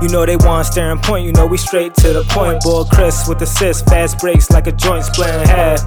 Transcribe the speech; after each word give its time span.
You 0.00 0.08
know 0.08 0.24
they 0.24 0.36
want 0.36 0.66
staring 0.66 0.98
point, 0.98 1.26
you 1.26 1.32
know 1.32 1.46
we 1.46 1.56
straight 1.56 1.94
to 1.96 2.12
the 2.12 2.22
point. 2.24 2.62
Boy 2.62 2.84
Chris 2.84 3.26
with 3.28 3.42
assist, 3.42 3.86
fast 3.86 4.18
breaks 4.18 4.48
like 4.50 4.66
a 4.68 4.72
joint 4.72 5.04
splitting 5.04 5.46
half. 5.48 5.80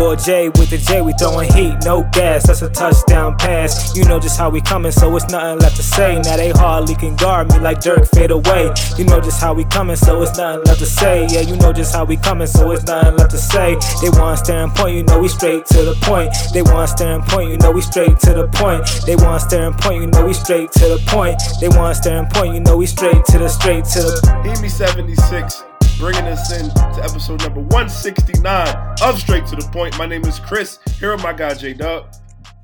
Boy 0.00 0.16
Jay 0.16 0.48
with 0.48 0.70
the 0.70 0.78
J, 0.78 1.02
we 1.02 1.12
throwing 1.12 1.52
heat, 1.52 1.76
no 1.84 2.08
gas. 2.10 2.46
That's 2.46 2.62
a 2.62 2.70
touchdown 2.70 3.36
pass. 3.36 3.94
You 3.94 4.06
know 4.06 4.18
just 4.18 4.38
how 4.38 4.48
we 4.48 4.62
coming, 4.62 4.92
so 4.92 5.14
it's 5.14 5.28
nothing 5.28 5.58
left 5.58 5.76
to 5.76 5.82
say. 5.82 6.18
Now 6.24 6.38
they 6.38 6.52
hardly 6.52 6.94
can 6.94 7.16
guard 7.16 7.52
me 7.52 7.58
like 7.58 7.82
Dirk 7.82 8.08
fade 8.08 8.30
away. 8.30 8.72
You 8.96 9.04
know 9.04 9.20
just 9.20 9.42
how 9.42 9.52
we 9.52 9.64
coming, 9.66 9.96
so 9.96 10.22
it's 10.22 10.38
nothing 10.38 10.64
left 10.64 10.78
to 10.78 10.86
say. 10.86 11.26
Yeah, 11.28 11.42
you 11.42 11.54
know 11.56 11.74
just 11.74 11.94
how 11.94 12.06
we 12.06 12.16
coming, 12.16 12.46
so 12.46 12.70
it's 12.70 12.84
nothing 12.84 13.14
left 13.16 13.32
to 13.32 13.36
say. 13.36 13.76
They 14.00 14.08
want 14.08 14.38
staring 14.38 14.70
point, 14.70 14.96
you 14.96 15.02
know 15.02 15.20
we 15.20 15.28
straight 15.28 15.66
to 15.66 15.82
the 15.84 15.94
point. 16.00 16.32
They 16.54 16.62
want 16.62 16.88
staring 16.88 17.20
point, 17.20 17.50
you 17.50 17.58
know 17.58 17.70
we 17.70 17.82
straight 17.82 18.18
to 18.20 18.32
the 18.32 18.48
point. 18.48 18.88
They 19.04 19.16
want 19.16 19.42
staring 19.42 19.74
point, 19.74 20.00
you 20.00 20.06
know 20.06 20.24
we 20.24 20.32
straight 20.32 20.72
to 20.80 20.88
the 20.88 20.98
point. 21.08 21.36
They 21.60 21.68
want 21.68 21.98
staring 21.98 22.24
point, 22.30 22.54
you 22.54 22.60
know 22.60 22.78
we 22.78 22.86
straight 22.86 23.22
to 23.26 23.38
the 23.38 23.48
straight 23.50 23.84
to 23.92 24.00
the. 24.00 24.20
Emi 24.48 24.70
76 24.70 25.69
bringing 26.00 26.24
us 26.24 26.50
in 26.50 26.70
to 26.70 27.04
episode 27.04 27.42
number 27.42 27.60
169 27.60 28.96
of 29.04 29.20
Straight 29.20 29.44
to 29.48 29.54
the 29.54 29.68
Point. 29.70 29.98
My 29.98 30.06
name 30.06 30.24
is 30.24 30.38
Chris. 30.40 30.78
Here 30.98 31.12
with 31.12 31.22
my 31.22 31.34
guy 31.34 31.52
J 31.52 31.74
Dub. 31.74 32.14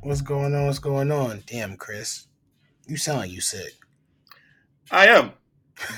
What's 0.00 0.22
going 0.22 0.54
on? 0.54 0.64
What's 0.64 0.78
going 0.78 1.12
on? 1.12 1.42
Damn, 1.44 1.76
Chris. 1.76 2.28
You 2.88 2.96
sound 2.96 3.18
like 3.18 3.30
you 3.30 3.42
sick. 3.42 3.74
I 4.90 5.08
am. 5.08 5.32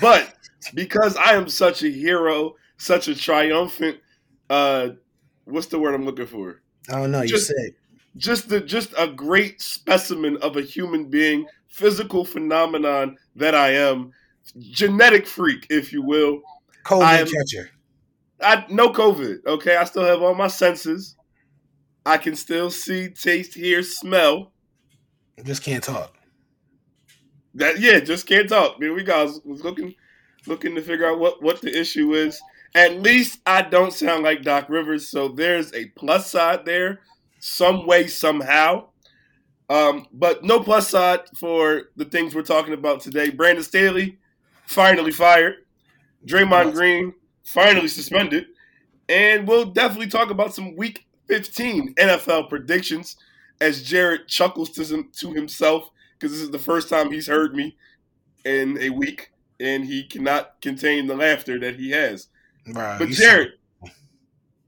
But 0.01 0.35
because 0.75 1.15
I 1.15 1.35
am 1.35 1.49
such 1.49 1.85
a 1.85 1.89
hero, 1.89 2.57
such 2.77 3.07
a 3.07 3.15
triumphant 3.15 3.99
uh 4.51 4.89
what's 5.45 5.69
the 5.69 5.79
word 5.79 5.95
I'm 5.95 6.05
looking 6.05 6.27
for? 6.27 6.61
I 6.91 6.97
don't 6.97 7.13
know, 7.13 7.23
you 7.23 7.29
Just- 7.29 7.47
sick. 7.47 7.75
Just 8.17 8.49
the 8.49 8.61
just 8.61 8.93
a 8.99 9.07
great 9.07 9.63
specimen 9.63 10.39
of 10.39 10.57
a 10.57 10.63
human 10.63 11.05
being, 11.05 11.47
physical 11.69 12.25
phenomenon 12.25 13.17
that 13.37 13.55
I 13.55 13.75
am, 13.75 14.11
genetic 14.59 15.25
freak, 15.25 15.69
if 15.71 15.93
you 15.93 16.03
will. 16.03 16.43
COVID 16.89 17.03
I 17.03 17.19
am- 17.21 17.27
catcher. 17.27 17.71
I 18.41 18.65
no 18.71 18.91
COVID. 18.91 19.45
Okay, 19.47 19.77
I 19.77 19.85
still 19.85 20.05
have 20.05 20.23
all 20.23 20.35
my 20.35 20.47
senses. 20.49 21.17
I 22.07 22.17
can 22.17 22.35
still 22.37 22.71
see, 22.71 23.09
taste, 23.11 23.55
hear, 23.55 23.83
smell. 23.83 24.53
I 25.39 25.43
Just 25.43 25.63
can't 25.63 25.83
talk. 25.85 26.15
That 27.55 27.81
yeah, 27.81 27.99
just 28.01 28.27
can't 28.27 28.49
talk. 28.49 28.77
Here 28.79 28.95
we 28.95 29.03
go. 29.03 29.21
I 29.21 29.23
was, 29.25 29.41
was 29.45 29.65
looking, 29.65 29.95
looking 30.47 30.75
to 30.77 30.83
figure 30.83 31.07
out 31.11 31.19
what 31.19 31.43
what 31.43 31.61
the 31.61 31.77
issue 31.77 32.15
is. 32.15 32.41
At 32.75 33.01
least 33.03 33.41
I 33.47 33.63
don't 33.63 33.93
sound 33.93 34.23
like 34.23 34.43
Doc 34.43 34.69
Rivers, 34.69 35.09
so 35.09 35.29
there's 35.29 35.73
a 35.75 35.87
plus 35.97 36.31
side 36.31 36.65
there, 36.65 37.01
some 37.41 37.87
way 37.87 38.07
somehow. 38.07 38.89
Um, 39.71 40.07
but 40.13 40.45
no 40.45 40.61
plus 40.61 40.89
side 40.89 41.21
for 41.37 41.85
the 41.97 42.05
things 42.05 42.35
we're 42.35 42.43
talking 42.43 42.73
about 42.75 43.01
today. 43.01 43.31
Brandon 43.31 43.65
Staley 43.65 44.19
finally 44.67 45.13
fired. 45.13 45.55
Draymond 46.27 46.73
Green 46.73 47.15
finally 47.45 47.89
suspended, 47.89 48.47
and 49.09 49.47
we'll 49.47 49.67
definitely 49.67 50.09
talk 50.09 50.31
about 50.31 50.55
some 50.55 50.77
Week 50.77 51.07
15 51.29 51.95
NFL 51.95 52.49
predictions 52.49 53.17
as 53.61 53.83
Jarod 53.83 54.27
chuckles 54.27 54.71
to, 54.71 54.85
some, 54.85 55.11
to 55.19 55.33
himself 55.33 55.91
because 56.19 56.33
this 56.33 56.43
is 56.43 56.51
the 56.51 56.59
first 56.59 56.89
time 56.89 57.11
he's 57.11 57.27
heard 57.27 57.55
me 57.55 57.77
in 58.45 58.79
a 58.81 58.91
week, 58.91 59.33
and 59.61 59.85
he 59.85 60.05
cannot 60.05 60.61
contain 60.61 61.07
the 61.07 61.17
laughter 61.17 61.59
that 61.61 61.77
he 61.77 61.91
has. 61.91 62.29
Bro, 62.67 62.97
But 62.99 63.09
Jarod, 63.09 63.51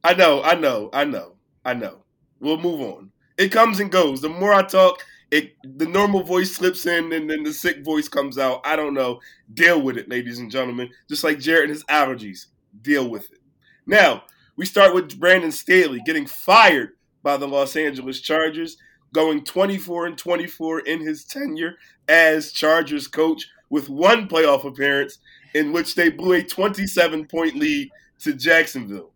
I 0.02 0.14
know, 0.14 0.42
I 0.42 0.54
know, 0.54 0.90
I 0.92 1.04
know, 1.04 1.34
I 1.64 1.74
know. 1.74 2.04
We'll 2.40 2.58
move 2.58 2.80
on. 2.80 3.10
It 3.36 3.52
comes 3.52 3.80
and 3.80 3.90
goes. 3.90 4.20
The 4.20 4.28
more 4.28 4.52
I 4.52 4.62
talk, 4.62 5.04
it 5.30 5.54
the 5.62 5.86
normal 5.86 6.22
voice 6.22 6.52
slips 6.52 6.86
in, 6.86 7.12
and 7.12 7.30
then 7.30 7.42
the 7.42 7.52
sick 7.52 7.84
voice 7.84 8.08
comes 8.08 8.38
out. 8.38 8.60
I 8.64 8.76
don't 8.76 8.94
know. 8.94 9.20
Deal 9.52 9.80
with 9.80 9.96
it, 9.96 10.08
ladies 10.08 10.38
and 10.38 10.50
gentlemen. 10.50 10.90
Just 11.08 11.24
like 11.24 11.38
Jarod 11.38 11.62
and 11.62 11.70
his 11.70 11.84
allergies. 11.84 12.46
Deal 12.82 13.08
with 13.08 13.30
it. 13.32 13.38
Now 13.86 14.24
we 14.56 14.66
start 14.66 14.94
with 14.94 15.18
Brandon 15.18 15.52
Staley 15.52 16.00
getting 16.04 16.26
fired 16.26 16.90
by 17.22 17.36
the 17.36 17.48
Los 17.48 17.76
Angeles 17.76 18.20
Chargers, 18.20 18.76
going 19.12 19.44
24 19.44 20.06
and 20.06 20.18
24 20.18 20.80
in 20.80 21.00
his 21.00 21.24
tenure 21.24 21.76
as 22.08 22.52
Chargers 22.52 23.06
coach, 23.06 23.48
with 23.68 23.88
one 23.88 24.28
playoff 24.28 24.64
appearance 24.64 25.18
in 25.54 25.72
which 25.72 25.94
they 25.94 26.10
blew 26.10 26.32
a 26.32 26.42
27 26.42 27.26
point 27.26 27.56
lead 27.56 27.90
to 28.20 28.34
Jacksonville. 28.34 29.12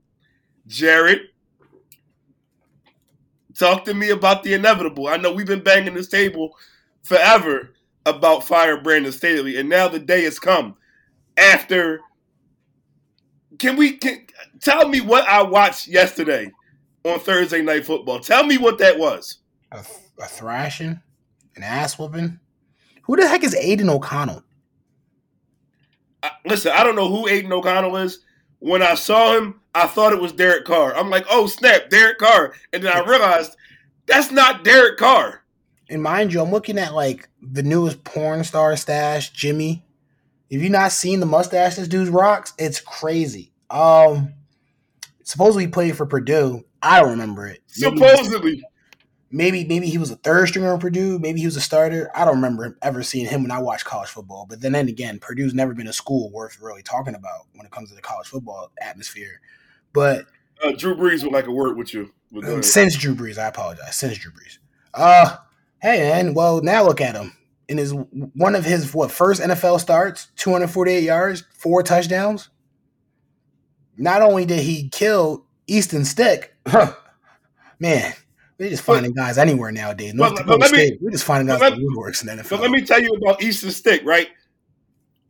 Jarod, 0.69 1.21
talk 3.59 3.85
to 3.85 3.95
me 3.95 4.11
about 4.11 4.43
the 4.43 4.55
inevitable. 4.55 5.09
I 5.09 5.17
know 5.17 5.33
we've 5.33 5.47
been 5.47 5.63
banging 5.63 5.95
this 5.95 6.09
table 6.09 6.57
forever 7.03 7.71
about 8.07 8.45
fire 8.45 8.81
Brandon 8.81 9.13
Staley, 9.13 9.59
and 9.59 9.69
now 9.69 9.89
the 9.89 9.99
day 9.99 10.25
has 10.25 10.39
come. 10.39 10.77
After, 11.37 12.01
can 13.59 13.77
we 13.77 13.97
can, 13.97 14.27
tell 14.61 14.89
me 14.89 15.01
what 15.01 15.27
I 15.29 15.43
watched 15.43 15.89
yesterday 15.89 16.51
on 17.05 17.19
Thursday 17.21 17.63
Night 17.63 17.85
Football? 17.85 18.21
Tell 18.21 18.45
me 18.45 18.59
what 18.59 18.79
that 18.79 18.99
was. 18.99 19.39
a, 19.73 19.85
a 20.19 20.27
thrashing, 20.27 21.01
an 21.57 21.63
ass 21.63 21.99
whooping. 21.99 22.39
Who 23.03 23.17
the 23.17 23.29
heck 23.29 23.45
is 23.45 23.55
Aidan 23.55 23.91
O'Connell? 23.91 24.45
I, 26.23 26.31
listen, 26.47 26.73
I 26.75 26.85
don't 26.85 26.97
know 26.97 27.09
who 27.09 27.29
Aidan 27.29 27.53
O'Connell 27.53 27.97
is. 27.99 28.21
When 28.65 28.83
I 28.83 28.95
saw 28.95 29.37
him, 29.37 29.61
I 29.75 29.87
thought 29.87 30.15
it 30.15 30.23
was 30.23 30.33
Derek 30.33 30.65
Carr. 30.65 30.97
I'm 30.97 31.11
like, 31.11 31.27
oh 31.29 31.47
snap, 31.47 31.91
Derek 31.91 32.17
Carr, 32.17 32.55
and 32.73 32.83
then 32.83 32.97
I 32.97 33.05
realized 33.05 33.59
that's 34.07 34.31
not 34.31 34.65
Derek 34.65 34.97
Carr. 34.97 35.43
And 35.91 36.03
mind 36.03 36.33
you, 36.33 36.41
I'm 36.41 36.51
looking 36.51 36.79
at 36.79 36.95
like 36.95 37.29
the 37.43 37.63
newest 37.63 38.05
porn 38.05 38.43
star 38.43 38.75
stash, 38.79 39.33
Jimmy. 39.33 39.85
If 40.49 40.63
you 40.63 40.71
not 40.71 40.93
seen 40.93 41.21
the 41.21 41.27
mustache 41.27 41.77
this 41.77 41.89
dude 41.89 42.09
rocks, 42.09 42.55
it's 42.57 42.81
crazy. 42.81 43.53
Um, 43.69 44.33
supposedly 45.25 45.65
he 45.65 45.71
played 45.71 45.95
for 45.95 46.07
Purdue. 46.07 46.65
I 46.81 47.01
don't 47.01 47.11
remember 47.11 47.47
it. 47.47 47.63
Supposedly, 47.67 48.65
maybe 49.35 49.65
maybe 49.65 49.89
he 49.89 49.99
was 49.99 50.11
a 50.11 50.17
third 50.17 50.49
stringer 50.49 50.73
on 50.73 50.79
Purdue. 50.79 51.19
Maybe 51.19 51.41
he 51.41 51.47
was 51.47 51.57
a 51.57 51.61
starter. 51.61 52.11
I 52.15 52.25
don't 52.25 52.37
remember 52.37 52.79
ever 52.81 53.03
seeing 53.03 53.27
him 53.27 53.43
when 53.43 53.51
I 53.51 53.59
watched 53.59 53.85
college 53.85 54.09
football. 54.09 54.47
But 54.49 54.61
then, 54.61 54.73
then 54.73 54.89
again, 54.89 55.19
Purdue's 55.19 55.53
never 55.53 55.75
been 55.75 55.89
a 55.89 55.93
school 55.93 56.31
worth 56.31 56.61
really 56.61 56.83
talking 56.83 57.17
about 57.17 57.47
when 57.55 57.67
it 57.67 57.73
comes 57.73 57.91
to 57.91 57.97
the 57.97 58.01
college 58.01 58.29
football 58.29 58.71
atmosphere. 58.81 59.41
But 59.93 60.27
uh, 60.63 60.73
Drew 60.73 60.95
Brees 60.95 61.25
would 61.25 61.33
like 61.33 61.49
a 61.49 61.53
word 61.53 61.77
with 61.77 61.93
you. 61.93 62.13
Go 62.41 62.57
um, 62.57 62.63
since 62.63 62.97
Drew 62.97 63.15
Brees, 63.15 63.37
I 63.37 63.49
apologize. 63.49 63.97
Since 63.97 64.19
Drew 64.19 64.31
Brees. 64.31 64.59
Uh, 64.95 65.37
hey 65.83 65.99
man. 65.99 66.35
Well, 66.35 66.63
now 66.63 66.85
look 66.85 67.01
at 67.01 67.17
him. 67.17 67.37
In 67.69 67.79
his 67.79 67.93
one 67.93 68.55
of 68.55 68.65
his 68.65 68.95
what 68.95 69.11
first 69.11 69.43
NFL 69.43 69.81
starts, 69.81 70.29
248 70.37 71.03
yards, 71.03 71.45
four 71.53 71.83
touchdowns. 71.83 72.51
Not 73.97 74.23
only 74.23 74.45
did 74.45 74.61
he 74.61 74.89
kill 74.89 75.47
Easton 75.67 76.05
Stick, 76.05 76.55
man, 77.79 78.13
we're 78.65 78.71
just 78.71 78.83
finding 78.83 79.13
guys 79.13 79.39
anywhere 79.39 79.71
nowadays. 79.73 80.15
North 80.15 80.35
But- 80.37 80.47
but 80.47 80.61
let 80.61 80.73
me- 80.73 80.79
State, 80.79 80.99
we're 81.03 81.11
just 81.11 81.25
finding 81.25 81.47
guys 81.49 81.61
but 81.61 81.75
in 81.75 81.81
the 81.81 81.85
woodworks 81.87 82.21
in 82.23 82.27
the 82.27 82.43
NFL. 82.43 82.49
So 82.57 82.63
let 82.63 82.71
me 82.71 82.83
tell 82.83 83.01
you 83.03 83.11
about 83.11 83.43
Easton 83.43 83.71
Stick, 83.71 84.03
right? 84.05 84.29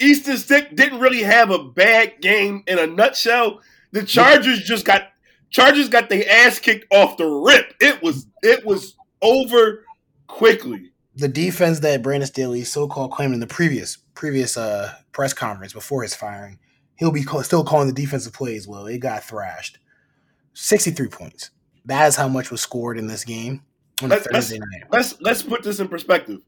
Easton 0.00 0.36
Stick 0.36 0.74
didn't 0.74 1.00
really 1.00 1.22
have 1.22 1.50
a 1.50 1.58
bad 1.64 2.20
game 2.20 2.62
in 2.66 2.78
a 2.78 2.86
nutshell. 2.86 3.60
The 3.92 4.02
Chargers 4.02 4.62
just 4.62 4.84
got 4.84 5.08
Chargers 5.50 5.88
got 5.88 6.08
their 6.08 6.24
ass 6.28 6.58
kicked 6.58 6.86
off 6.92 7.16
the 7.16 7.26
rip. 7.26 7.74
It 7.80 8.02
was 8.02 8.26
it 8.42 8.64
was 8.64 8.96
over 9.22 9.84
quickly. 10.26 10.90
the 11.16 11.28
defense 11.28 11.78
that 11.80 12.02
Brandon 12.02 12.26
Staley 12.26 12.64
so-called 12.64 13.12
claimed 13.12 13.34
in 13.34 13.40
the 13.40 13.46
previous 13.46 13.96
previous 14.14 14.56
uh 14.56 14.92
press 15.12 15.32
conference 15.32 15.72
before 15.72 16.02
his 16.02 16.14
firing, 16.14 16.58
he'll 16.96 17.12
be 17.12 17.22
call, 17.22 17.42
still 17.44 17.62
calling 17.64 17.86
the 17.86 17.94
defensive 17.94 18.32
plays. 18.32 18.66
Well, 18.66 18.86
it 18.86 18.98
got 18.98 19.22
thrashed. 19.22 19.78
Sixty-three 20.54 21.08
points. 21.08 21.50
That 21.86 22.06
is 22.08 22.16
how 22.16 22.28
much 22.28 22.50
was 22.50 22.62
scored 22.62 22.98
in 22.98 23.06
this 23.06 23.24
game 23.24 23.62
on 24.02 24.08
let's- 24.08 24.26
Thursday 24.26 24.58
night. 24.58 24.84
Let's 24.90 25.20
let's 25.20 25.42
put 25.42 25.62
this 25.62 25.80
in 25.80 25.88
perspective. 25.88 26.40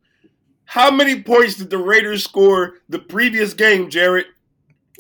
How 0.65 0.91
many 0.91 1.23
points 1.23 1.55
did 1.57 1.71
the 1.71 1.79
Raiders 1.79 2.25
score 2.25 2.75
the 2.89 2.99
previous 2.99 3.55
game, 3.55 3.89
Jarod? 3.89 4.25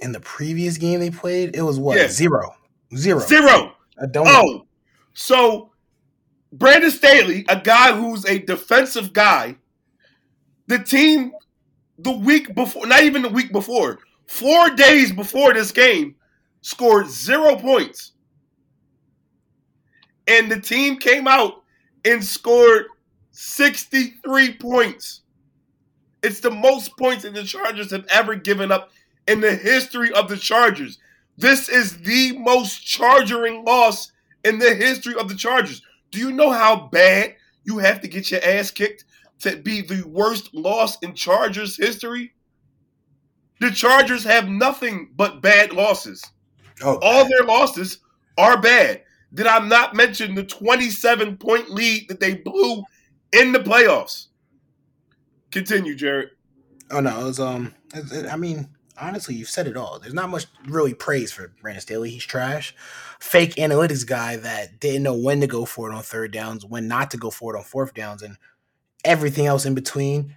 In 0.00 0.12
the 0.12 0.20
previous 0.20 0.76
game 0.78 1.00
they 1.00 1.10
played, 1.10 1.56
it 1.56 1.62
was 1.62 1.78
what 1.78 1.98
Yeah. 1.98 2.08
zero, 2.08 2.54
zero, 2.94 3.18
Zero. 3.20 3.72
I 4.00 4.06
don't. 4.06 4.28
Oh, 4.28 4.66
so 5.14 5.70
Brandon 6.52 6.90
Staley, 6.90 7.44
a 7.48 7.58
guy 7.58 7.96
who's 7.96 8.24
a 8.26 8.38
defensive 8.38 9.12
guy, 9.12 9.56
the 10.68 10.78
team 10.78 11.32
the 11.98 12.12
week 12.12 12.54
before, 12.54 12.86
not 12.86 13.02
even 13.04 13.22
the 13.22 13.28
week 13.30 13.50
before, 13.52 13.98
four 14.26 14.70
days 14.70 15.10
before 15.12 15.54
this 15.54 15.72
game, 15.72 16.14
scored 16.60 17.08
zero 17.08 17.56
points. 17.56 18.12
And 20.26 20.50
the 20.50 20.60
team 20.60 20.98
came 20.98 21.28
out 21.28 21.62
and 22.04 22.24
scored 22.24 22.86
63 23.30 24.54
points. 24.54 25.22
It's 26.22 26.40
the 26.40 26.50
most 26.50 26.96
points 26.96 27.22
that 27.22 27.34
the 27.34 27.44
Chargers 27.44 27.90
have 27.90 28.06
ever 28.10 28.34
given 28.34 28.72
up 28.72 28.90
in 29.28 29.40
the 29.40 29.54
history 29.54 30.12
of 30.12 30.28
the 30.28 30.36
Chargers. 30.36 30.98
This 31.36 31.68
is 31.68 31.98
the 31.98 32.36
most 32.38 32.84
chargering 32.84 33.64
loss 33.64 34.10
in 34.44 34.58
the 34.58 34.74
history 34.74 35.14
of 35.14 35.28
the 35.28 35.34
Chargers. 35.34 35.82
Do 36.10 36.18
you 36.18 36.32
know 36.32 36.50
how 36.50 36.88
bad 36.88 37.34
you 37.64 37.78
have 37.78 38.00
to 38.00 38.08
get 38.08 38.30
your 38.30 38.42
ass 38.42 38.70
kicked 38.70 39.04
to 39.40 39.56
be 39.56 39.82
the 39.82 40.02
worst 40.06 40.54
loss 40.54 40.98
in 41.00 41.14
Chargers 41.14 41.76
history? 41.76 42.32
The 43.60 43.70
Chargers 43.70 44.24
have 44.24 44.48
nothing 44.48 45.10
but 45.14 45.42
bad 45.42 45.72
losses. 45.72 46.24
Oh, 46.82 46.98
All 47.02 47.28
their 47.28 47.42
losses 47.46 47.98
are 48.38 48.60
bad. 48.60 49.02
Did 49.34 49.46
I 49.46 49.58
not 49.66 49.94
mention 49.94 50.34
the 50.34 50.44
27 50.44 51.36
point 51.36 51.70
lead 51.70 52.08
that 52.08 52.20
they 52.20 52.34
blew 52.34 52.84
in 53.32 53.52
the 53.52 53.58
playoffs? 53.58 54.26
Continue, 55.50 55.96
Jarod. 55.96 56.28
oh 56.90 57.00
no, 57.00 57.20
it 57.20 57.24
was 57.24 57.40
um. 57.40 57.74
it- 57.94 58.12
it- 58.12 58.26
I 58.32 58.36
mean, 58.36 58.68
honestly, 59.00 59.34
you've 59.34 59.48
said 59.48 59.66
it 59.66 59.76
all. 59.76 59.98
There's 59.98 60.14
not 60.14 60.28
much 60.30 60.46
really 60.66 60.94
praise 60.94 61.32
for 61.32 61.48
Brandon 61.60 61.80
Staley. 61.80 62.10
He's 62.10 62.24
trash, 62.24 62.74
fake 63.20 63.54
analytics 63.56 64.06
guy 64.06 64.36
that 64.36 64.80
didn't 64.80 65.02
know 65.02 65.14
when 65.16 65.40
to 65.40 65.46
go 65.46 65.64
for 65.64 65.90
it 65.90 65.94
on 65.94 66.02
third 66.02 66.32
downs, 66.32 66.64
when 66.64 66.88
not 66.88 67.10
to 67.12 67.16
go 67.16 67.30
for 67.30 67.54
it 67.54 67.58
on 67.58 67.64
fourth 67.64 67.94
downs, 67.94 68.22
and 68.22 68.36
everything 69.04 69.46
else 69.46 69.64
in 69.64 69.74
between. 69.74 70.36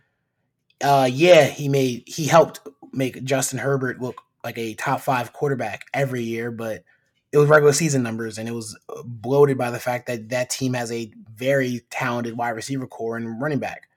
Uh, 0.82 1.10
yeah, 1.12 1.46
he 1.46 1.68
made 1.70 2.04
he 2.08 2.26
helped 2.26 2.62
make 2.94 3.24
Justin 3.24 3.60
Herbert 3.60 4.00
look 4.02 4.22
like 4.44 4.58
a 4.58 4.74
top 4.76 5.02
five 5.02 5.34
quarterback 5.34 5.86
every 5.94 6.24
year, 6.24 6.50
but 6.52 6.84
it 7.32 7.38
was 7.38 7.48
regular 7.48 7.74
season 7.74 8.04
numbers, 8.04 8.38
and 8.38 8.50
it 8.50 8.54
was 8.54 8.78
uh, 8.90 9.04
bloated 9.06 9.58
by 9.58 9.72
the 9.72 9.80
fact 9.80 10.08
that 10.08 10.30
that 10.30 10.50
team 10.50 10.74
has 10.74 10.92
a 10.92 11.12
very 11.36 11.82
talented 11.90 12.38
wide 12.38 12.50
receiver 12.50 12.88
corps 12.88 13.18
and 13.18 13.42
running 13.42 13.60
back. 13.60 13.88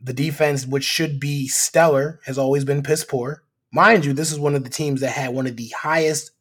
The 0.00 0.12
defense, 0.12 0.66
which 0.66 0.84
should 0.84 1.20
be 1.20 1.48
stellar, 1.48 2.20
has 2.24 2.38
always 2.38 2.64
been 2.64 2.82
piss 2.82 3.04
poor. 3.04 3.42
Mind 3.72 4.04
you, 4.04 4.12
this 4.12 4.32
is 4.32 4.38
one 4.38 4.54
of 4.54 4.64
the 4.64 4.70
teams 4.70 5.00
that 5.00 5.10
had 5.10 5.34
one 5.34 5.46
of 5.46 5.56
the 5.56 5.68
highest 5.68 6.32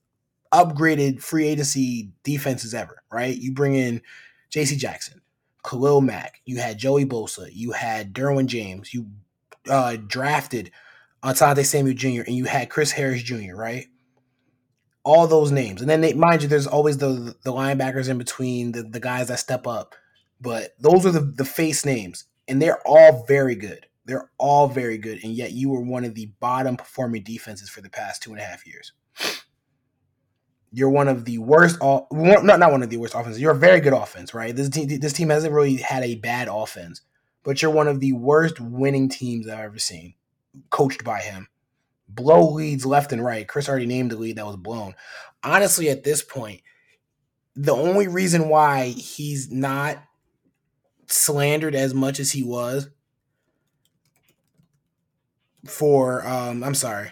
upgraded 0.53 1.21
free 1.21 1.47
agency 1.47 2.09
defenses 2.23 2.73
ever, 2.73 3.03
right? 3.11 3.35
You 3.35 3.53
bring 3.53 3.75
in 3.75 4.01
JC 4.51 4.77
Jackson, 4.77 5.21
Khalil 5.63 6.01
Mack, 6.01 6.41
you 6.45 6.57
had 6.57 6.77
Joey 6.77 7.05
Bosa, 7.05 7.49
you 7.51 7.71
had 7.71 8.13
Derwin 8.13 8.45
James, 8.45 8.93
you 8.93 9.07
uh, 9.69 9.97
drafted 10.07 10.71
Asante 11.23 11.65
Samuel 11.65 11.95
Jr., 11.95 12.23
and 12.25 12.35
you 12.35 12.45
had 12.45 12.69
Chris 12.69 12.91
Harris 12.91 13.23
Jr., 13.23 13.55
right? 13.55 13.87
All 15.07 15.25
those 15.25 15.53
names. 15.53 15.79
And 15.79 15.89
then, 15.89 16.01
they, 16.01 16.13
mind 16.13 16.41
you, 16.41 16.49
there's 16.49 16.67
always 16.67 16.97
the, 16.97 17.33
the 17.43 17.53
linebackers 17.53 18.09
in 18.09 18.17
between, 18.17 18.73
the, 18.73 18.83
the 18.83 18.99
guys 18.99 19.29
that 19.29 19.39
step 19.39 19.65
up. 19.65 19.95
But 20.41 20.75
those 20.79 21.05
are 21.05 21.11
the, 21.11 21.21
the 21.21 21.45
face 21.45 21.85
names, 21.85 22.25
and 22.47 22.61
they're 22.61 22.81
all 22.85 23.25
very 23.25 23.55
good. 23.55 23.87
They're 24.05 24.29
all 24.37 24.67
very 24.67 24.97
good, 24.97 25.23
and 25.23 25.33
yet 25.33 25.51
you 25.53 25.69
were 25.69 25.81
one 25.81 26.03
of 26.03 26.13
the 26.13 26.31
bottom 26.39 26.77
performing 26.77 27.23
defenses 27.23 27.69
for 27.69 27.81
the 27.81 27.89
past 27.89 28.21
two 28.21 28.31
and 28.31 28.39
a 28.39 28.43
half 28.43 28.67
years. 28.67 28.91
You're 30.71 30.89
one 30.89 31.07
of 31.07 31.25
the 31.25 31.37
worst, 31.37 31.79
all 31.81 32.07
not 32.11 32.59
not 32.59 32.71
one 32.71 32.83
of 32.83 32.89
the 32.89 32.97
worst 32.97 33.15
offenses. 33.15 33.41
You're 33.41 33.51
a 33.51 33.55
very 33.55 33.79
good 33.79 33.93
offense, 33.93 34.33
right? 34.33 34.55
This 34.55 34.69
this 34.69 35.13
team 35.13 35.29
hasn't 35.29 35.53
really 35.53 35.77
had 35.77 36.03
a 36.03 36.15
bad 36.15 36.49
offense, 36.51 37.01
but 37.43 37.61
you're 37.61 37.71
one 37.71 37.87
of 37.87 37.99
the 37.99 38.13
worst 38.13 38.59
winning 38.59 39.09
teams 39.09 39.47
I've 39.47 39.59
ever 39.59 39.79
seen, 39.79 40.13
coached 40.69 41.03
by 41.03 41.21
him. 41.21 41.47
Blow 42.09 42.51
leads 42.51 42.85
left 42.85 43.11
and 43.11 43.23
right. 43.23 43.47
Chris 43.47 43.67
already 43.67 43.85
named 43.85 44.11
the 44.11 44.17
lead 44.17 44.37
that 44.37 44.45
was 44.45 44.55
blown. 44.55 44.95
Honestly, 45.43 45.89
at 45.89 46.03
this 46.03 46.23
point, 46.23 46.61
the 47.55 47.75
only 47.75 48.07
reason 48.07 48.49
why 48.49 48.85
he's 48.87 49.51
not 49.51 49.97
slandered 51.07 51.73
as 51.73 51.93
much 51.93 52.19
as 52.19 52.31
he 52.31 52.43
was 52.43 52.89
for 55.65 56.25
um 56.25 56.63
I'm 56.63 56.75
sorry. 56.75 57.11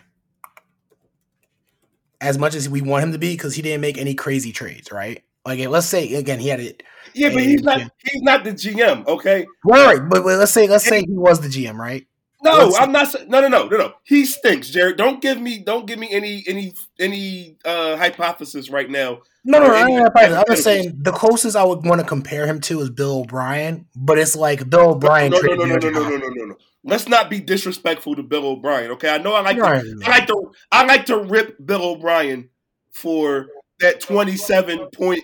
As 2.21 2.37
much 2.37 2.55
as 2.55 2.69
we 2.69 2.81
want 2.81 3.03
him 3.03 3.11
to 3.11 3.17
be 3.17 3.33
because 3.33 3.55
he 3.55 3.61
didn't 3.61 3.81
make 3.81 3.97
any 3.97 4.15
crazy 4.15 4.51
trades, 4.51 4.91
right? 4.91 5.23
Like 5.45 5.59
let's 5.67 5.87
say 5.87 6.13
again 6.13 6.39
he 6.39 6.47
had 6.49 6.59
it 6.59 6.83
Yeah, 7.13 7.29
but 7.29 7.43
he's 7.43 7.63
not 7.63 7.79
Jim. 7.79 7.89
he's 8.03 8.21
not 8.21 8.43
the 8.43 8.51
GM, 8.51 9.07
okay? 9.07 9.45
right, 9.65 9.99
but, 10.09 10.23
but 10.23 10.37
let's 10.37 10.51
say 10.51 10.67
let's 10.67 10.85
say 10.85 11.01
he 11.01 11.13
was 11.17 11.39
the 11.41 11.47
GM, 11.47 11.77
right? 11.77 12.05
No, 12.45 12.65
Let's- 12.65 12.79
I'm 12.79 12.91
not. 12.91 13.15
No, 13.27 13.41
no, 13.41 13.47
no, 13.47 13.67
no, 13.67 13.77
no. 13.77 13.93
He 14.03 14.25
stinks, 14.25 14.69
Jarod. 14.69 14.97
Don't 14.97 15.21
give 15.21 15.41
me, 15.41 15.59
don't 15.59 15.87
give 15.87 15.97
me 15.99 16.09
any, 16.11 16.43
any, 16.47 16.73
any 16.99 17.57
uh 17.65 17.97
hypothesis 17.97 18.69
right 18.69 18.89
now. 18.89 19.21
No, 19.43 19.59
no, 19.59 19.67
no, 19.67 19.73
any- 19.73 19.97
I'm 19.97 20.43
just 20.47 20.63
saying 20.63 20.93
the 21.01 21.11
closest 21.11 21.55
I 21.55 21.63
would 21.63 21.85
want 21.85 22.01
to 22.01 22.07
compare 22.07 22.45
him 22.45 22.61
to 22.61 22.81
is 22.81 22.89
Bill 22.91 23.21
O'Brien, 23.21 23.87
but 23.95 24.19
it's 24.19 24.35
like 24.35 24.69
Bill 24.69 24.91
O'Brien. 24.91 25.31
no, 25.31 25.39
no, 25.39 25.53
no, 25.55 25.65
no, 25.65 25.75
no, 25.75 25.89
no, 25.89 25.89
no, 25.89 26.17
no, 26.17 26.27
no, 26.27 26.45
no. 26.45 26.55
Let's 26.83 27.09
not 27.09 27.31
be 27.31 27.39
disrespectful 27.39 28.15
to 28.15 28.23
Bill 28.23 28.45
O'Brien. 28.45 28.91
Okay, 28.91 29.09
I 29.09 29.17
know 29.17 29.33
I 29.33 29.41
like 29.41 29.55
You 29.55 29.63
to, 29.63 29.69
know 29.95 30.05
I. 30.05 30.09
I 30.09 30.17
like 30.17 30.27
to, 30.27 30.51
I 30.71 30.85
like 30.85 31.05
to 31.07 31.17
rip 31.17 31.57
Bill 31.65 31.83
O'Brien 31.83 32.49
for 32.91 33.47
that 33.79 33.99
27 34.01 34.87
point, 34.93 35.23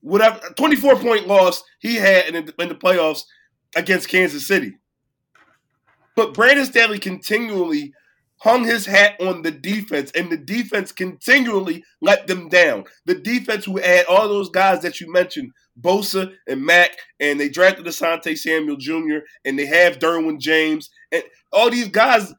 whatever, 0.00 0.40
24 0.56 0.96
point 0.96 1.26
loss 1.28 1.62
he 1.78 1.96
had 1.96 2.34
in 2.34 2.46
the, 2.46 2.54
in 2.62 2.68
the 2.70 2.74
playoffs 2.74 3.24
against 3.76 4.08
Kansas 4.08 4.46
City. 4.46 4.76
But 6.16 6.34
Brandon 6.34 6.66
Staley 6.66 6.98
continually 6.98 7.92
hung 8.38 8.64
his 8.64 8.84
hat 8.84 9.20
on 9.20 9.42
the 9.42 9.50
defense, 9.50 10.10
and 10.14 10.30
the 10.30 10.36
defense 10.36 10.92
continually 10.92 11.82
let 12.00 12.26
them 12.26 12.48
down. 12.48 12.84
The 13.06 13.14
defense 13.14 13.64
who 13.64 13.78
had 13.78 14.06
all 14.06 14.28
those 14.28 14.50
guys 14.50 14.80
that 14.82 15.00
you 15.00 15.10
mentioned, 15.10 15.52
Bosa 15.80 16.32
and 16.46 16.64
Mack, 16.64 16.96
and 17.20 17.40
they 17.40 17.48
drafted 17.48 17.86
Asante 17.86 18.36
Samuel 18.36 18.76
Jr., 18.76 19.18
and 19.44 19.58
they 19.58 19.66
have 19.66 19.98
Derwin 19.98 20.38
James, 20.38 20.90
and 21.10 21.22
all 21.52 21.70
these 21.70 21.88
guys, 21.88 22.32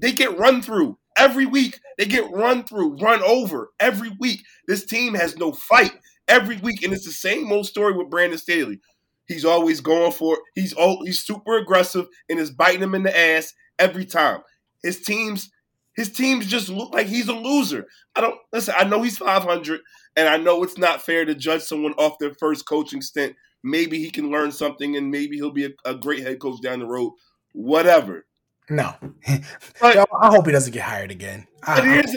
they 0.00 0.12
get 0.12 0.36
run 0.36 0.62
through 0.62 0.98
every 1.16 1.46
week. 1.46 1.78
They 1.96 2.06
get 2.06 2.30
run 2.32 2.64
through, 2.64 2.96
run 2.96 3.22
over 3.22 3.70
every 3.78 4.10
week. 4.18 4.40
This 4.66 4.84
team 4.84 5.14
has 5.14 5.36
no 5.36 5.52
fight 5.52 5.92
every 6.26 6.56
week, 6.56 6.82
and 6.82 6.92
it's 6.92 7.06
the 7.06 7.12
same 7.12 7.52
old 7.52 7.66
story 7.66 7.92
with 7.92 8.10
Brandon 8.10 8.38
Staley. 8.38 8.80
He's 9.28 9.44
always 9.44 9.80
going 9.80 10.12
for 10.12 10.34
it. 10.34 10.40
He's 10.54 10.72
all, 10.72 11.04
he's 11.04 11.22
super 11.24 11.56
aggressive 11.56 12.06
and 12.28 12.38
is 12.38 12.50
biting 12.50 12.82
him 12.82 12.94
in 12.94 13.02
the 13.04 13.16
ass 13.18 13.52
every 13.78 14.04
time. 14.04 14.40
His 14.82 15.00
teams 15.00 15.50
his 15.94 16.10
teams 16.10 16.46
just 16.46 16.70
look 16.70 16.94
like 16.94 17.06
he's 17.06 17.28
a 17.28 17.34
loser. 17.34 17.86
I 18.16 18.22
don't 18.22 18.38
listen. 18.50 18.74
I 18.78 18.84
know 18.84 19.02
he's 19.02 19.18
500, 19.18 19.80
and 20.16 20.26
I 20.26 20.38
know 20.38 20.62
it's 20.62 20.78
not 20.78 21.02
fair 21.02 21.26
to 21.26 21.34
judge 21.34 21.60
someone 21.60 21.92
off 21.98 22.18
their 22.18 22.32
first 22.32 22.64
coaching 22.66 23.02
stint. 23.02 23.36
Maybe 23.62 23.98
he 23.98 24.10
can 24.10 24.30
learn 24.30 24.52
something, 24.52 24.96
and 24.96 25.10
maybe 25.10 25.36
he'll 25.36 25.50
be 25.50 25.66
a, 25.66 25.70
a 25.84 25.94
great 25.94 26.20
head 26.22 26.38
coach 26.40 26.62
down 26.62 26.78
the 26.78 26.86
road. 26.86 27.12
Whatever. 27.52 28.24
No, 28.70 28.94
But- 29.80 29.94
Yo, 29.96 30.04
I 30.18 30.28
hope 30.28 30.46
he 30.46 30.52
doesn't 30.52 30.72
get 30.72 30.82
hired 30.82 31.10
again. 31.10 31.46
I, 31.62 31.74
But 31.76 31.84
I- 31.84 31.92
here's 31.92 32.16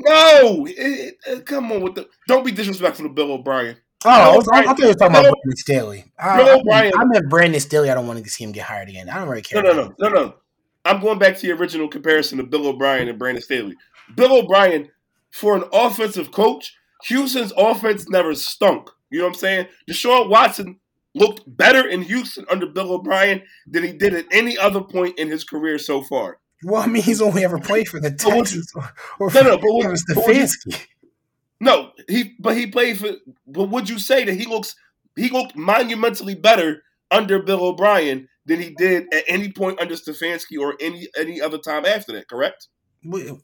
no. 0.00 0.66
It- 0.66 1.16
it- 1.26 1.44
come 1.46 1.70
on 1.70 1.82
with 1.82 1.96
the. 1.96 2.08
Don't 2.28 2.46
be 2.46 2.52
disrespectful 2.52 3.04
to 3.06 3.12
Bill 3.12 3.32
O'Brien. 3.32 3.76
Oh, 4.04 4.10
I, 4.10 4.36
was, 4.36 4.48
I 4.48 4.64
thought 4.64 4.78
you 4.78 4.86
were 4.86 4.94
talking 4.94 5.16
about 5.16 5.22
Brandon 5.22 5.56
Staley. 5.56 6.04
I, 6.18 6.36
Bill 6.36 6.60
O'Brien- 6.60 6.92
I 6.96 7.04
meant 7.04 7.28
Brandon 7.28 7.60
Staley. 7.60 7.90
I 7.90 7.94
don't 7.94 8.06
want 8.06 8.22
to 8.22 8.30
see 8.30 8.44
him 8.44 8.52
get 8.52 8.64
hired 8.64 8.88
again. 8.88 9.08
I 9.08 9.18
don't 9.18 9.28
really 9.28 9.42
care. 9.42 9.62
no, 9.62 9.72
no, 9.72 9.94
no, 9.98 10.08
no, 10.08 10.08
no. 10.08 10.34
I'm 10.84 11.00
going 11.00 11.18
back 11.18 11.36
to 11.38 11.46
the 11.46 11.52
original 11.52 11.88
comparison 11.88 12.40
of 12.40 12.50
Bill 12.50 12.66
O'Brien 12.66 13.08
and 13.08 13.18
Brandon 13.18 13.42
Staley. 13.42 13.76
Bill 14.16 14.36
O'Brien, 14.38 14.88
for 15.30 15.56
an 15.56 15.64
offensive 15.72 16.32
coach, 16.32 16.76
Houston's 17.04 17.52
offense 17.56 18.08
never 18.08 18.34
stunk. 18.34 18.90
You 19.10 19.18
know 19.20 19.26
what 19.26 19.34
I'm 19.34 19.38
saying? 19.38 19.66
Deshaun 19.88 20.28
Watson 20.28 20.80
looked 21.14 21.42
better 21.46 21.86
in 21.86 22.02
Houston 22.02 22.46
under 22.50 22.66
Bill 22.66 22.92
O'Brien 22.92 23.42
than 23.66 23.84
he 23.84 23.92
did 23.92 24.14
at 24.14 24.24
any 24.32 24.56
other 24.58 24.80
point 24.80 25.18
in 25.18 25.28
his 25.30 25.44
career 25.44 25.78
so 25.78 26.02
far. 26.02 26.38
Well, 26.64 26.82
I 26.82 26.86
mean, 26.86 27.02
he's 27.02 27.20
only 27.20 27.44
ever 27.44 27.58
played 27.58 27.88
for 27.88 28.00
the 28.00 28.10
Texans 28.10 28.72
or, 28.74 28.92
or 29.18 29.32
No, 29.32 29.42
no, 29.42 29.58
for 29.58 29.62
but 29.62 29.82
Kevin 29.82 29.96
but 30.08 30.24
Stefanski. 30.24 30.86
No, 31.62 31.92
he 32.08 32.34
but 32.40 32.56
he 32.56 32.66
played 32.66 32.98
for. 32.98 33.10
But 33.46 33.70
would 33.70 33.88
you 33.88 33.98
say 34.00 34.24
that 34.24 34.34
he 34.34 34.46
looks 34.46 34.74
he 35.16 35.30
looked 35.30 35.54
monumentally 35.56 36.34
better 36.34 36.82
under 37.10 37.40
Bill 37.40 37.62
O'Brien 37.64 38.28
than 38.44 38.60
he 38.60 38.70
did 38.70 39.04
at 39.14 39.22
any 39.28 39.52
point 39.52 39.80
under 39.80 39.94
Stefanski 39.94 40.58
or 40.60 40.74
any 40.80 41.06
any 41.16 41.40
other 41.40 41.58
time 41.58 41.86
after 41.86 42.12
that? 42.14 42.28
Correct. 42.28 42.66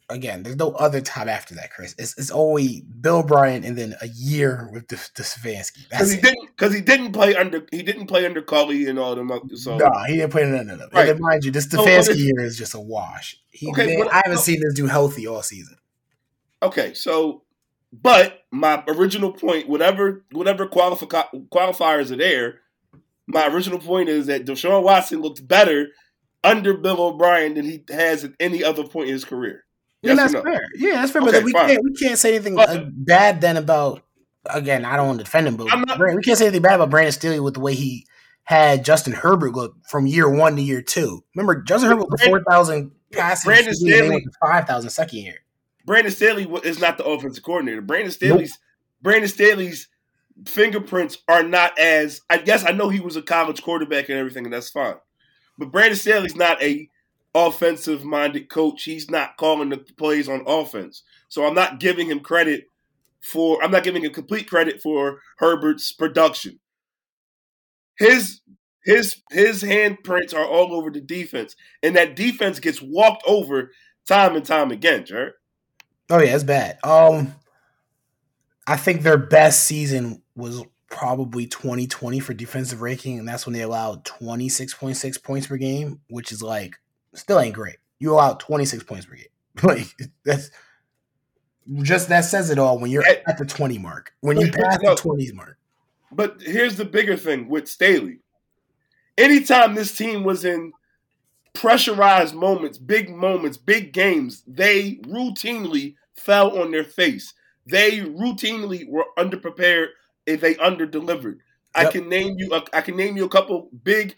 Again, 0.08 0.42
there's 0.44 0.56
no 0.56 0.70
other 0.72 1.00
time 1.00 1.28
after 1.28 1.54
that, 1.56 1.72
Chris. 1.72 1.92
It's, 1.98 2.16
it's 2.16 2.30
only 2.30 2.84
Bill 3.00 3.24
Bryant 3.24 3.64
and 3.64 3.76
then 3.76 3.96
a 4.00 4.06
year 4.06 4.68
with 4.72 4.86
the, 4.86 4.94
the 5.16 5.22
Stefanski. 5.24 5.88
Because 5.90 6.12
he 6.12 6.18
it. 6.18 6.22
didn't 6.22 6.46
because 6.56 6.74
he 6.74 6.80
didn't 6.80 7.12
play 7.12 7.34
under 7.36 7.66
he 7.70 7.82
didn't 7.84 8.06
play 8.06 8.26
under 8.26 8.42
Culley 8.42 8.86
and 8.88 8.98
all 8.98 9.14
them. 9.14 9.30
So 9.54 9.76
No, 9.76 9.90
he 10.08 10.16
didn't 10.16 10.32
play 10.32 10.44
none 10.44 10.70
of 10.70 10.78
them. 10.78 10.90
Right. 10.92 11.08
And 11.08 11.20
mind 11.20 11.44
you, 11.44 11.50
this 11.52 11.68
So 11.70 11.78
what 11.78 11.88
Stefanski 11.88 12.10
is- 12.10 12.24
year 12.24 12.40
is 12.40 12.58
just 12.58 12.74
a 12.74 12.80
wash. 12.80 13.36
He, 13.50 13.68
Okay, 13.70 13.86
man, 13.86 13.98
what- 13.98 14.12
I 14.12 14.22
haven't 14.24 14.40
seen 14.40 14.60
this 14.60 14.74
dude 14.74 14.90
healthy 14.90 15.26
all 15.28 15.42
season. 15.42 15.76
okay, 16.62 16.94
so 16.94 17.42
but 17.92 18.40
my 18.50 18.82
original 18.88 19.32
point, 19.32 19.68
whatever 19.68 20.24
whatever 20.32 20.66
qualifi- 20.66 21.48
qualifiers 21.50 22.10
are 22.10 22.16
there, 22.16 22.60
my 23.26 23.46
original 23.46 23.78
point 23.78 24.08
is 24.08 24.26
that 24.26 24.44
Deshaun 24.46 24.82
Watson 24.82 25.20
looked 25.20 25.46
better 25.46 25.88
under 26.44 26.74
Bill 26.74 27.00
O'Brien 27.00 27.54
than 27.54 27.64
he 27.64 27.84
has 27.90 28.24
at 28.24 28.32
any 28.40 28.62
other 28.64 28.84
point 28.84 29.08
in 29.08 29.14
his 29.14 29.24
career. 29.24 29.64
Yeah, 30.02 30.12
Yes 30.14 30.18
that's 30.18 30.32
no? 30.34 30.42
fair. 30.42 30.60
Yeah, 30.76 30.92
that's 30.92 31.10
fair. 31.12 31.22
Okay, 31.22 31.32
but 31.32 31.44
we 31.44 31.52
fine. 31.52 31.68
can't 31.68 31.82
we 31.84 31.94
can't 31.94 32.18
say 32.18 32.34
anything 32.34 32.54
But- 32.54 32.68
uh, 32.70 32.84
bad 32.92 33.40
then 33.40 33.56
about. 33.56 34.02
Again, 34.50 34.84
I 34.86 34.96
don't 34.96 35.08
want 35.08 35.18
to 35.18 35.24
defend 35.24 35.46
him, 35.48 35.56
but 35.56 35.66
not- 35.66 35.98
we 35.98 36.22
can't 36.22 36.38
say 36.38 36.46
anything 36.46 36.62
bad 36.62 36.76
about 36.76 36.88
Brandon 36.88 37.12
Staley 37.12 37.40
with 37.40 37.54
the 37.54 37.60
way 37.60 37.74
he 37.74 38.06
had 38.44 38.82
Justin 38.82 39.12
Herbert 39.12 39.52
look 39.54 39.74
from 39.90 40.06
year 40.06 40.30
one 40.30 40.56
to 40.56 40.62
year 40.62 40.80
two. 40.80 41.22
Remember, 41.34 41.60
Justin 41.60 41.90
Herbert 41.90 42.08
was 42.10 42.22
four 42.22 42.42
thousand 42.48 42.92
passes, 43.12 43.44
Brandon 43.44 43.74
Staley- 43.74 44.24
five 44.40 44.66
thousand 44.66 44.88
second 44.90 45.18
year. 45.18 45.34
Brandon 45.88 46.12
Staley 46.12 46.46
is 46.64 46.80
not 46.80 46.98
the 46.98 47.04
offensive 47.04 47.42
coordinator. 47.42 47.80
Brandon 47.80 48.12
Staley's 48.12 48.58
Brandon 49.00 49.26
Staley's 49.26 49.88
fingerprints 50.46 51.16
are 51.28 51.42
not 51.42 51.78
as 51.78 52.20
I 52.28 52.36
guess 52.36 52.66
I 52.66 52.72
know 52.72 52.90
he 52.90 53.00
was 53.00 53.16
a 53.16 53.22
college 53.22 53.62
quarterback 53.62 54.10
and 54.10 54.18
everything, 54.18 54.44
and 54.44 54.52
that's 54.52 54.68
fine. 54.68 54.96
But 55.56 55.72
Brandon 55.72 55.96
Staley's 55.96 56.36
not 56.36 56.62
a 56.62 56.90
offensive 57.34 58.04
minded 58.04 58.50
coach. 58.50 58.84
He's 58.84 59.10
not 59.10 59.38
calling 59.38 59.70
the 59.70 59.78
plays 59.78 60.28
on 60.28 60.44
offense. 60.46 61.04
So 61.30 61.46
I'm 61.46 61.54
not 61.54 61.80
giving 61.80 62.06
him 62.06 62.20
credit 62.20 62.66
for 63.22 63.64
I'm 63.64 63.70
not 63.70 63.82
giving 63.82 64.04
him 64.04 64.12
complete 64.12 64.46
credit 64.46 64.82
for 64.82 65.22
Herbert's 65.38 65.90
production. 65.92 66.60
His 67.96 68.42
his 68.84 69.22
his 69.30 69.62
handprints 69.62 70.34
are 70.34 70.46
all 70.46 70.74
over 70.74 70.90
the 70.90 71.00
defense, 71.00 71.56
and 71.82 71.96
that 71.96 72.14
defense 72.14 72.60
gets 72.60 72.82
walked 72.82 73.22
over 73.26 73.70
time 74.06 74.36
and 74.36 74.44
time 74.44 74.70
again, 74.70 75.04
Jarod. 75.04 75.30
Oh 76.10 76.18
yeah, 76.18 76.34
it's 76.34 76.44
bad. 76.44 76.78
Um, 76.82 77.34
I 78.66 78.76
think 78.76 79.02
their 79.02 79.18
best 79.18 79.64
season 79.64 80.22
was 80.34 80.62
probably 80.90 81.46
2020 81.46 82.20
for 82.20 82.34
defensive 82.34 82.80
ranking, 82.80 83.18
and 83.18 83.28
that's 83.28 83.46
when 83.46 83.52
they 83.52 83.62
allowed 83.62 84.04
26.6 84.04 85.22
points 85.22 85.46
per 85.46 85.56
game, 85.56 86.00
which 86.08 86.32
is 86.32 86.42
like 86.42 86.76
still 87.14 87.40
ain't 87.40 87.54
great. 87.54 87.76
You 87.98 88.12
allow 88.12 88.34
26 88.34 88.84
points 88.84 89.06
per 89.06 89.14
game. 89.14 89.24
Like 89.60 89.88
that's 90.24 90.52
just 91.82 92.10
that 92.10 92.20
says 92.20 92.48
it 92.50 92.60
all 92.60 92.78
when 92.78 92.92
you're 92.92 93.04
at, 93.04 93.22
at 93.26 93.38
the 93.38 93.44
20 93.44 93.76
mark. 93.78 94.14
When 94.20 94.38
you 94.38 94.52
pass 94.52 94.78
no, 94.80 94.94
the 94.94 95.02
20s 95.02 95.34
mark. 95.34 95.58
But 96.12 96.40
here's 96.40 96.76
the 96.76 96.84
bigger 96.84 97.16
thing 97.16 97.48
with 97.48 97.68
Staley. 97.68 98.20
Anytime 99.16 99.74
this 99.74 99.96
team 99.96 100.22
was 100.22 100.44
in 100.44 100.72
pressurized 101.58 102.34
moments, 102.34 102.78
big 102.78 103.10
moments, 103.10 103.56
big 103.56 103.92
games, 103.92 104.42
they 104.46 104.94
routinely 105.02 105.96
fell 106.14 106.58
on 106.58 106.70
their 106.70 106.84
face. 106.84 107.34
They 107.66 108.00
routinely 108.00 108.88
were 108.88 109.06
underprepared 109.18 109.88
and 110.26 110.40
they 110.40 110.54
underdelivered. 110.54 111.38
Yep. 111.76 111.86
I 111.86 111.90
can 111.90 112.08
name 112.08 112.36
you. 112.38 112.54
A, 112.54 112.62
I 112.72 112.80
can 112.80 112.96
name 112.96 113.16
you 113.16 113.24
a 113.24 113.28
couple 113.28 113.68
big, 113.82 114.14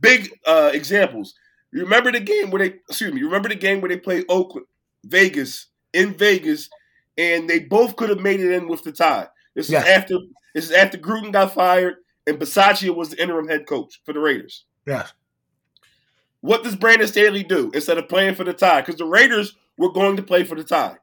big 0.00 0.30
uh, 0.46 0.70
examples. 0.74 1.34
You 1.72 1.82
remember 1.82 2.12
the 2.12 2.20
game 2.20 2.50
where 2.50 2.68
they? 2.68 2.76
Excuse 2.88 3.12
me. 3.12 3.20
You 3.20 3.26
remember 3.26 3.48
the 3.48 3.54
game 3.54 3.80
where 3.80 3.88
they 3.88 3.98
played 3.98 4.24
Oakland, 4.28 4.66
Vegas, 5.04 5.68
in 5.92 6.14
Vegas, 6.14 6.68
and 7.16 7.48
they 7.48 7.60
both 7.60 7.96
could 7.96 8.10
have 8.10 8.20
made 8.20 8.40
it 8.40 8.52
in 8.52 8.68
with 8.68 8.82
the 8.82 8.92
tie. 8.92 9.28
This 9.54 9.68
is 9.68 9.74
after. 9.74 10.16
This 10.54 10.66
is 10.66 10.72
after 10.72 10.98
Gruden 10.98 11.32
got 11.32 11.54
fired 11.54 11.94
and 12.26 12.38
Bisaccia 12.38 12.94
was 12.94 13.10
the 13.10 13.22
interim 13.22 13.48
head 13.48 13.66
coach 13.66 14.00
for 14.04 14.12
the 14.12 14.20
Raiders. 14.20 14.64
Yes. 14.86 15.12
What 16.42 16.62
does 16.62 16.76
Brandon 16.76 17.08
Staley 17.08 17.42
do 17.42 17.70
instead 17.72 17.98
of 17.98 18.08
playing 18.08 18.34
for 18.34 18.44
the 18.44 18.52
tie? 18.52 18.80
Because 18.80 18.96
the 18.96 19.06
Raiders 19.06 19.56
were 19.78 19.92
going 19.92 20.16
to 20.16 20.22
play 20.22 20.44
for 20.44 20.54
the 20.54 20.64
tie. 20.64 20.96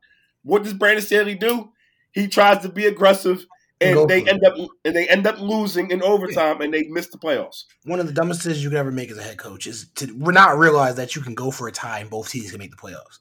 What 0.44 0.64
does 0.64 0.74
Brandon 0.74 1.04
Staley 1.04 1.36
do? 1.36 1.72
He 2.12 2.28
tries 2.28 2.62
to 2.62 2.70
be 2.70 2.86
aggressive, 2.86 3.46
and 3.82 4.08
they 4.10 4.20
end 4.28 4.42
it. 4.44 4.46
up 4.46 4.70
and 4.86 4.96
they 4.96 5.08
end 5.08 5.28
up 5.28 5.40
losing 5.40 5.92
in 5.92 6.02
overtime, 6.04 6.62
and 6.62 6.74
they 6.74 6.84
miss 6.84 7.08
the 7.08 7.18
playoffs. 7.18 7.64
One 7.86 8.00
of 8.00 8.08
the 8.08 8.14
dumbest 8.14 8.42
decisions 8.42 8.64
you 8.64 8.70
could 8.70 8.78
ever 8.78 8.92
make 8.92 9.12
as 9.12 9.18
a 9.18 9.24
head 9.24 9.38
coach 9.38 9.68
is 9.68 9.88
to 9.96 10.08
not 10.32 10.58
realize 10.58 10.96
that 10.96 11.16
you 11.16 11.22
can 11.22 11.36
go 11.36 11.52
for 11.52 11.68
a 11.68 11.72
tie 11.72 12.00
and 12.00 12.10
both 12.10 12.30
teams 12.30 12.52
can 12.52 12.60
make 12.60 12.72
the 12.72 12.78
playoffs. 12.78 13.20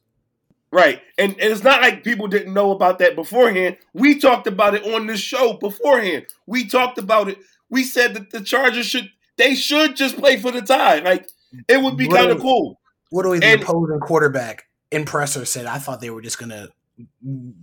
Right. 0.71 1.01
And, 1.17 1.33
and 1.33 1.53
it's 1.53 1.65
not 1.65 1.81
like 1.81 2.05
people 2.05 2.29
didn't 2.29 2.53
know 2.53 2.73
about 2.73 2.99
that 2.99 3.17
beforehand. 3.17 3.79
We 3.95 4.19
talked 4.19 4.47
about 4.47 4.75
it 4.75 4.85
on 4.93 5.07
this 5.07 5.21
show 5.21 5.55
beforehand. 5.55 6.27
We 6.47 6.67
talked 6.67 6.99
about 6.99 7.29
it 7.29 7.39
we 7.71 7.85
said 7.85 8.15
that 8.15 8.31
the 8.31 8.41
Chargers 8.41 8.87
should 8.87 9.11
they 9.37 9.55
should 9.55 9.97
just 9.97 10.17
play 10.17 10.37
for 10.37 10.51
the 10.51 10.63
tie. 10.63 10.99
Like 10.99 11.29
it 11.69 11.83
would 11.83 11.97
be 11.97 12.09
kind 12.09 12.31
of 12.31 12.41
cool. 12.41 12.81
Literally, 13.11 13.39
the 13.39 13.47
and, 13.47 13.63
opposing 13.63 14.01
quarterback 14.01 14.65
impressor 14.91 15.47
said, 15.47 15.67
"I 15.67 15.79
thought 15.79 16.01
they 16.01 16.11
were 16.11 16.23
just 16.23 16.39
gonna. 16.39 16.69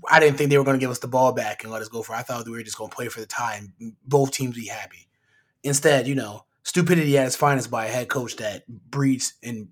I 0.09 0.19
didn't 0.19 0.37
think 0.37 0.49
they 0.49 0.57
were 0.57 0.63
gonna 0.63 0.77
give 0.77 0.91
us 0.91 0.99
the 0.99 1.07
ball 1.07 1.33
back 1.33 1.63
and 1.63 1.71
let 1.71 1.81
us 1.81 1.89
go 1.89 2.01
for. 2.01 2.13
I 2.13 2.21
thought 2.21 2.45
we 2.45 2.51
were 2.51 2.63
just 2.63 2.77
gonna 2.77 2.89
play 2.89 3.09
for 3.09 3.19
the 3.19 3.25
tie 3.25 3.55
and 3.55 3.95
both 4.05 4.31
teams 4.31 4.55
be 4.55 4.67
happy. 4.67 5.07
Instead, 5.63 6.07
you 6.07 6.15
know, 6.15 6.45
stupidity 6.63 7.17
at 7.17 7.27
its 7.27 7.35
finest 7.35 7.69
by 7.69 7.85
a 7.85 7.89
head 7.89 8.07
coach 8.07 8.37
that 8.37 8.67
breeds 8.67 9.33
and 9.43 9.69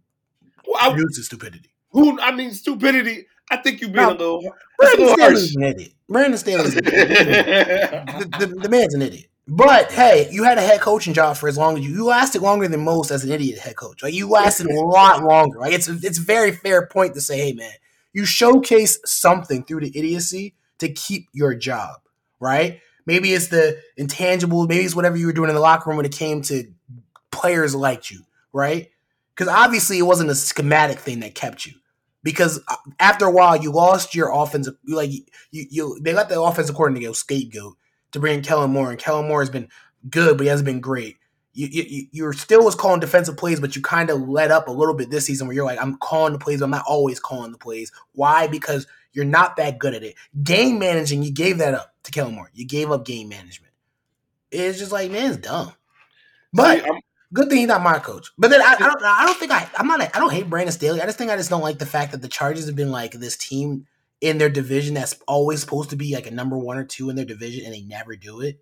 well, 0.68 0.92
produces 0.94 1.28
stupidity. 1.28 1.74
Who 1.92 2.20
I 2.20 2.32
mean, 2.32 2.52
stupidity. 2.52 3.28
I 3.52 3.58
think 3.58 3.82
you've 3.82 3.92
been 3.92 4.04
a 4.04 4.12
little. 4.12 4.42
Brandon 4.80 5.10
Staley's 5.10 5.56
an 5.56 5.64
idiot. 5.64 5.94
Brandon 6.10 6.38
Staley's 6.38 6.76
an 6.76 6.88
idiot. 6.88 7.08
the, 8.30 8.38
the, 8.40 8.48
the 8.64 8.70
man's 8.70 8.94
an 8.94 9.02
idiot. 9.02 9.28
But 9.48 9.92
hey, 9.92 10.30
you 10.32 10.44
had 10.44 10.58
a 10.58 10.62
head 10.62 10.80
coaching 10.80 11.14
job 11.14 11.36
for 11.36 11.50
as 11.50 11.58
long 11.58 11.78
as 11.78 11.86
you 11.86 11.92
you 11.94 12.06
lasted 12.06 12.42
longer 12.42 12.68
than 12.68 12.84
most 12.84 13.12
as 13.12 13.26
an 13.26 13.32
idiot 13.32 13.60
head 13.60 13.76
coach. 13.76 14.02
Like 14.02 14.14
you 14.14 14.30
lasted 14.30 14.68
a 14.68 14.80
lot 14.80 15.24
longer. 15.24 15.60
Like 15.60 15.74
it's 15.74 15.90
it's 15.90 16.18
a 16.18 16.22
very 16.22 16.52
fair 16.54 16.88
point 16.88 17.14
to 17.16 17.22
say, 17.22 17.38
hey 17.38 17.54
man, 17.54 17.74
you 18.14 18.26
showcase 18.26 19.00
something 19.06 19.64
through 19.64 19.82
the 19.82 19.98
idiocy 19.98 20.56
to 20.80 20.88
keep 20.90 21.28
your 21.34 21.56
job, 21.56 22.00
right? 22.40 22.80
Maybe 23.06 23.34
it's 23.34 23.48
the 23.48 23.82
intangible, 23.98 24.66
maybe 24.66 24.86
it's 24.86 24.96
whatever 24.96 25.18
you 25.18 25.26
were 25.26 25.34
doing 25.34 25.50
in 25.50 25.56
the 25.56 25.62
locker 25.62 25.90
room 25.90 25.98
when 25.98 26.06
it 26.06 26.14
came 26.14 26.42
to 26.44 26.72
players 27.32 27.76
like 27.76 28.12
you, 28.12 28.22
right? 28.54 28.90
Because 29.36 29.54
obviously 29.54 29.98
it 29.98 30.04
wasn't 30.04 30.30
a 30.30 30.36
schematic 30.36 31.00
thing 31.00 31.20
that 31.20 31.36
kept 31.36 31.66
you. 31.66 31.74
Because 32.24 32.62
uh, 32.70 32.76
after 33.02 33.26
a 33.26 33.32
while, 33.32 33.58
you 33.58 33.72
lost 33.72 34.16
your 34.16 34.32
offensive. 34.34 34.76
Like 34.88 35.12
you, 35.12 35.26
you, 35.52 36.00
they 36.02 36.14
let 36.14 36.30
the 36.30 36.42
offensive 36.42 36.76
coordinator 36.76 37.08
go 37.08 37.14
scapegoat 37.14 37.76
to 38.14 38.20
bring 38.20 38.36
in 38.36 38.44
Kellen 38.44 38.72
Moore, 38.72 38.90
and 38.90 39.00
Kellen 39.00 39.28
Moore 39.28 39.42
has 39.42 39.50
been 39.50 39.70
good, 40.10 40.38
but 40.38 40.44
he 40.44 40.50
hasn't 40.50 40.66
been 40.66 40.80
great. 40.80 41.18
You, 41.56 41.68
you 41.68 42.08
you're 42.12 42.34
still 42.34 42.66
was 42.66 42.74
calling 42.74 43.00
defensive 43.00 43.38
plays, 43.38 43.60
but 43.60 43.76
you 43.76 43.82
kind 43.82 44.10
of 44.10 44.28
let 44.28 44.50
up 44.50 44.68
a 44.68 44.72
little 44.72 44.96
bit 44.96 45.12
this 45.12 45.26
season 45.26 45.46
where 45.46 45.56
you're 45.56 45.66
like, 45.66 45.80
I'm 45.80 45.98
calling 45.98 46.34
the 46.34 46.40
plays, 46.40 46.60
but 46.60 46.66
I'm 46.66 46.72
not 46.72 46.86
always 46.88 47.20
calling 47.20 47.52
the 47.52 47.60
plays. 47.60 47.92
Why? 48.14 48.48
Because 48.48 48.88
you're 49.12 49.26
not 49.26 49.58
that 49.58 49.78
good 49.78 49.94
at 49.94 50.04
it. 50.04 50.16
Game 50.42 50.80
managing, 50.80 51.22
you 51.22 51.32
gave 51.32 51.60
that 51.60 51.76
up 51.76 51.94
to 52.04 52.12
Kellen 52.12 52.34
Moore. 52.34 52.50
You 52.54 52.66
gave 52.66 52.92
up 52.92 53.06
game 53.06 53.30
management. 53.30 53.74
It's 54.52 54.80
just 54.80 54.92
like, 54.92 55.12
man, 55.12 55.32
it's 55.32 55.38
dumb. 55.38 55.74
But 56.54 56.86
good 57.34 57.50
thing 57.50 57.60
he's 57.60 57.68
not 57.68 57.82
my 57.82 58.00
coach. 58.00 58.32
But 58.38 58.52
then 58.52 58.62
I, 58.62 58.76
I 58.76 58.88
don't 58.88 59.04
I 59.04 59.26
don't 59.26 59.38
think 59.38 59.52
I 59.52 59.68
I'm 59.78 59.88
not 59.88 60.02
I 60.02 60.20
don't 60.20 60.32
hate 60.32 60.50
Brandon 60.50 60.72
Staley. 60.72 61.02
I 61.02 61.06
just 61.06 61.18
think 61.18 61.32
I 61.32 61.38
just 61.38 61.50
don't 61.50 61.62
like 61.62 61.80
the 61.80 61.86
fact 61.86 62.12
that 62.12 62.22
the 62.22 62.28
Chargers 62.28 62.68
have 62.68 62.76
been 62.76 62.92
like 62.92 63.14
this 63.14 63.36
team 63.36 63.88
in 64.24 64.38
their 64.38 64.50
division 64.50 64.94
that's 64.94 65.20
always 65.28 65.60
supposed 65.60 65.90
to 65.90 65.98
be 65.98 66.16
like 66.16 66.26
a 66.26 66.32
number 66.32 66.58
one 66.58 66.78
or 66.78 66.86
two 66.86 67.10
in 67.10 67.18
their 67.18 67.26
division 67.26 67.66
and 67.66 67.74
they 67.74 67.82
never 67.82 68.16
do 68.16 68.40
it. 68.40 68.58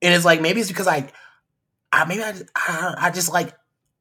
And 0.00 0.14
it's 0.14 0.24
like 0.24 0.40
maybe 0.40 0.60
it's 0.60 0.68
because 0.68 0.86
I, 0.86 1.10
I 1.92 2.04
maybe 2.04 2.22
I, 2.22 2.34
I, 2.54 2.94
I 2.96 3.10
just 3.10 3.32
like 3.32 3.52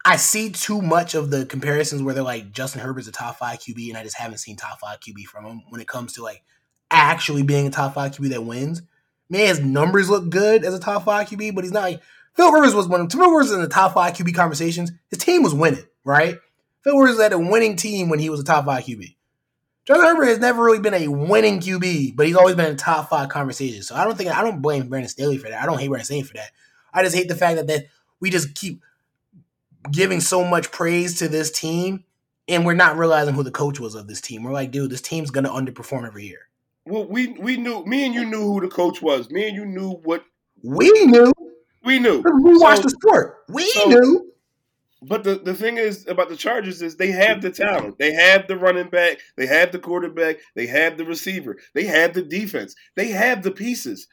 I 0.06 0.18
see 0.18 0.52
too 0.52 0.84
much 0.84 1.16
of 1.16 1.32
the 1.32 1.48
comparisons 1.48 2.04
where 2.04 2.14
they're 2.14 2.24
like 2.24 2.52
Justin 2.52 2.82
Herbert's 2.82 3.08
a 3.08 3.12
top 3.12 3.38
five 3.38 3.58
QB 3.58 3.90
and 3.90 3.98
I 3.98 4.04
just 4.04 4.18
haven't 4.18 4.38
seen 4.38 4.56
top 4.56 4.80
five 4.80 5.00
QB 5.00 5.24
from 5.24 5.46
him 5.46 5.64
when 5.70 5.82
it 5.82 5.88
comes 5.88 6.14
to 6.14 6.24
like 6.24 6.44
actually 6.92 7.42
being 7.42 7.66
a 7.66 7.72
top 7.72 7.96
five 7.96 8.12
QB 8.12 8.30
that 8.30 8.46
wins. 8.46 8.84
Man, 9.30 9.48
his 9.48 9.62
numbers 9.62 10.12
look 10.12 10.30
good 10.30 10.64
as 10.64 10.76
a 10.76 10.80
top 10.80 11.06
five 11.06 11.28
QB, 11.28 11.56
but 11.56 11.64
he's 11.64 11.74
not 11.74 11.84
like 11.84 12.02
Phil 12.36 12.52
Rivers 12.52 12.76
was 12.76 12.88
one. 12.88 13.02
Of 13.02 13.10
them. 13.10 13.20
Phil 13.20 13.32
Rivers 13.32 13.52
in 13.52 13.62
the 13.62 13.68
top 13.68 13.96
five 13.96 14.14
QB 14.14 14.36
conversations. 14.36 14.92
His 15.10 15.18
team 15.18 15.42
was 15.42 15.56
winning, 15.56 15.86
right? 16.04 16.38
Phil 16.84 17.00
Rivers 17.00 17.20
had 17.20 17.34
a 17.34 17.40
winning 17.40 17.78
team 17.78 18.10
when 18.10 18.20
he 18.20 18.30
was 18.30 18.40
a 18.40 18.44
top 18.44 18.66
five 18.66 18.84
QB. 18.84 19.16
Justin 19.86 20.06
Herbert 20.06 20.26
has 20.26 20.40
never 20.40 20.64
really 20.64 20.80
been 20.80 20.94
a 20.94 21.08
winning 21.10 21.60
QB, 21.60 22.16
but 22.16 22.26
he's 22.26 22.38
always 22.38 22.56
been 22.56 22.68
in 22.68 22.78
top 22.78 23.10
five 23.10 23.28
conversations. 23.28 23.88
So 23.88 23.96
I 23.96 24.06
don't 24.06 24.18
think 24.18 24.32
I 24.32 24.42
don't 24.42 24.62
blame 24.62 24.88
Brandon 24.88 25.10
Staley 25.10 25.38
for 25.38 25.50
that. 25.50 25.62
I 25.62 25.66
don't 25.66 25.80
hate 25.80 25.90
Brandon 25.90 26.06
Staley 26.06 26.24
for 26.24 26.36
that. 26.36 26.52
I 26.94 27.04
just 27.04 27.16
hate 27.16 27.28
the 27.28 27.36
fact 27.36 27.58
that 27.58 27.68
that 27.68 27.88
we 28.20 28.30
just 28.30 28.56
keep 28.56 28.82
giving 29.92 30.22
so 30.22 30.46
much 30.46 30.72
praise 30.72 31.20
to 31.20 31.28
this 31.28 31.52
team, 31.52 32.06
and 32.48 32.66
we're 32.66 32.74
not 32.74 32.98
realizing 32.98 33.34
who 33.34 33.44
the 33.44 33.52
coach 33.52 33.80
was 33.80 33.96
of 33.96 34.08
this 34.08 34.22
team. 34.22 34.44
We're 34.44 34.54
like, 34.54 34.72
dude, 34.72 34.90
this 34.90 35.02
team's 35.02 35.32
gonna 35.32 35.50
underperform 35.50 36.08
every 36.08 36.28
year. 36.28 36.48
Well, 36.86 37.06
we 37.06 37.28
we 37.28 37.58
knew 37.58 37.84
me 37.86 38.06
and 38.06 38.14
you 38.14 38.24
knew 38.24 38.42
who 38.42 38.62
the 38.62 38.70
coach 38.70 39.02
was. 39.02 39.30
Me 39.30 39.48
and 39.48 39.56
you 39.56 39.66
knew 39.66 39.92
what 40.04 40.24
we 40.64 40.90
knew. 41.06 41.34
We 41.84 42.00
knew. 42.00 42.24
We 42.24 42.58
watched 42.58 42.84
so, 42.84 42.84
the 42.84 42.90
sport. 42.92 43.44
We 43.50 43.70
so, 43.72 43.86
knew. 43.90 44.33
But 45.06 45.24
the, 45.24 45.36
the 45.36 45.54
thing 45.54 45.78
is 45.78 46.08
about 46.08 46.30
the 46.30 46.36
Chargers 46.36 46.82
is 46.82 46.96
they 46.96 47.12
have 47.12 47.42
the 47.42 47.52
talent. 47.52 47.98
They 48.00 48.14
have 48.14 48.48
the 48.48 48.58
running 48.58 48.90
back, 48.90 49.20
they 49.36 49.46
have 49.48 49.72
the 49.72 49.80
quarterback, 49.80 50.38
they 50.56 50.68
have 50.68 50.98
the 50.98 51.06
receiver, 51.06 51.58
they 51.74 51.86
have 51.86 52.14
the 52.14 52.22
defense, 52.22 52.76
they 52.96 53.08
have 53.08 53.44
the 53.44 53.52
pieces. 53.52 54.08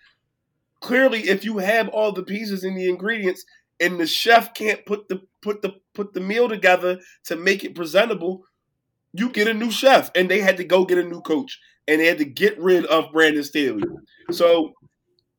Clearly, 0.81 1.29
if 1.29 1.45
you 1.45 1.59
have 1.59 1.89
all 1.89 2.13
the 2.13 2.23
pieces 2.23 2.65
and 2.65 2.77
the 2.77 2.89
ingredients, 2.89 3.45
and 3.79 3.99
the 3.99 4.07
chef 4.07 4.53
can't 4.55 4.85
put 4.85 5.09
the 5.09 5.23
put 5.43 5.63
the 5.63 5.75
put 5.95 6.13
the 6.13 6.21
meal 6.21 6.49
together 6.49 6.99
to 7.25 7.37
make 7.37 7.65
it 7.65 7.75
presentable, 7.75 8.45
you 9.13 9.31
get 9.31 9.49
a 9.49 9.55
new 9.55 9.71
chef. 9.71 10.11
And 10.15 10.31
they 10.31 10.41
had 10.41 10.57
to 10.59 10.65
go 10.65 10.85
get 10.85 10.99
a 10.99 11.05
new 11.05 11.21
coach, 11.21 11.59
and 11.87 12.01
they 12.01 12.07
had 12.07 12.19
to 12.19 12.25
get 12.25 12.59
rid 12.59 12.85
of 12.87 13.13
Brandon 13.13 13.45
Staley. 13.45 13.83
So 14.31 14.73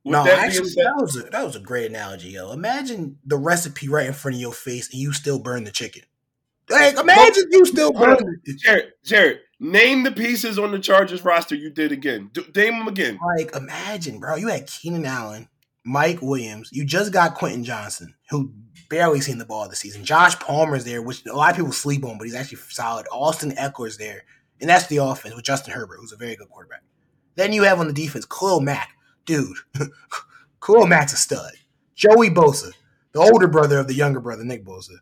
no, 0.04 0.26
actually, 0.26 0.70
that 0.72 0.96
was 0.98 1.16
a, 1.16 1.24
that 1.30 1.46
was 1.46 1.56
a 1.56 1.60
great 1.60 1.90
analogy, 1.90 2.30
yo. 2.30 2.52
Imagine 2.52 3.20
the 3.26 3.38
recipe 3.38 3.88
right 3.88 4.08
in 4.08 4.14
front 4.14 4.36
of 4.36 4.42
your 4.42 4.54
face, 4.54 4.92
and 4.92 5.00
you 5.00 5.14
still 5.14 5.40
burn 5.40 5.64
the 5.64 5.72
chicken. 5.72 6.04
Like, 6.70 6.98
imagine 6.98 7.46
you 7.52 7.66
still 7.66 7.92
burn. 7.92 8.42
Jarod, 8.66 8.92
Jarod, 9.06 9.40
name 9.60 10.04
the 10.04 10.12
pieces 10.12 10.58
on 10.58 10.72
the 10.72 10.80
Chargers 10.80 11.24
roster 11.24 11.56
you 11.56 11.70
did 11.70 11.92
again. 11.92 12.30
Do, 12.34 12.46
name 12.56 12.80
them 12.80 12.88
again. 12.88 13.20
Like, 13.38 13.56
imagine, 13.56 14.20
bro. 14.20 14.36
You 14.36 14.48
had 14.48 14.68
Keenan 14.68 15.06
Allen, 15.06 15.50
Mike 15.84 16.22
Williams. 16.22 16.70
You 16.72 16.86
just 16.86 17.12
got 17.12 17.36
Quentin 17.36 17.64
Johnston, 17.64 18.16
who 18.30 18.54
barely 18.90 19.22
seen 19.22 19.38
the 19.38 19.46
ball 19.46 19.70
this 19.70 19.80
season. 19.80 20.04
Josh 20.04 20.40
Palmer's 20.40 20.86
there, 20.86 21.02
which 21.02 21.26
a 21.26 21.34
lot 21.34 21.52
of 21.52 21.58
people 21.58 21.72
sleep 21.72 22.04
on, 22.06 22.18
but 22.18 22.26
he's 22.26 22.36
actually 22.36 22.60
solid. 22.70 23.06
Austin 23.12 23.52
Ekeler's 23.52 23.98
there, 23.98 24.24
and 24.60 24.70
that's 24.70 24.88
the 24.88 24.98
offense 24.98 25.36
with 25.36 25.46
Justin 25.46 25.74
Herbert, 25.74 25.98
who's 26.00 26.14
a 26.14 26.18
very 26.18 26.36
good 26.36 26.50
quarterback. 26.50 26.84
Then 27.36 27.54
you 27.54 27.64
have 27.64 27.80
on 27.80 27.88
the 27.88 27.94
defense 27.94 28.26
Khalil 28.26 28.62
Mack 28.62 28.92
dude, 29.26 29.58
Khalil 30.62 30.88
Mack's 30.88 31.14
a 31.14 31.18
stud. 31.18 31.52
Joey 31.96 32.30
Bosa, 32.30 32.72
the 33.12 33.20
older 33.20 33.48
brother 33.48 33.80
of 33.80 33.88
the 33.88 33.94
younger 33.94 34.20
brother, 34.20 34.44
Nick 34.44 34.66
Bosa. 34.66 34.98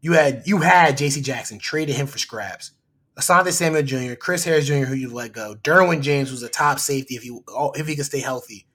You 0.00 0.12
had 0.12 0.42
you 0.46 0.58
had 0.58 0.96
J.C. 0.96 1.20
Jackson 1.20 1.58
traded 1.58 1.96
him 1.96 2.06
for 2.06 2.18
scraps. 2.18 2.72
Asante 3.16 3.52
Samuel 3.52 3.82
Jr., 3.82 4.14
Chris 4.14 4.44
Harris 4.44 4.66
Jr., 4.66 4.86
who 4.86 4.94
you 4.94 5.12
let 5.12 5.32
go. 5.32 5.54
Derwin 5.62 6.00
James 6.00 6.30
was 6.30 6.42
a 6.42 6.48
top 6.48 6.78
safety 6.78 7.14
if 7.14 7.22
he 7.22 7.38
if 7.74 7.86
he 7.86 7.96
could 7.96 8.06
stay 8.06 8.20
healthy. 8.20 8.66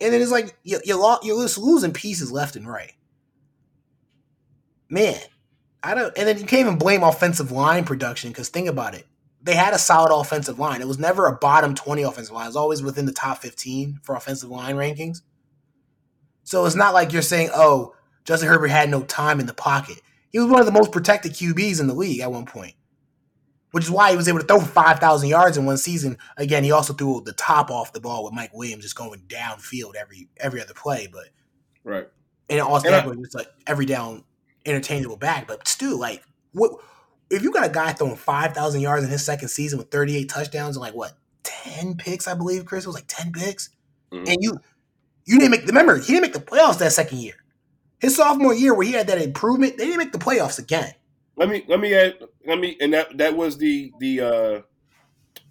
And 0.00 0.12
then 0.12 0.20
it's 0.20 0.30
like 0.30 0.56
you, 0.62 0.78
you 0.84 1.00
lost, 1.00 1.24
you're 1.24 1.42
just 1.42 1.58
losing 1.58 1.92
pieces 1.92 2.30
left 2.30 2.56
and 2.56 2.68
right. 2.68 2.92
Man, 4.88 5.18
I 5.82 5.94
don't. 5.94 6.16
And 6.16 6.28
then 6.28 6.38
you 6.38 6.44
can't 6.44 6.60
even 6.66 6.78
blame 6.78 7.02
offensive 7.02 7.50
line 7.50 7.84
production 7.84 8.30
because 8.30 8.50
think 8.50 8.68
about 8.68 8.94
it. 8.94 9.06
They 9.46 9.54
had 9.54 9.72
a 9.72 9.78
solid 9.78 10.14
offensive 10.14 10.58
line. 10.58 10.82
It 10.82 10.88
was 10.88 10.98
never 10.98 11.26
a 11.26 11.36
bottom 11.36 11.74
20 11.74 12.02
offensive 12.02 12.34
line. 12.34 12.44
It 12.44 12.48
was 12.48 12.56
always 12.56 12.82
within 12.82 13.06
the 13.06 13.12
top 13.12 13.38
15 13.38 14.00
for 14.02 14.14
offensive 14.14 14.50
line 14.50 14.76
rankings. 14.76 15.22
So 16.44 16.66
it's 16.66 16.76
not 16.76 16.92
like 16.92 17.12
you're 17.12 17.22
saying, 17.22 17.50
oh, 17.54 17.94
Justin 18.24 18.48
Herbert 18.48 18.68
had 18.68 18.90
no 18.90 19.02
time 19.02 19.40
in 19.40 19.46
the 19.46 19.54
pocket. 19.54 20.00
He 20.30 20.38
was 20.38 20.50
one 20.50 20.60
of 20.60 20.66
the 20.66 20.72
most 20.72 20.92
protected 20.92 21.32
QBs 21.32 21.80
in 21.80 21.86
the 21.86 21.94
league 21.94 22.20
at 22.20 22.30
one 22.30 22.44
point 22.44 22.74
which 23.76 23.84
is 23.84 23.90
why 23.90 24.10
he 24.10 24.16
was 24.16 24.26
able 24.26 24.38
to 24.38 24.46
throw 24.46 24.58
5,000 24.58 25.28
yards 25.28 25.58
in 25.58 25.66
one 25.66 25.76
season. 25.76 26.16
Again, 26.38 26.64
he 26.64 26.72
also 26.72 26.94
threw 26.94 27.20
the 27.22 27.34
top 27.34 27.70
off 27.70 27.92
the 27.92 28.00
ball 28.00 28.24
with 28.24 28.32
Mike 28.32 28.54
Williams 28.54 28.84
just 28.84 28.96
going 28.96 29.20
downfield 29.28 29.96
every 29.96 30.30
every 30.38 30.62
other 30.62 30.72
play. 30.72 31.08
But 31.12 31.26
right, 31.84 32.08
and 32.48 32.60
Austin 32.62 32.94
Ekeler 32.94 33.20
just 33.20 33.34
like 33.34 33.48
every 33.66 33.84
down 33.84 34.24
interchangeable 34.64 35.18
back. 35.18 35.46
But 35.46 35.68
still, 35.68 35.98
like 35.98 36.22
what 36.52 36.80
if 37.30 37.42
you 37.42 37.52
got 37.52 37.66
a 37.66 37.72
guy 37.72 37.92
throwing 37.92 38.16
5,000 38.16 38.80
yards 38.80 39.04
in 39.04 39.10
his 39.10 39.24
second 39.24 39.48
season 39.48 39.78
with 39.78 39.90
38 39.90 40.28
touchdowns 40.28 40.76
and 40.76 40.82
like 40.82 40.94
what 40.94 41.12
10 41.42 41.96
picks? 41.96 42.28
I 42.28 42.34
believe 42.34 42.64
Chris 42.64 42.84
it 42.84 42.88
was 42.88 42.96
like 42.96 43.06
10 43.08 43.32
picks, 43.32 43.70
mm-hmm. 44.12 44.28
and 44.28 44.36
you 44.40 44.58
you 45.24 45.38
didn't 45.38 45.50
make. 45.50 45.66
Remember, 45.66 45.98
he 45.98 46.12
didn't 46.12 46.22
make 46.22 46.32
the 46.32 46.40
playoffs 46.40 46.78
that 46.78 46.92
second 46.92 47.18
year. 47.18 47.34
His 47.98 48.16
sophomore 48.16 48.54
year, 48.54 48.74
where 48.74 48.86
he 48.86 48.92
had 48.92 49.06
that 49.08 49.20
improvement, 49.20 49.78
they 49.78 49.86
didn't 49.86 49.98
make 49.98 50.12
the 50.12 50.18
playoffs 50.18 50.58
again 50.58 50.92
let 51.36 51.48
me 51.48 51.64
let 51.68 51.80
me 51.80 51.94
add 51.94 52.14
let 52.46 52.58
me 52.58 52.76
and 52.80 52.92
that 52.92 53.16
that 53.18 53.36
was 53.36 53.58
the 53.58 53.92
the 54.00 54.20
uh 54.20 54.60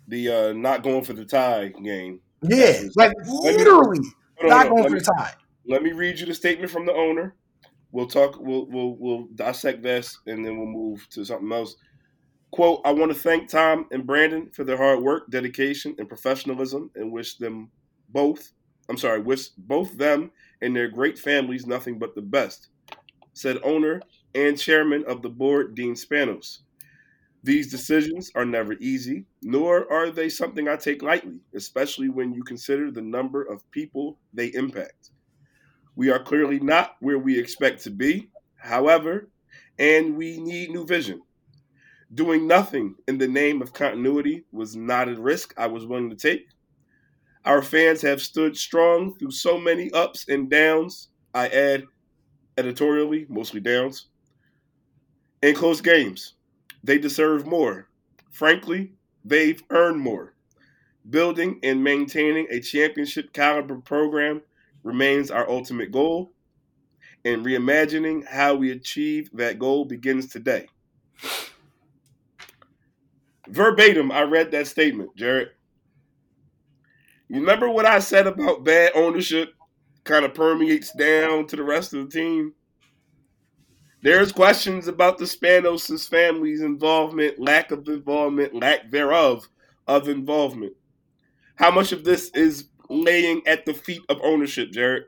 the 0.08 0.29
uh 0.29 0.53
not 0.53 0.84
going 0.84 1.03
for 1.03 1.13
the 1.13 1.25
tie 1.25 1.67
game. 1.84 2.20
Yeah, 2.41 2.84
was, 2.84 2.96
like 2.96 3.13
literally 3.25 4.00
me, 4.00 4.10
not 4.44 4.70
going 4.70 4.84
for 4.84 4.89
me, 4.89 5.00
the 5.00 5.05
tie. 5.05 5.34
Let 5.67 5.84
me 5.84 5.94
read 5.94 6.20
you 6.20 6.25
the 6.25 6.34
statement 6.34 6.72
from 6.72 6.86
the 6.86 6.94
owner. 6.94 7.36
We'll 7.95 8.07
talk. 8.07 8.37
We'll 8.41 8.65
we'll 8.65 8.97
we'll 8.99 9.27
dissect 9.35 9.81
this 9.81 10.19
and 10.27 10.45
then 10.45 10.57
we'll 10.57 10.67
move 10.67 11.07
to 11.11 11.23
something 11.23 11.49
else. 11.49 11.77
Quote: 12.51 12.81
I 12.83 12.91
want 12.91 13.13
to 13.13 13.17
thank 13.17 13.49
Tom 13.49 13.87
and 13.89 14.05
Brandon 14.05 14.49
for 14.51 14.65
their 14.65 14.75
hard 14.75 15.01
work, 15.01 15.31
dedication, 15.31 15.95
and 15.97 16.09
professionalism, 16.09 16.91
and 16.95 17.09
wish 17.09 17.37
them 17.37 17.71
both. 18.09 18.51
I'm 18.89 18.97
sorry, 18.97 19.21
wish 19.21 19.47
both 19.57 19.97
them 19.97 20.31
and 20.61 20.75
their 20.75 20.89
great 20.89 21.17
families 21.17 21.65
nothing 21.65 21.97
but 21.97 22.15
the 22.15 22.21
best. 22.21 22.67
Said 23.31 23.59
owner 23.63 24.01
and 24.33 24.59
chairman 24.59 25.05
of 25.07 25.21
the 25.21 25.29
board, 25.29 25.73
Dean 25.73 25.93
Spanos. 25.93 26.63
These 27.43 27.71
decisions 27.71 28.29
are 28.35 28.45
never 28.45 28.73
easy, 28.81 29.25
nor 29.41 29.89
are 29.89 30.11
they 30.11 30.27
something 30.27 30.67
I 30.67 30.75
take 30.75 31.01
lightly, 31.01 31.39
especially 31.55 32.09
when 32.09 32.33
you 32.33 32.43
consider 32.43 32.91
the 32.91 33.01
number 33.01 33.41
of 33.41 33.71
people 33.71 34.19
they 34.33 34.47
impact. 34.47 35.11
We 35.95 36.09
are 36.09 36.19
clearly 36.19 36.59
not 36.59 36.95
where 36.99 37.19
we 37.19 37.39
expect 37.39 37.83
to 37.83 37.89
be, 37.89 38.29
however, 38.57 39.29
and 39.79 40.15
we 40.15 40.39
need 40.39 40.69
new 40.69 40.85
vision. 40.85 41.21
Doing 42.13 42.47
nothing 42.47 42.95
in 43.07 43.17
the 43.17 43.27
name 43.27 43.61
of 43.61 43.73
continuity 43.73 44.45
was 44.51 44.75
not 44.75 45.09
a 45.09 45.19
risk 45.19 45.53
I 45.57 45.67
was 45.67 45.85
willing 45.85 46.09
to 46.09 46.15
take. 46.15 46.47
Our 47.45 47.61
fans 47.61 48.01
have 48.01 48.21
stood 48.21 48.57
strong 48.57 49.15
through 49.15 49.31
so 49.31 49.57
many 49.57 49.91
ups 49.91 50.27
and 50.27 50.49
downs. 50.49 51.09
I 51.33 51.47
add 51.47 51.83
editorially, 52.57 53.25
mostly 53.29 53.59
downs 53.59 54.07
in 55.41 55.55
close 55.55 55.81
games. 55.81 56.33
They 56.83 56.97
deserve 56.97 57.45
more. 57.45 57.89
Frankly, 58.31 58.93
they've 59.23 59.61
earned 59.69 59.99
more. 59.99 60.33
Building 61.09 61.59
and 61.61 61.83
maintaining 61.83 62.47
a 62.49 62.60
championship 62.60 63.31
caliber 63.31 63.77
program 63.77 64.41
remains 64.86 65.32
our 65.32 65.50
ultimate 65.50 65.91
goal, 65.91 66.32
and 67.26 67.43
reimagining 67.43 68.24
how 68.26 68.54
we 68.54 68.71
achieve 68.71 69.30
that 69.34 69.58
goal 69.58 69.84
begins 69.84 70.28
today. 70.28 70.67
Verbatim, 73.50 74.12
I 74.12 74.21
read 74.21 74.52
that 74.52 74.67
statement, 74.67 75.17
Jarod. 75.17 75.48
You 77.28 77.39
remember 77.39 77.67
what 77.67 77.88
I 77.88 77.98
said 77.98 78.28
about 78.28 78.63
bad 78.63 78.91
ownership 78.93 79.54
kind 80.04 80.24
of 80.24 80.36
permeates 80.36 80.93
down 80.93 81.48
to 81.48 81.56
the 81.56 81.63
rest 81.63 81.93
of 81.93 82.06
the 82.06 82.12
team? 82.12 82.54
There's 84.04 84.32
questions 84.32 84.88
about 84.88 85.17
the 85.17 85.26
Spanos' 85.26 86.08
family's 86.08 86.62
involvement, 86.62 87.39
lack 87.39 87.71
of 87.71 87.88
involvement, 87.88 88.54
lack 88.54 88.91
thereof 88.91 89.50
of 89.88 90.10
involvement. 90.10 90.74
How 91.56 91.71
much 91.71 91.91
of 91.91 92.04
this 92.04 92.30
is 92.36 92.65
laying 92.89 93.41
at 93.48 93.65
the 93.65 93.74
feet 93.74 94.02
of 94.10 94.19
ownership, 94.24 94.71
Jarod. 94.71 95.06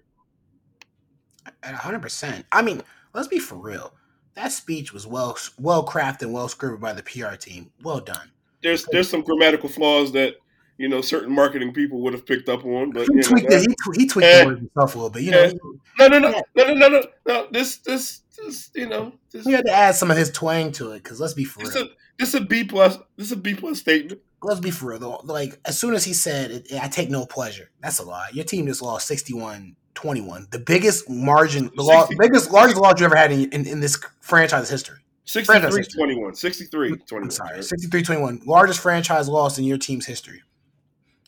100%. 1.63 2.43
I 2.51 2.61
mean, 2.61 2.81
let's 3.13 3.27
be 3.27 3.39
for 3.39 3.55
real. 3.55 3.93
That 4.35 4.51
speech 4.51 4.93
was 4.93 5.07
well 5.07 5.35
well 5.59 5.83
crafted 5.83 6.23
and 6.23 6.33
well 6.33 6.47
scripted 6.47 6.79
by 6.79 6.93
the 6.93 7.01
PR 7.01 7.35
team. 7.35 7.71
Well 7.81 7.99
done. 7.99 8.31
There's 8.61 8.85
there's 8.91 9.09
some 9.09 9.21
grammatical 9.21 9.67
flaws 9.67 10.11
that 10.11 10.35
you 10.77 10.87
know 10.87 11.01
certain 11.01 11.33
marketing 11.33 11.73
people 11.73 12.01
would 12.01 12.13
have 12.13 12.23
picked 12.23 12.47
up 12.47 12.63
on, 12.63 12.91
but 12.91 13.07
he 13.11 13.21
tweaked, 13.21 13.49
know, 13.49 13.57
the, 13.57 13.75
he, 13.95 14.01
he 14.01 14.07
tweaked 14.07 14.27
and, 14.27 14.51
the 14.51 14.55
himself 14.57 14.93
a 14.93 14.97
little 14.97 15.09
bit. 15.09 15.23
You 15.23 15.31
know, 15.31 15.51
no, 15.97 16.07
no, 16.07 16.19
no, 16.19 16.29
no, 16.29 16.43
no, 16.55 16.73
no, 16.73 16.87
no, 16.87 17.03
no. 17.25 17.47
This 17.49 17.77
this 17.77 18.21
this 18.37 18.69
you 18.75 18.87
know 18.87 19.13
this, 19.31 19.43
he 19.43 19.53
had 19.53 19.65
to 19.65 19.71
add 19.71 19.95
some 19.95 20.11
of 20.11 20.17
his 20.17 20.29
twang 20.29 20.71
to 20.73 20.91
it 20.91 21.01
because 21.03 21.19
let's 21.19 21.33
be 21.33 21.43
for 21.43 21.63
this 21.63 21.73
real. 21.73 21.85
A, 21.85 21.89
this 22.19 22.33
a 22.35 22.41
B 22.41 22.63
plus. 22.63 22.99
This 23.15 23.31
a 23.31 23.37
B 23.37 23.55
plus 23.55 23.79
statement. 23.79 24.21
Let's 24.41 24.59
be 24.59 24.71
for 24.71 24.89
real 24.89 24.99
though. 24.99 25.21
Like 25.23 25.59
as 25.65 25.79
soon 25.79 25.93
as 25.93 26.03
he 26.03 26.13
said, 26.13 26.65
"I 26.79 26.87
take 26.87 27.09
no 27.09 27.25
pleasure," 27.25 27.71
that's 27.81 27.99
a 27.99 28.03
lie. 28.03 28.29
Your 28.33 28.45
team 28.45 28.67
just 28.67 28.81
lost 28.81 29.09
61-21. 29.09 30.51
the 30.51 30.59
biggest 30.59 31.09
margin, 31.09 31.71
the 31.75 31.83
law, 31.83 32.07
biggest 32.19 32.51
largest 32.51 32.79
loss 32.79 32.99
you 32.99 33.05
ever 33.05 33.15
had 33.15 33.31
in, 33.31 33.49
in, 33.51 33.65
in 33.65 33.79
this 33.79 33.97
franchise 34.21 34.69
history. 34.69 34.99
63 35.25 35.83
21. 35.83 36.35
63 36.35 36.89
21. 36.97 37.23
I'm 37.23 37.31
sorry, 37.31 37.63
63 37.63 38.03
21. 38.03 38.41
Largest 38.45 38.79
franchise 38.79 39.27
loss 39.27 39.57
in 39.57 39.65
your 39.65 39.77
team's 39.77 40.05
history. 40.05 40.43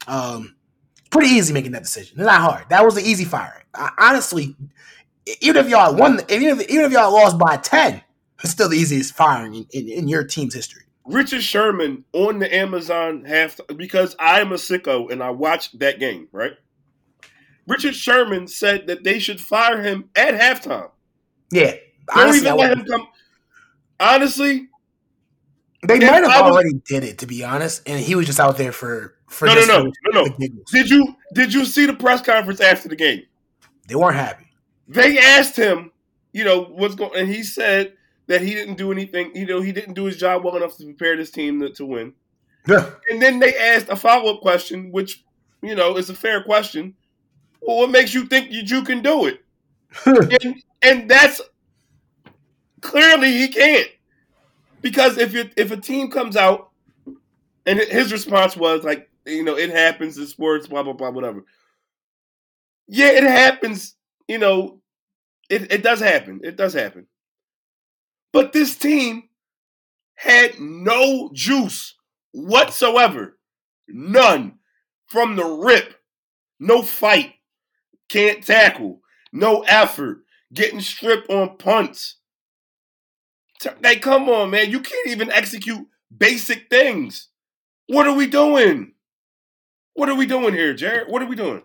Um, 0.08 0.56
pretty 1.10 1.30
easy 1.30 1.52
making 1.52 1.72
that 1.72 1.84
decision. 1.84 2.20
It's 2.20 2.26
not 2.26 2.42
hard. 2.42 2.70
That 2.70 2.86
was 2.86 2.96
the 2.96 3.02
easy 3.02 3.26
firing. 3.26 3.66
I, 3.74 3.90
honestly, 3.98 4.56
even 5.42 5.66
if 5.66 5.70
y'all 5.70 5.96
won, 5.96 6.22
even 6.30 6.60
if, 6.60 6.70
even 6.70 6.86
if 6.86 6.92
y'all 6.92 7.12
lost 7.12 7.38
by 7.40 7.58
ten, 7.58 8.02
it's 8.44 8.52
still 8.52 8.70
the 8.70 8.78
easiest 8.78 9.16
firing 9.16 9.56
in, 9.56 9.66
in, 9.72 9.90
in 9.90 10.08
your 10.08 10.24
team's 10.24 10.54
history. 10.54 10.84
Richard 11.06 11.44
Sherman 11.44 12.06
on 12.14 12.40
the 12.40 12.54
Amazon 12.54 13.26
half 13.26 13.60
because 13.76 14.16
I'm 14.20 14.52
a 14.52 14.56
sicko 14.56 15.12
and 15.12 15.24
I 15.24 15.32
watched 15.32 15.80
that 15.80 16.00
game, 16.00 16.28
right? 16.32 16.54
Richard 17.68 17.96
Sherman 17.96 18.48
said 18.48 18.88
that 18.88 19.04
they 19.04 19.20
should 19.20 19.40
fire 19.40 19.82
him 19.82 20.10
at 20.16 20.34
halftime. 20.34 20.92
Yeah. 21.52 21.76
Honestly, 22.14 22.46
Don't 22.46 22.56
even 22.56 22.58
let 22.58 22.78
him 22.78 22.86
come. 22.86 23.08
Honestly, 24.00 24.68
they 25.84 26.00
might 26.00 26.24
have 26.24 26.46
already 26.46 26.82
did 26.86 27.04
it 27.04 27.20
to 27.20 27.28
be 27.28 27.44
honest, 27.44 27.84
and 27.88 28.00
he 28.00 28.16
was 28.16 28.26
just 28.26 28.40
out 28.40 28.58
there 28.58 28.72
for 28.72 29.16
for 29.28 29.46
no, 29.46 29.54
no, 29.54 29.66
no, 29.66 29.92
no, 30.06 30.24
no. 30.24 30.50
Did 30.72 30.90
you 30.90 31.16
did 31.34 31.54
you 31.54 31.66
see 31.66 31.86
the 31.86 31.94
press 31.94 32.22
conference 32.22 32.60
after 32.62 32.90
the 32.90 32.96
game? 32.96 33.24
They 33.88 33.96
weren't 33.96 34.16
happy 34.16 34.50
they 34.90 35.20
asked 35.20 35.56
him, 35.56 35.92
you 36.34 36.44
know, 36.44 36.64
what's 36.64 36.96
going, 36.96 37.12
and 37.16 37.30
he 37.30 37.44
said 37.44 37.94
that 38.30 38.42
he 38.42 38.54
didn't 38.54 38.76
do 38.76 38.92
anything. 38.92 39.36
You 39.36 39.48
know, 39.48 39.60
he 39.60 39.72
didn't 39.72 39.96
do 39.96 40.06
his 40.06 40.16
job 40.16 40.44
well 40.46 40.56
enough 40.56 40.78
to 40.78 40.86
prepare 40.86 41.18
this 41.18 41.32
team 41.32 41.60
to, 41.60 41.72
to 41.72 41.86
win. 41.86 42.14
Yeah. 42.68 42.92
And 43.10 43.20
then 43.22 43.40
they 43.40 43.58
asked 43.58 43.90
a 43.90 43.96
follow 43.96 44.36
up 44.36 44.42
question, 44.42 44.92
which 44.92 45.26
you 45.62 45.76
know 45.76 45.98
is 45.98 46.10
a 46.10 46.16
fair 46.16 46.44
question. 46.44 46.96
Well, 47.62 47.78
what 47.78 47.90
makes 47.90 48.14
you 48.14 48.26
think 48.28 48.52
that 48.52 48.70
you 48.70 48.84
can 48.84 49.02
do 49.02 49.26
it? 49.26 49.44
and, 50.06 50.64
and 50.84 51.10
that's 51.10 51.42
clearly 52.82 53.32
he 53.32 53.48
can't 53.48 53.90
because 54.82 55.18
if 55.18 55.36
it, 55.36 55.52
if 55.58 55.72
a 55.72 55.78
team 55.78 56.12
comes 56.12 56.38
out 56.38 56.70
and 57.66 57.80
his 57.80 58.12
response 58.12 58.56
was 58.56 58.84
like, 58.84 59.10
you 59.26 59.44
know, 59.44 59.58
it 59.58 59.72
happens 59.72 60.20
in 60.20 60.28
sports, 60.28 60.68
blah 60.68 60.84
blah 60.84 60.94
blah, 60.94 61.10
whatever. 61.10 61.44
Yeah, 62.88 63.10
it 63.10 63.24
happens. 63.24 63.96
You 64.28 64.38
know, 64.38 64.82
it, 65.50 65.72
it 65.72 65.82
does 65.82 66.00
happen. 66.00 66.42
It 66.44 66.56
does 66.56 66.74
happen. 66.74 67.08
But 68.32 68.54
this 68.54 68.76
team 68.76 69.24
had 70.16 70.60
no 70.60 71.32
juice 71.34 71.96
whatsoever. 72.32 73.38
None. 73.88 74.60
From 75.08 75.36
the 75.36 75.46
rip. 75.46 75.96
No 76.60 76.82
fight. 76.82 77.34
Can't 78.10 78.46
tackle. 78.46 79.02
No 79.32 79.62
effort. 79.62 80.20
Getting 80.54 80.82
stripped 80.82 81.30
on 81.30 81.58
punts. 81.58 82.18
Like, 83.84 84.02
come 84.02 84.30
on, 84.30 84.52
man. 84.52 84.72
You 84.72 84.80
can't 84.80 85.08
even 85.08 85.32
execute 85.32 85.88
basic 86.16 86.70
things. 86.70 87.30
What 87.88 88.08
are 88.08 88.16
we 88.16 88.28
doing? 88.28 88.94
What 89.94 90.10
are 90.10 90.16
we 90.16 90.26
doing 90.26 90.54
here, 90.54 90.74
Jarod? 90.74 91.10
What 91.10 91.22
are 91.22 91.28
we 91.28 91.36
doing? 91.36 91.64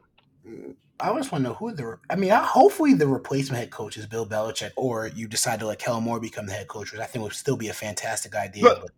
I 1.01 1.13
just 1.17 1.33
want 1.33 1.43
to 1.45 1.51
know 1.51 1.55
who 1.55 1.73
the. 1.73 1.99
I 2.09 2.17
mean, 2.17 2.31
I, 2.31 2.43
hopefully 2.45 2.95
the 2.95 3.07
replacement 3.07 3.59
head 3.61 3.71
coach 3.71 3.97
is 3.97 4.07
Bill 4.07 4.27
Belichick, 4.27 4.71
or 4.77 5.09
you 5.09 5.27
decide 5.27 5.59
to 5.61 5.67
let 5.67 5.79
Kellen 5.79 6.05
Moore 6.05 6.21
become 6.21 6.47
the 6.47 6.53
head 6.53 6.69
coach, 6.69 6.93
which 6.93 7.01
I 7.01 7.05
think 7.05 7.25
would 7.25 7.33
still 7.33 7.57
be 7.57 7.69
a 7.69 7.73
fantastic 7.75 8.35
idea. 8.35 8.63
But- 8.65 8.81
But, 8.83 8.91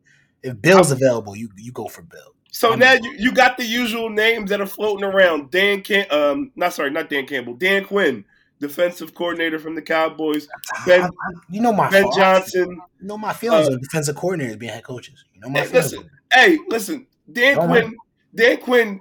if 0.42 0.61
Bill's 0.62 0.92
available, 0.92 1.35
you 1.35 1.48
you 1.56 1.72
go 1.72 1.88
for 1.88 2.02
Bill. 2.02 2.35
So 2.52 2.70
I'm- 2.70 2.78
now 2.78 2.92
you, 2.92 3.14
you 3.18 3.32
got 3.32 3.56
the 3.56 3.64
usual 3.64 4.11
names 4.11 4.50
that 4.50 4.61
are 4.61 4.66
floating 4.66 5.02
around. 5.04 5.50
Dan 5.50 5.80
Cam, 5.80 6.06
um, 6.11 6.52
not 6.54 6.72
sorry, 6.74 6.90
not 6.90 7.09
Dan 7.11 7.26
Campbell. 7.26 7.54
Dan 7.54 7.85
Quinn, 7.85 8.24
defensive 8.61 9.14
coordinator 9.14 9.59
from 9.59 9.74
the 9.74 9.82
Cowboys. 9.82 10.46
Ben- 10.85 11.02
I- 11.02 11.06
I- 11.06 11.11
you 11.48 11.61
know 11.61 11.72
my 11.72 11.90
Ben 11.90 12.02
fault. 12.04 12.16
Johnson. 12.16 12.80
You 13.00 13.06
know 13.09 13.18
my 13.18 13.32
feelings 13.32 13.68
uh, 13.68 13.72
on 13.72 13.80
defensive 13.80 14.14
coordinators 14.14 14.59
being 14.59 14.72
head 14.72 14.85
coaches. 14.85 15.24
You 15.35 15.40
know 15.40 15.48
my 15.48 15.61
Hey, 15.61 15.66
feelings. 15.66 15.92
listen, 15.92 16.11
hey, 16.32 16.59
listen. 16.68 17.06
Dan 17.32 17.56
Don't 17.56 17.68
Quinn, 17.70 17.96
Dan 18.35 18.56
Quinn, 18.59 19.00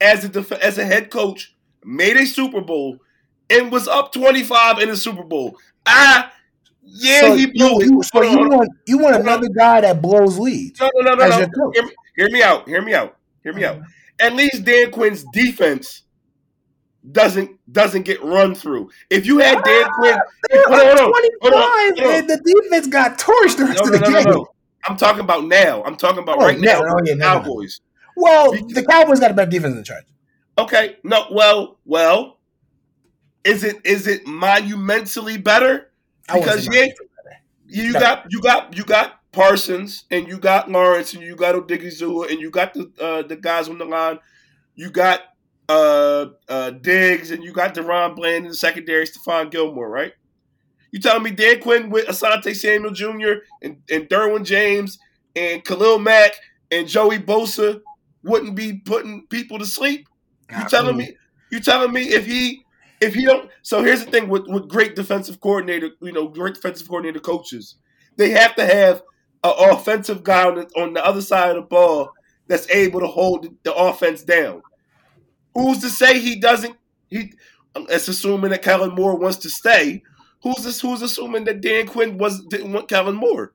as 0.00 0.24
a 0.24 0.28
def- 0.28 0.52
as 0.52 0.78
a 0.78 0.84
head 0.84 1.10
coach, 1.10 1.55
made 1.86 2.16
a 2.16 2.26
Super 2.26 2.60
Bowl 2.60 2.98
and 3.48 3.70
was 3.72 3.88
up 3.88 4.12
twenty 4.12 4.42
five 4.42 4.78
in 4.80 4.88
the 4.88 4.96
Super 4.96 5.22
Bowl. 5.24 5.56
Ah, 5.86 6.32
yeah, 6.82 7.20
so 7.20 7.34
he 7.36 7.46
blew 7.46 7.82
you, 7.84 8.00
it. 8.00 8.04
so 8.06 8.22
you 8.22 8.38
on. 8.40 8.48
want 8.48 8.70
you 8.86 8.98
want 8.98 9.16
another 9.16 9.48
guy 9.48 9.80
that 9.80 10.02
blows 10.02 10.38
leads 10.38 10.80
No, 10.80 10.90
no, 10.96 11.14
no, 11.14 11.28
no, 11.28 11.46
no. 11.56 11.70
Hear 11.72 11.84
me, 11.84 11.92
hear 12.16 12.30
me 12.30 12.42
out. 12.42 12.68
Hear 12.68 12.82
me 12.82 12.94
out. 12.94 13.16
Hear 13.42 13.52
me 13.52 13.64
out. 13.64 13.80
At 14.18 14.34
least 14.34 14.64
Dan 14.64 14.90
Quinn's 14.90 15.24
defense 15.32 16.02
doesn't 17.12 17.50
doesn't 17.72 18.02
get 18.02 18.22
run 18.22 18.54
through. 18.54 18.90
If 19.10 19.26
you 19.26 19.38
had 19.38 19.62
Dan 19.62 19.88
Quinn, 19.90 20.18
Hold 20.52 20.80
on, 20.80 20.86
hold 20.86 20.98
on, 20.98 21.10
25, 21.10 21.40
hold 21.42 21.54
on, 21.54 22.14
and 22.14 22.28
the 22.30 22.36
defense 22.38 22.86
got 22.88 23.18
torched 23.18 23.56
the 23.58 23.64
rest 23.66 23.78
no, 23.78 23.84
of 23.84 23.92
the 23.92 23.98
no, 24.00 24.08
no, 24.10 24.24
game. 24.24 24.32
no. 24.32 24.46
I'm 24.88 24.96
talking 24.96 25.20
about 25.20 25.44
now. 25.44 25.82
I'm 25.84 25.96
talking 25.96 26.22
about 26.22 26.38
Oh, 26.38 26.46
right 26.46 26.58
now. 26.58 26.80
oh, 26.84 27.00
yeah, 27.04 27.14
the. 27.14 27.20
Cowboys. 27.20 27.80
Well, 28.16 28.52
the 28.52 28.84
Cowboys 28.88 29.20
got 29.20 29.30
a 29.32 29.34
better 29.34 29.50
defense 29.50 29.72
than 29.72 29.78
the 29.78 29.84
Chargers. 29.84 30.10
Okay. 30.58 30.96
No. 31.04 31.26
Well. 31.30 31.78
Well. 31.84 32.38
Is 33.44 33.62
it 33.62 33.76
is 33.84 34.06
it 34.06 34.26
monumentally 34.26 35.36
better? 35.38 35.90
Because 36.32 36.66
yeah, 36.66 36.80
mind. 36.80 36.92
you 37.68 37.92
No. 37.92 38.00
got 38.00 38.26
you 38.32 38.40
got 38.40 38.76
you 38.76 38.84
got 38.84 39.20
Parsons 39.32 40.04
and 40.10 40.26
you 40.26 40.38
got 40.38 40.70
Lawrence 40.70 41.14
and 41.14 41.22
you 41.22 41.36
got 41.36 41.54
Odighizuwa 41.54 42.30
and 42.30 42.40
you 42.40 42.50
got 42.50 42.74
the 42.74 42.90
uh, 43.00 43.22
the 43.22 43.36
guys 43.36 43.68
on 43.68 43.78
the 43.78 43.84
line. 43.84 44.18
You 44.74 44.90
got 44.90 45.22
uh, 45.68 46.26
uh, 46.48 46.70
Diggs 46.70 47.30
and 47.30 47.44
you 47.44 47.52
got 47.52 47.74
DaRon 47.74 48.16
Bland 48.16 48.44
in 48.46 48.50
the 48.50 48.56
secondary, 48.56 49.06
Stephon 49.06 49.50
Gilmore, 49.50 49.88
right? 49.88 50.12
You 50.90 51.00
telling 51.00 51.22
me 51.22 51.30
Dan 51.30 51.60
Quinn 51.60 51.90
with 51.90 52.06
Asante 52.06 52.54
Samuel 52.54 52.92
Jr. 52.92 53.42
and, 53.62 53.82
and 53.90 54.08
Derwin 54.08 54.44
James 54.44 54.98
and 55.34 55.64
Khalil 55.64 55.98
Mack 55.98 56.32
and 56.70 56.88
Joey 56.88 57.18
Bosa 57.18 57.80
wouldn't 58.22 58.54
be 58.54 58.74
putting 58.74 59.26
people 59.28 59.58
to 59.58 59.66
sleep? 59.66 60.08
You 60.50 60.68
telling 60.68 60.96
me? 60.96 61.16
You 61.50 61.60
telling 61.60 61.92
me 61.92 62.02
if 62.02 62.26
he 62.26 62.64
if 63.00 63.14
he 63.14 63.24
don't? 63.24 63.50
So 63.62 63.82
here's 63.82 64.04
the 64.04 64.10
thing 64.10 64.28
with 64.28 64.46
with 64.46 64.68
great 64.68 64.94
defensive 64.96 65.40
coordinator, 65.40 65.90
you 66.00 66.12
know, 66.12 66.28
great 66.28 66.54
defensive 66.54 66.88
coordinator 66.88 67.20
coaches, 67.20 67.76
they 68.16 68.30
have 68.30 68.54
to 68.56 68.64
have 68.66 69.02
an 69.44 69.54
offensive 69.70 70.24
guy 70.24 70.48
on 70.48 70.54
the, 70.56 70.62
on 70.80 70.92
the 70.94 71.04
other 71.04 71.22
side 71.22 71.50
of 71.50 71.56
the 71.56 71.62
ball 71.62 72.10
that's 72.48 72.68
able 72.70 73.00
to 73.00 73.06
hold 73.06 73.48
the, 73.64 73.74
offense 73.74 74.22
down. 74.22 74.62
Who's 75.54 75.78
to 75.80 75.88
say 75.90 76.18
he 76.20 76.36
doesn't? 76.36 76.76
He 77.08 77.32
it's 77.76 78.08
assuming 78.08 78.50
that 78.50 78.62
Kellen 78.62 78.94
Moore 78.94 79.16
wants 79.16 79.38
to 79.38 79.50
stay. 79.50 80.02
Who's 80.42 80.64
this? 80.64 80.80
Who's 80.80 81.02
assuming 81.02 81.44
that 81.44 81.60
Dan 81.60 81.86
Quinn 81.86 82.18
was 82.18 82.44
didn't 82.46 82.72
want 82.72 82.88
Kellen 82.88 83.16
Moore? 83.16 83.52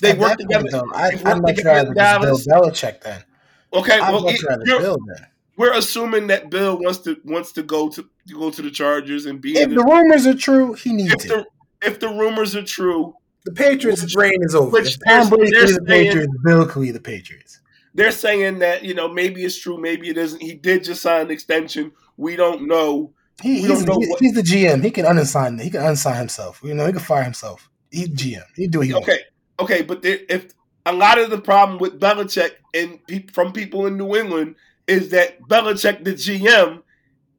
They 0.00 0.12
At 0.12 0.18
worked 0.18 0.40
together. 0.40 0.68
though, 0.70 0.90
I, 0.94 1.10
they 1.10 1.16
I'd 1.16 1.24
worked 1.24 1.42
much 1.58 1.64
rather 1.64 1.92
Bill 1.94 2.38
Belichick 2.38 3.00
then. 3.02 3.24
Okay, 3.72 3.98
I'd 3.98 4.12
well, 4.12 4.22
much 4.22 4.40
he- 4.40 4.46
rather 4.46 4.64
Bill 4.64 4.98
then. 5.06 5.26
We're 5.58 5.74
assuming 5.74 6.28
that 6.28 6.48
Bill 6.50 6.78
wants 6.78 6.98
to 7.00 7.16
wants 7.24 7.52
to 7.52 7.62
go 7.62 7.88
to, 7.90 8.02
to 8.28 8.34
go 8.34 8.50
to 8.50 8.62
the 8.62 8.70
Chargers 8.70 9.26
and 9.26 9.40
be 9.40 9.56
If 9.56 9.64
in 9.64 9.70
the 9.74 9.82
the, 9.82 9.84
rumors 9.84 10.26
are 10.26 10.34
true, 10.34 10.72
he 10.72 10.92
needs 10.94 11.12
if 11.12 11.24
it. 11.26 11.28
the 11.28 11.46
if 11.82 12.00
the 12.00 12.08
rumors 12.08 12.56
are 12.56 12.62
true, 12.64 13.14
The 13.44 13.52
Patriots' 13.52 14.02
Which- 14.02 14.16
reign 14.16 14.38
is 14.40 14.54
over. 14.54 14.70
which 14.70 14.98
Tom 15.06 15.28
Brady 15.28 15.50
they're 15.52 15.66
can 15.66 15.68
lead 15.74 15.80
the 15.80 15.86
saying- 15.88 16.06
Patriots, 16.08 16.32
Bill 16.44 16.66
can 16.66 16.82
lead 16.82 16.90
the 16.92 17.00
Patriots. 17.00 17.60
they're 17.94 18.10
saying 18.12 18.60
that 18.60 18.84
you 18.84 18.94
know 18.94 19.08
maybe 19.08 19.44
it's 19.44 19.58
true, 19.58 19.78
maybe 19.78 20.08
it 20.08 20.16
isn't. 20.16 20.40
He 20.42 20.54
did 20.54 20.84
just 20.84 21.02
sign 21.02 21.26
an 21.26 21.30
extension. 21.30 21.92
We 22.16 22.36
don't 22.36 22.66
know. 22.66 23.12
He, 23.42 23.50
We 23.50 23.56
he's, 23.60 23.68
don't 23.68 23.86
know 23.86 24.00
he- 24.00 24.08
what- 24.08 24.20
he's 24.20 24.34
the 24.34 24.42
GM. 24.42 24.82
He 24.82 24.90
can 24.90 25.04
unassign. 25.04 25.60
He 25.60 25.70
can 25.70 25.82
unsign 25.82 26.18
himself. 26.18 26.60
You 26.64 26.74
know, 26.74 26.86
he 26.86 26.92
can 26.92 27.00
fire 27.00 27.22
himself. 27.22 27.68
He's 27.90 28.08
GM. 28.08 28.42
He 28.56 28.62
can 28.64 28.70
do 28.72 28.78
what 28.78 28.86
he 28.88 28.92
wants. 28.94 29.08
Okay, 29.08 29.20
okay, 29.60 29.82
but 29.82 30.02
there, 30.02 30.18
if 30.28 30.48
a 30.86 30.92
lot 30.92 31.18
of 31.18 31.30
the 31.30 31.38
problem 31.40 31.78
with 31.78 32.00
Belichick 32.00 32.50
and 32.74 32.98
pe- 33.06 33.26
from 33.32 33.52
people 33.52 33.86
in 33.86 33.96
New 33.96 34.16
England 34.16 34.56
is 34.88 35.10
that 35.10 35.40
Belichick, 35.42 36.02
the 36.02 36.14
GM, 36.14 36.82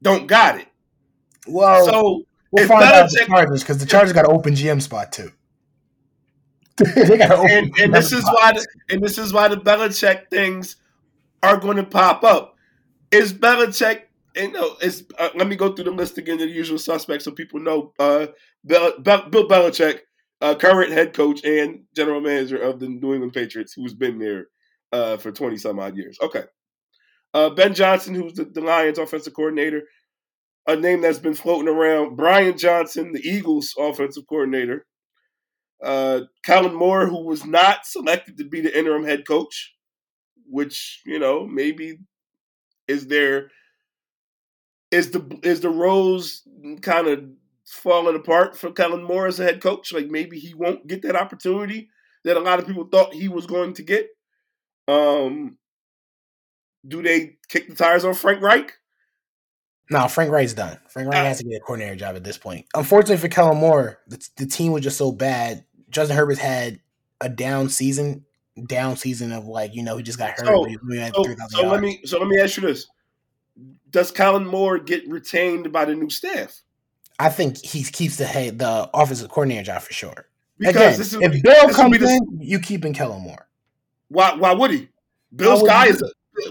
don't 0.00 0.26
got 0.26 0.60
it. 0.60 0.68
Well, 1.46 1.84
so 1.84 2.22
we'll 2.50 2.66
find 2.66 2.84
out 2.84 3.10
the 3.10 3.18
Belichick- 3.18 3.26
Chargers 3.26 3.62
because 3.62 3.78
the 3.78 3.86
Chargers 3.86 4.12
got 4.12 4.26
an 4.26 4.34
open 4.34 4.54
GM 4.54 4.80
spot 4.80 5.12
too. 5.12 5.32
they 6.94 7.18
got 7.18 7.32
an 7.32 7.50
and, 7.50 7.78
and 7.78 7.94
this 7.94 8.12
is 8.12 8.22
spot. 8.22 8.34
why 8.34 8.52
the, 8.52 8.66
and 8.88 9.02
this 9.02 9.18
is 9.18 9.32
why 9.32 9.48
the 9.48 9.56
Belichick 9.56 10.30
things 10.30 10.76
are 11.42 11.58
going 11.58 11.76
to 11.76 11.84
pop 11.84 12.24
up. 12.24 12.56
Is 13.10 13.32
Belichick? 13.32 14.02
You 14.36 14.52
know, 14.52 14.76
is 14.80 15.04
uh, 15.18 15.30
let 15.34 15.48
me 15.48 15.56
go 15.56 15.72
through 15.72 15.86
the 15.86 15.90
list 15.90 16.16
again 16.16 16.38
the 16.38 16.46
usual 16.46 16.78
suspects 16.78 17.24
so 17.24 17.32
people 17.32 17.60
know. 17.60 17.92
Uh, 17.98 18.28
Bel, 18.62 19.00
Bill 19.00 19.48
Belichick, 19.48 20.00
uh, 20.40 20.54
current 20.54 20.92
head 20.92 21.12
coach 21.14 21.44
and 21.44 21.82
general 21.96 22.20
manager 22.20 22.58
of 22.58 22.78
the 22.78 22.88
New 22.88 23.12
England 23.12 23.32
Patriots, 23.32 23.72
who's 23.72 23.94
been 23.94 24.18
there 24.18 24.46
uh, 24.92 25.16
for 25.16 25.32
twenty 25.32 25.56
some 25.56 25.80
odd 25.80 25.96
years. 25.96 26.16
Okay, 26.22 26.44
uh, 27.34 27.50
Ben 27.50 27.74
Johnson, 27.74 28.14
who's 28.14 28.34
the, 28.34 28.44
the 28.44 28.60
Lions 28.60 28.98
offensive 28.98 29.34
coordinator, 29.34 29.82
a 30.66 30.76
name 30.76 31.00
that's 31.00 31.18
been 31.18 31.34
floating 31.34 31.68
around. 31.68 32.16
Brian 32.16 32.56
Johnson, 32.56 33.12
the 33.12 33.20
Eagles 33.20 33.74
offensive 33.78 34.26
coordinator 34.28 34.86
uh, 35.82 36.22
Kellen 36.44 36.74
Moore, 36.74 37.06
who 37.06 37.24
was 37.24 37.44
not 37.44 37.86
selected 37.86 38.36
to 38.38 38.44
be 38.44 38.60
the 38.60 38.76
interim 38.76 39.04
head 39.04 39.26
coach, 39.26 39.74
which 40.46 41.00
you 41.06 41.18
know 41.18 41.46
maybe 41.46 41.98
is 42.86 43.06
there 43.06 43.50
is 44.90 45.10
the 45.10 45.38
is 45.42 45.60
the 45.60 45.70
roles 45.70 46.42
kind 46.82 47.06
of 47.06 47.24
falling 47.64 48.16
apart 48.16 48.56
for 48.56 48.72
Kellen 48.72 49.04
Moore 49.04 49.26
as 49.26 49.40
a 49.40 49.44
head 49.44 49.60
coach? 49.60 49.92
Like 49.92 50.08
maybe 50.08 50.38
he 50.38 50.54
won't 50.54 50.86
get 50.86 51.02
that 51.02 51.16
opportunity 51.16 51.88
that 52.24 52.36
a 52.36 52.40
lot 52.40 52.58
of 52.58 52.66
people 52.66 52.84
thought 52.84 53.14
he 53.14 53.28
was 53.28 53.46
going 53.46 53.72
to 53.74 53.82
get. 53.82 54.08
Um, 54.86 55.56
do 56.86 57.02
they 57.02 57.36
kick 57.48 57.68
the 57.68 57.74
tires 57.74 58.04
on 58.04 58.14
Frank 58.14 58.40
Reich? 58.42 58.72
No, 59.90 60.06
Frank 60.06 60.30
Reich's 60.30 60.54
done. 60.54 60.78
Frank 60.88 61.08
Reich 61.08 61.18
Uh, 61.20 61.24
has 61.24 61.38
to 61.38 61.44
get 61.44 61.56
a 61.56 61.60
coordinator 61.60 61.96
job 61.96 62.14
at 62.16 62.22
this 62.22 62.38
point. 62.38 62.66
Unfortunately 62.74 63.16
for 63.16 63.28
Kellen 63.28 63.58
Moore, 63.58 63.98
the, 64.06 64.24
the 64.36 64.46
team 64.46 64.72
was 64.72 64.82
just 64.84 64.96
so 64.96 65.10
bad. 65.10 65.64
Justin 65.90 66.16
Herbert's 66.16 66.38
had 66.38 66.80
a 67.20 67.28
down 67.28 67.68
season, 67.68 68.24
down 68.66 68.96
season 68.96 69.32
of 69.32 69.46
like 69.46 69.74
you 69.74 69.82
know 69.82 69.96
he 69.96 70.02
just 70.04 70.18
got 70.18 70.30
hurt. 70.30 70.46
So- 70.46 70.64
he 70.64 70.96
had 70.96 71.14
So, 71.14 71.24
3,000 71.24 71.48
so 71.50 71.66
let 71.68 71.80
me 71.80 72.00
so 72.04 72.18
let 72.18 72.28
me 72.28 72.40
ask 72.40 72.56
you 72.56 72.62
this: 72.62 72.86
Does 73.90 74.12
Kellen 74.12 74.46
Moore 74.46 74.78
get 74.78 75.08
retained 75.08 75.72
by 75.72 75.84
the 75.84 75.94
new 75.94 76.08
staff? 76.08 76.62
I 77.18 77.28
think 77.28 77.62
he 77.62 77.82
keeps 77.82 78.16
the 78.16 78.24
head 78.24 78.58
the 78.60 78.88
offensive 78.94 79.28
coordinator 79.28 79.64
job 79.64 79.82
for 79.82 79.92
sure. 79.92 80.26
Because 80.58 80.76
Again, 80.76 80.98
this 80.98 81.12
is 81.14 81.20
if 81.20 81.42
Bill 81.42 81.68
comes 81.70 82.00
in, 82.00 82.20
you 82.40 82.60
keeping 82.60 82.92
Kellen 82.94 83.22
Moore. 83.22 83.48
Why? 84.08 84.34
Why 84.34 84.52
would 84.52 84.70
he? 84.70 84.88
Bill's 85.34 85.62
guy 85.62 85.86
is 85.86 86.02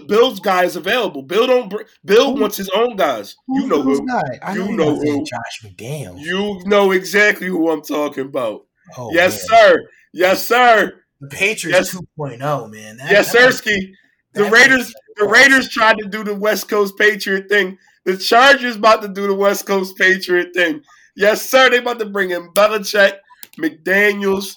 Bill's 0.06 0.40
guy 0.40 0.64
is 0.64 0.76
available. 0.76 1.22
Bill 1.22 1.46
don't. 1.46 1.72
Bill 2.04 2.34
Who- 2.34 2.40
wants 2.40 2.56
his 2.56 2.68
own 2.70 2.96
guys. 2.96 3.36
You 3.48 3.66
know 3.66 3.82
Who's 3.82 3.98
who. 3.98 4.06
You 4.54 4.76
know, 4.76 4.94
who. 4.96 5.24
Josh 5.24 5.62
McDaniels. 5.64 6.20
You 6.20 6.62
know 6.66 6.90
exactly 6.92 7.48
who 7.48 7.70
I'm 7.70 7.82
talking 7.82 8.26
about. 8.26 8.66
oh, 8.98 9.10
yes, 9.12 9.48
man. 9.50 9.58
sir. 9.60 9.78
Yes, 10.12 10.44
sir. 10.46 10.92
The 11.20 11.28
Patriots 11.28 11.92
Yes. 11.94 12.02
2.0, 12.18 12.70
man. 12.70 12.96
That- 12.98 13.10
yes, 13.10 13.34
Sirski. 13.34 13.92
The 14.34 14.44
Raiders. 14.44 14.92
The 15.16 15.26
Raiders 15.26 15.68
tried 15.68 15.98
to 15.98 16.08
do 16.08 16.24
the 16.24 16.34
West 16.34 16.68
Coast 16.68 16.96
Patriot 16.96 17.48
thing. 17.48 17.76
The 18.04 18.16
Chargers 18.16 18.76
about 18.76 19.02
to 19.02 19.08
do 19.08 19.26
the 19.26 19.34
West 19.34 19.66
Coast 19.66 19.96
Patriot 19.98 20.54
thing. 20.54 20.82
Yes, 21.16 21.42
sir. 21.48 21.68
They 21.68 21.78
about 21.78 21.98
to 21.98 22.06
bring 22.06 22.30
in 22.30 22.48
Belichick, 22.54 23.14
McDaniels. 23.58 24.54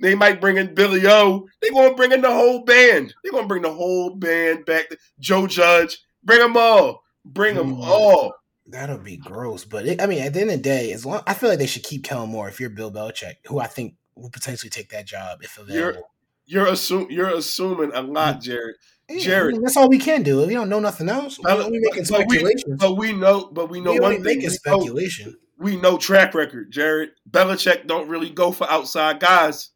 They 0.00 0.14
might 0.14 0.40
bring 0.40 0.56
in 0.58 0.74
Billy 0.74 1.02
O. 1.06 1.48
They're 1.60 1.72
gonna 1.72 1.94
bring 1.94 2.12
in 2.12 2.20
the 2.20 2.30
whole 2.32 2.64
band. 2.64 3.14
They're 3.22 3.32
gonna 3.32 3.46
bring 3.48 3.62
the 3.62 3.72
whole 3.72 4.14
band 4.14 4.64
back. 4.64 4.86
Joe 5.18 5.46
Judge. 5.46 5.98
Bring 6.24 6.40
them 6.40 6.56
all. 6.56 7.02
Bring 7.24 7.54
them 7.56 7.76
Mm. 7.76 7.82
all. 7.84 8.34
That'll 8.66 8.98
be 8.98 9.16
gross, 9.16 9.64
but 9.64 9.86
it, 9.86 10.00
I 10.02 10.06
mean, 10.06 10.20
at 10.22 10.34
the 10.34 10.40
end 10.42 10.50
of 10.50 10.56
the 10.58 10.62
day, 10.62 10.92
as 10.92 11.06
long 11.06 11.22
I 11.26 11.32
feel 11.34 11.48
like 11.48 11.58
they 11.58 11.66
should 11.66 11.82
keep 11.84 12.04
Kellen 12.04 12.28
Moore 12.28 12.48
if 12.48 12.60
you're 12.60 12.68
Bill 12.70 12.92
Belichick, 12.92 13.36
who 13.46 13.58
I 13.60 13.66
think 13.66 13.94
will 14.14 14.30
potentially 14.30 14.68
take 14.70 14.90
that 14.90 15.06
job 15.06 15.38
if 15.42 15.56
available. 15.58 16.10
You're 16.44 16.66
assume 16.66 17.06
you're 17.10 17.28
assuming 17.30 17.92
a 17.94 18.02
lot, 18.02 18.40
Jarod. 18.42 18.72
Yeah, 19.08 19.16
Jarod. 19.18 19.48
I 19.48 19.52
mean, 19.52 19.62
that's 19.62 19.76
all 19.76 19.88
we 19.88 19.98
can 19.98 20.22
do. 20.22 20.42
If 20.42 20.50
you 20.50 20.56
don't 20.56 20.68
know 20.68 20.80
nothing 20.80 21.08
else, 21.08 21.38
we're 21.38 21.50
only 21.50 21.78
making 21.78 22.04
we- 22.28 22.76
But 22.76 22.94
we 22.96 23.12
know, 23.12 23.48
but 23.52 23.70
we 23.70 23.80
know 23.80 23.92
we 23.92 24.00
one 24.00 24.12
only 24.12 24.16
thing. 24.24 24.38
making 24.38 24.50
We 24.64 24.70
know, 24.70 24.80
speculation. 24.80 25.36
we 25.58 25.76
know 25.76 25.96
track 25.98 26.34
record, 26.34 26.72
Jarod. 26.72 27.08
Belichick 27.30 27.86
don't 27.86 28.08
really 28.08 28.30
go 28.30 28.52
for 28.52 28.70
outside 28.70 29.18
guys. 29.20 29.70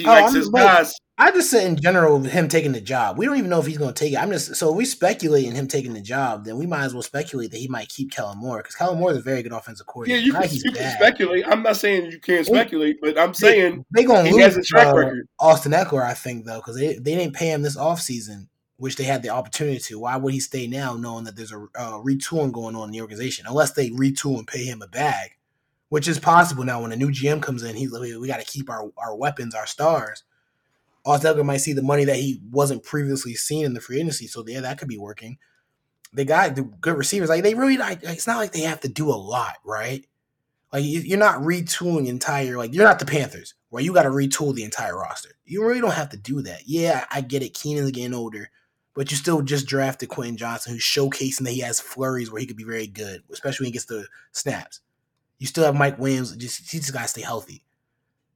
He 0.00 0.06
Oh, 0.06 0.10
likes 0.12 0.32
I'm- 0.32 0.34
his 0.36 0.48
guys. 0.48 0.94
I 1.18 1.30
just 1.32 1.50
said 1.50 1.66
in 1.66 1.76
general 1.76 2.18
him 2.20 2.48
taking 2.48 2.72
the 2.72 2.80
job. 2.80 3.18
We 3.18 3.26
don't 3.26 3.36
even 3.36 3.50
know 3.50 3.60
if 3.60 3.66
he's 3.66 3.76
going 3.76 3.92
to 3.92 3.98
take 4.04 4.14
it. 4.14 4.16
I'm 4.16 4.30
just 4.30 4.56
so 4.56 4.72
we 4.72 4.86
speculate 4.86 5.44
in 5.44 5.54
him 5.54 5.68
taking 5.68 5.92
the 5.92 6.00
job, 6.00 6.46
then 6.46 6.56
we 6.56 6.64
might 6.66 6.84
as 6.84 6.94
well 6.94 7.02
speculate 7.02 7.50
that 7.50 7.58
he 7.58 7.68
might 7.68 7.90
keep 7.90 8.10
Kellen 8.10 8.38
Moore 8.38 8.56
because 8.58 8.74
Kellen 8.74 8.98
Moore 8.98 9.10
is 9.10 9.18
a 9.18 9.20
very 9.20 9.42
good 9.42 9.52
offensive 9.52 9.84
Yeah, 9.86 9.92
coordinator. 9.92 10.22
you 10.24 10.32
can, 10.32 10.48
you 10.50 10.72
can 10.72 10.92
speculate. 10.96 11.44
I'm 11.46 11.62
not 11.62 11.76
saying 11.76 12.10
you 12.10 12.18
can't 12.20 12.46
speculate, 12.46 13.02
but 13.02 13.18
I'm 13.18 13.34
saying 13.34 13.84
they, 13.90 14.04
are 14.04 14.06
gonna 14.06 14.28
he 14.28 14.32
lose 14.34 14.44
has 14.44 14.56
a 14.56 14.62
track 14.62 14.94
uh, 14.94 14.96
record. 14.96 15.28
Austin 15.38 15.72
Ekeler, 15.72 16.02
I 16.02 16.14
think 16.14 16.46
though, 16.46 16.56
because 16.56 16.76
they, 16.76 16.94
they 16.94 17.14
didn't 17.16 17.34
pay 17.34 17.50
him 17.52 17.60
this 17.60 17.76
offseason, 17.76 18.46
which 18.78 18.96
they 18.96 19.04
had 19.04 19.22
the 19.22 19.28
opportunity 19.28 19.78
to. 19.78 19.98
Why 19.98 20.16
would 20.16 20.32
he 20.32 20.40
stay 20.40 20.66
now, 20.66 20.94
knowing 20.96 21.24
that 21.24 21.36
there's 21.36 21.52
a 21.52 21.66
uh, 21.74 21.98
retooling 22.00 22.52
going 22.52 22.74
on 22.74 22.88
in 22.88 22.92
the 22.92 23.02
organization? 23.02 23.44
Unless 23.46 23.72
they 23.72 23.90
retool 23.90 24.38
and 24.38 24.46
pay 24.46 24.64
him 24.64 24.80
a 24.80 24.88
bag, 24.88 25.32
which 25.90 26.08
is 26.08 26.18
possible 26.18 26.64
now. 26.64 26.80
When 26.80 26.92
a 26.92 26.96
new 26.96 27.10
GM 27.10 27.42
comes 27.42 27.62
in, 27.62 27.76
he's 27.76 27.92
like, 27.92 28.00
we, 28.18 28.26
got 28.26 28.40
to 28.40 28.46
keep 28.46 28.70
our 28.70 28.90
our 28.96 29.14
weapons, 29.14 29.54
our 29.54 29.66
stars. 29.66 30.24
Austin 31.04 31.34
Ekeler 31.36 31.44
might 31.44 31.58
see 31.58 31.72
the 31.74 31.82
money 31.82 32.04
that 32.04 32.16
he 32.16 32.40
wasn't 32.50 32.82
previously 32.82 33.34
seen 33.34 33.64
in 33.66 33.74
the 33.74 33.80
free 33.80 34.00
agency, 34.00 34.26
so 34.26 34.42
yeah, 34.46 34.60
that 34.60 34.78
could 34.78 34.88
be 34.88 34.98
working. 34.98 35.36
They 36.12 36.24
got 36.24 36.54
the 36.56 36.62
good 36.62 36.96
receivers. 36.96 37.28
Like 37.28 37.42
they 37.42 37.54
really, 37.54 37.76
like 37.76 38.00
it's 38.02 38.26
not 38.26 38.38
like 38.38 38.52
they 38.52 38.62
have 38.62 38.80
to 38.80 38.88
do 38.88 39.08
a 39.10 39.14
lot, 39.14 39.54
right? 39.64 40.04
Like 40.72 40.84
you- 40.84 41.00
you're 41.00 41.18
not 41.18 41.40
retooling 41.40 42.06
entire. 42.06 42.56
Like 42.56 42.72
you're 42.74 42.84
not 42.86 42.98
the 42.98 43.06
Panthers 43.06 43.54
where 43.70 43.82
you 43.82 43.92
got 43.94 44.02
to 44.02 44.10
retool 44.10 44.54
the 44.54 44.64
entire 44.64 44.96
roster. 44.96 45.30
You 45.44 45.64
really 45.64 45.80
don't 45.80 45.92
have 45.92 46.10
to 46.10 46.16
do 46.16 46.42
that. 46.42 46.62
Yeah, 46.66 47.04
I 47.10 47.20
get 47.20 47.42
it. 47.42 47.54
Keenan's 47.54 47.90
getting 47.92 48.14
older, 48.14 48.50
but 48.94 49.10
you 49.10 49.16
still 49.16 49.42
just 49.42 49.66
drafted 49.66 50.08
Quentin 50.08 50.36
Johnston, 50.36 50.74
who's 50.74 50.82
showcasing 50.84 51.44
that 51.44 51.52
he 51.52 51.60
has 51.60 51.80
flurries 51.80 52.30
where 52.30 52.40
he 52.40 52.46
could 52.46 52.56
be 52.56 52.64
very 52.64 52.86
good, 52.88 53.22
especially 53.32 53.64
when 53.64 53.68
he 53.68 53.72
gets 53.72 53.86
the 53.86 54.06
snaps. 54.32 54.80
You 55.40 55.46
still 55.46 55.64
have 55.64 55.74
Mike 55.74 55.98
Williams. 55.98 56.36
Just 56.36 56.70
he 56.70 56.78
just 56.78 56.92
got 56.92 57.02
to 57.02 57.08
stay 57.08 57.22
healthy. 57.22 57.64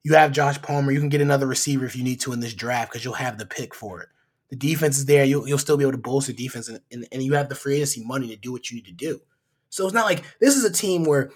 You 0.02 0.14
have 0.14 0.32
Josh 0.32 0.60
Palmer. 0.60 0.90
You 0.90 0.98
can 0.98 1.10
get 1.10 1.20
another 1.20 1.46
receiver 1.46 1.84
if 1.84 1.94
you 1.94 2.02
need 2.02 2.20
to 2.22 2.32
in 2.32 2.40
this 2.40 2.54
draft 2.54 2.90
because 2.90 3.04
you'll 3.04 3.14
have 3.14 3.38
the 3.38 3.46
pick 3.46 3.74
for 3.74 4.00
it. 4.00 4.08
The 4.50 4.56
defense 4.56 4.98
is 4.98 5.06
there. 5.06 5.24
You'll, 5.24 5.46
you'll 5.46 5.58
still 5.58 5.76
be 5.76 5.84
able 5.84 5.92
to 5.92 5.98
bolster 5.98 6.32
defense, 6.32 6.68
and, 6.68 6.80
and, 6.90 7.06
and 7.12 7.22
you 7.22 7.34
have 7.34 7.48
the 7.48 7.54
free 7.54 7.76
agency 7.76 8.04
money 8.04 8.28
to 8.28 8.36
do 8.36 8.52
what 8.52 8.70
you 8.70 8.76
need 8.76 8.86
to 8.86 8.92
do. 8.92 9.20
So 9.68 9.84
it's 9.84 9.94
not 9.94 10.06
like 10.06 10.24
this 10.40 10.56
is 10.56 10.64
a 10.64 10.72
team 10.72 11.04
where, 11.04 11.30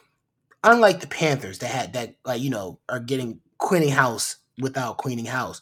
unlike 0.64 1.00
the 1.00 1.06
Panthers 1.06 1.58
that 1.58 1.68
had 1.68 1.92
that 1.92 2.16
like 2.24 2.40
you 2.40 2.50
know 2.50 2.80
are 2.88 3.00
getting 3.00 3.40
cleaning 3.58 3.90
house 3.90 4.36
without 4.60 4.98
cleaning 4.98 5.26
house, 5.26 5.60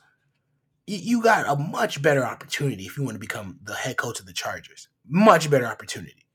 you, 0.87 0.99
you 0.99 1.23
got 1.23 1.49
a 1.49 1.57
much 1.57 2.01
better 2.01 2.25
opportunity 2.25 2.85
if 2.85 2.97
you 2.97 3.05
want 3.05 3.17
to 3.17 3.21
become 3.21 3.59
the 3.65 3.75
head 3.75 3.97
coach 3.97 4.21
of 4.21 4.27
the 4.27 4.33
Chargers. 4.33 4.89
Much 5.09 5.51
better 5.51 5.67
opportunity. 5.67 6.27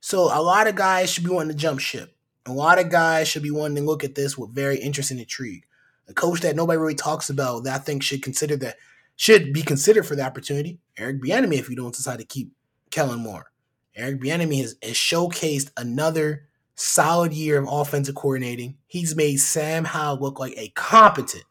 So 0.00 0.24
a 0.24 0.40
lot 0.40 0.66
of 0.66 0.74
guys 0.74 1.10
should 1.10 1.24
be 1.24 1.30
wanting 1.30 1.52
to 1.52 1.58
jump 1.58 1.80
ship. 1.80 2.13
A 2.46 2.52
lot 2.52 2.78
of 2.78 2.90
guys 2.90 3.28
should 3.28 3.42
be 3.42 3.50
wanting 3.50 3.76
to 3.76 3.82
look 3.82 4.04
at 4.04 4.14
this 4.14 4.36
with 4.36 4.54
very 4.54 4.78
interest 4.78 5.10
and 5.10 5.20
intrigue. 5.20 5.64
A 6.08 6.14
coach 6.14 6.40
that 6.40 6.56
nobody 6.56 6.78
really 6.78 6.94
talks 6.94 7.30
about 7.30 7.64
that 7.64 7.74
I 7.74 7.78
think 7.78 8.02
should 8.02 8.22
consider 8.22 8.56
that 8.56 8.76
should 9.16 9.52
be 9.52 9.62
considered 9.62 10.06
for 10.06 10.16
the 10.16 10.24
opportunity. 10.24 10.78
Eric 10.98 11.22
Bieniemy, 11.22 11.58
if 11.58 11.70
you 11.70 11.76
don't 11.76 11.94
decide 11.94 12.18
to 12.18 12.24
keep 12.24 12.50
Kellen 12.90 13.20
Moore. 13.20 13.50
Eric 13.96 14.20
Bieniemy 14.20 14.60
has, 14.60 14.76
has 14.82 14.94
showcased 14.94 15.70
another 15.76 16.48
solid 16.74 17.32
year 17.32 17.58
of 17.58 17.68
offensive 17.70 18.14
coordinating. 18.14 18.76
He's 18.86 19.16
made 19.16 19.36
Sam 19.38 19.84
Howell 19.84 20.20
look 20.20 20.38
like 20.38 20.54
a 20.56 20.68
competent 20.70 21.44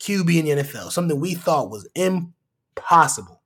QB 0.00 0.38
in 0.38 0.44
the 0.44 0.62
NFL, 0.62 0.90
something 0.90 1.18
we 1.18 1.34
thought 1.34 1.70
was 1.70 1.88
impossible. 1.94 3.40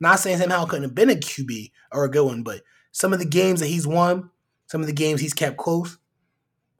Not 0.00 0.18
saying 0.18 0.38
Sam 0.38 0.50
Howell 0.50 0.66
couldn't 0.66 0.84
have 0.84 0.94
been 0.94 1.10
a 1.10 1.14
QB 1.14 1.70
or 1.92 2.04
a 2.04 2.10
good 2.10 2.24
one, 2.24 2.42
but 2.42 2.62
some 2.92 3.12
of 3.12 3.18
the 3.18 3.24
games 3.24 3.60
that 3.60 3.68
he's 3.68 3.86
won, 3.86 4.30
some 4.66 4.80
of 4.80 4.86
the 4.86 4.92
games 4.92 5.20
he's 5.20 5.34
kept 5.34 5.56
close, 5.56 5.96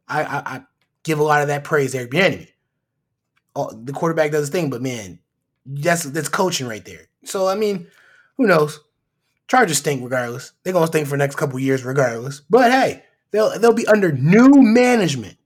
I, 0.09 0.23
I, 0.25 0.43
I 0.57 0.63
give 1.03 1.19
a 1.19 1.23
lot 1.23 1.43
of 1.43 1.49
that 1.49 1.65
praise 1.65 1.93
there 1.93 2.07
to 2.07 2.17
Eric 2.17 2.33
Bieniemy. 2.33 2.49
Oh, 3.57 3.71
the 3.73 3.93
quarterback 3.93 4.33
does 4.33 4.43
his 4.43 4.51
thing, 4.51 4.71
but 4.71 4.83
man, 4.83 5.21
that's 5.65 6.05
that's 6.05 6.29
coaching 6.29 6.67
right 6.67 6.85
there. 6.85 7.09
So 7.25 7.47
I 7.47 7.55
mean, 7.55 7.87
who 8.37 8.47
knows? 8.47 8.81
Chargers 9.47 9.79
stink 9.79 10.03
regardless. 10.03 10.53
They're 10.63 10.73
gonna 10.73 10.87
stink 10.87 11.07
for 11.07 11.13
the 11.13 11.19
next 11.19 11.37
couple 11.37 11.59
years 11.59 11.85
regardless. 11.85 12.43
But 12.51 12.73
hey, 12.73 13.05
they'll 13.31 13.59
they'll 13.59 13.73
be 13.73 13.87
under 13.87 14.11
new 14.13 14.51
management, 14.55 15.37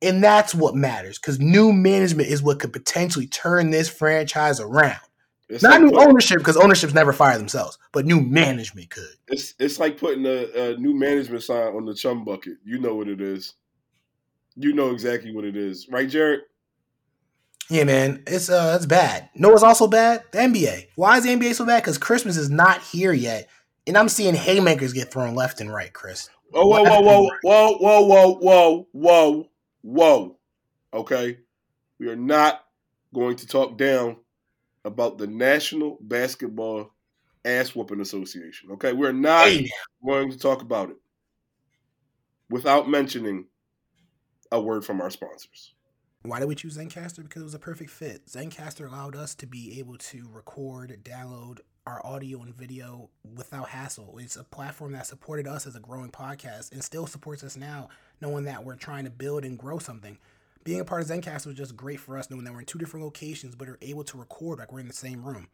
and 0.00 0.22
that's 0.22 0.54
what 0.54 0.74
matters 0.74 1.18
because 1.18 1.40
new 1.40 1.72
management 1.72 2.28
is 2.28 2.42
what 2.42 2.60
could 2.60 2.72
potentially 2.72 3.26
turn 3.26 3.70
this 3.70 3.88
franchise 3.88 4.60
around. 4.60 5.00
It's 5.48 5.62
Not 5.62 5.80
like 5.80 5.90
new 5.90 5.98
ownership 5.98 6.38
because 6.38 6.58
ownerships 6.58 6.92
never 6.92 7.12
fire 7.12 7.38
themselves, 7.38 7.78
but 7.92 8.04
new 8.04 8.20
management 8.20 8.90
could. 8.90 9.14
It's 9.28 9.54
it's 9.58 9.80
like 9.80 9.98
putting 9.98 10.26
a, 10.26 10.72
a 10.72 10.76
new 10.76 10.94
management 10.94 11.42
sign 11.42 11.74
on 11.74 11.86
the 11.86 11.94
chum 11.94 12.24
bucket. 12.24 12.58
You 12.64 12.78
know 12.78 12.94
what 12.94 13.08
it 13.08 13.20
is. 13.20 13.54
You 14.58 14.72
know 14.74 14.90
exactly 14.90 15.34
what 15.34 15.44
it 15.44 15.56
is, 15.56 15.88
right, 15.88 16.08
Jarod? 16.08 16.40
Yeah, 17.70 17.84
man, 17.84 18.22
it's 18.26 18.48
uh, 18.50 18.74
it's 18.76 18.86
bad. 18.86 19.28
No, 19.34 19.52
it's 19.52 19.62
also 19.62 19.86
bad. 19.88 20.24
The 20.32 20.38
NBA. 20.40 20.88
Why 20.96 21.18
is 21.18 21.24
the 21.24 21.30
NBA 21.30 21.54
so 21.54 21.66
bad? 21.66 21.82
Because 21.82 21.98
Christmas 21.98 22.36
is 22.36 22.50
not 22.50 22.82
here 22.82 23.12
yet, 23.12 23.48
and 23.86 23.96
I'm 23.96 24.08
seeing 24.08 24.34
haymakers 24.34 24.92
get 24.92 25.10
thrown 25.12 25.34
left 25.34 25.60
and 25.60 25.72
right. 25.72 25.92
Chris, 25.92 26.30
Oh, 26.54 26.66
whoa, 26.66 26.82
whoa, 26.82 27.00
whoa, 27.00 27.28
whoa, 27.42 27.76
whoa, 27.78 28.00
whoa, 28.02 28.34
whoa, 28.40 28.88
whoa, 28.92 29.48
whoa. 29.82 30.38
Okay, 30.94 31.38
we 31.98 32.08
are 32.08 32.16
not 32.16 32.64
going 33.14 33.36
to 33.36 33.46
talk 33.46 33.76
down 33.78 34.16
about 34.84 35.18
the 35.18 35.26
National 35.26 35.98
Basketball 36.00 36.90
Ass 37.44 37.74
Whooping 37.74 38.00
Association. 38.00 38.70
Okay, 38.72 38.92
we're 38.94 39.12
not 39.12 39.46
Hey, 39.48 39.68
going 40.04 40.30
to 40.30 40.38
talk 40.38 40.62
about 40.62 40.90
it 40.90 40.96
without 42.50 42.88
mentioning 42.88 43.46
a 44.50 44.60
word 44.60 44.84
from 44.84 45.00
our 45.00 45.10
sponsors. 45.10 45.74
Why 46.22 46.40
did 46.40 46.48
we 46.48 46.54
choose 46.54 46.76
Zencastr? 46.76 47.22
Because 47.22 47.42
it 47.42 47.44
was 47.44 47.54
a 47.54 47.60
perfect 47.60 47.90
fit. 47.90 48.26
Zencastr 48.26 48.88
allowed 48.88 49.14
us 49.14 49.34
to 49.36 49.46
be 49.46 49.78
able 49.78 49.96
to 49.98 50.28
record, 50.32 50.98
download 51.04 51.60
our 51.86 52.04
audio 52.04 52.42
and 52.42 52.54
video 52.54 53.08
without 53.36 53.68
hassle. 53.68 54.18
It's 54.18 54.36
a 54.36 54.44
platform 54.44 54.92
that 54.92 55.06
supported 55.06 55.46
us 55.46 55.66
as 55.66 55.76
a 55.76 55.80
growing 55.80 56.10
podcast 56.10 56.72
and 56.72 56.82
still 56.82 57.06
supports 57.06 57.42
us 57.44 57.56
now, 57.56 57.88
knowing 58.20 58.44
that 58.44 58.64
we're 58.64 58.76
trying 58.76 59.04
to 59.04 59.10
build 59.10 59.44
and 59.44 59.58
grow 59.58 59.78
something. 59.78 60.18
Being 60.64 60.80
a 60.80 60.84
part 60.84 61.02
of 61.02 61.08
Zencastr 61.08 61.46
was 61.46 61.56
just 61.56 61.76
great 61.76 62.00
for 62.00 62.18
us, 62.18 62.30
knowing 62.30 62.44
that 62.44 62.52
we're 62.52 62.60
in 62.60 62.66
two 62.66 62.78
different 62.78 63.04
locations, 63.04 63.54
but 63.54 63.68
are 63.68 63.78
able 63.80 64.04
to 64.04 64.18
record 64.18 64.58
like 64.58 64.72
we're 64.72 64.80
in 64.80 64.88
the 64.88 64.92
same 64.92 65.24
room. 65.24 65.48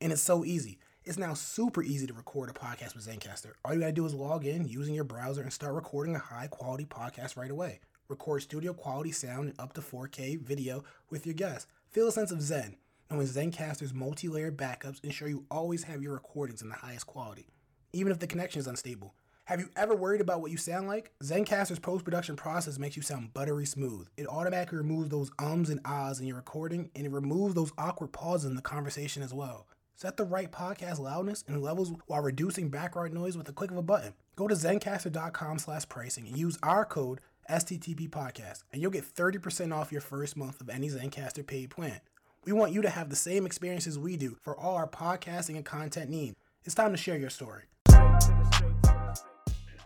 And 0.00 0.12
it's 0.12 0.22
so 0.22 0.44
easy. 0.44 0.78
It's 1.04 1.18
now 1.18 1.34
super 1.34 1.82
easy 1.84 2.06
to 2.08 2.14
record 2.14 2.50
a 2.50 2.52
podcast 2.52 2.96
with 2.96 3.06
Zencastr. 3.06 3.52
All 3.64 3.74
you 3.74 3.80
gotta 3.80 3.92
do 3.92 4.06
is 4.06 4.14
log 4.14 4.44
in 4.44 4.66
using 4.66 4.94
your 4.94 5.04
browser 5.04 5.42
and 5.42 5.52
start 5.52 5.74
recording 5.74 6.16
a 6.16 6.18
high 6.18 6.48
quality 6.48 6.84
podcast 6.84 7.36
right 7.36 7.50
away. 7.50 7.80
Record 8.08 8.42
studio 8.42 8.72
quality 8.72 9.10
sound 9.12 9.48
and 9.48 9.60
up 9.60 9.72
to 9.72 9.80
4K 9.80 10.40
video 10.40 10.84
with 11.10 11.26
your 11.26 11.34
guests. 11.34 11.66
Feel 11.90 12.08
a 12.08 12.12
sense 12.12 12.30
of 12.30 12.40
Zen, 12.40 12.76
knowing 13.10 13.26
Zencastr's 13.26 13.92
multi 13.92 14.28
layered 14.28 14.56
backups 14.56 15.02
ensure 15.02 15.28
you 15.28 15.44
always 15.50 15.84
have 15.84 16.02
your 16.02 16.14
recordings 16.14 16.62
in 16.62 16.68
the 16.68 16.76
highest 16.76 17.06
quality, 17.06 17.48
even 17.92 18.12
if 18.12 18.18
the 18.18 18.26
connection 18.26 18.60
is 18.60 18.66
unstable. 18.66 19.14
Have 19.46 19.60
you 19.60 19.70
ever 19.76 19.94
worried 19.94 20.20
about 20.20 20.40
what 20.40 20.50
you 20.50 20.56
sound 20.56 20.88
like? 20.88 21.12
Zencastr's 21.22 21.78
post 21.78 22.04
production 22.04 22.36
process 22.36 22.78
makes 22.78 22.96
you 22.96 23.02
sound 23.02 23.32
buttery 23.32 23.64
smooth. 23.64 24.08
It 24.16 24.26
automatically 24.28 24.78
removes 24.78 25.08
those 25.08 25.30
ums 25.38 25.70
and 25.70 25.80
ahs 25.84 26.18
in 26.20 26.26
your 26.26 26.36
recording, 26.36 26.90
and 26.96 27.06
it 27.06 27.12
removes 27.12 27.54
those 27.54 27.72
awkward 27.78 28.12
pauses 28.12 28.50
in 28.50 28.56
the 28.56 28.62
conversation 28.62 29.22
as 29.22 29.32
well. 29.32 29.66
Set 29.94 30.16
the 30.16 30.24
right 30.24 30.50
podcast 30.52 30.98
loudness 30.98 31.42
and 31.48 31.62
levels 31.62 31.92
while 32.06 32.22
reducing 32.22 32.68
background 32.68 33.14
noise 33.14 33.36
with 33.36 33.48
a 33.48 33.52
click 33.52 33.70
of 33.70 33.76
a 33.78 33.82
button. 33.82 34.12
Go 34.36 34.46
to 34.46 34.54
zencastr.com 34.54 35.58
slash 35.58 35.88
pricing 35.88 36.26
and 36.26 36.36
use 36.36 36.58
our 36.62 36.84
code 36.84 37.20
STTP 37.48 38.08
podcast, 38.08 38.62
and 38.72 38.80
you'll 38.82 38.90
get 38.90 39.04
30% 39.04 39.74
off 39.74 39.92
your 39.92 40.00
first 40.00 40.36
month 40.36 40.60
of 40.60 40.68
any 40.68 40.88
Zencastr 40.88 41.46
paid 41.46 41.70
plan. 41.70 42.00
We 42.44 42.52
want 42.52 42.72
you 42.72 42.82
to 42.82 42.90
have 42.90 43.10
the 43.10 43.16
same 43.16 43.46
experiences 43.46 43.98
we 43.98 44.16
do 44.16 44.36
for 44.42 44.56
all 44.56 44.76
our 44.76 44.88
podcasting 44.88 45.56
and 45.56 45.64
content 45.64 46.10
needs. 46.10 46.36
It's 46.64 46.74
time 46.74 46.92
to 46.92 46.96
share 46.96 47.16
your 47.18 47.30
story. 47.30 47.62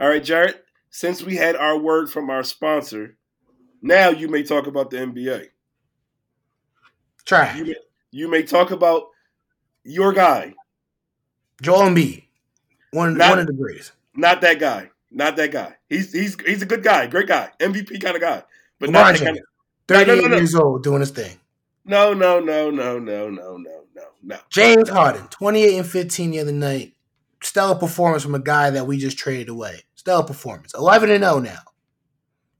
All 0.01 0.09
right, 0.09 0.23
Jarod, 0.23 0.55
since 0.91 1.23
we 1.23 1.37
had 1.37 1.57
our 1.57 1.77
word 1.79 2.11
from 2.11 2.31
our 2.31 2.43
sponsor, 2.43 3.17
now 3.83 4.09
you 4.11 4.29
may 4.29 4.43
talk 4.43 4.67
about 4.67 4.91
the 4.91 4.97
NBA. 4.99 5.49
Try 7.25 7.55
You 7.57 7.65
may, 7.67 7.75
you 8.11 8.29
may 8.29 8.43
talk 8.43 8.71
about 8.71 9.09
your 9.85 10.13
guy, 10.13 10.55
Joel 11.63 11.83
Embiid, 11.91 12.25
one 12.93 13.17
Not- 13.17 13.31
one 13.31 13.39
of 13.39 13.47
the 13.47 13.53
greatest. 13.53 13.93
not 14.15 14.41
that 14.41 14.59
guy, 14.59 14.91
not 15.11 15.37
that 15.37 15.51
guy. 15.51 15.75
He's 15.89 16.13
he's 16.13 16.37
he's 16.41 16.63
a 16.63 16.67
good 16.67 16.83
guy, 16.83 17.07
great 17.07 17.29
guy, 17.29 17.51
MVP 17.59 18.03
kind 18.03 18.17
of 18.17 18.23
guy, 18.23 18.43
but 18.79 18.91
LeBron 18.91 18.93
not 18.93 19.15
that 19.15 19.25
kind 19.25 19.37
of. 19.37 19.43
38 19.89 20.23
no, 20.23 20.29
no. 20.29 20.37
years 20.37 20.55
old, 20.55 20.83
doing 20.85 21.01
his 21.01 21.11
thing. 21.11 21.37
No, 21.85 22.15
no, 22.15 22.39
no, 22.39 22.71
no, 22.71 22.99
no, 22.99 23.29
no, 23.29 23.57
no, 23.57 23.85
no, 23.95 24.05
no. 24.23 24.37
James 24.49 24.89
Harden, 24.89 25.27
28 25.29 25.79
and 25.79 25.87
15 25.87 26.31
the 26.31 26.39
other 26.39 26.53
night. 26.53 26.95
Stellar 27.43 27.75
performance 27.75 28.23
from 28.23 28.35
a 28.35 28.39
guy 28.39 28.71
that 28.71 28.87
we 28.87 28.99
just 28.99 29.19
traded 29.19 29.49
away. 29.49 29.81
Stellar 29.95 30.25
performance. 30.25 30.75
11 30.75 31.11
and 31.11 31.25
0 31.25 31.41
now. 31.41 31.59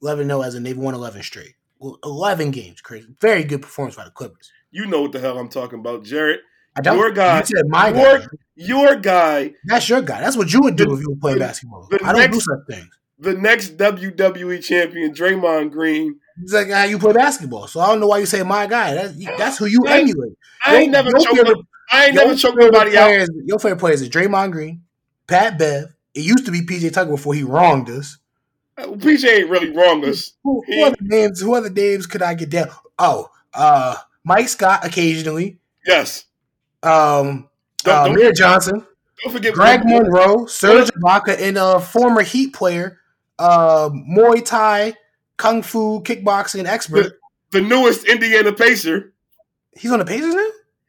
11 0.03 0.27
0 0.27 0.41
as 0.41 0.55
in 0.55 0.63
they've 0.63 0.77
won 0.77 0.95
11 0.95 1.23
straight. 1.23 1.55
11 2.03 2.51
games, 2.51 2.81
crazy. 2.81 3.09
Very 3.21 3.45
good 3.45 3.63
performance 3.63 3.97
by 3.97 4.05
the 4.05 4.11
Clippers. 4.11 4.51
You 4.71 4.87
know 4.87 5.03
what 5.03 5.13
the 5.13 5.21
hell 5.21 5.39
I'm 5.39 5.49
talking 5.49 5.81
about, 5.81 6.05
Jarod. 6.05 6.39
I 6.77 6.81
don't. 6.81 6.97
Your 6.99 7.11
guy- 7.11 7.41
You 7.41 7.47
said 7.47 7.65
my 7.69 7.89
your- 7.89 8.19
guy. 8.19 8.27
Your 8.57 8.97
guy, 8.97 9.53
That's 9.65 9.89
your 9.89 10.03
guy. 10.03 10.21
That's 10.21 10.37
what 10.37 10.53
you 10.53 10.61
would 10.63 10.77
do 10.77 10.85
The- 10.85 10.93
if 10.95 11.01
you 11.01 11.11
were 11.11 11.17
playing 11.17 11.39
basketball. 11.39 11.89
I 12.05 12.13
don't 12.13 12.31
do 12.33 12.41
such 12.41 12.59
things. 12.69 12.89
the 13.19 13.35
next 13.35 13.77
WWE 13.77 14.59
champion, 14.63 15.13
Draymond 15.15 15.73
Green, 15.73 16.17
It's 16.43 16.53
like 16.55 16.71
how 16.71 16.85
you 16.85 16.99
play 16.99 17.13
basketball. 17.13 17.67
So 17.67 17.81
I 17.81 17.89
don't 17.89 18.01
know 18.01 18.07
why 18.07 18.19
you 18.19 18.27
say 18.27 18.43
my 18.43 18.67
guy. 18.67 18.95
That's 18.95 19.15
that's 19.39 19.59
who 19.59 19.67
you 19.67 19.81
I 19.87 20.01
emulate. 20.01 20.33
I 20.65 20.77
ain't 20.77 20.85
Your- 20.85 20.93
never 20.93 21.11
your 21.11 21.21
choked. 21.21 21.37
favorite- 21.37 21.57
no- 21.57 21.63
I 21.93 22.07
ain't 22.07 22.15
never 22.15 22.35
choked 22.37 22.59
nobody 22.59 22.97
out. 22.97 23.27
Your 23.45 23.59
favorite 23.59 23.79
players 23.81 24.01
is 24.03 24.09
Draymond 24.09 24.53
Green, 24.53 24.83
Pat 25.27 25.59
Bev. 25.59 25.95
It 26.15 26.21
used 26.21 26.45
to 26.47 26.53
be 26.53 26.63
PJ 26.63 26.91
Tucker 26.91 27.11
before 27.11 27.35
he 27.35 27.43
wronged 27.43 27.89
us. 27.91 28.19
PJ 28.79 29.25
ain't 29.29 29.51
really 29.51 29.71
wrong 29.71 30.05
us. 30.09 30.33
Who, 30.45 30.63
who 30.67 30.73
He- 30.73 30.83
other 30.83 30.97
names? 31.01 31.41
Who 31.41 31.55
other 31.55 31.69
names 31.71 32.07
could 32.07 32.23
I 32.23 32.35
get 32.35 32.49
down? 32.51 32.69
Oh, 32.99 33.29
uh, 33.55 33.97
Mike 34.25 34.49
Scott 34.49 34.85
occasionally. 34.85 35.59
Yes. 35.87 36.25
Um, 36.83 37.49
uh, 37.85 38.05
don't, 38.07 38.13
Amir 38.17 38.33
Johnson, 38.33 38.87
don't 39.23 39.33
forget 39.33 39.55
Greg 39.55 39.83
Monroe, 39.85 40.47
Serge 40.47 40.89
Ibaka, 40.91 41.39
and 41.41 41.57
a 41.59 41.81
former 41.81 42.23
Heat 42.23 42.53
player, 42.55 42.99
uh, 43.39 43.91
Muay 43.91 44.45
Thai, 44.45 44.95
Kung 45.37 45.63
Fu, 45.63 46.03
kickboxing 46.03 46.67
expert. 46.67 47.13
the 47.51 47.61
newest 47.61 48.07
Indiana 48.07 48.53
Pacer. 48.53 49.13
He's 49.77 49.91
on 49.93 49.99
the 49.99 50.05
Pacers 50.05 50.35
now. 50.35 50.49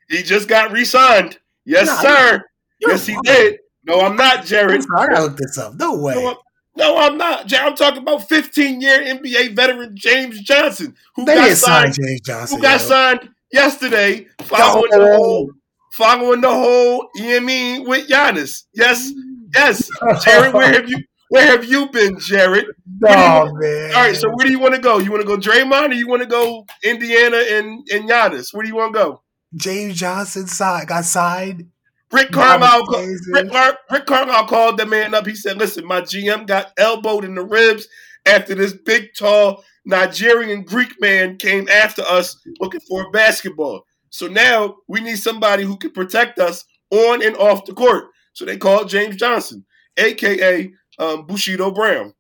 He 0.09 0.23
just 0.23 0.47
got 0.47 0.71
re-signed. 0.71 1.39
Yes, 1.65 1.87
Nah, 1.87 2.01
sir. 2.01 2.43
Yes, 2.79 3.05
he 3.05 3.17
did. 3.23 3.59
No, 3.85 4.01
I'm 4.01 4.15
not, 4.15 4.39
Jarod. 4.45 4.83
I 4.97 5.07
gotta 5.07 5.23
look 5.23 5.37
this 5.37 5.57
up. 5.57 5.75
No 5.75 5.97
way. 5.97 6.13
No, 6.15 6.29
I'm, 6.31 6.35
no, 6.75 6.97
I'm 6.97 7.17
not. 7.17 7.47
Jarod, 7.47 7.67
I'm 7.67 7.75
talking 7.75 8.01
about 8.01 8.27
15 8.27 8.81
year 8.81 8.99
NBA 9.01 9.55
veteran 9.55 9.91
James 9.95 10.39
Johnson, 10.41 10.95
who 11.15 11.25
they 11.25 11.35
got 11.35 11.57
signed. 11.57 11.93
James 11.93 12.21
Johnson. 12.21 12.57
Who 12.57 12.61
got 12.61 12.81
yo. 12.81 12.87
signed 12.87 13.29
yesterday, 13.51 14.27
following 14.41 14.89
the 14.91 15.15
whole, 15.15 15.51
following 15.91 16.41
the 16.41 16.49
whole 16.49 17.09
EME 17.17 17.85
with 17.85 18.07
Giannis. 18.07 18.63
Yes, 18.73 19.11
mm. 19.11 19.49
yes, 19.53 19.89
Jarod. 20.01 20.53
Where 20.53 20.73
have 20.73 20.89
you? 20.89 20.97
Where 21.29 21.47
have 21.47 21.63
you 21.63 21.89
been, 21.89 22.15
Jarod? 22.15 22.65
No 23.03 23.51
man. 23.55 23.95
All 23.95 24.01
right, 24.01 24.15
so 24.15 24.29
where 24.29 24.45
do 24.45 24.51
you 24.51 24.59
want 24.59 24.75
to 24.75 24.79
go? 24.81 24.99
You 24.99 25.09
want 25.09 25.21
to 25.21 25.27
go 25.27 25.35
Draymond, 25.35 25.89
or 25.89 25.93
you 25.93 26.07
want 26.07 26.21
to 26.21 26.27
go 26.27 26.67
Indiana 26.83 27.37
and 27.37 27.81
and 27.91 28.07
Giannis? 28.07 28.53
Where 28.53 28.61
do 28.61 28.69
you 28.69 28.75
want 28.75 28.93
to 28.93 28.99
go? 28.99 29.21
James 29.55 29.97
Johnson 29.97 30.45
signed, 30.45 30.87
got 30.87 31.05
signed. 31.05 31.71
Rick 32.11 32.31
Carlisle. 32.31 32.85
Rick, 33.31 33.51
Rick 33.89 34.05
Carlisle 34.05 34.45
called 34.45 34.77
the 34.77 34.85
man 34.85 35.15
up. 35.15 35.25
He 35.25 35.33
said, 35.33 35.57
"Listen, 35.57 35.85
my 35.85 36.01
GM 36.01 36.45
got 36.45 36.73
elbowed 36.77 37.25
in 37.25 37.33
the 37.33 37.43
ribs 37.43 37.87
after 38.25 38.53
this 38.53 38.73
big, 38.73 39.09
tall 39.17 39.63
Nigerian 39.85 40.63
Greek 40.63 40.99
man 41.01 41.37
came 41.37 41.67
after 41.69 42.03
us 42.03 42.37
looking 42.59 42.81
for 42.81 43.07
a 43.07 43.09
basketball. 43.11 43.85
So 44.11 44.27
now 44.27 44.77
we 44.87 44.99
need 44.99 45.17
somebody 45.17 45.63
who 45.63 45.77
can 45.77 45.91
protect 45.91 46.37
us 46.37 46.65
on 46.91 47.23
and 47.23 47.35
off 47.37 47.65
the 47.65 47.73
court. 47.73 48.09
So 48.33 48.45
they 48.45 48.57
called 48.57 48.89
James 48.89 49.15
Johnson, 49.15 49.65
aka 49.97 50.71
um, 50.99 51.25
Bushido 51.25 51.71
Brown. 51.71 52.13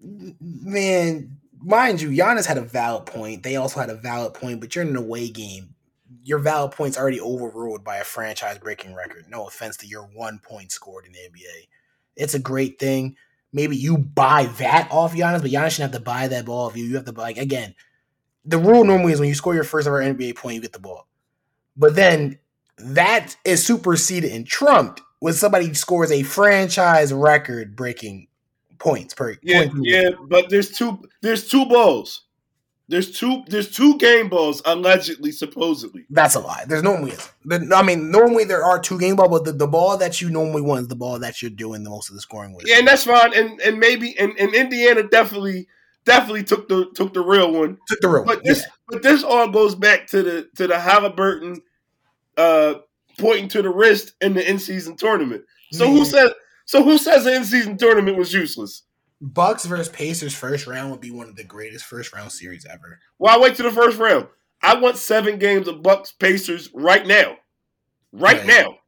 man, 0.00 1.36
mind 1.60 2.00
you, 2.00 2.10
Giannis 2.10 2.46
had 2.46 2.56
a 2.56 2.62
valid 2.62 3.06
point. 3.06 3.42
They 3.42 3.56
also 3.56 3.80
had 3.80 3.90
a 3.90 3.96
valid 3.96 4.34
point, 4.34 4.60
but 4.60 4.74
you're 4.74 4.84
in 4.84 4.90
an 4.90 4.96
away 4.96 5.28
game. 5.28 5.74
Your 6.22 6.38
valid 6.38 6.72
point's 6.72 6.96
already 6.96 7.20
overruled 7.20 7.84
by 7.84 7.96
a 7.96 8.04
franchise 8.04 8.58
breaking 8.58 8.94
record. 8.94 9.26
No 9.28 9.46
offense 9.46 9.76
to 9.78 9.86
your 9.86 10.04
one 10.14 10.38
point 10.38 10.72
scored 10.72 11.04
in 11.04 11.12
the 11.12 11.18
NBA. 11.18 11.68
It's 12.16 12.34
a 12.34 12.38
great 12.38 12.78
thing. 12.78 13.16
Maybe 13.52 13.76
you 13.76 13.98
buy 13.98 14.46
that 14.58 14.88
off 14.90 15.14
Giannis, 15.14 15.42
but 15.42 15.50
Giannis 15.50 15.72
shouldn't 15.72 15.92
have 15.92 16.00
to 16.00 16.04
buy 16.04 16.28
that 16.28 16.44
ball 16.44 16.66
off 16.66 16.76
you. 16.76 16.84
You 16.84 16.96
have 16.96 17.04
to 17.04 17.12
buy, 17.12 17.22
like, 17.22 17.38
again, 17.38 17.74
the 18.44 18.58
rule 18.58 18.84
normally 18.84 19.12
is 19.12 19.20
when 19.20 19.28
you 19.28 19.34
score 19.34 19.54
your 19.54 19.64
first 19.64 19.86
ever 19.86 20.00
NBA 20.00 20.36
point, 20.36 20.56
you 20.56 20.60
get 20.60 20.72
the 20.72 20.80
ball. 20.80 21.06
But 21.76 21.94
then 21.96 22.38
that 22.78 23.36
is 23.44 23.64
superseded 23.64 24.32
and 24.32 24.46
trumped 24.46 25.02
when 25.20 25.34
somebody 25.34 25.72
scores 25.74 26.10
a 26.10 26.22
franchise 26.22 27.12
record 27.12 27.76
breaking 27.76 28.28
points 28.78 29.14
per 29.14 29.36
Yeah, 29.42 29.66
point 29.66 29.86
yeah, 29.86 30.10
but 30.28 30.50
there's 30.50 30.70
two. 30.70 31.08
There's 31.22 31.48
two 31.48 31.64
balls. 31.66 32.22
There's 32.86 33.18
two. 33.18 33.42
There's 33.48 33.70
two 33.70 33.96
game 33.96 34.28
balls 34.28 34.60
allegedly, 34.66 35.32
supposedly. 35.32 36.04
That's 36.10 36.34
a 36.34 36.40
lie. 36.40 36.64
There's 36.66 36.82
normally 36.82 37.12
is. 37.12 37.30
The- 37.46 37.72
I 37.74 37.82
mean, 37.82 38.10
normally 38.10 38.44
there 38.44 38.62
are 38.62 38.78
two 38.78 38.98
game 38.98 39.16
balls, 39.16 39.30
but 39.30 39.44
the, 39.44 39.52
the 39.52 39.66
ball 39.66 39.96
that 39.96 40.20
you 40.20 40.28
normally 40.28 40.60
want 40.60 40.82
is 40.82 40.88
the 40.88 40.96
ball 40.96 41.18
that 41.20 41.40
you're 41.40 41.50
doing 41.50 41.82
the 41.82 41.90
most 41.90 42.10
of 42.10 42.14
the 42.14 42.20
scoring 42.20 42.52
with. 42.54 42.66
Yeah, 42.68 42.78
and 42.78 42.86
that's 42.86 43.04
fine. 43.04 43.32
And 43.34 43.58
and 43.62 43.78
maybe 43.78 44.18
and, 44.18 44.38
and 44.38 44.54
Indiana 44.54 45.02
definitely 45.02 45.66
definitely 46.04 46.44
took 46.44 46.68
the 46.68 46.90
took 46.94 47.12
the 47.14 47.20
real 47.20 47.52
one. 47.52 47.78
Took 47.88 48.00
the 48.00 48.08
real. 48.08 48.24
But 48.24 48.44
this 48.44 48.64
but 48.88 49.02
this 49.02 49.22
all 49.22 49.48
goes 49.48 49.74
back 49.74 50.06
to 50.08 50.22
the 50.22 50.48
to 50.56 50.66
the 50.66 50.78
Halliburton 50.78 51.60
uh 52.36 52.74
pointing 53.18 53.48
to 53.48 53.62
the 53.62 53.70
wrist 53.70 54.12
in 54.20 54.34
the 54.34 54.48
in 54.48 54.58
season 54.58 54.96
tournament. 54.96 55.44
So 55.72 55.90
who 55.90 56.04
says 56.04 56.30
so 56.66 56.82
who 56.82 56.98
says 56.98 57.24
the 57.24 57.34
in 57.34 57.44
season 57.44 57.76
tournament 57.76 58.16
was 58.16 58.32
useless? 58.32 58.82
Bucks 59.20 59.64
versus 59.64 59.88
Pacers 59.88 60.34
first 60.34 60.66
round 60.66 60.90
would 60.90 61.00
be 61.00 61.10
one 61.10 61.28
of 61.28 61.36
the 61.36 61.44
greatest 61.44 61.84
first 61.86 62.12
round 62.12 62.30
series 62.32 62.66
ever. 62.66 62.98
Why 63.18 63.38
wait 63.38 63.54
to 63.56 63.62
the 63.62 63.70
first 63.70 63.98
round? 63.98 64.26
I 64.62 64.76
want 64.76 64.96
seven 64.96 65.38
games 65.38 65.68
of 65.68 65.82
Bucks 65.82 66.12
Pacers 66.12 66.70
right 66.74 67.06
now. 67.06 67.36
Right 68.12 68.38
Right. 68.38 68.46
now. 68.46 68.78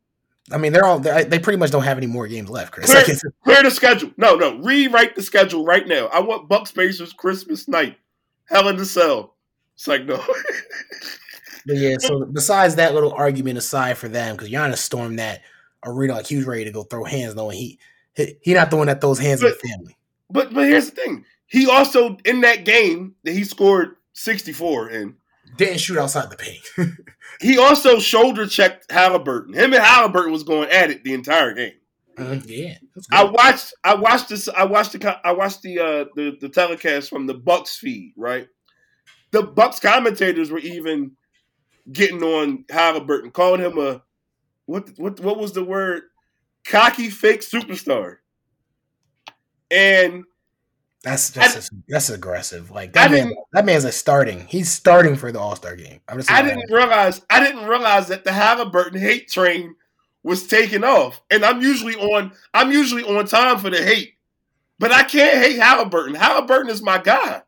I 0.53 0.59
mean, 0.59 0.73
they're 0.73 0.85
all 0.85 1.01
they 1.01 1.39
pretty 1.39 1.59
much 1.59 1.71
don't 1.71 1.83
have 1.83 1.99
any 1.99 2.07
more 2.07 2.29
games 2.29 2.49
left, 2.49 2.73
Chris. 2.73 2.91
Clear- 2.93 3.03
Like, 3.03 3.35
Clear 3.45 3.63
the 3.65 3.71
schedule. 3.71 4.13
No, 4.17 4.37
no. 4.37 4.59
Rewrite 4.59 5.17
the 5.17 5.23
schedule 5.23 5.65
right 5.65 5.87
now. 5.87 6.07
I 6.07 6.21
want 6.21 6.49
Bucks 6.49 6.71
Pacers 6.71 7.13
Christmas 7.13 7.67
night. 7.67 7.99
Hell 8.45 8.69
in 8.69 8.77
the 8.77 8.85
cell. 8.85 9.35
It's 9.75 9.89
like 9.89 10.05
no. 10.05 10.17
but 11.67 11.77
yeah. 11.77 11.97
So 11.99 12.25
besides 12.27 12.77
that 12.77 12.95
little 12.95 13.13
argument 13.13 13.59
aside 13.59 13.99
for 13.99 14.09
them, 14.09 14.37
because 14.37 14.51
Giannis 14.51 14.79
stormed 14.79 15.19
that 15.19 15.43
arena 15.85 16.15
like 16.15 16.27
he 16.27 16.37
was 16.37 16.47
ready 16.47 16.65
to 16.65 16.71
go 16.71 16.85
throw 16.85 17.05
hands, 17.05 17.35
knowing 17.35 17.57
he 17.57 17.79
he, 18.15 18.37
he 18.41 18.55
not 18.55 18.71
the 18.71 18.77
one 18.77 18.87
that 18.87 19.01
throws 19.01 19.19
hands 19.19 19.43
in 19.43 19.49
the 19.49 19.69
family. 19.69 19.97
But 20.31 20.55
but 20.55 20.67
here's 20.69 20.91
the 20.91 20.97
thing. 20.97 21.25
He 21.47 21.69
also 21.69 22.17
in 22.25 22.41
that 22.43 22.65
game 22.65 23.15
that 23.25 23.33
he 23.33 23.45
scored 23.45 23.97
64 24.15 24.91
in. 24.91 25.17
Didn't 25.57 25.79
shoot 25.79 25.99
outside 25.99 26.31
the 26.31 26.37
paint. 26.37 26.63
He 27.41 27.59
also 27.59 27.99
shoulder 27.99 28.47
checked 28.47 28.91
Halliburton. 28.91 29.53
Him 29.53 29.75
and 29.75 29.83
Halliburton 29.83 30.33
was 30.33 30.43
going 30.43 30.71
at 30.71 30.91
it 30.91 31.05
the 31.05 31.13
entire 31.13 31.53
game. 31.53 31.75
Mhm, 32.17 32.43
yeah, 32.47 32.79
I 33.13 33.25
watched 33.25 33.75
I 33.85 33.95
watched 33.95 34.31
this 34.31 34.49
I 34.49 34.65
watched 34.65 34.93
the 34.93 35.21
I 35.23 35.33
watched 35.33 35.61
the 35.61 35.79
uh 35.79 36.05
the, 36.15 36.39
the 36.41 36.49
telecast 36.49 37.11
from 37.11 37.27
the 37.27 37.35
Bucks 37.35 37.77
feed, 37.77 38.15
right? 38.17 38.49
The 39.33 39.43
Bucks 39.43 39.81
commentators 39.81 40.51
were 40.51 40.61
even 40.61 41.13
getting 41.93 42.23
on 42.23 42.65
Halliburton, 42.71 43.33
calling 43.33 43.61
him 43.61 43.77
a 43.77 44.03
what 44.65 44.89
what 44.97 45.21
what 45.21 45.39
was 45.39 45.53
the 45.53 45.63
word? 45.65 46.05
Cocky 46.65 47.11
fake 47.11 47.43
superstar. 47.43 48.17
And 49.71 50.25
That's 51.07 51.37
I 51.37 51.47
that's 51.47 51.71
that's 51.87 52.11
aggressive. 52.11 52.73
Like 52.73 52.97
I 52.97 53.07
that 53.07 53.11
man, 53.13 53.33
that 53.53 53.65
man's 53.65 53.85
a 53.85 53.93
starting. 53.93 54.45
He's 54.49 54.73
starting 54.73 55.15
for 55.15 55.31
the 55.31 55.39
All 55.39 55.55
Star 55.55 55.77
game. 55.77 56.01
I'm 56.09 56.17
just 56.17 56.29
I 56.29 56.43
didn't 56.43 56.69
realize 56.69 57.23
I 57.31 57.39
didn't 57.39 57.69
realize 57.69 58.09
that 58.09 58.25
the 58.25 58.33
Halliburton 58.33 58.99
hate 58.99 59.31
train 59.31 59.77
was 60.25 60.49
taking 60.49 60.83
off. 60.83 61.23
And 61.31 61.45
I'm 61.45 61.63
usually 61.63 61.95
on 61.95 62.33
I'm 62.53 62.73
usually 62.73 63.05
on 63.05 63.25
time 63.27 63.59
for 63.59 63.71
the 63.71 63.81
hate. 63.81 64.15
But 64.81 64.91
I 64.91 65.05
can't 65.05 65.39
hate 65.39 65.61
Halliburton. 65.61 66.17
Halliburton 66.17 66.71
is 66.71 66.83
my 66.83 66.99
guy. 66.99 67.43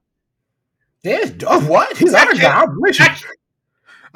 Yeah. 1.03 1.29
Oh, 1.45 1.61
what? 1.69 1.97
He's 1.97 2.15
I 2.15 2.27
our 2.27 2.35
guy. 2.35 2.61
I'm 2.63 2.81
with 2.81 3.01
you. 3.01 3.07
I 3.07 3.19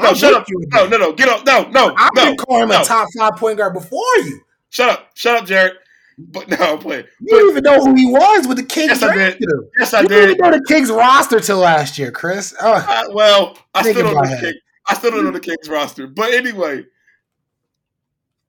No, 0.05 0.09
I'm 0.11 0.15
shut 0.15 0.35
up. 0.35 0.49
you 0.49 0.65
No, 0.73 0.87
no, 0.87 0.99
no. 0.99 1.13
Get 1.15 1.29
up. 1.29 1.45
No, 1.45 1.69
no, 1.71 1.93
I've 1.97 2.15
no. 2.15 2.27
been 2.27 2.37
calling 2.37 2.63
him 2.63 2.69
no. 2.69 2.83
a 2.83 2.85
top 2.85 3.09
five 3.19 3.35
point 3.39 3.59
guard 3.59 3.75
before 3.75 3.99
you. 4.19 4.41
Shut 4.71 4.89
up. 4.89 5.11
Shut 5.15 5.43
up, 5.43 5.49
Jarod. 5.49 5.73
But 6.19 6.49
no, 6.49 6.57
I'm 6.59 6.79
playing. 6.79 7.05
You 7.21 7.29
didn't 7.29 7.51
even 7.51 7.63
know 7.65 7.85
who 7.85 7.95
he 7.95 8.07
was 8.07 8.47
with 8.47 8.59
the 8.59 8.63
Kings 8.65 8.91
Yes, 8.91 9.03
I 9.03 9.15
did. 9.15 9.35
him. 9.41 9.69
Yes, 9.79 9.95
I 9.95 10.03
you 10.03 10.09
didn't 10.09 10.29
did. 10.29 10.39
even 10.39 10.51
know 10.51 10.59
the 10.59 10.65
Kings 10.65 10.91
roster 10.91 11.41
till 11.41 11.59
last 11.59 11.99
year, 11.99 12.11
Chris. 12.11 12.55
Oh, 12.61 12.73
I, 12.73 13.09
well, 13.13 13.57
I 13.75 13.83
still 13.83 14.05
don't 14.05 14.15
know 14.15 14.23
the 14.29 14.37
it. 14.37 14.41
King, 14.41 14.61
I 14.87 14.95
still 14.95 15.11
don't 15.11 15.25
know 15.25 15.31
the 15.31 15.41
Kings 15.41 15.69
roster. 15.69 16.07
But 16.07 16.33
anyway, 16.35 16.85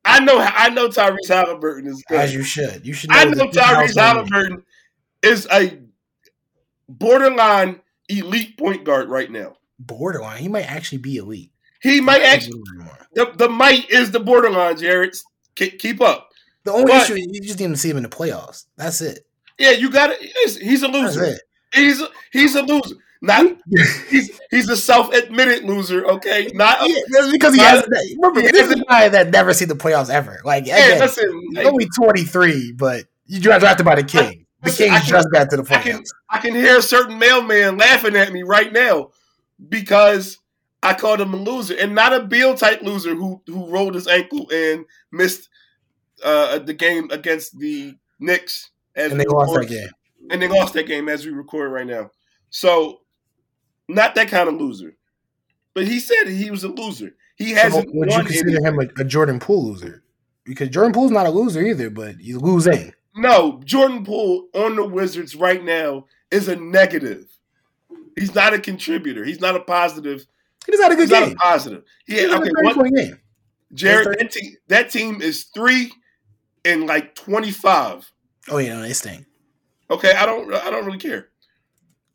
I 0.06 0.19
know 0.19 0.39
I 0.39 0.69
know 0.69 0.89
Tyrese 0.89 1.28
Halliburton 1.30 1.88
is 1.88 2.04
good. 2.08 2.19
as 2.19 2.34
you 2.34 2.43
should. 2.43 2.86
You 2.86 2.93
should. 2.93 3.10
Know 3.10 3.15
I 3.17 3.23
know 3.26 3.47
Tyrese. 3.47 3.95
Halliburton 3.97 4.63
is 5.21 5.47
a 5.52 5.80
borderline 6.89 7.80
elite 8.10 8.58
point 8.58 8.84
guard 8.84 9.10
right 9.10 9.32
now. 9.32 9.56
Borderline. 9.80 10.41
He 10.41 10.47
might 10.49 10.69
actually 10.69 10.97
be 10.99 11.17
elite. 11.17 11.52
He 11.82 11.99
might 11.99 12.21
actually 12.21 12.62
the, 13.13 13.32
the 13.36 13.49
might 13.49 13.89
is 13.89 14.12
the 14.12 14.19
borderline, 14.19 14.76
Jarod. 14.76 15.17
Keep, 15.56 15.80
keep 15.80 16.02
up. 16.02 16.30
The 16.63 16.71
only 16.71 16.91
But- 16.91 17.04
issue 17.04 17.15
is 17.15 17.28
you 17.32 17.41
just 17.41 17.58
didn't 17.58 17.78
see 17.78 17.89
him 17.89 17.97
in 17.97 18.04
the 18.04 18.10
playoffs. 18.10 18.65
That's 18.78 19.02
it. 19.02 19.26
Yeah, 19.60 19.71
you 19.71 19.89
got 19.91 20.10
it. 20.12 20.19
He's, 20.21 20.58
he's 20.58 20.84
a 20.84 20.88
That's 20.88 21.15
loser. 21.15 21.23
it. 21.26 21.41
He's 21.73 22.02
a, 22.02 22.08
he's 22.32 22.56
a 22.56 22.62
loser. 22.62 22.95
Not 23.22 23.55
he's 24.09 24.39
he's 24.51 24.68
a 24.70 24.76
self-admitted 24.76 25.64
loser. 25.64 26.05
Okay, 26.05 26.51
not 26.53 26.78
Yeah, 26.89 26.95
that's 27.09 27.32
because 27.32 27.53
he 27.53 27.61
Not- 27.61 27.86
has. 27.86 27.88
Remember, 28.18 28.41
he 28.41 28.47
this 28.51 28.68
is 28.68 28.82
a 28.82 28.84
guy 28.84 29.07
that 29.09 29.30
never 29.32 29.53
seen 29.53 29.70
the 29.70 29.76
playoffs 29.76 30.09
ever. 30.09 30.41
Like, 30.43 30.68
yeah. 30.68 30.78
again, 30.78 30.99
Listen, 30.99 31.41
he's 31.55 31.66
only 31.66 31.88
twenty 31.97 32.24
three, 32.26 32.74
but 32.74 33.05
you 33.26 33.39
got 33.41 33.61
drafted 33.61 33.86
by 33.86 33.95
the 33.95 34.03
King. 34.03 34.45
The 34.61 34.70
listen, 34.70 34.86
I 34.89 34.95
Kings 34.97 35.01
can- 35.03 35.09
just 35.09 35.28
got 35.32 35.49
to 35.51 35.57
the 35.57 35.64
I 35.74 35.82
can 35.82 35.97
playoffs. 35.99 36.07
I 36.30 36.38
can 36.39 36.53
hear 36.55 36.78
a 36.80 36.82
certain 36.82 37.18
mailman 37.18 37.78
laughing 37.78 38.16
at 38.18 38.34
me 38.34 38.43
right 38.43 38.74
now 38.74 39.11
because 39.70 40.39
I 40.82 40.93
called 40.93 41.22
him 41.22 41.34
a 41.34 41.38
loser 41.38 41.76
and 41.80 41.95
not 41.95 42.14
a 42.14 42.24
Beal 42.26 42.55
type 42.55 42.82
loser 42.82 43.16
who 43.16 43.41
who 43.47 43.68
rolled 43.70 43.95
his 43.95 44.07
ankle 44.07 44.49
and 44.51 44.86
missed 45.11 45.47
uh, 46.24 46.59
the 46.59 46.74
game 46.74 47.09
against 47.11 47.57
the 47.59 47.95
Knicks 48.19 48.69
as 48.95 49.11
And 49.11 49.19
they 49.19 49.26
we 49.28 49.34
lost 49.34 49.53
that 49.59 49.67
game. 49.69 49.89
and 50.30 50.41
they 50.41 50.47
lost 50.47 50.74
that 50.74 50.88
game 50.88 51.09
as 51.09 51.26
we 51.26 51.32
record 51.32 51.71
right 51.71 51.88
now. 51.88 52.11
So 52.49 53.01
Not 53.89 54.15
that 54.15 54.28
kind 54.30 54.47
of 54.49 54.55
loser. 54.55 54.95
But 55.74 55.86
he 55.88 55.99
said 55.99 56.28
he 56.28 56.51
was 56.51 56.63
a 56.63 56.67
loser. 56.69 57.15
He 57.36 57.51
hasn't 57.51 57.93
would 57.93 58.11
you 58.11 58.19
consider 58.24 58.49
any- 58.49 58.63
him 58.63 58.80
a, 58.80 59.01
a 59.01 59.03
Jordan 59.03 59.39
Poole 59.39 59.65
loser? 59.65 60.03
Because 60.45 60.69
Jordan 60.69 60.93
Poole's 60.93 61.11
not 61.11 61.26
a 61.26 61.32
loser 61.32 61.61
either, 61.61 61.89
but 61.89 62.15
he's 62.17 62.36
losing. 62.38 62.93
No, 63.15 63.61
Jordan 63.65 64.03
Poole 64.05 64.47
on 64.53 64.76
the 64.76 64.86
Wizards 64.86 65.36
right 65.36 65.63
now 65.63 66.05
is 66.32 66.47
a 66.47 66.55
negative. 66.55 67.26
He's 68.17 68.36
not 68.36 68.53
a 68.53 68.59
contributor. 68.59 69.24
He's 69.24 69.39
not 69.41 69.55
a 69.55 69.61
positive. 69.61 70.26
He's 70.67 70.80
not 70.80 70.91
a 70.91 70.95
good 70.95 71.03
He's 71.03 71.11
not 71.11 71.24
a 71.24 71.28
game. 71.28 71.36
positive. 71.38 71.84
He 72.05 72.13
He 72.15 72.19
had, 72.21 72.30
had 72.32 72.41
okay, 72.41 72.49
a 72.49 72.53
30 72.53 72.65
what, 72.67 72.76
point 72.76 72.95
game. 72.95 73.19
Jarod, 73.74 74.17
that 74.19 74.32
team, 74.32 74.55
that 74.67 74.89
team 74.91 75.21
is 75.21 75.45
three 75.45 75.91
and 76.66 76.86
like 76.88 77.16
twenty 77.16 77.51
five. 77.51 78.09
Oh 78.49 78.57
yeah, 78.57 78.76
no, 78.76 78.82
they 78.82 78.93
stink. 78.93 79.26
Okay, 79.89 80.14
I 80.14 80.26
don't, 80.26 80.53
I 80.53 80.70
don't 80.70 80.86
really 80.86 80.97
care. 80.97 81.30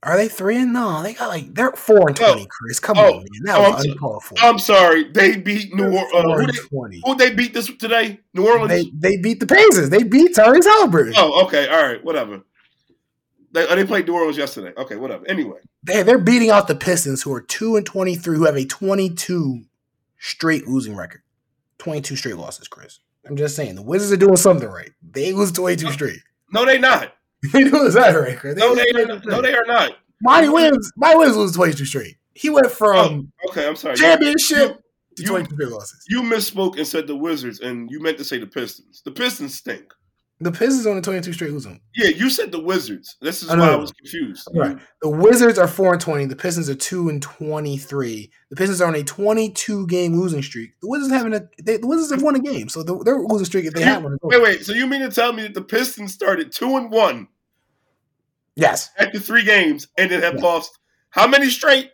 Are 0.03 0.17
they 0.17 0.29
three 0.29 0.57
and 0.57 0.73
no? 0.73 1.03
They 1.03 1.15
got 1.15 1.29
like 1.29 1.55
they're 1.55 1.73
four 1.73 2.09
and 2.09 2.21
Oh. 2.21 2.33
twenty. 2.33 2.47
Chris, 2.49 2.79
come 2.81 2.99
Oh. 2.99 3.03
on, 3.03 3.17
man, 3.17 3.27
that 3.45 3.59
Oh, 3.59 3.71
was 3.73 3.85
I'm 3.85 3.93
uncalled 3.93 4.23
for. 4.25 4.35
I'm 4.41 4.59
sorry, 4.59 5.11
they 5.11 5.37
beat 5.37 5.75
New 5.75 5.85
Orleans. 5.85 6.13
Uh, 6.15 6.23
who, 6.23 6.47
they, 6.89 7.01
who 7.05 7.15
they 7.17 7.35
beat 7.35 7.53
this 7.55 7.67
today? 7.77 8.21
New 8.33 8.47
Orleans. 8.49 8.69
They 8.95 9.11
they 9.11 9.17
beat 9.21 9.41
the 9.41 9.47
Pacers. 9.47 9.91
They 9.91 10.03
beat 10.05 10.35
Tyrese 10.37 10.65
Halliburton. 10.65 11.15
oh, 11.17 11.45
okay, 11.47 11.69
all 11.69 11.83
right, 11.83 12.03
whatever. 12.05 12.43
They, 13.51 13.67
they 13.75 13.85
played 13.87 14.07
New 14.07 14.15
Orleans 14.15 14.37
yesterday. 14.37 14.73
Okay, 14.77 14.97
whatever. 14.97 15.27
Anyway, 15.27 15.59
They 15.83 16.03
they're 16.03 16.19
beating 16.19 16.51
out 16.51 16.69
the 16.69 16.77
Pistons, 16.77 17.23
who 17.23 17.33
are 17.33 17.41
two 17.41 17.77
and 17.77 17.85
twenty 17.87 18.15
three, 18.15 18.37
who 18.37 18.45
have 18.45 18.57
a 18.57 18.65
twenty 18.67 19.11
two 19.11 19.65
straight 20.19 20.69
losing 20.69 20.95
record. 20.95 21.23
Twenty 21.79 22.03
two 22.03 22.15
straight 22.17 22.37
losses, 22.37 22.69
Chris. 22.69 23.01
I'm 23.29 23.37
just 23.37 23.57
saying 23.57 23.75
the 23.75 23.83
Wizards 23.83 24.13
are 24.13 24.17
doing 24.17 24.37
something 24.37 24.69
right. 24.69 24.91
They 25.03 25.33
lose 25.33 25.53
twenty 25.53 25.77
two 25.77 25.93
straight. 25.93 26.19
no, 26.53 26.65
they 26.65 26.79
not. 26.79 27.13
they 27.53 27.65
doing 27.65 27.91
that 27.93 28.15
right, 28.15 28.37
Chris. 28.39 28.57
No, 28.57 28.75
they 28.75 28.91
are 28.91 29.07
not. 29.07 29.25
No, 29.27 29.41
they 29.43 29.55
are 29.55 29.65
not. 29.67 29.93
Monty 30.23 30.49
Williams, 30.49 30.91
Monty 30.97 31.17
Williams 31.17 31.37
loses 31.37 31.57
22 31.57 31.85
straight. 31.85 32.17
He 32.35 32.51
went 32.51 32.71
from 32.71 33.31
oh, 33.45 33.51
Okay, 33.51 33.67
I'm 33.69 33.77
sorry. 33.77 33.95
championship 33.97 34.81
to 35.17 35.23
22 35.23 35.55
straight 35.55 35.69
losses. 35.69 36.05
You 36.09 36.23
misspoke 36.23 36.77
and 36.77 36.87
said 36.87 37.07
the 37.07 37.15
Wizards, 37.15 37.61
and 37.61 37.89
you 37.91 38.01
meant 38.01 38.19
to 38.19 38.25
say 38.25 38.39
the 38.39 38.47
Pistons. 38.49 39.03
The 39.05 39.13
Pistons 39.13 39.55
stink. 39.55 39.93
The 40.41 40.53
Pistons 40.53 40.87
on 40.87 40.95
the 40.95 41.03
22 41.03 41.33
straight 41.33 41.51
losing. 41.53 41.81
Yeah, 41.97 42.11
you 42.11 42.31
said 42.31 42.53
the 42.53 42.61
Wizards. 42.61 43.17
This 43.21 43.43
is 43.43 43.51
I 43.51 43.59
why 43.59 43.71
I 43.71 43.77
was 43.77 43.91
confused. 43.91 44.47
Right. 44.55 44.79
The 45.03 45.09
Wizards 45.09 45.59
are 45.59 45.67
4 45.67 45.95
and 45.95 46.01
20. 46.01 46.27
The 46.27 46.37
Pistons 46.37 46.71
are 46.71 46.77
2 46.77 47.09
and 47.09 47.21
23. 47.21 48.31
The 48.51 48.57
Pistons 48.57 48.81
are 48.81 48.87
on 48.87 48.95
a 48.95 49.03
22 49.03 49.87
game 49.89 50.15
losing 50.15 50.43
streak. 50.43 50.79
The 50.81 50.89
Wizards 50.89 51.13
having 51.13 51.35
a 51.35 51.49
they, 51.61 51.79
the 51.79 51.87
Wizards 51.89 52.13
have 52.13 52.23
won 52.23 52.37
a 52.37 52.39
game, 52.39 52.69
so 52.69 52.85
the, 52.85 52.97
their 53.03 53.19
losing 53.19 53.47
streak 53.47 53.65
if 53.65 53.75
they 53.75 53.83
have 53.83 54.05
one. 54.05 54.17
Wait, 54.23 54.41
wait. 54.41 54.65
So 54.65 54.73
you 54.75 54.87
mean 54.87 55.01
to 55.01 55.11
tell 55.11 55.33
me 55.33 55.43
that 55.43 55.55
the 55.55 55.63
Pistons 55.63 56.15
started 56.15 56.53
two 56.53 56.77
and 56.77 56.91
one 56.91 57.27
Yes, 58.55 58.91
after 58.99 59.19
three 59.19 59.45
games 59.45 59.89
and 59.97 60.11
then 60.11 60.23
have 60.23 60.35
lost 60.37 60.79
how 61.11 61.27
many 61.27 61.49
straight? 61.51 61.91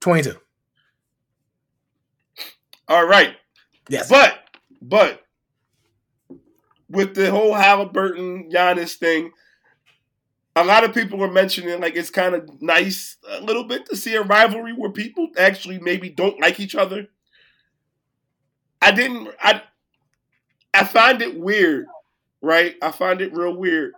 22. 0.00 0.36
All 2.88 3.06
right, 3.06 3.36
Yes. 3.88 4.08
but 4.08 4.38
but 4.82 5.23
with 6.88 7.14
the 7.14 7.30
whole 7.30 7.54
Halliburton 7.54 8.50
Giannis 8.50 8.94
thing, 8.94 9.32
a 10.56 10.64
lot 10.64 10.84
of 10.84 10.94
people 10.94 11.18
were 11.18 11.30
mentioning 11.30 11.80
like 11.80 11.96
it's 11.96 12.10
kind 12.10 12.34
of 12.34 12.62
nice 12.62 13.16
a 13.28 13.40
little 13.40 13.64
bit 13.64 13.86
to 13.86 13.96
see 13.96 14.14
a 14.14 14.22
rivalry 14.22 14.72
where 14.72 14.90
people 14.90 15.28
actually 15.36 15.78
maybe 15.78 16.08
don't 16.08 16.40
like 16.40 16.60
each 16.60 16.74
other. 16.74 17.08
I 18.80 18.92
didn't. 18.92 19.28
I 19.40 19.62
I 20.72 20.84
find 20.84 21.22
it 21.22 21.38
weird, 21.38 21.86
right? 22.40 22.76
I 22.82 22.90
find 22.90 23.20
it 23.20 23.32
real 23.32 23.56
weird 23.56 23.94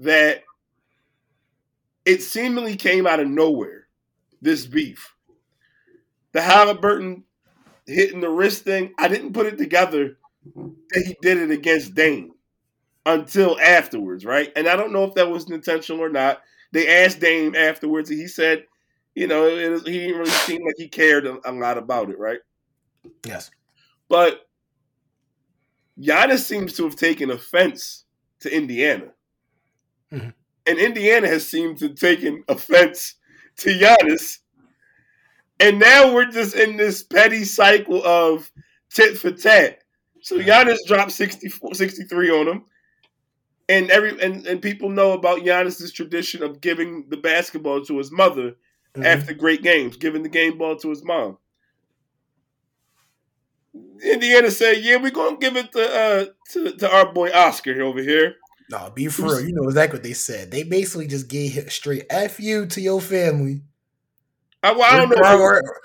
that 0.00 0.44
it 2.04 2.22
seemingly 2.22 2.76
came 2.76 3.06
out 3.06 3.20
of 3.20 3.28
nowhere. 3.28 3.88
This 4.40 4.66
beef, 4.66 5.14
the 6.32 6.42
Halliburton 6.42 7.24
hitting 7.86 8.20
the 8.20 8.28
wrist 8.28 8.64
thing. 8.64 8.92
I 8.98 9.08
didn't 9.08 9.32
put 9.32 9.46
it 9.46 9.56
together 9.58 10.18
he 10.94 11.16
did 11.22 11.38
it 11.38 11.50
against 11.50 11.94
Dame 11.94 12.32
until 13.06 13.58
afterwards, 13.60 14.24
right? 14.24 14.52
And 14.56 14.68
I 14.68 14.76
don't 14.76 14.92
know 14.92 15.04
if 15.04 15.14
that 15.14 15.28
was 15.30 15.50
intentional 15.50 16.02
or 16.02 16.08
not. 16.08 16.42
They 16.72 17.04
asked 17.04 17.20
Dame 17.20 17.54
afterwards, 17.54 18.10
and 18.10 18.18
he 18.18 18.26
said, 18.26 18.64
you 19.14 19.26
know, 19.26 19.46
it, 19.46 19.68
was- 19.70 19.86
he 19.86 19.98
didn't 20.00 20.18
really 20.18 20.30
seem 20.30 20.64
like 20.64 20.74
he 20.76 20.88
cared 20.88 21.26
a, 21.26 21.38
a 21.48 21.52
lot 21.52 21.78
about 21.78 22.10
it, 22.10 22.18
right? 22.18 22.40
Yes. 23.26 23.50
But 24.08 24.46
Giannis 26.00 26.40
seems 26.44 26.72
to 26.74 26.84
have 26.84 26.96
taken 26.96 27.30
offense 27.30 28.04
to 28.40 28.54
Indiana. 28.54 29.12
Mhm. 30.12 30.34
And 30.66 30.78
Indiana 30.78 31.28
has 31.28 31.46
seemed 31.46 31.78
to 31.78 31.88
have 31.88 31.96
taken 31.96 32.42
offense 32.48 33.14
to 33.58 33.70
Giannis. 33.70 34.38
And 35.60 35.78
now 35.78 36.12
we're 36.12 36.30
just 36.30 36.54
in 36.56 36.76
this 36.76 37.02
petty 37.02 37.44
cycle 37.44 38.04
of 38.04 38.50
tit 38.90 39.16
for 39.16 39.30
tat. 39.30 39.83
So 40.24 40.38
Giannis 40.38 40.78
dropped 40.86 41.12
64, 41.12 41.74
63 41.74 42.30
on 42.30 42.48
him. 42.48 42.64
And 43.68 43.90
every 43.90 44.18
and, 44.22 44.46
and 44.46 44.60
people 44.62 44.88
know 44.88 45.12
about 45.12 45.40
Giannis's 45.40 45.92
tradition 45.92 46.42
of 46.42 46.62
giving 46.62 47.04
the 47.10 47.18
basketball 47.18 47.84
to 47.84 47.98
his 47.98 48.10
mother 48.10 48.56
Mhm. 48.96 49.04
after 49.04 49.34
great 49.34 49.62
games, 49.62 49.96
giving 49.98 50.22
the 50.22 50.28
game 50.30 50.56
ball 50.56 50.76
to 50.76 50.88
his 50.88 51.04
mom. 51.04 51.36
Indiana 54.02 54.50
said, 54.50 54.78
"Yeah, 54.82 54.96
we're 54.96 55.10
gonna 55.10 55.36
give 55.36 55.56
it 55.56 55.72
to 55.72 55.94
uh, 55.94 56.26
to, 56.52 56.72
to 56.76 56.90
our 56.90 57.12
boy 57.12 57.30
Oscar 57.32 57.82
over 57.82 58.00
here." 58.00 58.36
No, 58.70 58.90
be 58.94 59.08
for 59.08 59.24
real. 59.24 59.40
You 59.40 59.52
know 59.52 59.64
exactly 59.64 59.98
what 59.98 60.04
they 60.04 60.12
said. 60.14 60.50
They 60.50 60.62
basically 60.62 61.06
just 61.06 61.28
gave 61.28 61.70
straight 61.70 62.06
F 62.08 62.40
you 62.40 62.66
to 62.66 62.80
your 62.80 63.00
family. 63.00 63.62
I, 64.62 64.72
well, 64.72 64.82
I 64.84 64.96
don't 64.96 65.10
know. 65.10 65.16
If, 65.16 65.22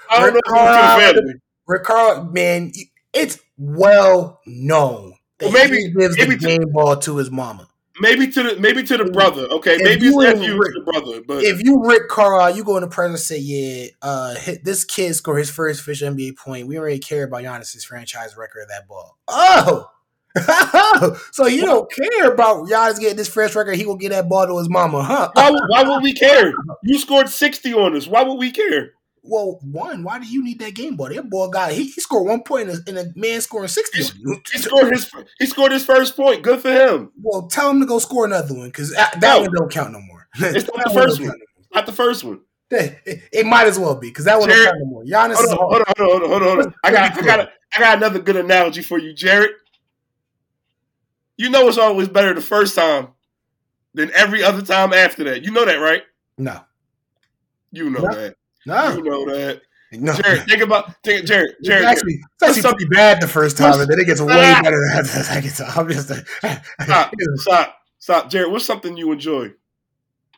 I 0.09 0.19
don't 0.19 0.33
know 0.33 0.39
if 0.39 0.45
it 0.45 0.51
was 0.51 1.07
to 1.07 1.11
the 1.15 1.21
family. 1.21 1.33
Ricardo, 1.67 2.23
man, 2.31 2.71
it's 3.13 3.39
well 3.57 4.39
known 4.45 5.13
that 5.39 5.51
Well, 5.51 5.63
maybe- 5.67 5.83
he 5.83 5.89
gives 5.91 6.17
maybe 6.17 6.35
the 6.35 6.41
to- 6.41 6.57
game 6.57 6.71
ball 6.71 6.97
to 6.97 7.17
his 7.17 7.29
mama. 7.31 7.67
Maybe 8.01 8.27
to 8.27 8.43
the 8.43 8.55
maybe 8.61 8.81
to 8.83 8.95
the 8.95 9.03
brother. 9.11 9.41
Okay, 9.41 9.75
If 9.75 9.81
maybe 9.83 10.09
nephew 10.15 10.57
Rick- 10.57 10.73
to 10.73 10.79
the 10.85 10.91
brother, 10.91 11.21
but 11.27 11.43
If 11.43 11.61
you 11.61 11.83
Rick 11.83 12.07
Carlisle, 12.07 12.55
you 12.55 12.63
go 12.63 12.77
in 12.77 12.81
the 12.83 12.87
present 12.87 13.15
and 13.15 13.19
say, 13.19 13.37
"Yeah, 13.39 13.87
uh, 14.01 14.35
hit, 14.35 14.63
this 14.63 14.85
kid 14.85 15.13
scored 15.15 15.39
his 15.39 15.49
first 15.49 15.81
official 15.81 16.07
NBA 16.07 16.31
point. 16.37 16.67
We 16.67 16.75
don't 16.75 16.85
really 16.85 16.99
care 16.99 17.25
about 17.25 17.43
Giannis's 17.43 17.83
franchise 17.83 18.37
record 18.37 18.61
of 18.61 18.67
that 18.69 18.87
ball." 18.87 19.17
Oh, 19.27 19.89
so 21.33 21.47
you 21.47 21.65
don't 21.65 21.91
care 21.91 22.31
about 22.31 22.67
Giannis 22.67 22.99
getting 23.01 23.17
this 23.17 23.27
first 23.27 23.53
record? 23.55 23.75
He 23.75 23.85
will 23.85 23.97
get 23.97 24.11
that 24.11 24.29
ball 24.29 24.47
to 24.47 24.57
his 24.59 24.69
mama, 24.69 25.03
huh? 25.03 25.31
why, 25.33 25.49
would- 25.51 25.63
why 25.67 25.83
would 25.83 26.01
we 26.03 26.13
care? 26.13 26.53
You 26.83 26.99
scored 26.99 27.27
sixty 27.27 27.73
on 27.73 27.97
us. 27.97 28.07
Why 28.07 28.23
would 28.23 28.35
we 28.35 28.51
care? 28.51 28.93
Well, 29.23 29.59
one, 29.63 30.03
why 30.03 30.19
do 30.19 30.25
you 30.27 30.43
need 30.43 30.59
that 30.59 30.75
game 30.75 30.95
ball? 30.95 31.09
That 31.09 31.29
boy 31.29 31.47
got 31.49 31.71
he, 31.71 31.83
he 31.85 32.01
scored 32.01 32.27
one 32.27 32.43
point 32.43 32.69
and 32.69 32.79
a, 32.79 32.89
and 32.89 32.97
a 33.15 33.19
man 33.19 33.41
scoring 33.41 33.67
sixty. 33.67 34.01
you. 34.19 34.41
He 34.51 34.59
scored 34.59 34.91
his 34.91 35.11
he 35.39 35.45
scored 35.45 35.71
his 35.71 35.85
first 35.85 36.15
point. 36.15 36.41
Good 36.41 36.61
for 36.61 36.71
him. 36.71 37.11
Well, 37.21 37.47
tell 37.47 37.69
him 37.69 37.79
to 37.81 37.85
go 37.85 37.99
score 37.99 38.25
another 38.25 38.53
one 38.55 38.67
because 38.67 38.91
that, 38.93 39.21
No. 39.21 39.41
one 39.41 39.51
don't 39.53 39.71
count 39.71 39.91
no 39.91 40.01
more. 40.01 40.27
It's 40.37 40.67
not 40.75 40.85
the 40.87 40.93
first 40.93 41.19
one. 41.19 41.31
Not 41.73 41.85
the 41.85 41.91
first 41.93 42.23
one. 42.23 42.41
It, 42.71 43.23
it 43.33 43.45
might 43.45 43.65
as 43.67 43.79
well 43.79 43.95
be 43.95 44.09
because 44.09 44.25
that 44.25 44.39
one 44.39 44.49
don't 44.49 44.63
count 44.65 44.77
no 44.79 44.85
more. 44.85 45.03
Giannis 45.03 45.35
Hold 45.35 45.49
on, 45.49 45.57
hold 45.57 45.81
on, 45.81 45.85
hold 45.97 46.23
on, 46.23 46.29
hold 46.29 46.41
on, 46.43 46.47
hold 46.49 46.65
on. 46.67 46.73
I 46.83 46.91
got, 46.91 47.17
I 47.17 47.21
got, 47.21 47.39
a, 47.39 47.49
I 47.73 47.79
got 47.79 47.97
another 47.97 48.19
good 48.19 48.35
analogy 48.35 48.81
for 48.83 48.99
you, 48.99 49.13
Jarod. 49.13 49.47
You 51.37 51.49
know 51.49 51.67
it's 51.67 51.77
always 51.77 52.07
better 52.07 52.33
the 52.33 52.41
first 52.41 52.75
time 52.75 53.09
than 53.93 54.11
every 54.13 54.43
other 54.43 54.61
time 54.61 54.93
after 54.93 55.23
that. 55.25 55.43
You 55.43 55.51
know 55.51 55.65
that, 55.65 55.77
right? 55.77 56.03
no, 56.37 56.59
You 57.71 57.89
know 57.89 58.01
No. 58.01 58.13
that. 58.15 58.35
No, 58.69 58.95
You 58.97 59.03
know 59.03 59.25
that. 59.25 59.61
no. 59.91 60.13
Jarod, 60.13 60.47
think 60.47 60.61
about, 60.61 61.03
think, 61.03 61.25
Jarod, 61.25 61.45
It's 61.59 61.67
Jarod. 61.69 61.83
actually, 61.83 62.13
it's 62.41 62.43
actually 62.57 62.61
pretty 62.73 62.85
bad 62.89 63.21
the 63.21 63.27
first 63.27 63.57
time, 63.57 63.79
and 63.79 63.89
then 63.89 63.99
it 63.99 64.05
gets 64.05 64.21
way 64.21 64.27
Ah. 64.31 64.61
better 64.63 64.77
the 64.95 65.03
second 65.05 65.51
time. 65.55 65.71
I'm 65.75 65.89
just 65.89 66.07
Stop, 66.83 67.13
stop, 67.35 67.75
stop, 67.97 68.29
Jarod. 68.31 68.51
What's 68.51 68.65
something 68.65 68.95
you 68.97 69.11
enjoy? 69.11 69.51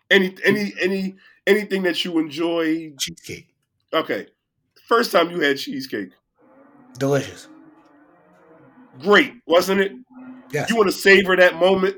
Any, 0.10 0.36
any, 0.44 0.74
any, 0.82 1.16
anything 1.48 1.84
that 1.84 2.04
you 2.06 2.18
enjoy? 2.20 2.94
cheesecake, 2.98 3.48
Okay, 3.94 4.28
first 4.88 5.12
time 5.12 5.32
you 5.32 5.40
had 5.42 5.58
cheesecake, 5.58 6.12
delicious. 6.98 7.48
great, 9.02 9.34
wasn't 9.46 9.82
it? 9.82 9.92
Yes, 10.52 10.70
You 10.70 10.76
want 10.76 10.90
to 10.90 10.98
savor 10.98 11.36
that 11.38 11.56
moment, 11.56 11.98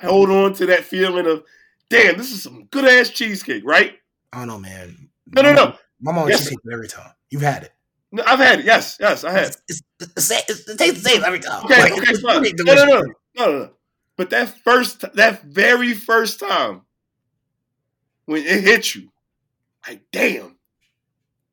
hold 0.00 0.30
on 0.30 0.52
to 0.54 0.66
that 0.66 0.84
feeling 0.84 1.26
of, 1.26 1.44
damn, 1.90 2.16
this 2.16 2.32
is 2.32 2.42
some 2.42 2.64
good 2.70 2.84
ass 2.84 3.10
cheesecake, 3.10 3.62
right? 3.64 3.94
I 4.32 4.38
don't 4.38 4.48
know, 4.48 4.58
man. 4.58 5.05
No, 5.34 5.42
no, 5.42 5.52
no. 5.52 5.76
My 6.00 6.12
mom 6.12 6.28
Yes. 6.28 6.40
cheesecake 6.40 6.58
every 6.72 6.88
time. 6.88 7.10
You've 7.30 7.42
had 7.42 7.64
it. 7.64 7.72
No, 8.12 8.22
I've 8.26 8.38
had 8.38 8.60
it. 8.60 8.64
Yes, 8.66 8.96
yes, 9.00 9.24
I 9.24 9.32
have. 9.32 9.56
It's, 9.68 9.82
it's, 9.98 10.30
it's, 10.30 10.68
it 10.68 10.78
tastes 10.78 11.02
the 11.02 11.08
same 11.08 11.24
every 11.24 11.40
time. 11.40 11.64
Okay, 11.64 11.80
Like, 11.82 11.92
okay, 11.92 12.14
fine. 12.14 12.42
No, 12.42 12.74
no, 12.74 12.84
no, 12.84 12.84
no, 12.84 13.02
no, 13.36 13.58
no. 13.58 13.70
But 14.16 14.30
that 14.30 14.48
first, 14.62 15.04
that 15.14 15.42
very 15.42 15.92
first 15.94 16.40
time, 16.40 16.82
when 18.26 18.42
it 18.44 18.60
hit 18.62 18.94
you, 18.94 19.10
like, 19.86 20.02
damn, 20.12 20.56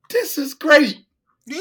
this 0.10 0.38
is 0.38 0.54
great. 0.54 0.98
Yeah. 1.46 1.60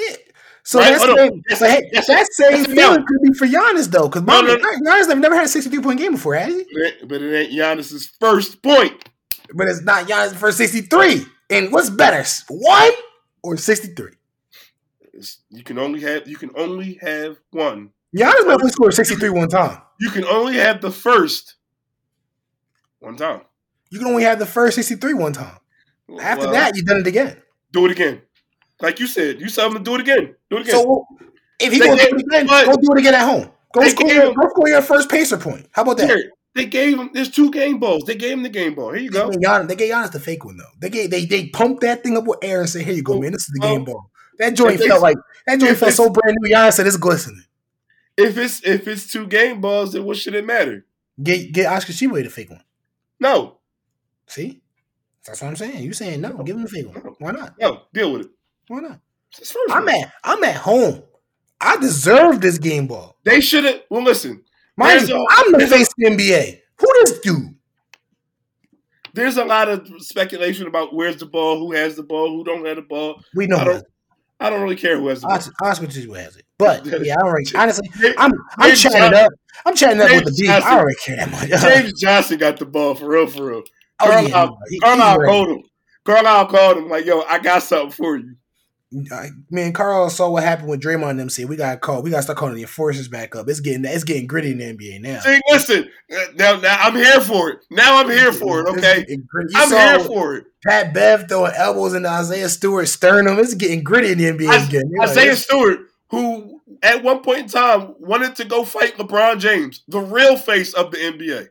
So 0.64 0.78
Right? 0.78 0.90
that's 0.90 1.04
same, 1.04 1.42
Yes, 1.50 1.58
so 1.58 1.66
hey, 1.68 1.90
that 1.92 2.28
same 2.32 2.52
yes, 2.52 2.66
feeling 2.66 3.00
no. 3.00 3.04
could 3.06 3.22
be 3.22 3.32
for 3.36 3.46
Giannis 3.46 3.90
though, 3.90 4.08
because 4.08 4.22
No, 4.22 4.40
no, 4.42 4.56
Giannis 4.56 5.08
have 5.08 5.18
never 5.18 5.34
had 5.34 5.46
a 5.46 5.48
63 5.48 5.82
point 5.82 5.98
game 5.98 6.12
before, 6.12 6.34
has 6.36 6.54
he? 6.54 6.64
But 7.04 7.20
it, 7.20 7.34
ain't 7.34 7.52
Giannis's 7.52 8.12
first 8.20 8.62
point. 8.62 8.92
But 9.54 9.66
it's 9.68 9.82
not 9.82 10.06
Giannis' 10.06 10.34
first 10.36 10.58
63. 10.58 11.26
And 11.52 11.72
what's 11.72 11.90
better, 11.90 12.24
one 12.48 12.92
or 13.42 13.56
sixty 13.56 13.88
three? 13.88 14.12
You 15.50 15.62
can 15.62 15.78
only 15.78 16.00
have 16.00 16.26
you 16.26 16.36
can 16.36 16.50
only 16.56 16.98
have 17.02 17.36
one. 17.50 17.90
Giannis 18.16 18.44
only 18.46 18.70
scored 18.70 18.94
sixty 18.94 19.14
three 19.16 19.30
one 19.30 19.48
time. 19.48 19.80
You 20.00 20.10
can 20.10 20.24
only 20.24 20.56
have 20.56 20.80
the 20.80 20.90
first 20.90 21.54
one 23.00 23.16
time. 23.16 23.42
You 23.90 23.98
can 23.98 24.08
only 24.08 24.24
have 24.24 24.38
the 24.38 24.46
first 24.46 24.76
sixty 24.76 24.96
three 24.96 25.14
one 25.14 25.32
time. 25.32 25.58
After 26.20 26.44
Well, 26.44 26.52
that, 26.52 26.74
you've 26.74 26.86
done 26.86 26.98
it 27.00 27.06
again. 27.06 27.40
do 27.72 27.86
it 27.86 27.92
again. 27.92 28.22
Like 28.80 28.98
you 28.98 29.06
said, 29.06 29.40
you 29.40 29.48
said 29.48 29.64
I'm 29.64 29.72
gonna 29.72 29.84
do 29.84 29.94
it 29.94 30.00
again. 30.00 30.34
Do 30.50 30.56
it 30.56 30.62
again. 30.62 30.74
So 30.74 31.06
if 31.60 31.72
he 31.72 31.78
gonna 31.78 31.96
do 31.96 32.16
it 32.16 32.26
again, 32.26 32.46
go 32.46 32.74
do 32.74 32.92
it 32.92 32.98
again 32.98 33.14
at 33.14 33.24
home. 33.24 33.50
Go 33.72 33.88
score, 33.88 34.12
your, 34.12 34.34
go 34.34 34.48
score 34.50 34.68
your 34.68 34.82
first 34.82 35.08
pacer 35.08 35.38
point. 35.38 35.66
How 35.72 35.82
about 35.82 35.96
that? 35.98 36.08
Here, 36.08 36.30
they 36.54 36.66
gave 36.66 36.98
him. 36.98 37.10
There's 37.12 37.30
two 37.30 37.50
game 37.50 37.78
balls. 37.78 38.04
They 38.04 38.14
gave 38.14 38.32
him 38.32 38.42
the 38.42 38.48
game 38.48 38.74
ball. 38.74 38.92
Here 38.92 39.02
you 39.02 39.10
They 39.10 39.18
go. 39.18 39.30
gave 39.30 39.40
Giannis, 39.40 39.68
they 39.68 39.76
gave 39.76 39.92
Giannis 39.92 40.12
the 40.12 40.20
fake 40.20 40.44
one 40.44 40.56
though. 40.56 40.64
They 40.80 40.90
gave 40.90 41.10
they 41.10 41.24
they 41.24 41.48
pumped 41.48 41.80
that 41.82 42.02
thing 42.02 42.16
up 42.16 42.24
with 42.24 42.38
air 42.42 42.60
and 42.60 42.68
said, 42.68 42.82
"Here 42.82 42.94
you 42.94 43.02
go, 43.02 43.20
man. 43.20 43.32
This 43.32 43.42
is 43.42 43.52
the 43.54 43.60
game 43.60 43.84
ball." 43.84 44.10
That 44.38 44.54
joint 44.54 44.80
felt 44.80 45.02
like 45.02 45.16
that 45.46 45.60
joint 45.60 45.76
felt 45.78 45.92
so 45.92 46.10
brand 46.10 46.36
new. 46.40 46.54
Giannis 46.54 46.74
said, 46.74 46.86
"It's 46.86 46.96
glistening." 46.96 47.44
If 48.16 48.36
it's 48.36 48.62
if 48.64 48.86
it's 48.88 49.10
two 49.10 49.26
game 49.26 49.60
balls, 49.60 49.92
then 49.94 50.04
what 50.04 50.16
should 50.18 50.34
it 50.34 50.44
matter? 50.44 50.84
Get 51.22 51.52
get 51.52 51.66
Oscar 51.72 51.92
Tshiebwe 51.92 52.24
the 52.24 52.30
fake 52.30 52.50
one. 52.50 52.62
No, 53.20 53.58
See, 54.26 54.60
that's 55.26 55.40
what 55.40 55.48
I'm 55.48 55.56
saying. 55.56 55.82
You 55.84 55.92
saying 55.92 56.20
no? 56.20 56.42
Give 56.42 56.56
him 56.56 56.62
the 56.62 56.68
fake 56.68 56.86
one. 56.88 57.14
Why 57.18 57.30
not? 57.30 57.54
no, 57.58 57.82
deal 57.92 58.12
with 58.12 58.22
it. 58.22 58.30
Why 58.68 58.80
not? 58.80 58.98
It's 59.30 59.38
his 59.40 59.52
first 59.52 59.72
I'm 59.74 59.88
at 59.88 60.12
I'm 60.24 60.42
at 60.44 60.56
home. 60.56 61.02
I 61.60 61.76
deserve 61.76 62.40
this 62.40 62.58
game 62.58 62.86
ball. 62.88 63.16
They 63.24 63.40
should 63.40 63.64
have. 63.64 63.82
Well, 63.88 64.02
listen. 64.02 64.42
Mind 64.76 65.08
you, 65.08 65.26
I'm 65.30 65.52
the 65.52 65.66
face 65.66 65.88
of 65.88 65.94
the 65.98 66.06
NBA. 66.06 66.60
Who 66.80 66.86
this 67.04 67.18
dude? 67.20 67.54
There's 69.14 69.36
a 69.36 69.44
lot 69.44 69.68
of 69.68 69.86
speculation 69.98 70.66
about 70.66 70.94
where's 70.94 71.18
the 71.18 71.26
ball, 71.26 71.58
who 71.58 71.72
has 71.72 71.96
the 71.96 72.02
ball, 72.02 72.28
who 72.30 72.44
don't 72.44 72.64
have 72.64 72.76
the 72.76 72.82
ball. 72.82 73.22
We 73.34 73.46
know 73.46 73.58
I 73.58 73.64
don't- 73.64 73.86
I 74.40 74.50
don't 74.50 74.62
really 74.62 74.74
care 74.76 74.98
who 74.98 75.06
has 75.08 75.20
the 75.20 75.28
ball. 75.28 75.36
Oscar, 75.62 75.86
Tshiebwe 75.86 76.16
has 76.16 76.36
it. 76.36 76.44
But 76.58 76.84
yeah, 77.04 77.14
I 77.16 77.22
don't 77.22 77.32
really, 77.32 77.44
honestly, 77.54 77.88
I'm 78.18 78.32
I'm 78.58 78.68
James 78.70 78.82
chatting 78.82 78.98
Johnson- 79.00 79.24
up. 79.24 79.32
I'm 79.66 79.76
chatting 79.76 80.00
up 80.00 80.10
with 80.10 80.24
the 80.24 80.30
James 80.30 80.40
beef. 80.40 80.50
I 80.50 80.70
don't 80.74 80.84
really 80.84 80.94
care 81.04 81.16
that 81.16 81.30
much. 81.30 81.48
James 81.62 82.00
Johnson 82.00 82.38
got 82.38 82.58
the 82.58 82.66
ball 82.66 82.94
for 82.94 83.08
real, 83.08 83.26
for 83.28 83.44
real. 83.44 83.62
Oh, 84.00 84.06
Carlisle, 84.06 84.58
he- 84.68 84.80
Carlisle 84.80 85.18
called 85.26 85.48
him. 85.48 85.62
Carlisle 86.04 86.46
called 86.46 86.76
him 86.78 86.88
like, 86.88 87.04
"Yo, 87.04 87.20
I 87.22 87.38
got 87.38 87.62
something 87.62 87.92
for 87.92 88.16
you." 88.16 88.34
I- 89.12 89.30
Man, 89.50 89.72
Carl 89.72 90.10
saw 90.10 90.30
what 90.30 90.42
happened 90.42 90.68
with 90.68 90.80
Draymond 90.82 91.10
and 91.10 91.20
them. 91.20 91.28
Said 91.30 91.48
we 91.48 91.56
got 91.56 91.80
called. 91.80 92.04
We 92.04 92.10
got 92.10 92.18
to 92.18 92.22
start 92.22 92.38
calling 92.38 92.54
the 92.54 92.62
enforcers 92.62 93.08
back 93.08 93.34
up. 93.36 93.48
It's 93.48 93.60
getting 93.60 93.84
it's 93.84 94.04
getting 94.04 94.26
gritty 94.26 94.52
in 94.52 94.58
the 94.58 94.64
NBA 94.64 95.00
now. 95.00 95.20
See, 95.20 95.40
listen. 95.50 95.90
uh, 96.14 96.24
Now, 96.34 96.56
now 96.60 96.76
I'm 96.80 96.94
here 96.94 97.20
for 97.20 97.50
it. 97.50 97.58
Now 97.70 97.98
I'm 98.00 98.10
here 98.10 98.32
for 98.32 98.60
it. 98.60 98.68
Okay. 98.78 99.04
You 99.08 99.24
I'm 99.56 99.70
here 99.70 100.00
for 100.06 100.36
it. 100.36 100.44
Pat 100.64 100.92
Bev 100.94 101.28
throwing 101.28 101.52
elbows 101.56 101.94
into 101.94 102.08
Isaiah 102.08 102.48
Stewart, 102.48 102.88
sternum. 102.88 103.38
It's 103.38 103.54
getting 103.54 103.82
gritty 103.82 104.12
in 104.12 104.18
the 104.18 104.26
NBA 104.26 104.54
Is- 104.54 104.68
again. 104.68 104.82
You're 104.90 105.00
like, 105.00 105.10
Isaiah 105.10 105.36
Stewart, 105.36 105.78
who 106.10 106.60
at 106.82 107.02
one 107.02 107.20
point 107.22 107.38
in 107.40 107.48
time 107.48 107.94
wanted 107.98 108.36
to 108.36 108.44
go 108.44 108.64
fight 108.64 108.96
LeBron 108.96 109.38
James, 109.40 109.82
the 109.88 110.00
real 110.00 110.36
face 110.36 110.72
of 110.74 110.90
the 110.90 110.98
NBA. 110.98 111.48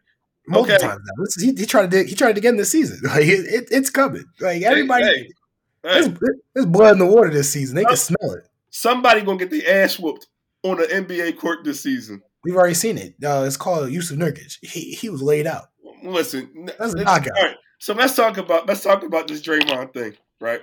multiple 0.47 0.75
okay. 0.75 0.85
times 0.87 1.01
now. 1.05 1.25
He, 1.45 1.53
he 1.55 1.65
tried 1.65 1.91
to 1.91 2.03
he 2.03 2.15
tried 2.15 2.35
to 2.35 2.41
get 2.41 2.49
in 2.49 2.57
this 2.57 2.71
season. 2.71 2.99
Like 3.03 3.25
it, 3.25 3.45
it, 3.45 3.67
it's 3.71 3.89
coming. 3.89 4.25
Like 4.39 4.61
everybody, 4.61 5.03
Hey, 5.05 5.15
hey, 5.15 5.29
hey, 5.84 6.13
there's 6.53 6.65
blood 6.67 6.93
in 6.93 6.99
the 6.99 7.05
water 7.05 7.29
this 7.29 7.49
season. 7.51 7.75
They 7.75 7.86
can 7.86 7.95
smell 7.97 8.32
it. 8.34 8.47
somebody 8.69 9.21
gonna 9.21 9.38
get 9.38 9.49
the 9.49 9.67
ass 9.67 9.97
whooped 9.99 10.27
on 10.63 10.77
the 10.77 10.84
NBA 10.84 11.38
court 11.38 11.63
this 11.63 11.82
season. 11.82 12.21
We've 12.43 12.55
already 12.55 12.73
seen 12.73 12.97
it. 12.97 13.15
Uh, 13.23 13.43
it's 13.45 13.57
called 13.57 13.89
Jusuf 13.89 14.17
Nurkic. 14.17 14.57
He 14.61 14.93
he 14.93 15.09
was 15.09 15.21
laid 15.21 15.47
out. 15.47 15.69
Listen, 16.03 16.69
That's 16.79 16.93
a 16.93 17.03
knockout. 17.03 17.38
all 17.38 17.43
right. 17.43 17.55
So 17.79 17.93
let's 17.93 18.15
talk 18.15 18.38
about 18.38 18.67
let's 18.67 18.82
talk 18.84 19.03
about 19.03 19.27
this 19.27 19.41
Draymond 19.41 19.93
thing, 19.93 20.13
right? 20.39 20.61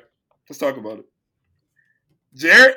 Let's 0.48 0.58
talk 0.58 0.76
about 0.76 1.00
it. 1.00 1.04
Jarod, 2.36 2.74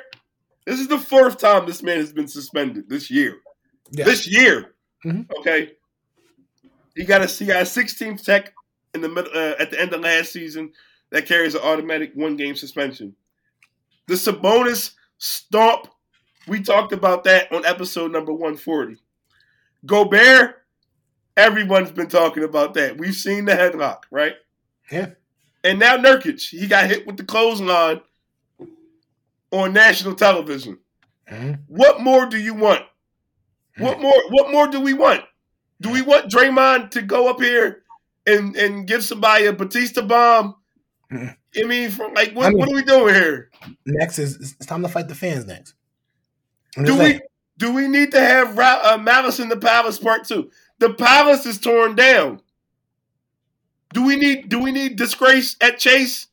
this 0.66 0.80
is 0.80 0.88
the 0.88 0.98
fourth 0.98 1.38
time 1.38 1.66
this 1.66 1.82
man 1.82 1.98
has 1.98 2.12
been 2.12 2.28
suspended 2.28 2.88
this 2.88 3.10
year. 3.10 3.36
Yeah. 3.90 4.04
This 4.04 4.26
year, 4.26 4.74
Mhm. 5.04 5.26
okay. 5.38 5.72
He 6.96 7.04
got 7.04 7.22
a 7.22 7.26
he 7.26 7.46
got 7.46 7.62
a 7.62 7.64
16th 7.66 8.24
tech 8.24 8.52
in 8.94 9.00
the 9.00 9.08
middle 9.08 9.32
uh, 9.34 9.54
at 9.58 9.70
the 9.70 9.80
end 9.80 9.92
of 9.92 10.00
last 10.00 10.32
season 10.32 10.72
that 11.12 11.26
carries 11.26 11.54
an 11.54 11.60
automatic 11.62 12.12
one 12.14 12.36
game 12.36 12.56
suspension. 12.56 13.14
The 14.08 14.14
Sabonis 14.14 14.92
stomp. 15.18 15.86
We 16.48 16.60
talked 16.60 16.92
about 16.92 17.22
that 17.24 17.52
on 17.52 17.64
episode 17.64 18.10
number 18.10 18.32
140. 18.32 18.96
Gobert, 19.86 20.56
everyone's 21.36 21.92
been 21.92 22.08
talking 22.08 22.42
about 22.42 22.74
that. 22.74 22.98
We've 22.98 23.14
seen 23.14 23.44
the 23.44 23.52
headlock, 23.52 24.02
right? 24.10 24.34
Yeah. 24.90 25.10
And 25.62 25.78
now 25.78 25.96
Nurkic, 25.96 26.48
he 26.48 26.66
got 26.66 26.88
hit 26.88 27.06
with 27.06 27.16
the 27.16 27.24
clothesline 27.24 28.00
on 29.52 29.72
national 29.72 30.16
television. 30.16 30.78
Mhm. 31.30 31.60
What 31.68 32.00
more 32.00 32.26
do 32.26 32.38
you 32.38 32.54
want? 32.54 32.82
What 33.78 34.00
more? 34.00 34.20
What 34.30 34.50
more 34.50 34.66
do 34.66 34.80
we 34.80 34.92
want? 34.92 35.22
Do 35.80 35.90
we 35.90 36.02
want 36.02 36.30
Draymond 36.30 36.90
to 36.92 37.02
go 37.02 37.28
up 37.30 37.40
here 37.40 37.84
and 38.26 38.56
and 38.56 38.86
give 38.86 39.04
somebody 39.04 39.46
a 39.46 39.52
Batista 39.52 40.02
bomb? 40.02 40.56
I 41.12 41.64
mean, 41.64 41.90
from 41.90 42.14
like, 42.14 42.32
what, 42.32 42.46
I 42.46 42.48
mean- 42.50 42.58
what 42.58 42.68
are 42.70 42.74
we 42.74 42.82
doing 42.82 43.14
here? 43.14 43.50
Next 43.86 44.18
is 44.18 44.36
it's 44.58 44.66
time 44.66 44.82
to 44.82 44.88
fight 44.88 45.08
the 45.08 45.14
fans. 45.14 45.46
Next. 45.46 45.74
I'm 46.76 46.84
Do 46.84 46.94
we 46.94 46.98
saying. 47.00 47.20
do 47.58 47.72
we 47.72 47.86
need 47.88 48.12
to 48.12 48.20
have 48.20 48.58
uh, 48.58 48.98
Malice 49.00 49.38
in 49.40 49.48
the 49.48 49.56
Palace 49.56 49.98
Part 49.98 50.24
Two? 50.26 50.50
The 50.78 50.94
palace 50.94 51.44
is 51.46 51.58
torn 51.60 51.94
down. 51.94 52.40
Do 53.92 54.04
we 54.04 54.16
need 54.16 54.48
do 54.48 54.58
we 54.58 54.72
need 54.72 54.96
disgrace 54.96 55.56
at 55.60 55.78
Chase? 55.78 56.28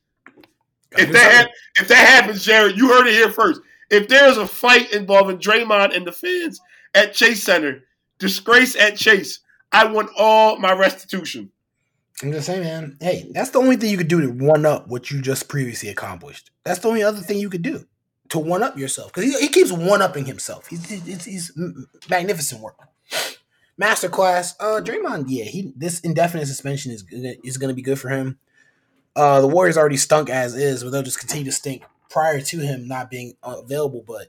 If 0.92 1.12
that 1.12 1.32
hap- 1.32 1.50
if 1.78 1.88
that 1.88 2.08
happens, 2.08 2.44
Jarod, 2.46 2.76
you 2.76 2.88
heard 2.88 3.06
it 3.06 3.12
here 3.14 3.30
first. 3.30 3.60
If 3.90 4.08
there's 4.08 4.38
a 4.38 4.46
fight 4.46 4.92
involving 4.92 5.38
Draymond 5.38 5.94
and 5.96 6.06
the 6.06 6.12
fans 6.12 6.60
at 6.94 7.12
Chase 7.12 7.42
Center, 7.42 7.84
disgrace 8.18 8.74
at 8.76 8.96
Chase, 8.96 9.40
I 9.72 9.84
want 9.84 10.10
all 10.16 10.58
my 10.58 10.72
restitution. 10.72 11.50
I'm 12.22 12.32
just 12.32 12.46
saying, 12.46 12.62
man. 12.62 12.96
Hey, 13.00 13.30
that's 13.32 13.50
the 13.50 13.58
only 13.58 13.76
thing 13.76 13.90
you 13.90 13.96
could 13.96 14.08
do 14.08 14.20
to 14.20 14.30
one 14.30 14.66
up 14.66 14.88
what 14.88 15.10
you 15.10 15.22
just 15.22 15.48
previously 15.48 15.88
accomplished. 15.88 16.50
That's 16.64 16.78
the 16.80 16.88
only 16.88 17.02
other 17.02 17.20
thing 17.20 17.38
you 17.38 17.48
could 17.48 17.62
do 17.62 17.86
to 18.30 18.38
one 18.38 18.62
up 18.62 18.78
yourself 18.78 19.12
because 19.12 19.24
he, 19.24 19.40
he 19.40 19.48
keeps 19.48 19.72
one 19.72 20.02
upping 20.02 20.26
himself. 20.26 20.66
He's 20.66 20.88
he's, 20.88 21.24
he's 21.24 21.52
magnificent 22.08 22.60
work. 22.60 22.76
Masterclass. 23.80 24.54
Uh, 24.60 24.80
Draymond. 24.82 25.24
Yeah, 25.28 25.44
he 25.44 25.72
this 25.76 26.00
indefinite 26.00 26.46
suspension 26.46 26.92
is 26.92 27.04
is 27.10 27.56
going 27.56 27.70
to 27.70 27.74
be 27.74 27.82
good 27.82 27.98
for 27.98 28.08
him. 28.08 28.38
Uh, 29.16 29.40
the 29.40 29.48
Warriors 29.48 29.76
already 29.76 29.96
stunk 29.96 30.30
as 30.30 30.54
is, 30.54 30.84
but 30.84 30.90
they'll 30.90 31.02
just 31.02 31.18
continue 31.18 31.44
to 31.44 31.52
stink 31.52 31.82
prior 32.08 32.40
to 32.40 32.58
him 32.58 32.86
not 32.86 33.10
being 33.10 33.34
available. 33.42 34.04
But 34.06 34.28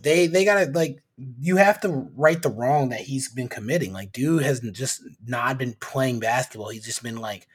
they 0.00 0.26
they 0.26 0.44
gotta 0.44 0.70
like 0.70 1.02
you 1.18 1.56
have 1.56 1.80
to 1.80 2.10
right 2.14 2.40
the 2.42 2.50
wrong 2.50 2.90
that 2.90 3.00
he's 3.00 3.28
been 3.28 3.48
committing. 3.48 3.92
Like, 3.92 4.12
dude 4.12 4.42
has 4.42 4.60
just 4.60 5.02
not 5.26 5.58
been 5.58 5.74
playing 5.74 6.20
basketball. 6.20 6.68
He's 6.68 6.84
just 6.84 7.02
been 7.02 7.16
like, 7.16 7.46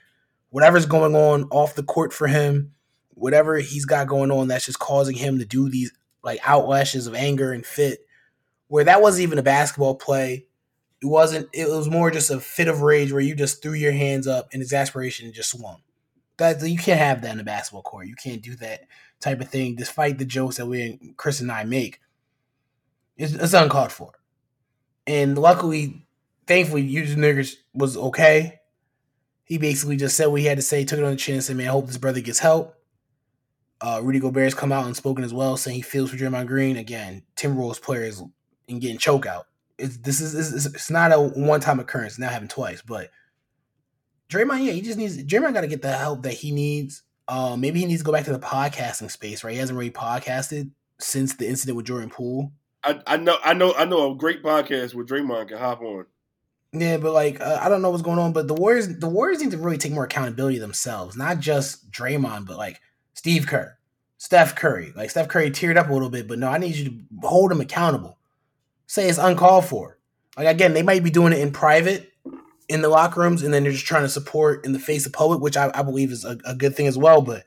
whatever's 0.50 0.86
going 0.86 1.16
on 1.16 1.44
off 1.52 1.76
the 1.76 1.84
court 1.84 2.12
for 2.14 2.28
him, 2.28 2.74
whatever 3.12 3.58
he's 3.58 3.86
got 3.86 4.08
going 4.08 4.32
on, 4.32 4.48
that's 4.48 4.66
just 4.66 4.80
causing 4.80 5.16
him 5.16 5.40
to 5.40 5.46
do 5.46 5.70
these 5.70 5.92
like 6.24 6.40
outlashes 6.42 7.08
of 7.08 7.16
anger 7.16 7.52
and 7.52 7.66
fit. 7.66 8.00
Where 8.68 8.84
that 8.86 9.02
wasn't 9.02 9.24
even 9.24 9.40
a 9.40 9.44
basketball 9.44 9.96
play. 9.96 10.46
It 11.02 11.08
wasn't. 11.08 11.50
It 11.52 11.68
was 11.68 11.90
more 11.90 12.10
just 12.10 12.30
a 12.30 12.40
fit 12.40 12.68
of 12.68 12.82
rage 12.84 13.12
where 13.12 13.22
you 13.22 13.36
just 13.36 13.62
threw 13.62 13.74
your 13.74 13.92
hands 13.92 14.28
up 14.28 14.48
in 14.54 14.62
exasperation 14.62 15.26
and 15.26 15.36
just 15.36 15.52
swung. 15.52 15.82
That 16.38 16.62
you 16.68 16.78
can't 16.78 17.00
have 17.00 17.22
that 17.22 17.34
in 17.34 17.40
a 17.40 17.44
basketball 17.44 17.82
court. 17.82 18.08
You 18.08 18.16
can't 18.16 18.42
do 18.42 18.56
that 18.58 18.86
type 19.20 19.42
of 19.42 19.50
thing. 19.50 19.76
Despite 19.76 20.18
the 20.18 20.26
jokes 20.26 20.58
that 20.58 20.66
we, 20.66 21.14
Chris 21.18 21.42
and 21.42 21.52
I 21.52 21.66
make, 21.66 22.00
it's, 23.22 23.34
it's 23.34 23.54
uncalled 23.54 23.92
for. 23.92 24.12
And 25.08 25.38
luckily, 25.38 26.06
thankfully, 26.48 26.90
Jusuf 26.90 27.16
Nurkic 27.16 27.56
was 27.74 27.98
okay. 27.98 28.60
He 29.44 29.58
basically 29.58 29.98
just 29.98 30.16
said 30.16 30.28
what 30.28 30.42
he 30.42 30.48
had 30.48 30.58
to 30.58 30.62
say, 30.62 30.86
took 30.86 31.00
it 31.00 31.06
on 31.06 31.12
the 31.12 31.18
chin, 31.18 31.36
and 31.36 31.44
said, 31.44 31.58
"Man, 31.58 31.68
I 31.68 31.72
hope 31.72 31.88
this 31.88 31.98
brother 31.98 32.22
gets 32.22 32.40
help." 32.40 32.76
Uh, 33.82 34.00
Rudy 34.04 34.20
Gobert's 34.20 34.54
come 34.54 34.72
out 34.72 34.86
and 34.86 34.96
spoken 34.96 35.24
as 35.24 35.34
well, 35.34 35.58
saying 35.58 35.76
he 35.76 35.82
feels 35.82 36.12
for 36.12 36.18
Draymond 36.18 36.48
Green. 36.48 36.78
Again, 36.78 37.24
Timberwolves 37.36 37.82
players 37.82 38.22
and 38.70 38.80
getting 38.80 38.98
choke 38.98 39.26
out. 39.26 39.48
It's, 39.78 39.98
this 39.98 40.22
is 40.22 40.36
it's, 40.54 40.66
it's 40.68 40.90
not 40.92 41.12
a 41.12 41.20
one 41.20 41.60
time 41.60 41.80
occurrence. 41.80 42.20
Not 42.20 42.32
happened 42.32 42.52
twice, 42.52 42.82
but 42.82 43.10
Draymond, 44.30 44.66
yeah, 44.66 44.74
he 44.74 44.82
just 44.82 44.98
needs 44.98 45.22
Draymond 45.24 45.54
got 45.54 45.62
to 45.62 45.68
get 45.68 45.82
the 45.82 45.92
help 45.92 46.24
that 46.24 46.34
he 46.34 46.52
needs. 46.52 47.04
Uh, 47.28 47.56
maybe 47.58 47.80
he 47.80 47.86
needs 47.86 48.02
to 48.02 48.06
go 48.06 48.12
back 48.12 48.26
to 48.26 48.34
the 48.34 48.40
podcasting 48.40 49.12
space, 49.12 49.44
right? 49.44 49.54
He 49.54 49.60
hasn't 49.60 49.78
really 49.78 49.92
podcasted 49.92 50.72
since 51.00 51.36
the 51.36 51.48
incident 51.48 51.76
with 51.76 51.86
Jordan 51.86 52.10
Poole. 52.10 52.52
I, 52.84 53.00
I 53.06 53.18
know 53.18 53.38
I 53.44 53.54
know 53.54 53.74
I 53.76 53.86
know 53.86 54.12
a 54.12 54.16
great 54.16 54.44
podcast 54.44 54.94
where 54.94 55.06
Draymond 55.06 55.50
can 55.50 55.58
hop 55.58 55.82
on. 55.82 56.06
Yeah, 56.74 56.98
but 56.98 57.14
like 57.14 57.42
uh, 57.42 57.60
I 57.62 57.70
don't 57.70 57.82
know 57.82 57.90
what's 57.90 58.02
going 58.02 58.20
on. 58.20 58.34
But 58.34 58.48
the 58.48 58.54
Warriors, 58.54 59.00
the 59.00 59.10
Warriors 59.10 59.42
need 59.42 59.52
to 59.52 59.58
really 59.58 59.78
take 59.78 59.92
more 59.92 60.06
accountability 60.06 60.58
themselves, 60.58 61.18
not 61.18 61.40
just 61.40 61.92
Draymond, 61.92 62.48
but 62.48 62.58
like 62.58 62.80
Steve 63.14 63.46
Kerr, 63.46 63.78
Steph 64.18 64.56
Curry. 64.56 64.94
Like 64.96 65.10
Steph 65.10 65.28
Curry 65.28 65.52
teared 65.52 65.78
up 65.78 65.90
a 65.90 65.94
little 65.94 66.10
bit, 66.10 66.28
but 66.28 66.40
no, 66.40 66.48
I 66.48 66.58
need 66.58 66.76
you 66.76 66.86
to 66.90 67.28
hold 67.28 67.52
him 67.52 67.62
accountable. 67.62 68.18
Say 68.88 69.10
it's 69.10 69.18
uncalled 69.18 69.66
for. 69.66 69.98
Like 70.38 70.48
again, 70.48 70.74
they 70.74 70.84
might 70.84 71.04
be 71.04 71.12
doing 71.12 71.34
it 71.34 71.40
in 71.40 71.52
private 71.52 72.12
in 72.70 72.82
the 72.82 72.90
locker 72.90 73.20
rooms, 73.20 73.44
and 73.44 73.54
then 73.54 73.64
they're 73.64 73.74
just 73.74 73.86
trying 73.86 74.04
to 74.04 74.10
support 74.10 74.66
in 74.66 74.72
the 74.72 74.80
face 74.80 75.06
of 75.06 75.12
public, 75.12 75.42
which 75.42 75.58
I, 75.58 75.72
I 75.76 75.84
believe 75.84 76.12
is 76.12 76.24
a, 76.24 76.38
a 76.46 76.56
good 76.56 76.76
thing 76.76 76.88
as 76.88 76.98
well. 76.98 77.22
But 77.22 77.44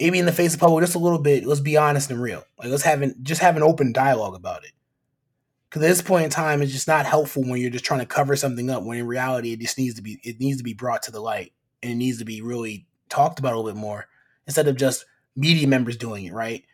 maybe 0.00 0.18
in 0.18 0.26
the 0.26 0.32
face 0.32 0.54
of 0.54 0.60
public 0.60 0.82
just 0.82 0.94
a 0.94 0.98
little 1.00 1.18
bit. 1.18 1.46
Let's 1.46 1.60
be 1.60 1.76
honest 1.76 2.10
and 2.10 2.20
real. 2.20 2.44
Like 2.58 2.68
let's 2.68 2.82
have 2.82 3.02
an, 3.02 3.14
just 3.22 3.40
have 3.40 3.56
an 3.56 3.62
open 3.62 3.92
dialogue 3.92 4.34
about 4.34 4.64
it. 4.64 4.72
Because 5.68 5.82
at 5.82 5.88
this 5.88 6.02
point 6.02 6.24
in 6.24 6.30
time, 6.30 6.62
it's 6.62 6.72
just 6.72 6.86
not 6.86 7.04
helpful 7.04 7.42
when 7.42 7.60
you're 7.60 7.70
just 7.70 7.84
trying 7.84 8.00
to 8.00 8.06
cover 8.06 8.36
something 8.36 8.70
up. 8.70 8.84
When 8.84 8.98
in 8.98 9.06
reality, 9.06 9.52
it 9.52 9.60
just 9.60 9.78
needs 9.78 9.94
to 9.96 10.02
be 10.02 10.20
it 10.22 10.38
needs 10.38 10.58
to 10.58 10.64
be 10.64 10.74
brought 10.74 11.02
to 11.04 11.10
the 11.10 11.20
light 11.20 11.52
and 11.82 11.92
it 11.92 11.96
needs 11.96 12.18
to 12.18 12.24
be 12.24 12.40
really 12.40 12.86
talked 13.08 13.38
about 13.38 13.54
a 13.54 13.56
little 13.56 13.72
bit 13.72 13.80
more 13.80 14.06
instead 14.46 14.68
of 14.68 14.76
just 14.76 15.04
media 15.34 15.66
members 15.66 15.96
doing 15.96 16.26
it. 16.26 16.32
Right? 16.32 16.64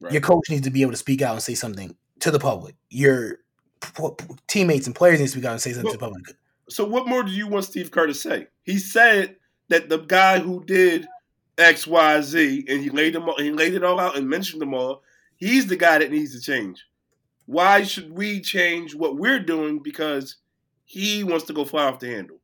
right. 0.00 0.12
Your 0.12 0.20
coach 0.20 0.50
needs 0.50 0.64
to 0.64 0.70
be 0.70 0.82
able 0.82 0.92
to 0.92 0.98
speak 0.98 1.22
out 1.22 1.32
and 1.32 1.42
say 1.42 1.54
something 1.54 1.96
to 2.20 2.30
the 2.30 2.38
public. 2.38 2.74
Your 2.90 3.38
teammates 4.46 4.86
and 4.86 4.94
players 4.94 5.20
need 5.20 5.26
to 5.26 5.32
speak 5.32 5.44
out 5.44 5.52
and 5.52 5.60
say 5.60 5.72
something 5.72 5.86
well, 5.86 5.94
to 5.94 5.98
the 5.98 6.04
public. 6.04 6.36
So, 6.68 6.84
what 6.84 7.08
more 7.08 7.22
do 7.22 7.32
you 7.32 7.46
want 7.46 7.64
Steve 7.64 7.90
Kerr 7.90 8.06
to 8.06 8.14
say? 8.14 8.48
He 8.62 8.78
said 8.78 9.36
that 9.68 9.88
the 9.88 9.98
guy 9.98 10.38
who 10.38 10.64
did 10.64 11.08
X, 11.60 11.86
Y, 11.86 12.20
Z, 12.22 12.64
and 12.68 12.80
he 12.80 12.90
laid 12.90 13.14
them 13.14 13.28
all, 13.28 13.38
he 13.38 13.52
laid 13.52 13.74
it 13.74 13.84
all 13.84 14.00
out 14.00 14.16
and 14.16 14.28
mentioned 14.28 14.60
them 14.60 14.74
all. 14.74 15.02
He's 15.36 15.66
the 15.66 15.76
guy 15.76 15.98
that 15.98 16.10
needs 16.10 16.34
to 16.34 16.40
change. 16.40 16.84
Why 17.46 17.82
should 17.82 18.16
we 18.16 18.40
change 18.40 18.94
what 18.94 19.16
we're 19.16 19.40
doing 19.40 19.80
because 19.80 20.36
he 20.84 21.24
wants 21.24 21.46
to 21.46 21.52
go 21.52 21.64
fly 21.64 21.84
off 21.84 21.98
the 21.98 22.08
handle? 22.08 22.38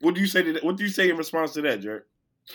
What 0.00 0.14
do 0.14 0.20
you 0.20 0.26
say 0.26 0.42
to 0.42 0.52
that? 0.54 0.64
What 0.64 0.76
do 0.76 0.84
you 0.84 0.90
say 0.90 1.10
in 1.10 1.16
response 1.16 1.52
to 1.54 1.62
that, 1.62 1.80
Jared? 1.80 2.04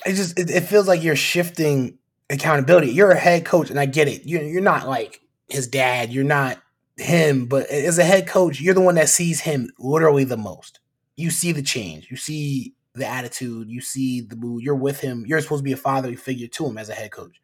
It 0.05 0.13
just 0.13 0.39
it, 0.39 0.49
it 0.49 0.61
feels 0.61 0.87
like 0.87 1.03
you're 1.03 1.15
shifting 1.15 1.97
accountability. 2.29 2.91
You're 2.91 3.11
a 3.11 3.19
head 3.19 3.45
coach, 3.45 3.69
and 3.69 3.79
I 3.79 3.85
get 3.85 4.07
it. 4.07 4.25
You're 4.25 4.43
you're 4.43 4.61
not 4.61 4.87
like 4.87 5.21
his 5.49 5.67
dad. 5.67 6.11
You're 6.11 6.23
not 6.23 6.61
him, 6.97 7.45
but 7.45 7.67
as 7.67 7.97
a 7.97 8.03
head 8.03 8.27
coach, 8.27 8.61
you're 8.61 8.73
the 8.73 8.81
one 8.81 8.95
that 8.95 9.09
sees 9.09 9.41
him 9.41 9.71
literally 9.77 10.23
the 10.23 10.37
most. 10.37 10.79
You 11.15 11.29
see 11.29 11.51
the 11.51 11.61
change. 11.61 12.07
You 12.09 12.17
see 12.17 12.73
the 12.95 13.07
attitude. 13.07 13.69
You 13.69 13.81
see 13.81 14.21
the 14.21 14.35
mood. 14.35 14.63
You're 14.63 14.75
with 14.75 14.99
him. 15.01 15.25
You're 15.27 15.41
supposed 15.41 15.61
to 15.61 15.63
be 15.63 15.73
a 15.73 15.77
fatherly 15.77 16.15
figure 16.15 16.47
to 16.47 16.65
him 16.67 16.77
as 16.77 16.89
a 16.89 16.93
head 16.93 17.11
coach. 17.11 17.41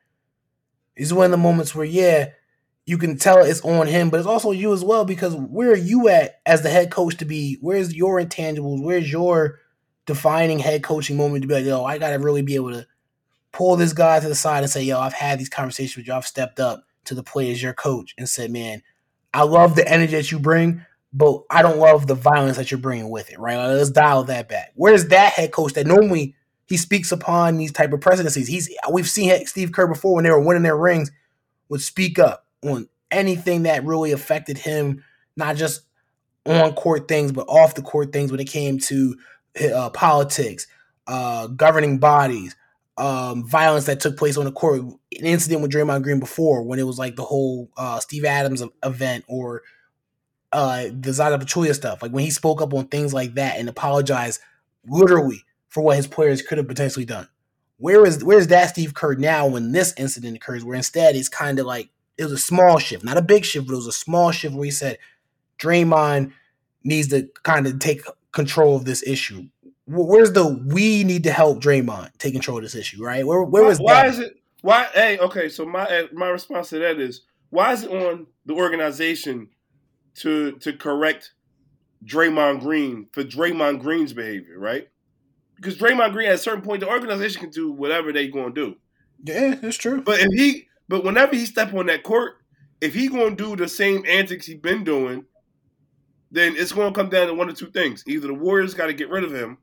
It's 0.96 1.14
one 1.14 1.26
of 1.26 1.32
the 1.32 1.38
moments 1.38 1.74
where, 1.74 1.86
yeah, 1.86 2.30
you 2.86 2.98
can 2.98 3.18
tell 3.18 3.38
it's 3.40 3.62
on 3.62 3.88
him, 3.88 4.10
but 4.10 4.20
it's 4.20 4.28
also 4.28 4.52
you 4.52 4.74
as 4.74 4.84
well 4.84 5.06
because 5.06 5.36
where 5.36 5.72
are 5.72 5.78
you 5.78 6.10
at 6.10 6.42
as 6.46 6.64
the 6.64 6.70
head 6.70 6.92
coach 6.92 7.18
to 7.18 7.26
be? 7.26 7.58
Where's 7.62 7.96
your 7.96 8.20
intangibles? 8.20 8.84
Where's 8.84 9.12
your 9.12 9.60
defining 10.06 10.60
head 10.60 10.84
coaching 10.84 11.16
moment 11.16 11.44
to 11.44 11.48
be 11.48 11.54
like, 11.54 11.66
yo, 11.66 11.86
I 11.86 12.00
got 12.00 12.10
to 12.10 12.18
really 12.18 12.42
be 12.42 12.56
able 12.56 12.72
to 12.72 12.88
pull 13.52 13.76
this 13.76 13.94
guy 13.94 14.20
to 14.20 14.28
the 14.28 14.36
side 14.36 14.64
and 14.64 14.72
say, 14.72 14.84
yo, 14.84 15.00
I've 15.00 15.14
had 15.14 15.40
these 15.40 15.50
conversations 15.50 15.98
with 15.98 16.08
you. 16.08 16.14
I've 16.14 16.26
stepped 16.26 16.60
up 16.60 16.84
to 17.06 17.16
the 17.16 17.24
plate 17.24 17.52
as 17.52 17.62
your 17.62 17.74
coach 17.74 18.16
and 18.18 18.28
said, 18.28 18.52
man, 18.52 18.82
I 19.34 19.44
love 19.44 19.76
the 19.76 19.88
energy 19.88 20.16
that 20.16 20.32
you 20.32 20.40
bring, 20.40 20.84
but 21.12 21.44
I 21.50 21.62
don't 21.62 21.80
love 21.80 22.08
the 22.08 22.16
violence 22.16 22.58
that 22.58 22.72
you're 22.72 22.80
bringing 22.80 23.10
with 23.10 23.32
it, 23.32 23.40
right? 23.40 23.58
Like, 23.58 23.78
let's 23.78 23.90
dial 23.90 24.24
that 24.26 24.48
back. 24.48 24.72
Where's 24.76 25.08
that 25.08 25.34
head 25.34 25.52
coach 25.52 25.74
that 25.74 25.88
normally 25.88 26.36
he 26.68 26.78
speaks 26.78 27.12
upon 27.12 27.58
these 27.58 27.72
type 27.72 27.94
of 27.94 28.02
presidencies? 28.02 28.48
He's 28.48 28.70
we've 28.92 29.10
seen 29.10 29.46
Steve 29.48 29.72
Kerr 29.72 29.88
before 29.88 30.16
when 30.16 30.24
they 30.24 30.32
were 30.32 30.40
winning 30.40 30.64
their 30.64 30.78
rings 30.78 31.12
would 31.70 31.82
speak 31.82 32.20
up 32.20 32.46
on 32.64 32.88
anything 33.12 33.64
that 33.64 33.86
really 33.86 34.12
affected 34.12 34.58
him, 34.58 35.04
not 35.36 35.56
just 35.56 35.82
on 36.46 36.74
court 36.74 37.08
things, 37.08 37.32
but 37.32 37.48
off 37.48 37.76
the 37.76 37.82
court 37.82 38.12
things 38.12 38.32
when 38.32 38.40
it 38.40 38.50
came 38.50 38.80
to 38.80 39.16
uh, 39.74 39.90
politics, 39.92 40.68
uh, 41.08 41.48
governing 41.48 42.00
bodies, 42.00 42.56
um, 42.98 43.48
violence 43.48 43.86
that 43.86 44.00
took 44.00 44.18
place 44.18 44.38
on 44.38 44.46
the 44.46 44.52
court. 44.52 44.82
An 44.82 45.00
incident 45.12 45.62
with 45.62 45.72
Draymond 45.72 46.04
Green 46.04 46.20
before 46.20 46.64
when 46.64 46.80
it 46.80 46.88
was 46.88 47.00
like 47.00 47.16
the 47.16 47.24
whole 47.24 47.70
uh, 47.78 48.00
Steven 48.00 48.30
Adams 48.30 48.64
event 48.84 49.26
or 49.28 49.64
uh, 50.52 50.86
the 50.92 51.14
Zaza 51.14 51.38
Pachulia 51.38 51.76
stuff. 51.76 52.02
Like 52.02 52.12
when 52.12 52.24
he 52.24 52.32
spoke 52.32 52.62
up 52.62 52.74
on 52.74 52.88
things 52.88 53.14
like 53.14 53.36
that 53.36 53.58
and 53.58 53.70
apologized 53.70 54.42
literally 54.88 55.44
for 55.70 55.82
what 55.82 55.98
his 55.98 56.08
players 56.08 56.42
could 56.42 56.58
have 56.58 56.68
potentially 56.68 57.06
done. 57.06 57.28
Where 57.78 58.06
is 58.06 58.24
where 58.24 58.38
is 58.38 58.48
that 58.48 58.70
Steve 58.70 58.94
Kerr 58.94 59.16
now 59.16 59.48
when 59.48 59.72
this 59.72 59.94
incident 59.98 60.36
occurs? 60.36 60.66
Where 60.66 60.76
instead 60.76 61.16
it's 61.16 61.30
kind 61.30 61.60
of 61.60 61.66
like 61.66 61.90
it 62.18 62.24
was 62.24 62.34
a 62.34 62.38
small 62.38 62.78
shift, 62.78 63.06
not 63.06 63.18
a 63.18 63.22
big 63.22 63.46
shift, 63.46 63.68
but 63.68 63.74
it 63.74 63.78
was 63.78 63.88
a 63.88 63.94
small 63.94 64.32
shift 64.32 64.54
where 64.54 64.66
he 64.66 64.72
said 64.72 64.98
Draymond 65.60 66.34
needs 66.84 67.08
to 67.10 67.30
kind 67.44 67.68
of 67.68 67.80
take 67.80 68.02
control 68.34 68.76
of 68.76 68.84
this 68.84 69.02
issue. 69.08 69.48
Where's 69.86 70.34
the 70.34 70.46
we 70.46 71.06
need 71.06 71.24
to 71.24 71.32
help 71.32 71.62
Draymond 71.62 72.12
take 72.18 72.34
control 72.34 72.58
of 72.58 72.64
this 72.64 72.76
issue? 72.76 73.04
Right? 73.04 73.26
Where 73.26 73.44
where 73.44 73.64
was 73.64 73.80
why, 73.80 73.94
that? 73.94 74.08
is 74.08 74.20
it 74.20 74.38
why? 74.62 74.90
Hey, 74.94 75.18
okay. 75.20 75.48
So 75.48 75.66
my 75.66 76.10
my 76.12 76.28
response 76.28 76.70
to 76.70 76.80
that 76.80 77.00
is 77.00 77.22
why 77.50 77.72
is 77.72 77.84
it 77.84 77.92
on 77.92 78.28
the 78.46 78.56
organization 78.56 79.50
to 80.20 80.54
to 80.54 80.74
correct 80.74 81.34
Draymond 82.06 82.62
Green 82.62 83.08
for 83.12 83.24
Draymond 83.24 83.82
Green's 83.82 84.14
behavior, 84.14 84.58
right? 84.58 84.88
Because 85.56 85.78
Draymond 85.78 86.14
Green 86.14 86.30
at 86.30 86.36
a 86.36 86.38
certain 86.38 86.62
point, 86.62 86.82
the 86.82 86.90
organization 86.90 87.42
can 87.42 87.50
do 87.50 87.72
whatever 87.72 88.14
they're 88.14 88.30
gonna 88.30 88.54
do. 88.54 88.76
Yeah, 89.24 89.56
that's 89.56 89.78
true. 89.78 90.02
But 90.02 90.20
if 90.20 90.32
he, 90.32 90.68
but 90.88 91.04
whenever 91.04 91.36
he 91.36 91.46
step 91.46 91.74
on 91.74 91.88
that 91.88 92.04
court, 92.04 92.36
if 92.80 92.94
he 92.94 93.08
gonna 93.08 93.36
do 93.36 93.56
the 93.56 93.68
same 93.68 94.04
antics 94.08 94.46
he 94.46 94.56
been 94.56 94.84
doing, 94.84 95.26
then 96.32 96.56
it's 96.56 96.72
gonna 96.72 96.94
come 96.94 97.10
down 97.10 97.28
to 97.28 97.34
one 97.34 97.50
or 97.50 97.54
two 97.54 97.72
things: 97.72 98.04
either 98.08 98.28
the 98.28 98.34
Warriors 98.34 98.74
got 98.74 98.88
to 98.88 98.94
get 98.94 99.10
rid 99.10 99.24
of 99.24 99.34
him, 99.34 99.58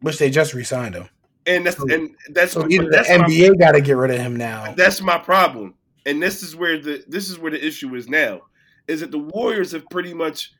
which 0.00 0.18
they 0.18 0.30
just 0.30 0.54
re-signed 0.54 0.96
him, 0.96 1.08
and 1.46 1.66
that's 1.66 1.76
so, 1.76 1.86
and 1.88 2.16
that's 2.30 2.52
so 2.52 2.66
either 2.68 2.90
the 2.90 3.04
NBA 3.08 3.58
got 3.60 3.72
to 3.72 3.80
get 3.80 3.96
rid 3.96 4.10
of 4.10 4.18
him 4.18 4.34
now. 4.34 4.74
That's 4.76 5.00
my 5.00 5.18
problem, 5.18 5.74
and 6.04 6.20
this 6.20 6.42
is 6.42 6.56
where 6.56 6.80
the 6.80 7.04
this 7.06 7.30
is 7.30 7.38
where 7.38 7.52
the 7.52 7.64
issue 7.64 7.94
is 7.94 8.08
now 8.08 8.42
is 8.88 9.00
that 9.00 9.10
the 9.10 9.18
Warriors 9.18 9.72
have 9.72 9.88
pretty 9.88 10.14
much 10.14 10.52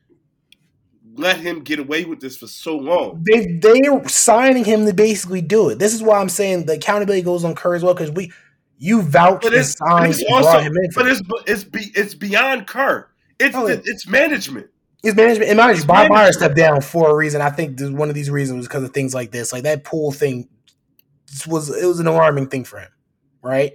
let 1.15 1.37
him 1.37 1.61
get 1.61 1.79
away 1.79 2.05
with 2.05 2.19
this 2.19 2.37
for 2.37 2.47
so 2.47 2.77
long. 2.77 3.23
They 3.27 3.57
they're 3.59 4.07
signing 4.07 4.65
him 4.65 4.85
to 4.85 4.93
basically 4.93 5.41
do 5.41 5.69
it. 5.69 5.79
This 5.79 5.93
is 5.93 6.03
why 6.03 6.19
I'm 6.19 6.29
saying 6.29 6.65
the 6.65 6.73
accountability 6.73 7.23
goes 7.23 7.43
on 7.43 7.55
Kerr 7.55 7.75
as 7.75 7.83
well 7.83 7.93
because 7.93 8.11
we 8.11 8.31
you 8.77 9.01
vouch 9.01 9.41
but 9.41 9.53
it's, 9.53 9.75
and 9.81 10.05
it's 10.07 10.23
also, 10.31 10.69
but 10.93 11.07
it's 11.07 11.21
it's 11.47 11.63
be, 11.63 11.91
it's 11.95 12.13
beyond 12.13 12.67
Kerr. 12.67 13.09
It's 13.39 13.55
oh, 13.55 13.67
it's 13.67 14.07
management. 14.07 14.67
It's 15.03 15.15
management. 15.15 15.49
And 15.49 15.57
mind 15.57 15.77
you, 15.77 15.85
Bob 15.85 16.09
Myers 16.09 16.37
stepped 16.37 16.55
down 16.55 16.81
for 16.81 17.09
a 17.09 17.15
reason. 17.15 17.41
I 17.41 17.49
think 17.49 17.79
one 17.79 18.09
of 18.09 18.15
these 18.15 18.29
reasons 18.29 18.57
was 18.57 18.67
because 18.67 18.83
of 18.83 18.93
things 18.93 19.13
like 19.13 19.31
this. 19.31 19.53
Like 19.53 19.63
that 19.63 19.83
Poole 19.83 20.11
thing 20.11 20.47
was 21.47 21.69
it 21.69 21.85
was 21.85 21.99
an 21.99 22.07
alarming 22.07 22.47
thing 22.47 22.63
for 22.63 22.79
him, 22.79 22.89
right? 23.41 23.73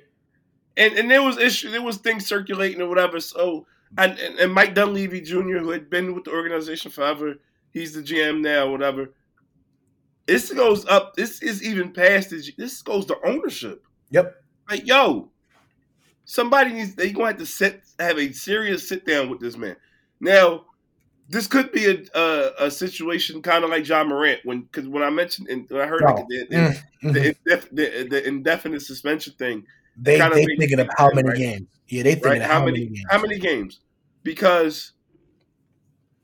And 0.76 0.94
and 0.94 1.11
there 1.11 1.22
was 1.22 1.38
issue, 1.38 1.70
there 1.70 1.82
was 1.82 1.98
things 1.98 2.26
circulating 2.26 2.80
or 2.80 2.88
whatever. 2.88 3.20
So 3.20 3.66
and, 3.99 4.18
and, 4.18 4.38
and 4.38 4.53
Mike 4.53 4.74
Dunleavy 4.74 5.20
Jr., 5.20 5.59
who 5.59 5.70
had 5.70 5.90
been 5.90 6.14
with 6.14 6.24
the 6.24 6.32
organization 6.32 6.90
forever, 6.90 7.36
he's 7.70 7.95
the 7.95 8.03
GM 8.03 8.40
now, 8.40 8.70
whatever. 8.70 9.12
This 10.26 10.53
goes 10.53 10.86
up. 10.86 11.14
This 11.14 11.43
is 11.43 11.62
even 11.62 11.93
past 11.93 12.30
this. 12.30 12.51
This 12.57 12.80
goes 12.82 13.07
to 13.07 13.16
ownership. 13.24 13.84
Yep. 14.11 14.34
Like, 14.70 14.86
yo, 14.86 15.30
somebody 16.24 16.72
needs. 16.72 16.95
They 16.95 17.11
gonna 17.11 17.28
have 17.28 17.38
to 17.38 17.47
sit, 17.47 17.82
have 17.99 18.18
a 18.18 18.32
serious 18.32 18.88
sit 18.88 19.05
down 19.05 19.28
with 19.30 19.40
this 19.40 19.57
man. 19.57 19.76
Now, 20.20 20.66
this 21.28 21.47
could 21.47 21.72
be 21.72 21.86
a 21.86 22.18
a, 22.18 22.66
a 22.66 22.70
situation 22.70 23.43
kind 23.43 23.64
of 23.64 23.70
like 23.70 23.86
Ja 23.86 24.05
Morant 24.05 24.40
when 24.45 24.62
because 24.62 24.86
when 24.88 25.03
I 25.03 25.11
mentioned 25.11 25.49
and 25.49 25.68
when 25.68 25.80
I 25.80 25.86
heard 25.86 26.03
oh. 26.07 26.24
the, 26.28 26.47
the, 26.49 26.57
mm-hmm. 26.57 27.12
the, 27.12 27.36
the, 27.72 28.09
the, 28.09 28.28
indefinite 28.28 28.82
suspension 28.82 29.34
thing, 29.34 29.66
they 29.97 30.18
they 30.18 30.47
thinking 30.59 30.80
of 30.80 30.88
how 30.97 31.11
many 31.12 31.28
right? 31.28 31.38
games. 31.38 31.68
Yeah, 31.88 32.03
they 32.03 32.14
thinking 32.14 32.30
right? 32.30 32.43
how, 32.43 32.61
how, 32.61 32.64
many, 32.64 32.86
games. 32.86 33.03
How 33.11 33.20
many 33.20 33.38
games? 33.38 33.80
Because 34.22 34.93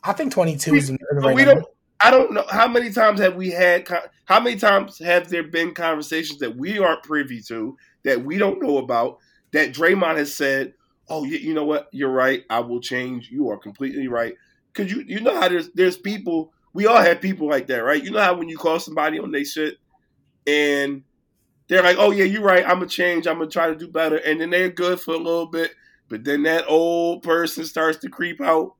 I 0.03 0.12
think 0.12 0.33
twenty 0.33 0.57
two 0.57 0.75
is. 0.75 0.93
Right 1.12 1.35
we 1.35 1.45
don't. 1.45 1.64
I 2.01 2.11
don't 2.12 2.33
know 2.33 2.45
how 2.49 2.69
many 2.69 2.91
times 2.91 3.21
have 3.21 3.35
we 3.35 3.51
had. 3.51 3.89
How 4.25 4.41
many 4.41 4.57
times 4.57 4.99
have 4.99 5.29
there 5.29 5.43
been 5.43 5.75
conversations 5.75 6.39
that 6.41 6.57
we 6.57 6.79
aren't 6.79 7.03
privy 7.03 7.41
to 7.49 7.77
that 8.05 8.25
we 8.25 8.39
don't 8.39 8.62
know 8.62 8.79
about 8.79 9.19
that 9.53 9.73
Draymond 9.73 10.16
has 10.16 10.33
said, 10.33 10.75
"Oh, 11.09 11.25
you, 11.25 11.39
you 11.39 11.55
know 11.55 11.64
what? 11.64 11.89
You're 11.93 12.12
right. 12.12 12.45
I 12.49 12.61
will 12.61 12.81
change. 12.81 13.31
You 13.31 13.51
are 13.51 13.59
completely 13.59 14.09
right." 14.09 14.35
Because 14.73 14.93
you 14.93 15.03
you 15.07 15.21
know 15.21 15.39
how 15.39 15.49
there's 15.49 15.71
there's 15.73 15.97
people. 15.97 16.53
We 16.73 16.87
all 16.87 17.03
have 17.03 17.21
people 17.21 17.49
like 17.49 17.66
that, 17.66 17.83
right? 17.83 18.03
You 18.03 18.12
know 18.12 18.21
how 18.21 18.35
when 18.35 18.49
you 18.49 18.57
call 18.57 18.79
somebody 18.79 19.19
on 19.19 19.33
they 19.33 19.43
shit 19.43 19.79
and 20.47 21.03
they're 21.69 21.83
like, 21.83 21.97
"Oh 21.99 22.11
yeah, 22.11 22.25
you're 22.25 22.43
right. 22.43 22.64
I'm 22.64 22.79
gonna 22.79 22.87
change. 22.87 23.27
I'm 23.27 23.39
gonna 23.39 23.51
try 23.51 23.69
to 23.69 23.77
do 23.77 23.89
better," 23.89 24.16
and 24.16 24.41
then 24.41 24.51
they're 24.51 24.71
good 24.71 25.01
for 25.01 25.14
a 25.14 25.19
little 25.19 25.47
bit, 25.47 25.73
but 26.09 26.25
then 26.25 26.43
that 26.45 26.64
old 26.69 27.23
person 27.23 27.64
starts 27.64 27.99
to 27.99 28.09
creep 28.09 28.41
out. 28.41 28.75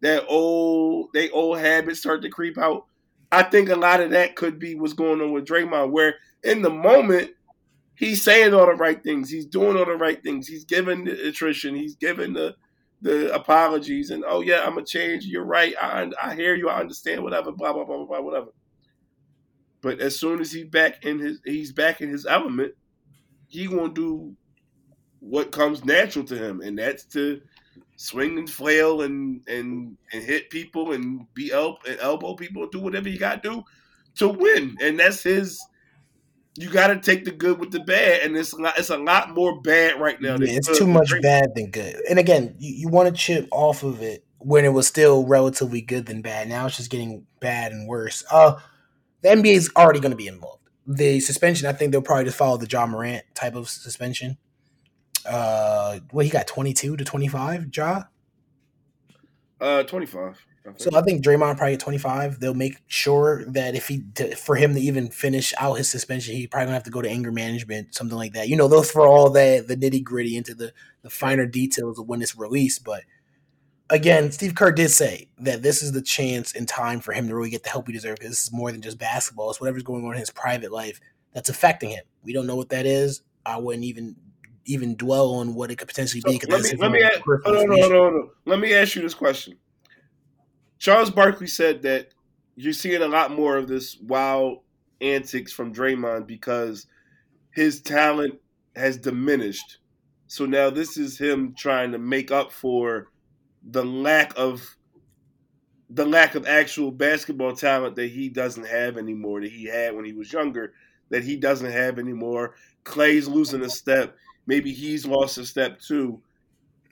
That 0.00 0.24
old, 0.28 1.10
they 1.14 1.30
old 1.30 1.58
habits 1.58 2.00
start 2.00 2.22
to 2.22 2.28
creep 2.28 2.58
out. 2.58 2.86
I 3.32 3.42
think 3.42 3.68
a 3.68 3.76
lot 3.76 4.00
of 4.00 4.10
that 4.10 4.36
could 4.36 4.58
be 4.58 4.74
what's 4.74 4.92
going 4.92 5.20
on 5.20 5.32
with 5.32 5.46
Draymond, 5.46 5.90
where 5.90 6.16
in 6.42 6.62
the 6.62 6.70
moment 6.70 7.30
he's 7.94 8.22
saying 8.22 8.52
all 8.54 8.66
the 8.66 8.74
right 8.74 9.02
things, 9.02 9.30
he's 9.30 9.46
doing 9.46 9.76
all 9.76 9.86
the 9.86 9.96
right 9.96 10.22
things, 10.22 10.46
he's 10.46 10.64
giving 10.64 11.04
the 11.04 11.28
attrition, 11.28 11.74
he's 11.74 11.96
giving 11.96 12.32
the 12.34 12.54
the 13.02 13.32
apologies, 13.34 14.10
and 14.10 14.24
oh 14.26 14.40
yeah, 14.40 14.62
I'm 14.64 14.74
gonna 14.74 14.86
change. 14.86 15.24
You're 15.26 15.44
right. 15.44 15.74
I 15.80 16.10
I 16.22 16.34
hear 16.34 16.54
you. 16.54 16.68
I 16.68 16.80
understand. 16.80 17.22
Whatever. 17.22 17.52
Blah 17.52 17.72
blah 17.72 17.84
blah 17.84 17.96
blah 17.98 18.06
blah 18.06 18.20
whatever. 18.20 18.48
But 19.84 20.00
as 20.00 20.18
soon 20.18 20.40
as 20.40 20.50
he's 20.50 20.64
back 20.64 21.04
in 21.04 21.18
his 21.18 21.40
he's 21.44 21.70
back 21.70 22.00
in 22.00 22.08
his 22.08 22.24
element, 22.24 22.72
he 23.48 23.66
gonna 23.66 23.92
do 23.92 24.34
what 25.20 25.52
comes 25.52 25.84
natural 25.84 26.24
to 26.24 26.36
him, 26.38 26.62
and 26.62 26.78
that's 26.78 27.04
to 27.08 27.42
swing 27.96 28.38
and 28.38 28.48
flail 28.48 29.02
and 29.02 29.46
and 29.46 29.98
and 30.10 30.24
hit 30.24 30.48
people 30.48 30.92
and 30.92 31.26
be 31.34 31.52
el- 31.52 31.78
and 31.86 32.00
elbow 32.00 32.34
people 32.34 32.62
and 32.62 32.72
do 32.72 32.80
whatever 32.80 33.10
you 33.10 33.18
gotta 33.18 33.42
do 33.42 33.62
to 34.16 34.28
win. 34.28 34.74
And 34.80 34.98
that's 34.98 35.22
his 35.22 35.60
you 36.56 36.70
got 36.70 36.86
to 36.86 36.98
take 36.98 37.24
the 37.26 37.32
good 37.32 37.58
with 37.58 37.72
the 37.72 37.80
bad, 37.80 38.22
and 38.22 38.36
it's 38.36 38.52
a 38.52 38.56
lot, 38.56 38.78
it's 38.78 38.88
a 38.88 38.96
lot 38.96 39.34
more 39.34 39.60
bad 39.60 40.00
right 40.00 40.18
now. 40.20 40.36
Yeah, 40.38 40.56
it's 40.56 40.78
too 40.78 40.86
much 40.86 41.12
bad 41.20 41.54
than 41.54 41.70
good. 41.70 41.96
And 42.08 42.18
again, 42.18 42.54
you, 42.58 42.72
you 42.74 42.88
want 42.88 43.08
to 43.08 43.14
chip 43.20 43.48
off 43.50 43.82
of 43.82 44.00
it 44.00 44.24
when 44.38 44.64
it 44.64 44.68
was 44.68 44.86
still 44.86 45.26
relatively 45.26 45.80
good 45.82 46.06
than 46.06 46.22
bad. 46.22 46.48
Now 46.48 46.66
it's 46.66 46.76
just 46.76 46.90
getting 46.90 47.26
bad 47.40 47.72
and 47.72 47.88
worse. 47.88 48.24
Uh, 48.30 48.60
the 49.24 49.30
NBA 49.30 49.54
is 49.54 49.70
already 49.74 50.00
going 50.00 50.10
to 50.10 50.16
be 50.16 50.28
involved. 50.28 50.60
The 50.86 51.18
suspension, 51.18 51.66
I 51.66 51.72
think 51.72 51.92
they'll 51.92 52.02
probably 52.02 52.26
just 52.26 52.36
follow 52.36 52.58
the 52.58 52.68
Ja 52.70 52.86
Morant 52.86 53.24
type 53.34 53.54
of 53.54 53.70
suspension. 53.70 54.36
Uh, 55.24 56.00
well, 56.12 56.22
he 56.22 56.30
got 56.30 56.46
twenty 56.46 56.74
two 56.74 56.96
to 56.98 57.04
twenty 57.04 57.26
five. 57.26 57.74
Ja. 57.74 58.02
Uh, 59.58 59.82
twenty 59.84 60.04
five. 60.04 60.44
So 60.76 60.90
I 60.94 61.02
think 61.02 61.22
Draymond 61.22 61.58
probably 61.58 61.74
at 61.74 61.80
25. 61.80 62.40
They'll 62.40 62.54
make 62.54 62.80
sure 62.86 63.44
that 63.48 63.74
if 63.74 63.86
he 63.86 64.02
to, 64.14 64.34
for 64.34 64.56
him 64.56 64.72
to 64.72 64.80
even 64.80 65.10
finish 65.10 65.52
out 65.58 65.74
his 65.74 65.90
suspension, 65.90 66.34
he 66.34 66.46
probably 66.46 66.66
gonna 66.66 66.74
have 66.74 66.84
to 66.84 66.90
go 66.90 67.02
to 67.02 67.10
anger 67.10 67.30
management, 67.30 67.94
something 67.94 68.16
like 68.16 68.32
that. 68.32 68.48
You 68.48 68.56
know, 68.56 68.66
they'll 68.66 68.82
throw 68.82 69.10
all 69.10 69.30
that 69.30 69.68
the 69.68 69.76
nitty 69.76 70.02
gritty 70.02 70.36
into 70.36 70.54
the 70.54 70.72
the 71.02 71.10
finer 71.10 71.46
details 71.46 71.98
of 71.98 72.08
when 72.08 72.22
it's 72.22 72.36
released. 72.36 72.82
But 72.82 73.02
again, 73.90 74.32
Steve 74.32 74.54
Kerr 74.54 74.72
did 74.72 74.90
say 74.90 75.28
that 75.38 75.62
this 75.62 75.82
is 75.82 75.92
the 75.92 76.02
chance 76.02 76.54
and 76.54 76.66
time 76.66 77.00
for 77.00 77.12
him 77.12 77.28
to 77.28 77.34
really 77.34 77.50
get 77.50 77.62
the 77.62 77.70
help 77.70 77.86
he 77.86 77.92
deserves 77.92 78.18
because 78.18 78.32
this 78.32 78.42
is 78.44 78.52
more 78.52 78.72
than 78.72 78.82
just 78.82 78.98
basketball. 78.98 79.50
It's 79.50 79.60
whatever's 79.60 79.82
going 79.82 80.04
on 80.04 80.12
in 80.12 80.20
his 80.20 80.30
private 80.30 80.72
life 80.72 81.00
that's 81.32 81.48
affecting 81.48 81.90
him. 81.90 82.04
We 82.22 82.32
don't 82.32 82.46
know 82.46 82.56
what 82.56 82.70
that 82.70 82.86
is. 82.86 83.22
I 83.44 83.58
wouldn't 83.58 83.84
even 83.84 84.16
even 84.66 84.96
dwell 84.96 85.34
on 85.34 85.54
what 85.54 85.70
it 85.70 85.76
could 85.76 85.88
potentially 85.88 86.22
so 86.22 86.30
be. 86.30 86.40
Let 86.48 86.62
me, 86.62 86.70
let, 86.78 86.90
me 86.90 87.02
ask, 87.02 87.20
let 88.46 88.58
me 88.58 88.72
ask 88.72 88.94
you 88.94 89.02
this 89.02 89.12
question 89.12 89.58
Charles 90.78 91.10
Barkley 91.10 91.46
said 91.46 91.82
that 91.82 92.08
you're 92.56 92.72
seeing 92.72 93.02
a 93.02 93.08
lot 93.08 93.30
more 93.30 93.56
of 93.56 93.68
this 93.68 93.98
wild 94.00 94.60
antics 95.00 95.52
from 95.52 95.74
Draymond 95.74 96.26
because 96.26 96.86
his 97.50 97.82
talent 97.82 98.34
has 98.74 98.96
diminished. 98.96 99.78
So 100.26 100.46
now 100.46 100.70
this 100.70 100.96
is 100.96 101.18
him 101.18 101.54
trying 101.56 101.92
to 101.92 101.98
make 101.98 102.30
up 102.30 102.50
for 102.50 103.08
the 103.70 103.84
lack 103.84 104.32
of 104.36 104.76
the 105.90 106.04
lack 106.04 106.34
of 106.34 106.46
actual 106.46 106.90
basketball 106.90 107.54
talent 107.54 107.94
that 107.96 108.08
he 108.08 108.28
doesn't 108.28 108.66
have 108.66 108.96
anymore 108.96 109.40
that 109.40 109.52
he 109.52 109.64
had 109.64 109.94
when 109.94 110.04
he 110.04 110.12
was 110.12 110.32
younger 110.32 110.72
that 111.10 111.22
he 111.22 111.36
doesn't 111.36 111.70
have 111.70 111.98
anymore. 111.98 112.54
Clay's 112.84 113.28
losing 113.28 113.62
a 113.62 113.68
step. 113.68 114.16
Maybe 114.46 114.72
he's 114.72 115.06
lost 115.06 115.38
a 115.38 115.44
step 115.44 115.78
too. 115.78 116.20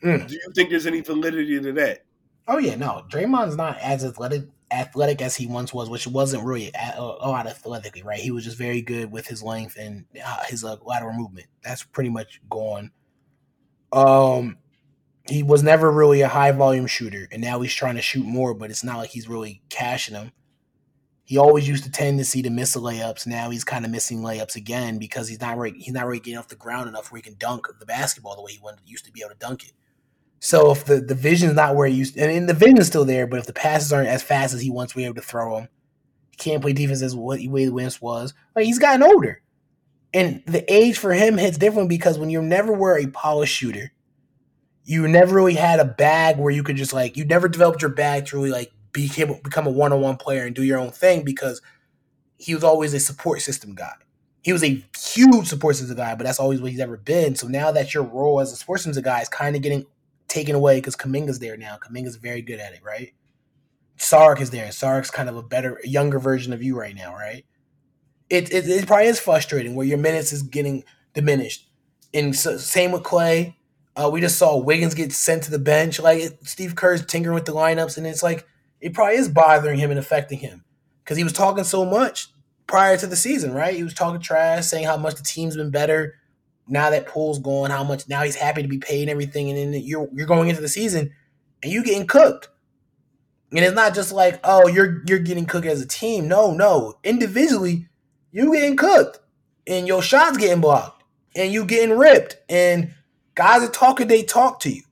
Mm. 0.04 0.28
Do 0.28 0.34
you 0.34 0.52
think 0.54 0.70
there's 0.70 0.86
any 0.86 1.00
validity 1.00 1.60
to 1.60 1.72
that? 1.72 2.04
Oh 2.48 2.58
yeah, 2.58 2.74
no. 2.74 3.04
Draymond's 3.08 3.56
not 3.56 3.78
as 3.78 4.04
athletic 4.04 4.44
athletic 4.72 5.20
as 5.20 5.36
he 5.36 5.46
once 5.46 5.72
was, 5.72 5.90
which 5.90 6.06
wasn't 6.06 6.44
really 6.44 6.70
a, 6.96 7.02
lot 7.02 7.46
athletically, 7.46 8.02
right? 8.02 8.18
He 8.18 8.30
was 8.30 8.44
just 8.44 8.56
very 8.56 8.80
good 8.80 9.12
with 9.12 9.26
his 9.26 9.42
length 9.42 9.76
and 9.78 10.04
uh, 10.24 10.44
his 10.44 10.64
uh, 10.64 10.76
lateral 10.84 11.12
movement. 11.12 11.46
That's 11.62 11.84
pretty 11.84 12.10
much 12.10 12.40
gone. 12.48 12.90
Um, 13.92 14.56
he 15.28 15.42
was 15.42 15.62
never 15.62 15.90
really 15.90 16.20
a 16.20 16.28
high 16.28 16.52
volume 16.52 16.86
shooter, 16.86 17.28
and 17.30 17.40
now 17.40 17.60
he's 17.60 17.74
trying 17.74 17.94
to 17.94 18.02
shoot 18.02 18.26
more, 18.26 18.54
but 18.54 18.70
it's 18.70 18.84
not 18.84 18.98
like 18.98 19.10
he's 19.10 19.28
really 19.28 19.62
cashing 19.68 20.14
them. 20.14 20.32
He 21.24 21.38
always 21.38 21.68
used 21.68 21.84
to 21.84 21.90
tendency 21.90 22.42
to 22.42 22.50
miss 22.50 22.74
the 22.74 22.80
layups. 22.80 23.26
Now 23.26 23.50
he's 23.50 23.64
kind 23.64 23.84
of 23.84 23.90
missing 23.90 24.20
layups 24.22 24.56
again 24.56 24.98
because 24.98 25.28
he's 25.28 25.40
not 25.40 25.56
right. 25.56 25.74
He's 25.76 25.94
not 25.94 26.06
really 26.06 26.20
getting 26.20 26.38
off 26.38 26.48
the 26.48 26.56
ground 26.56 26.88
enough 26.88 27.10
where 27.10 27.18
he 27.18 27.22
can 27.22 27.36
dunk 27.38 27.68
the 27.78 27.86
basketball 27.86 28.34
the 28.34 28.42
way 28.42 28.52
he 28.52 28.60
used 28.84 29.04
to 29.04 29.12
be 29.12 29.20
able 29.20 29.30
to 29.30 29.38
dunk 29.38 29.64
it. 29.64 29.72
So 30.40 30.72
if 30.72 30.84
the, 30.84 31.00
the 31.00 31.14
vision's 31.14 31.54
not 31.54 31.76
where 31.76 31.86
he 31.86 31.94
used, 31.94 32.16
and, 32.18 32.30
and 32.30 32.48
the 32.48 32.54
vision's 32.54 32.88
still 32.88 33.04
there, 33.04 33.28
but 33.28 33.38
if 33.38 33.46
the 33.46 33.52
passes 33.52 33.92
aren't 33.92 34.08
as 34.08 34.24
fast 34.24 34.52
as 34.52 34.60
he 34.60 34.70
wants 34.70 34.92
to 34.92 34.96
be 34.98 35.04
able 35.04 35.14
to 35.14 35.22
throw 35.22 35.54
them, 35.54 35.68
he 36.30 36.36
can't 36.36 36.60
play 36.60 36.72
defense 36.72 37.00
as 37.00 37.14
what 37.14 37.40
way 37.40 37.68
Wentz 37.68 38.02
was. 38.02 38.34
Like 38.56 38.64
he's 38.64 38.80
gotten 38.80 39.04
older, 39.04 39.40
and 40.12 40.42
the 40.46 40.70
age 40.70 40.98
for 40.98 41.12
him 41.12 41.38
hits 41.38 41.58
different 41.58 41.88
because 41.88 42.18
when 42.18 42.28
you 42.28 42.42
never 42.42 42.72
were 42.72 42.98
a 42.98 43.06
polished 43.06 43.54
shooter, 43.54 43.92
you 44.84 45.06
never 45.08 45.34
really 45.34 45.54
had 45.54 45.80
a 45.80 45.84
bag 45.84 46.38
where 46.38 46.52
you 46.52 46.62
could 46.62 46.76
just 46.76 46.92
like 46.92 47.16
you 47.16 47.24
never 47.24 47.48
developed 47.48 47.82
your 47.82 47.90
bag 47.90 48.26
to 48.26 48.36
really 48.36 48.50
like 48.50 48.72
became 48.92 49.40
become 49.42 49.66
a 49.66 49.70
one 49.70 49.92
on 49.92 50.00
one 50.00 50.16
player 50.16 50.44
and 50.44 50.54
do 50.54 50.62
your 50.62 50.78
own 50.78 50.90
thing 50.90 51.22
because 51.24 51.60
he 52.36 52.54
was 52.54 52.64
always 52.64 52.92
a 52.92 53.00
support 53.00 53.40
system 53.40 53.74
guy. 53.74 53.94
He 54.42 54.52
was 54.52 54.64
a 54.64 54.84
huge 54.98 55.46
support 55.46 55.76
system 55.76 55.96
guy, 55.96 56.16
but 56.16 56.24
that's 56.24 56.40
always 56.40 56.60
what 56.60 56.72
he's 56.72 56.80
ever 56.80 56.96
been. 56.96 57.36
So 57.36 57.46
now 57.46 57.70
that 57.70 57.94
your 57.94 58.02
role 58.02 58.40
as 58.40 58.52
a 58.52 58.56
support 58.56 58.80
system 58.80 59.02
guy 59.02 59.20
is 59.20 59.28
kind 59.28 59.54
of 59.54 59.62
getting 59.62 59.86
taken 60.26 60.56
away 60.56 60.78
because 60.78 60.96
Kuminga's 60.96 61.38
there 61.38 61.56
now. 61.56 61.76
Kuminga's 61.76 62.16
very 62.16 62.42
good 62.42 62.58
at 62.58 62.72
it, 62.72 62.80
right? 62.82 63.12
Sark 63.96 64.40
is 64.40 64.50
there. 64.50 64.72
Sark's 64.72 65.10
kind 65.10 65.28
of 65.28 65.36
a 65.36 65.42
better, 65.42 65.78
younger 65.84 66.18
version 66.18 66.52
of 66.52 66.62
you 66.62 66.76
right 66.76 66.94
now, 66.94 67.12
right? 67.12 67.44
It, 68.28 68.52
it, 68.52 68.68
it 68.68 68.86
probably 68.86 69.06
is 69.06 69.20
frustrating 69.20 69.76
where 69.76 69.86
your 69.86 69.98
minutes 69.98 70.32
is 70.32 70.42
getting 70.42 70.82
diminished. 71.14 71.68
And 72.12 72.34
so, 72.34 72.56
same 72.56 72.90
with 72.90 73.02
Klay. 73.02 73.54
Uh, 73.94 74.08
we 74.10 74.20
just 74.20 74.38
saw 74.38 74.56
Wiggins 74.56 74.94
get 74.94 75.12
sent 75.12 75.42
to 75.44 75.50
the 75.50 75.58
bench. 75.58 76.00
Like 76.00 76.38
Steve 76.44 76.74
Kerr's 76.74 77.04
tinkering 77.04 77.34
with 77.34 77.44
the 77.44 77.52
lineups, 77.52 77.98
and 77.98 78.06
it's 78.06 78.22
like 78.22 78.46
it 78.80 78.94
probably 78.94 79.16
is 79.16 79.28
bothering 79.28 79.78
him 79.78 79.90
and 79.90 79.98
affecting 79.98 80.38
him 80.38 80.64
because 81.04 81.16
he 81.16 81.24
was 81.24 81.32
talking 81.32 81.64
so 81.64 81.84
much 81.84 82.28
prior 82.66 82.96
to 82.96 83.06
the 83.06 83.16
season, 83.16 83.52
right? 83.52 83.74
He 83.74 83.82
was 83.82 83.94
talking 83.94 84.20
trash, 84.20 84.66
saying 84.66 84.86
how 84.86 84.96
much 84.96 85.16
the 85.16 85.22
team's 85.22 85.56
been 85.56 85.70
better 85.70 86.14
now 86.68 86.90
that 86.90 87.06
Poole's 87.06 87.38
gone, 87.38 87.70
how 87.70 87.84
much 87.84 88.08
now 88.08 88.22
he's 88.22 88.36
happy 88.36 88.62
to 88.62 88.68
be 88.68 88.78
paid 88.78 89.02
and 89.02 89.10
everything, 89.10 89.50
and 89.50 89.74
then 89.74 89.82
you're 89.82 90.08
you're 90.12 90.26
going 90.26 90.48
into 90.48 90.62
the 90.62 90.68
season 90.68 91.12
and 91.62 91.72
you're 91.72 91.82
getting 91.82 92.06
cooked. 92.06 92.48
And 93.50 93.60
it's 93.60 93.74
not 93.74 93.94
just 93.94 94.12
like, 94.12 94.40
oh, 94.44 94.68
you're 94.68 95.02
you're 95.06 95.18
getting 95.18 95.44
cooked 95.44 95.66
as 95.66 95.82
a 95.82 95.86
team. 95.86 96.28
No, 96.28 96.52
no. 96.52 96.98
Individually, 97.04 97.88
you're 98.30 98.52
getting 98.52 98.76
cooked. 98.76 99.20
And 99.66 99.86
your 99.86 100.02
shots 100.02 100.38
getting 100.38 100.60
blocked. 100.60 101.04
And 101.36 101.52
you 101.52 101.64
getting 101.64 101.96
ripped. 101.96 102.36
And 102.48 102.94
guys 103.34 103.62
are 103.62 103.70
talking, 103.70 104.08
they 104.08 104.22
talk 104.22 104.60
to 104.60 104.70
you. 104.70 104.82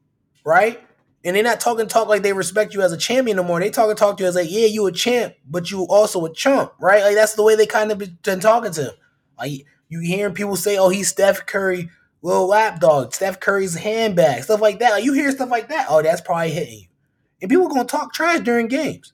Right? 0.44 0.80
And 1.22 1.36
they're 1.36 1.42
not 1.42 1.60
talking 1.60 1.86
talk 1.86 2.08
like 2.08 2.22
they 2.22 2.32
respect 2.32 2.72
you 2.72 2.80
as 2.80 2.92
a 2.92 2.96
champion 2.96 3.36
no 3.36 3.42
more. 3.42 3.60
They 3.60 3.68
talking 3.68 3.94
talk 3.94 4.16
to 4.16 4.22
you 4.22 4.28
as 4.28 4.36
like, 4.36 4.50
yeah, 4.50 4.66
you 4.66 4.86
a 4.86 4.92
champ, 4.92 5.34
but 5.46 5.70
you 5.70 5.86
also 5.88 6.24
a 6.24 6.32
chump, 6.32 6.72
right? 6.80 7.02
Like 7.02 7.14
that's 7.14 7.34
the 7.34 7.42
way 7.42 7.56
they 7.56 7.66
kind 7.66 7.92
of 7.92 7.98
been 7.98 8.40
talking 8.40 8.72
to 8.72 8.84
him. 8.84 8.94
Like 9.38 9.66
you 9.90 10.00
hearing 10.00 10.34
people 10.34 10.56
say, 10.56 10.78
"Oh, 10.78 10.88
he's 10.88 11.08
Steph 11.08 11.44
Curry, 11.46 11.90
little 12.22 12.46
lapdog, 12.46 13.12
Steph 13.12 13.40
Curry's 13.40 13.74
handbag, 13.74 14.44
stuff 14.44 14.60
like 14.60 14.78
that." 14.78 14.92
Like 14.92 15.04
you 15.04 15.12
hear 15.12 15.30
stuff 15.32 15.50
like 15.50 15.68
that. 15.68 15.86
Oh, 15.90 16.00
that's 16.00 16.20
probably 16.20 16.50
hitting 16.50 16.78
you, 16.78 16.86
and 17.42 17.50
people 17.50 17.68
gonna 17.68 17.84
talk 17.84 18.14
trash 18.14 18.40
during 18.40 18.68
games. 18.68 19.12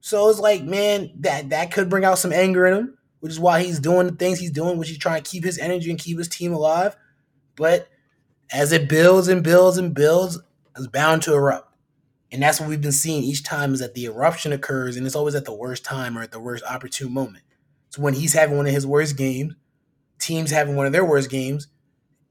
So 0.00 0.28
it's 0.30 0.40
like, 0.40 0.64
man, 0.64 1.10
that 1.20 1.50
that 1.50 1.70
could 1.70 1.90
bring 1.90 2.04
out 2.04 2.18
some 2.18 2.32
anger 2.32 2.66
in 2.66 2.74
him, 2.74 2.98
which 3.20 3.32
is 3.32 3.40
why 3.40 3.62
he's 3.62 3.78
doing 3.78 4.06
the 4.06 4.14
things 4.14 4.38
he's 4.38 4.50
doing, 4.50 4.78
which 4.78 4.88
he's 4.88 4.98
trying 4.98 5.22
to 5.22 5.30
keep 5.30 5.44
his 5.44 5.58
energy 5.58 5.90
and 5.90 5.98
keep 5.98 6.16
his 6.16 6.28
team 6.28 6.54
alive. 6.54 6.96
But 7.56 7.88
as 8.52 8.72
it 8.72 8.88
builds 8.88 9.28
and 9.28 9.42
builds 9.42 9.78
and 9.78 9.94
builds, 9.94 10.38
it's 10.76 10.86
bound 10.86 11.22
to 11.22 11.34
erupt. 11.34 11.74
And 12.30 12.42
that's 12.42 12.60
what 12.60 12.68
we've 12.68 12.80
been 12.80 12.92
seeing 12.92 13.22
each 13.22 13.42
time 13.42 13.72
is 13.72 13.80
that 13.80 13.94
the 13.94 14.04
eruption 14.04 14.52
occurs, 14.52 14.96
and 14.96 15.06
it's 15.06 15.16
always 15.16 15.34
at 15.34 15.44
the 15.44 15.54
worst 15.54 15.84
time 15.84 16.16
or 16.16 16.22
at 16.22 16.30
the 16.30 16.40
worst 16.40 16.64
opportune 16.64 17.12
moment. 17.12 17.44
So 17.90 18.02
when 18.02 18.14
he's 18.14 18.34
having 18.34 18.56
one 18.56 18.66
of 18.66 18.72
his 18.72 18.86
worst 18.86 19.16
games, 19.16 19.54
teams 20.18 20.50
having 20.50 20.76
one 20.76 20.86
of 20.86 20.92
their 20.92 21.04
worst 21.04 21.30
games, 21.30 21.68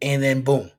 and 0.02 0.22
then 0.22 0.42
boom. 0.42 0.72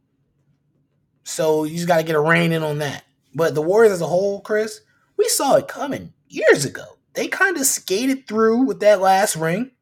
So 1.25 1.65
you 1.65 1.75
just 1.75 1.89
got 1.89 1.99
to 1.99 2.05
get 2.05 2.15
a 2.15 2.21
rein 2.21 2.53
in 2.53 2.63
on 2.63 2.79
that. 2.79 3.05
But 3.35 3.55
the 3.55 3.63
Warriors 3.63 3.93
as 3.93 4.01
a 4.01 4.07
whole, 4.07 4.41
Chris, 4.41 4.81
we 5.17 5.29
saw 5.29 5.57
it 5.57 5.69
coming 5.69 6.13
years 6.29 6.65
ago. 6.65 6.85
They 7.15 7.27
kind 7.27 7.57
of 7.57 7.67
skated 7.67 8.29
through 8.29 8.63
with 8.63 8.81
that 8.81 9.01
last 9.01 9.35
ring. 9.35 9.73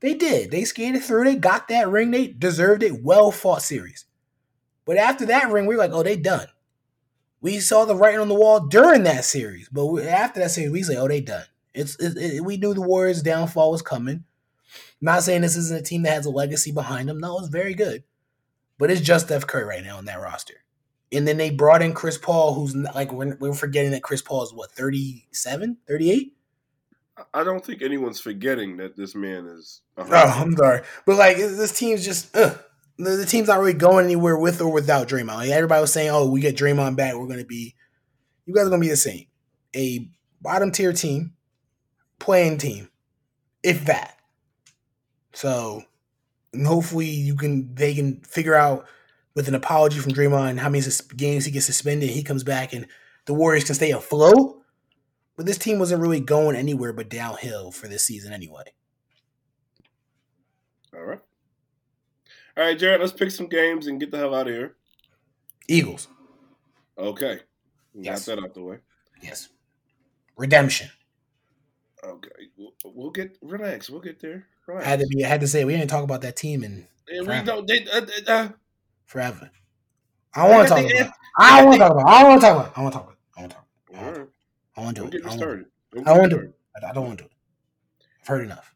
They 0.00 0.14
did. 0.14 0.50
They 0.50 0.64
skated 0.64 1.04
through. 1.04 1.24
They 1.24 1.36
got 1.36 1.68
that 1.68 1.88
ring. 1.88 2.10
They 2.10 2.26
deserved 2.26 2.82
it. 2.82 3.02
Well 3.04 3.30
fought 3.30 3.62
series. 3.62 4.05
But 4.86 4.96
after 4.96 5.26
that 5.26 5.50
ring, 5.50 5.66
we 5.66 5.74
are 5.74 5.78
like, 5.78 5.90
oh, 5.92 6.02
they 6.02 6.16
done. 6.16 6.46
We 7.42 7.60
saw 7.60 7.84
the 7.84 7.94
writing 7.94 8.20
on 8.20 8.28
the 8.28 8.34
wall 8.34 8.60
during 8.60 9.02
that 9.02 9.24
series. 9.24 9.68
But 9.68 9.98
after 9.98 10.40
that 10.40 10.52
series, 10.52 10.70
we 10.70 10.82
say, 10.82 10.96
oh, 10.96 11.08
they 11.08 11.20
done. 11.20 11.44
It's 11.74 11.96
it, 11.96 12.16
it, 12.16 12.44
we 12.44 12.56
knew 12.56 12.72
the 12.72 12.80
Warriors' 12.80 13.22
downfall 13.22 13.70
was 13.70 13.82
coming. 13.82 14.24
I'm 15.00 15.04
not 15.04 15.22
saying 15.22 15.42
this 15.42 15.56
isn't 15.56 15.78
a 15.78 15.82
team 15.82 16.02
that 16.02 16.14
has 16.14 16.26
a 16.26 16.30
legacy 16.30 16.72
behind 16.72 17.08
them. 17.08 17.18
No, 17.18 17.38
it's 17.38 17.48
very 17.48 17.74
good, 17.74 18.02
but 18.78 18.90
it's 18.90 19.02
just 19.02 19.26
Steph 19.26 19.46
Curry 19.46 19.64
right 19.64 19.84
now 19.84 19.98
on 19.98 20.06
that 20.06 20.20
roster. 20.20 20.64
And 21.12 21.28
then 21.28 21.36
they 21.36 21.50
brought 21.50 21.82
in 21.82 21.92
Chris 21.92 22.16
Paul, 22.16 22.54
who's 22.54 22.74
like 22.74 23.12
we're, 23.12 23.36
we're 23.36 23.52
forgetting 23.52 23.90
that 23.92 24.02
Chris 24.02 24.22
Paul 24.22 24.42
is 24.42 24.54
what 24.54 24.72
37, 24.72 25.76
38? 25.86 26.32
I 27.32 27.44
don't 27.44 27.64
think 27.64 27.82
anyone's 27.82 28.20
forgetting 28.20 28.78
that 28.78 28.96
this 28.96 29.14
man 29.14 29.46
is. 29.46 29.82
Oh, 29.98 30.04
I'm 30.10 30.56
sorry, 30.56 30.82
but 31.04 31.16
like 31.16 31.36
this 31.36 31.78
team's 31.78 32.04
just 32.04 32.34
ugh. 32.34 32.58
The, 32.98 33.10
the 33.10 33.26
team's 33.26 33.48
not 33.48 33.58
really 33.58 33.74
going 33.74 34.04
anywhere 34.04 34.36
with 34.38 34.60
or 34.60 34.72
without 34.72 35.08
Draymond. 35.08 35.36
Like 35.36 35.50
everybody 35.50 35.80
was 35.80 35.92
saying, 35.92 36.10
"Oh, 36.10 36.30
we 36.30 36.40
get 36.40 36.56
Draymond 36.56 36.96
back, 36.96 37.14
we're 37.14 37.26
going 37.26 37.38
to 37.38 37.44
be, 37.44 37.74
you 38.46 38.54
guys 38.54 38.66
are 38.66 38.70
going 38.70 38.80
to 38.80 38.86
be 38.86 38.90
the 38.90 38.96
same, 38.96 39.26
a 39.74 40.08
bottom 40.40 40.70
tier 40.70 40.92
team 40.92 41.34
playing 42.18 42.58
team, 42.58 42.88
if 43.62 43.84
that. 43.84 44.16
So 45.32 45.84
hopefully 46.64 47.06
you 47.06 47.34
can 47.36 47.74
they 47.74 47.94
can 47.94 48.20
figure 48.20 48.54
out 48.54 48.86
with 49.34 49.48
an 49.48 49.54
apology 49.54 49.98
from 49.98 50.12
Draymond 50.12 50.58
how 50.58 50.70
many 50.70 50.84
games 51.16 51.44
he 51.44 51.50
gets 51.50 51.66
suspended. 51.66 52.10
He 52.10 52.22
comes 52.22 52.42
back 52.42 52.72
and 52.72 52.86
the 53.26 53.34
Warriors 53.34 53.64
can 53.64 53.74
stay 53.74 53.90
afloat. 53.90 54.62
But 55.36 55.44
this 55.44 55.58
team 55.58 55.78
wasn't 55.78 56.00
really 56.00 56.20
going 56.20 56.56
anywhere 56.56 56.94
but 56.94 57.10
downhill 57.10 57.70
for 57.70 57.88
this 57.88 58.02
season 58.02 58.32
anyway. 58.32 58.62
All 60.94 61.02
right. 61.02 61.20
All 62.56 62.64
right, 62.64 62.78
Jarod, 62.78 63.00
let's 63.00 63.12
pick 63.12 63.30
some 63.30 63.48
games 63.48 63.86
and 63.86 64.00
get 64.00 64.10
the 64.10 64.16
hell 64.18 64.34
out 64.34 64.48
of 64.48 64.54
here. 64.54 64.76
Eagles. 65.68 66.08
Okay. 66.96 67.40
Yes. 67.94 68.26
Got 68.26 68.36
that 68.36 68.44
out 68.44 68.54
the 68.54 68.62
way. 68.62 68.78
Yes. 69.22 69.48
Redemption. 70.36 70.88
Okay. 72.04 72.28
We'll, 72.56 72.72
we'll 72.84 73.10
get 73.10 73.36
relax. 73.42 73.90
We'll 73.90 74.00
get 74.00 74.20
there. 74.20 74.46
I 74.74 74.82
had 74.82 75.00
to 75.00 75.06
be. 75.06 75.24
I 75.24 75.28
had 75.28 75.40
to 75.42 75.46
say 75.48 75.64
we 75.64 75.74
didn't 75.76 75.90
talk 75.90 76.02
about 76.04 76.22
that 76.22 76.36
team 76.36 76.64
in 76.64 76.86
And 77.08 77.20
we 77.20 77.24
Forever. 77.26 77.46
don't. 77.46 77.66
They, 77.68 77.86
uh, 77.86 78.00
uh, 78.26 78.48
forever. 79.04 79.50
I 80.34 80.48
want 80.50 80.68
to 80.68 80.74
talk 80.74 80.84
about. 80.84 80.90
it. 81.00 81.10
I 81.38 81.64
want 81.64 81.72
to 81.74 81.78
talk 81.78 81.90
about. 81.92 82.00
it. 82.00 82.10
I 82.10 82.24
want 82.24 82.40
to 82.40 82.46
talk 82.46 82.54
about. 82.56 82.66
it. 82.66 82.72
I 82.76 82.82
want 82.82 82.92
to 82.92 82.98
talk 82.98 83.04
about. 83.04 83.12
it. 83.12 83.22
I 83.36 83.40
want 83.40 83.50
to 83.52 83.56
talk. 83.56 84.28
I 84.76 84.80
want 84.82 84.96
to 84.96 85.02
Don't 85.02 85.14
it. 85.14 85.24
I 85.24 85.28
wanna- 85.28 85.40
Don't 85.40 86.08
I 86.08 86.12
get 86.12 86.18
won't 86.18 86.22
me 86.32 86.38
do 86.38 86.44
it. 86.44 86.54
I 86.84 86.90
I 86.90 86.92
don't 86.92 87.06
want 87.06 87.18
to 87.18 87.24
do 87.24 87.28
it. 87.28 87.32
I've 88.20 88.26
heard 88.28 88.44
enough. 88.44 88.74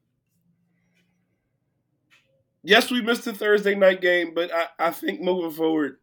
Yes, 2.63 2.91
we 2.91 3.01
missed 3.01 3.25
the 3.25 3.33
Thursday 3.33 3.75
night 3.75 4.01
game, 4.01 4.33
but 4.35 4.51
I, 4.55 4.67
I 4.79 4.91
think 4.91 5.21
moving 5.21 5.51
forward, 5.51 5.97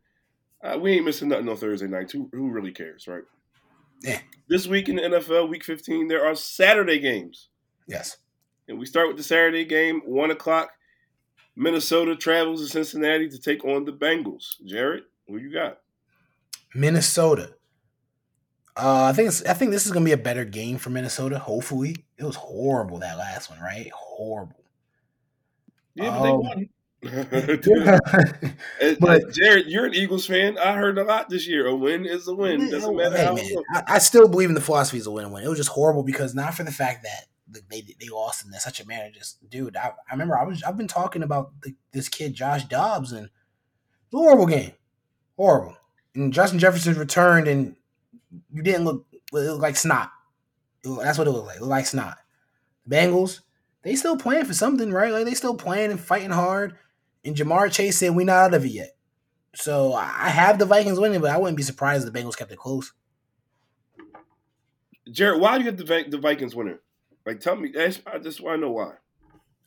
uh, 0.64 0.78
we 0.82 0.94
ain't 0.94 1.06
missing 1.06 1.30
nothing 1.30 1.48
on 1.50 1.58
Thursday 1.58 1.88
night. 1.88 2.12
Who, 2.12 2.30
who 2.34 2.50
really 2.50 2.72
cares, 2.72 3.08
right? 3.08 3.24
Yeah. 4.02 4.20
This 4.50 4.68
week 4.68 4.90
in 4.90 4.96
the 4.96 5.04
NFL, 5.04 5.50
Week 5.50 5.64
15, 5.64 6.08
there 6.08 6.26
are 6.26 6.36
Saturday 6.36 7.00
games, 7.00 7.50
Yes. 7.88 8.18
and 8.68 8.80
we 8.80 8.86
start 8.86 9.08
with 9.08 9.18
the 9.18 9.24
Saturday 9.24 9.66
game, 9.66 10.02
one 10.06 10.32
o'clock. 10.32 10.72
Minnesota 11.56 12.16
travels 12.16 12.62
to 12.62 12.68
Cincinnati 12.68 13.28
to 13.30 13.40
take 13.40 13.66
on 13.66 13.86
the 13.86 13.92
Bengals. 13.92 14.56
Jarod, 14.66 15.02
who 15.28 15.38
you 15.38 15.52
got? 15.52 15.80
Minnesota. 16.76 17.56
Uh, 18.76 19.06
I 19.06 19.14
think 19.14 19.30
it's, 19.30 19.44
I 19.44 19.54
think 19.54 19.72
this 19.72 19.88
is 19.88 19.92
gonna 19.92 20.06
be 20.06 20.12
a 20.12 20.18
better 20.18 20.46
game 20.46 20.78
for 20.78 20.92
Minnesota. 20.92 21.40
Hopefully, 21.40 21.96
it 22.18 22.24
was 22.24 22.36
horrible 22.36 23.00
that 23.00 23.18
last 23.18 23.50
one, 23.50 23.60
right? 23.60 23.90
Horrible. 23.92 24.64
Yeah, 25.98 26.10
but 26.12 26.24
they 26.24 26.30
Um, 26.30 26.40
won. 26.40 26.70
Yeah. 27.04 28.00
But- 29.00 29.24
Jarod, 29.34 29.64
you're 29.68 29.86
an 29.86 29.94
Eagles 29.94 30.26
fan. 30.26 30.58
I 30.58 30.74
heard 30.76 30.98
a 30.98 31.04
lot 31.04 31.30
this 31.30 31.48
year. 31.48 31.68
A 31.68 31.76
win 31.76 32.06
is 32.06 32.28
a 32.28 32.34
win. 32.36 32.70
Doesn't 32.70 32.96
matter 32.96 33.18
Hey, 33.18 33.26
how. 33.26 33.36
man. 33.36 33.46
I, 33.74 33.84
I 33.88 33.98
still 34.00 34.28
believe 34.28 34.50
in 34.50 34.56
the 34.56 34.62
philosophy 34.62 34.98
is 34.98 35.08
a 35.08 35.12
win-win. 35.12 35.44
It 35.44 35.48
was 35.50 35.58
just 35.60 35.70
horrible 35.70 36.04
because 36.04 36.34
not 36.34 36.54
for 36.56 36.64
the 36.64 36.72
fact 36.72 37.04
that 37.04 37.26
the- 37.50 37.62
they 37.70 37.82
they 38.00 38.10
lost 38.10 38.46
in 38.46 38.52
such 38.54 38.80
a 38.80 38.88
manner. 38.88 39.10
Just 39.14 39.48
dude, 39.50 39.78
I, 39.78 39.90
I 40.10 40.12
remember 40.14 40.38
I 40.38 40.44
was 40.44 40.64
I've 40.64 40.76
been 40.78 40.88
talking 40.88 41.24
about 41.24 41.52
the, 41.62 41.76
this 41.92 42.10
kid 42.10 42.34
Josh 42.34 42.66
Dobbs 42.66 43.12
and 43.12 43.30
horrible 44.12 44.48
game, 44.48 44.72
horrible. 45.38 45.78
And 46.16 46.34
Justin 46.34 46.58
Jefferson 46.60 46.96
returned 46.96 47.48
and 47.48 47.76
you 48.52 48.64
didn't 48.64 48.86
look 48.86 49.06
it 49.12 49.22
looked 49.32 49.62
like 49.62 49.76
snot. 49.78 50.12
It 50.84 50.90
looked- 50.90 51.04
that's 51.04 51.18
what 51.18 51.28
it 51.28 51.32
looked 51.32 51.48
like. 51.48 51.58
It 51.58 51.62
looked 51.62 51.70
like 51.70 51.86
snot. 51.86 52.18
Bengals, 52.90 53.42
they 53.88 53.96
still 53.96 54.18
playing 54.18 54.46
for 54.46 54.54
something, 54.54 54.92
right? 54.92 55.12
Like 55.14 55.26
they 55.26 55.34
still 55.34 55.56
playing 55.56 55.92
and 55.92 56.00
fighting 56.00 56.32
hard. 56.32 56.76
And 57.24 57.36
Ja'Marr 57.36 57.72
Chase 57.72 57.98
said 57.98 58.16
we're 58.16 58.26
not 58.26 58.48
out 58.48 58.54
of 58.54 58.66
it 58.66 58.70
yet. 58.72 58.96
So 59.56 59.94
I 59.94 60.30
have 60.30 60.60
the 60.60 60.66
Vikings 60.66 61.00
winning, 61.00 61.22
but 61.22 61.32
I 61.32 61.38
wouldn't 61.38 61.58
be 61.58 61.64
surprised 61.64 62.06
if 62.06 62.14
the 62.14 62.20
Bengals 62.20 62.38
kept 62.38 62.52
it 62.52 62.58
close. 62.58 62.94
Jarod, 65.10 65.40
why 65.40 65.58
do 65.58 65.64
you 65.64 65.72
get 65.72 65.78
the 65.86 66.06
the 66.10 66.18
Vikings 66.18 66.54
winning? 66.56 66.80
Like, 67.26 67.40
tell 67.40 67.56
me. 67.56 67.72
that's- 67.74 68.02
I 68.06 68.20
just 68.20 68.42
want 68.42 68.58
to 68.58 68.62
know 68.68 68.72
why. 68.72 68.94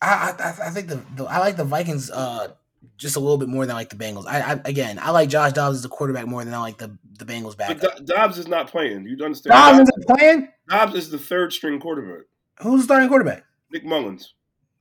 I 0.02 0.34
I, 0.38 0.66
I 0.66 0.70
think 0.70 0.88
the, 0.88 1.02
the 1.16 1.24
I 1.24 1.38
like 1.38 1.56
the 1.56 1.64
Vikings 1.64 2.10
uh 2.10 2.48
just 2.96 3.16
a 3.16 3.20
little 3.20 3.36
bit 3.38 3.48
more 3.48 3.66
than 3.66 3.74
I 3.74 3.78
like 3.80 3.90
the 3.90 3.96
Bengals. 3.96 4.26
I, 4.26 4.52
I 4.52 4.60
again 4.64 4.98
I 4.98 5.10
like 5.10 5.28
Josh 5.28 5.52
Dobbs 5.52 5.76
as 5.78 5.84
a 5.84 5.88
quarterback 5.88 6.26
more 6.26 6.44
than 6.44 6.54
I 6.54 6.58
like 6.60 6.78
the 6.78 6.96
the 7.18 7.24
Bengals 7.24 7.56
back. 7.56 7.80
Do- 7.80 8.04
Dobbs 8.04 8.38
is 8.38 8.48
not 8.48 8.68
playing. 8.68 9.06
You 9.06 9.22
understand? 9.24 9.52
Dobbs 9.52 9.78
Dobbs, 9.78 9.90
isn't 9.90 10.06
playing. 10.06 10.48
Dobbs 10.68 10.94
is 10.94 11.10
the 11.10 11.18
third 11.18 11.52
string 11.52 11.80
quarterback. 11.80 12.26
Who's 12.60 12.80
the 12.82 12.84
starting 12.84 13.08
quarterback? 13.08 13.44
Nick 13.72 13.84
Mullens. 13.84 14.34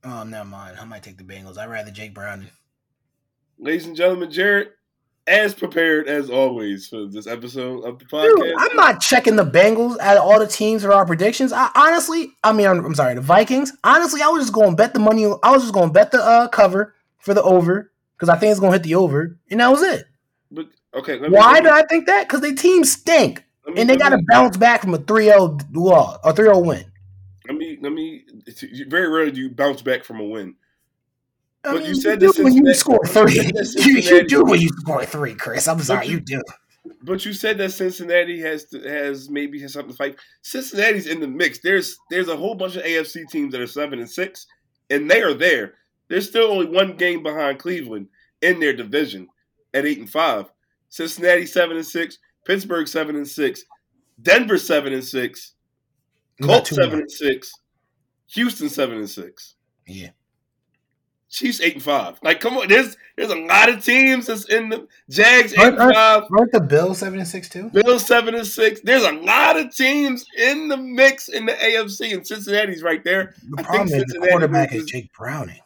Oh, 0.04 0.22
never 0.24 0.48
mind. 0.48 0.78
I 0.80 0.84
might 0.84 1.02
take 1.02 1.18
the 1.18 1.24
Bengals. 1.24 1.58
I'd 1.58 1.70
rather 1.70 1.90
Jake 1.90 2.14
Brown. 2.14 2.48
Ladies 3.58 3.86
and 3.86 3.94
gentlemen, 3.94 4.30
Jarod, 4.30 4.68
as 5.26 5.54
prepared 5.54 6.08
as 6.08 6.30
always 6.30 6.88
for 6.88 7.06
this 7.06 7.26
episode 7.26 7.84
of 7.84 7.98
the 7.98 8.04
Dude, 8.06 8.10
podcast. 8.10 8.54
I'm 8.58 8.76
not 8.76 9.00
checking 9.00 9.36
the 9.36 9.44
Bengals 9.44 10.00
at 10.00 10.16
all 10.16 10.38
the 10.40 10.46
teams 10.46 10.82
for 10.82 10.92
our 10.92 11.04
predictions. 11.04 11.52
I 11.52 11.70
honestly, 11.74 12.32
I 12.42 12.52
mean, 12.52 12.66
I'm, 12.66 12.84
I'm 12.84 12.94
sorry, 12.94 13.14
the 13.14 13.20
Vikings. 13.20 13.72
Honestly, 13.84 14.22
I 14.22 14.28
was 14.28 14.44
just 14.44 14.54
going 14.54 14.70
to 14.70 14.76
bet 14.76 14.94
the 14.94 15.00
money. 15.00 15.26
I 15.42 15.50
was 15.52 15.62
just 15.62 15.74
going 15.74 15.88
to 15.88 15.92
bet 15.92 16.10
the 16.10 16.22
uh, 16.24 16.48
cover 16.48 16.94
for 17.18 17.34
the 17.34 17.42
over 17.42 17.92
because 18.16 18.30
I 18.30 18.38
think 18.38 18.50
it's 18.50 18.60
going 18.60 18.72
to 18.72 18.78
hit 18.78 18.84
the 18.84 18.94
over, 18.94 19.38
and 19.50 19.60
that 19.60 19.70
was 19.70 19.82
it. 19.82 20.06
but 20.50 20.66
okay, 20.94 21.18
let 21.18 21.30
me, 21.30 21.36
Why 21.36 21.60
me, 21.60 21.68
I 21.68 21.82
think 21.88 22.06
that? 22.06 22.26
Because 22.26 22.40
they 22.40 22.52
team 22.54 22.84
stink, 22.84 23.44
me- 23.66 23.80
and 23.80 23.88
they 23.90 23.96
got 23.96 24.10
to 24.10 24.22
bounce 24.28 24.56
back 24.56 24.80
from 24.80 24.94
a 24.94 24.98
3-0 24.98 25.66
law, 25.74 26.18
a 26.24 26.32
3-0 26.32 26.64
win. 26.66 26.89
Let 27.80 27.92
me 27.92 28.24
let 28.26 28.34
me. 28.34 28.42
it's- 28.46 28.88
Very 28.88 29.08
rarely 29.08 29.32
do 29.32 29.40
you 29.40 29.50
bounce 29.50 29.82
back 29.82 30.04
from 30.04 30.20
a 30.20 30.24
win. 30.24 30.54
I 31.64 31.72
But 31.72 31.78
mean, 31.80 31.88
you 31.88 31.94
said 31.94 32.20
do 32.20 32.32
that 32.32 32.42
when 32.42 32.54
you 32.54 32.74
score 32.74 33.04
three. 33.06 33.34
you 33.42 33.50
You, 33.76 33.96
you 33.98 34.26
do 34.26 34.44
when 34.44 34.60
you 34.60 34.68
score 34.68 35.04
three, 35.04 35.34
Chris. 35.34 35.68
I'm 35.68 35.80
sorry, 35.80 36.06
you- 36.06 36.14
you 36.14 36.20
do. 36.20 36.42
But 37.02 37.26
you 37.26 37.34
said 37.34 37.58
that 37.58 37.72
Cincinnati 37.72 38.40
has 38.40 38.64
to, 38.66 38.80
has 38.80 39.28
maybe 39.28 39.60
has 39.60 39.74
something 39.74 39.90
to 39.90 39.96
fight. 39.96 40.16
Cincinnati's 40.40 41.06
in 41.06 41.20
the 41.20 41.28
mix. 41.28 41.58
There's 41.60 41.98
there's 42.08 42.28
a 42.28 42.36
whole 42.36 42.54
bunch 42.54 42.76
of 42.76 42.82
AFC 42.84 43.28
teams 43.28 43.52
that 43.52 43.60
are 43.60 43.66
seven 43.66 43.98
and 43.98 44.08
six, 44.10 44.46
and 44.88 45.10
they 45.10 45.20
are 45.20 45.34
there. 45.34 45.74
There's 46.08 46.28
still 46.28 46.50
only 46.50 46.66
one 46.66 46.96
game 46.96 47.22
behind 47.22 47.58
Cleveland 47.58 48.08
in 48.40 48.60
their 48.60 48.72
division 48.72 49.28
at 49.74 49.84
eight 49.84 49.98
and 49.98 50.08
five. 50.10 50.50
Cincinnati 50.88 51.44
seven 51.46 51.76
and 51.76 51.86
six, 51.86 52.18
Pittsburgh 52.46 52.88
seven 52.88 53.14
and 53.14 53.28
six, 53.28 53.62
Denver 54.22 54.56
seven 54.58 54.94
and 54.94 55.04
six, 55.04 55.52
You 56.40 56.46
Colts 56.46 56.70
seven 56.74 57.00
and 57.00 57.10
six, 57.10 57.52
Houston 58.34 58.68
seven 58.68 58.98
and 58.98 59.10
six. 59.10 59.54
Yeah. 59.86 60.10
Chiefs 61.28 61.60
eight 61.60 61.74
and 61.74 61.82
five. 61.82 62.18
Like, 62.24 62.40
come 62.40 62.56
on, 62.56 62.66
there's 62.66 62.96
there's 63.16 63.30
a 63.30 63.36
lot 63.36 63.68
of 63.68 63.84
teams 63.84 64.26
that's 64.26 64.46
in 64.46 64.68
the 64.68 64.88
Jags 65.08 65.52
eight 65.52 65.60
and 65.60 65.78
Aren't- 65.78 65.94
five. 65.94 66.24
Weren't 66.28 66.50
the 66.50 66.60
Bills 66.60 66.98
seven 66.98 67.20
and 67.20 67.28
six 67.28 67.48
too? 67.48 67.70
Bills 67.70 68.04
seven 68.04 68.34
and 68.34 68.46
six. 68.46 68.80
There's 68.80 69.04
a 69.04 69.12
lot 69.12 69.56
of 69.58 69.74
teams 69.74 70.24
in 70.36 70.66
the 70.66 70.76
mix 70.76 71.28
in 71.28 71.46
the 71.46 71.52
AFC, 71.52 72.12
and 72.14 72.26
Cincinnati's 72.26 72.82
right 72.82 73.04
there. 73.04 73.34
The 73.48 73.60
I 73.60 73.62
problem 73.62 73.88
is 73.88 74.04
the 74.06 74.26
quarterback 74.28 74.72
is 74.74 74.86
Jake 74.86 75.12
Browning. 75.12 75.60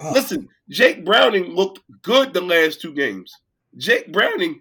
Oh. 0.00 0.12
Listen, 0.12 0.48
Jake 0.68 1.04
Browning 1.04 1.54
looked 1.54 1.78
good 2.02 2.32
the 2.32 2.40
last 2.40 2.80
two 2.80 2.92
games. 2.92 3.36
Jake 3.76 4.10
Browning 4.12 4.60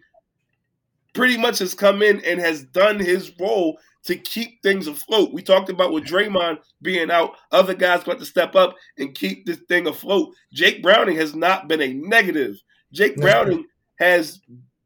pretty 1.14 1.38
much 1.38 1.60
has 1.60 1.74
come 1.74 2.02
in 2.02 2.24
and 2.26 2.40
has 2.40 2.64
done 2.64 3.00
his 3.00 3.32
role 3.40 3.78
to 4.06 4.16
keep 4.16 4.62
things 4.62 4.88
afloat. 4.88 5.34
We 5.34 5.42
talked 5.42 5.70
about 5.70 5.94
with 5.94 6.06
Draymond 6.06 6.60
being 6.82 7.10
out, 7.10 7.36
other 7.52 7.74
guys 7.74 8.04
got 8.04 8.20
to 8.20 8.26
step 8.26 8.56
up 8.56 8.76
and 8.98 9.16
keep 9.16 9.46
this 9.46 9.60
thing 9.70 9.88
afloat. 9.88 10.34
Jake 10.52 10.84
Browning 10.84 11.16
has 11.16 11.36
not 11.36 11.68
been 11.68 11.82
a 11.82 11.94
negative. 11.94 12.62
Jake 12.92 13.18
No. 13.18 13.24
Browning 13.24 13.66
has 14.00 14.42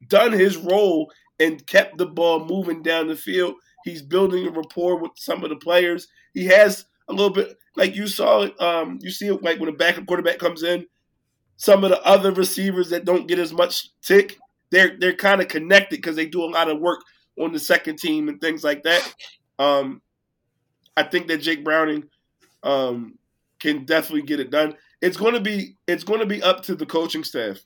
done 0.07 0.31
his 0.31 0.57
role 0.57 1.11
and 1.39 1.65
kept 1.65 1.97
the 1.97 2.05
ball 2.05 2.45
moving 2.45 2.81
down 2.81 3.07
the 3.07 3.15
field. 3.15 3.55
He's 3.83 4.01
building 4.01 4.47
a 4.47 4.51
rapport 4.51 4.97
with 4.97 5.11
some 5.15 5.43
of 5.43 5.49
the 5.49 5.55
players. 5.55 6.07
He 6.33 6.45
has 6.45 6.85
a 7.07 7.13
little 7.13 7.31
bit 7.31 7.57
like 7.75 7.95
you 7.95 8.07
saw 8.07 8.43
it. 8.43 8.61
Um, 8.61 8.99
you 9.01 9.11
see 9.11 9.27
it 9.27 9.43
like 9.43 9.59
when 9.59 9.69
a 9.69 9.73
backup 9.73 10.05
quarterback 10.05 10.39
comes 10.39 10.63
in. 10.63 10.85
Some 11.55 11.83
of 11.83 11.89
the 11.89 12.03
other 12.03 12.31
receivers 12.31 12.89
that 12.89 13.05
don't 13.05 13.27
get 13.27 13.39
as 13.39 13.51
much 13.51 13.89
tick, 14.01 14.37
they're 14.69 14.97
they're 14.99 15.15
kind 15.15 15.41
of 15.41 15.47
connected 15.47 15.97
because 15.97 16.15
they 16.15 16.25
do 16.25 16.43
a 16.43 16.45
lot 16.45 16.69
of 16.69 16.79
work 16.79 16.99
on 17.39 17.51
the 17.51 17.59
second 17.59 17.97
team 17.97 18.29
and 18.29 18.41
things 18.41 18.63
like 18.63 18.83
that. 18.83 19.13
Um, 19.59 20.01
I 20.95 21.03
think 21.03 21.27
that 21.27 21.37
Jake 21.37 21.63
Browning 21.63 22.05
um, 22.63 23.17
can 23.59 23.85
definitely 23.85 24.23
get 24.23 24.39
it 24.39 24.49
done. 24.49 24.75
It's 25.01 25.17
going 25.17 25.33
to 25.33 25.39
be 25.39 25.75
it's 25.87 26.03
going 26.03 26.19
to 26.19 26.25
be 26.25 26.41
up 26.41 26.63
to 26.63 26.75
the 26.75 26.85
coaching 26.85 27.23
staff, 27.23 27.59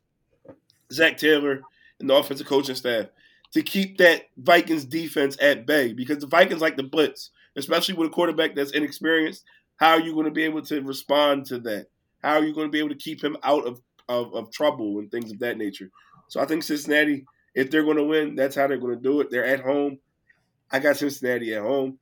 Zac 0.91 1.17
Taylor 1.17 1.61
and 1.99 2.09
the 2.09 2.15
offensive 2.15 2.47
coaching 2.47 2.75
staff, 2.75 3.07
to 3.53 3.61
keep 3.61 3.97
that 3.97 4.23
Vikings 4.37 4.85
defense 4.85 5.37
at 5.41 5.65
bay 5.65 5.93
because 5.93 6.19
the 6.19 6.27
Vikings 6.27 6.61
like 6.61 6.77
the 6.77 6.83
blitz, 6.83 7.31
especially 7.55 7.95
with 7.95 8.07
a 8.07 8.11
quarterback 8.11 8.55
that's 8.55 8.71
inexperienced. 8.71 9.45
How 9.77 9.93
are 9.93 10.01
you 10.01 10.13
going 10.13 10.25
to 10.25 10.31
be 10.31 10.43
able 10.43 10.61
to 10.63 10.81
respond 10.81 11.45
to 11.47 11.57
that? 11.59 11.87
How 12.21 12.33
are 12.33 12.43
you 12.43 12.53
going 12.53 12.67
to 12.67 12.71
be 12.71 12.79
able 12.79 12.89
to 12.89 12.95
keep 12.95 13.23
him 13.23 13.35
out 13.41 13.65
of, 13.65 13.81
of, 14.09 14.33
of 14.35 14.51
trouble 14.51 14.99
and 14.99 15.09
things 15.09 15.31
of 15.31 15.39
that 15.39 15.57
nature? 15.57 15.89
So 16.31 16.39
I 16.39 16.45
think 16.45 16.63
Cincinnati, 16.63 17.25
if 17.53 17.69
they're 17.69 17.83
going 17.83 17.97
to 17.97 18.05
win, 18.05 18.35
that's 18.35 18.55
how 18.55 18.65
they're 18.65 18.77
going 18.77 18.95
to 18.95 19.01
do 19.01 19.19
it. 19.19 19.29
They're 19.29 19.43
at 19.43 19.59
home. 19.59 19.99
I 20.71 20.79
got 20.79 20.95
Cincinnati 20.95 21.53
at 21.53 21.61
home. 21.61 21.99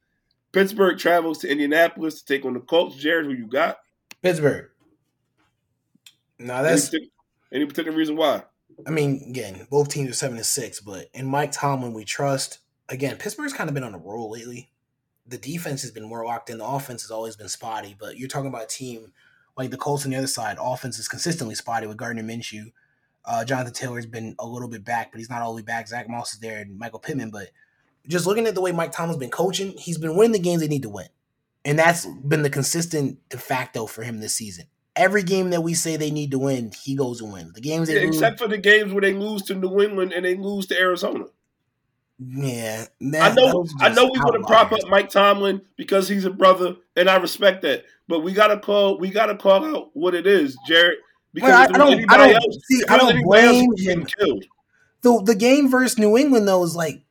Pittsburgh 0.51 0.99
travels 0.99 1.39
to 1.39 1.49
Indianapolis 1.49 2.21
to 2.21 2.25
take 2.25 2.45
on 2.45 2.53
the 2.53 2.59
Colts. 2.59 3.03
Jarod, 3.03 3.25
who 3.25 3.31
you 3.31 3.47
got? 3.47 3.79
Pittsburgh. 4.21 4.69
Now 6.37 6.61
that's 6.61 6.93
any, 6.93 7.09
any 7.51 7.65
particular 7.65 7.97
reason 7.97 8.17
why? 8.17 8.43
I 8.85 8.91
mean, 8.91 9.25
again, 9.27 9.65
both 9.71 9.89
teams 9.89 10.11
are 10.11 10.13
seven 10.13 10.37
and 10.37 10.45
six, 10.45 10.79
but 10.79 11.07
in 11.15 11.25
Mike 11.25 11.51
Tomlin 11.51 11.93
we 11.93 12.05
trust. 12.05 12.59
Again, 12.87 13.17
Pittsburgh's 13.17 13.53
kind 13.53 13.67
of 13.67 13.73
been 13.73 13.83
on 13.83 13.95
a 13.95 13.97
roll 13.97 14.29
lately. 14.29 14.69
The 15.25 15.39
defense 15.39 15.81
has 15.81 15.89
been 15.89 16.07
more 16.07 16.23
locked 16.23 16.51
in. 16.51 16.59
The 16.59 16.67
offense 16.67 17.01
has 17.01 17.09
always 17.09 17.35
been 17.35 17.49
spotty, 17.49 17.95
but 17.99 18.17
you're 18.17 18.29
talking 18.29 18.49
about 18.49 18.65
a 18.65 18.67
team 18.67 19.11
like 19.57 19.71
the 19.71 19.77
Colts 19.77 20.05
on 20.05 20.11
the 20.11 20.17
other 20.17 20.27
side. 20.27 20.57
Offense 20.61 20.99
is 20.99 21.07
consistently 21.07 21.55
spotty 21.55 21.87
with 21.87 21.97
Gardner 21.97 22.21
Minshew. 22.21 22.71
Uh, 23.29 23.45
Jonathan 23.45 23.73
Taylor's 23.73 24.07
been 24.07 24.35
a 24.39 24.45
little 24.45 24.67
bit 24.67 24.83
back, 24.83 25.11
but 25.11 25.19
he's 25.19 25.29
not 25.29 25.41
all 25.43 25.51
the 25.51 25.57
way 25.57 25.61
back. 25.61 25.87
Zack 25.87 26.09
Moss 26.09 26.33
is 26.33 26.39
there 26.39 26.59
and 26.59 26.77
Michael 26.79 26.99
Pittman. 26.99 27.29
But 27.29 27.49
just 28.07 28.25
looking 28.25 28.47
at 28.47 28.55
the 28.55 28.61
way 28.61 28.71
Mike 28.71 28.91
Tomlin's 28.91 29.19
been 29.19 29.29
coaching, 29.29 29.77
he's 29.77 29.99
been 29.99 30.15
winning 30.17 30.31
the 30.31 30.39
games 30.39 30.61
they 30.61 30.67
need 30.67 30.81
to 30.81 30.89
win. 30.89 31.07
And 31.63 31.77
that's 31.77 32.05
been 32.07 32.41
the 32.41 32.49
consistent 32.49 33.19
de 33.29 33.37
facto 33.37 33.85
for 33.85 34.01
him 34.03 34.19
this 34.19 34.33
season. 34.35 34.65
every 34.95 35.23
game 35.23 35.51
that 35.51 35.61
we 35.61 35.73
say 35.75 35.95
they 35.95 36.11
need 36.11 36.31
to 36.31 36.39
win, 36.39 36.71
he 36.83 36.95
goes 36.95 37.21
and 37.21 37.31
wins. 37.31 37.53
The 37.53 37.61
games 37.61 37.87
they 37.87 37.95
Yeah, 37.99 38.05
lose, 38.07 38.15
except 38.15 38.39
for 38.39 38.47
the 38.47 38.57
games 38.57 38.91
where 38.91 39.01
they 39.01 39.13
lose 39.13 39.43
to 39.43 39.55
New 39.55 39.79
England 39.81 40.11
and 40.11 40.25
they 40.25 40.35
lose 40.35 40.65
to 40.67 40.77
Arizona. 40.79 41.25
yeah. 42.19 42.85
I 43.01 43.33
know, 43.33 43.65
I 43.79 43.89
know, 43.89 44.05
we 44.05 44.19
want 44.19 44.41
to 44.41 44.47
prop 44.47 44.71
up 44.73 44.79
Mike 44.89 45.09
Tomlin 45.09 45.61
because 45.77 46.09
he's 46.09 46.25
a 46.25 46.29
brother, 46.31 46.75
and 46.97 47.09
I 47.09 47.15
respect 47.17 47.61
that. 47.61 47.85
But 48.09 48.21
we 48.21 48.33
gotta 48.33 48.59
call, 48.59 48.97
we 48.99 49.09
gotta 49.09 49.35
call 49.37 49.63
out 49.63 49.91
what 49.93 50.15
it 50.15 50.27
is, 50.27 50.57
Jarod. 50.69 50.95
Because 51.33 51.51
I- 51.51 51.63
I 51.63 51.67
don't- 51.77 52.11
I 52.11 52.17
don't- 52.17 52.35
else, 52.35 52.57
see, 52.67 52.81
I 52.89 52.97
don't 52.97 53.21
blame 53.23 53.71
him. 53.77 54.05
killed. 54.17 54.45
The 55.01 55.21
the 55.23 55.35
game 55.35 55.69
versus 55.69 55.97
New 55.97 56.17
England 56.17 56.47
though 56.47 56.63
is 56.63 56.75
like 56.75 57.01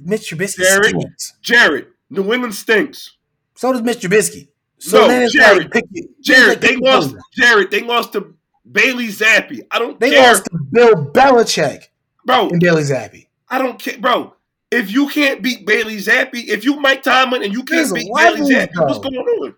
Mitch 0.00 0.30
Trubisky 0.30 0.60
Jarod? 0.64 0.84
stinks. 0.88 1.32
Jarod, 1.44 1.86
New 2.10 2.32
England 2.32 2.54
stinks. 2.54 3.16
So 3.56 3.72
does 3.72 3.82
Mitch 3.82 4.00
Trubisky. 4.00 4.48
So 4.78 5.00
No, 5.02 5.08
then 5.08 5.22
it's 5.22 5.36
Jarod. 5.36 5.58
like 5.58 5.70
pick 5.72 5.84
Jarod, 6.24 6.48
like, 6.48 6.60
they 6.60 6.76
lost. 6.76 7.14
Jarod, 7.38 7.70
they 7.70 7.80
lost 7.82 8.12
to 8.12 8.32
Bailey 8.70 9.08
Zappe. 9.08 9.60
I 9.70 9.78
don't 9.78 9.98
They 9.98 10.10
care, 10.10 10.28
lost 10.28 10.44
to 10.44 10.58
Bill 10.70 10.94
Belichick 11.12 11.84
bro. 12.24 12.48
and 12.50 12.60
Bailey 12.60 12.82
Zappe. 12.84 13.26
I 13.50 13.58
don't 13.58 13.78
care, 13.78 13.98
bro. 13.98 14.34
If 14.70 14.92
you 14.92 15.08
can't 15.08 15.42
beat 15.42 15.66
Bailey 15.66 15.96
Zappe, 15.96 16.34
if 16.46 16.64
you 16.64 16.76
Mike 16.76 17.02
Tomlin 17.02 17.42
and 17.42 17.52
you 17.52 17.62
can't 17.64 17.88
There's 17.88 17.92
beat 17.92 18.10
Bailey 18.14 18.40
Zappe, 18.54 18.70
what's 18.76 18.98
going 19.00 19.16
on? 19.16 19.54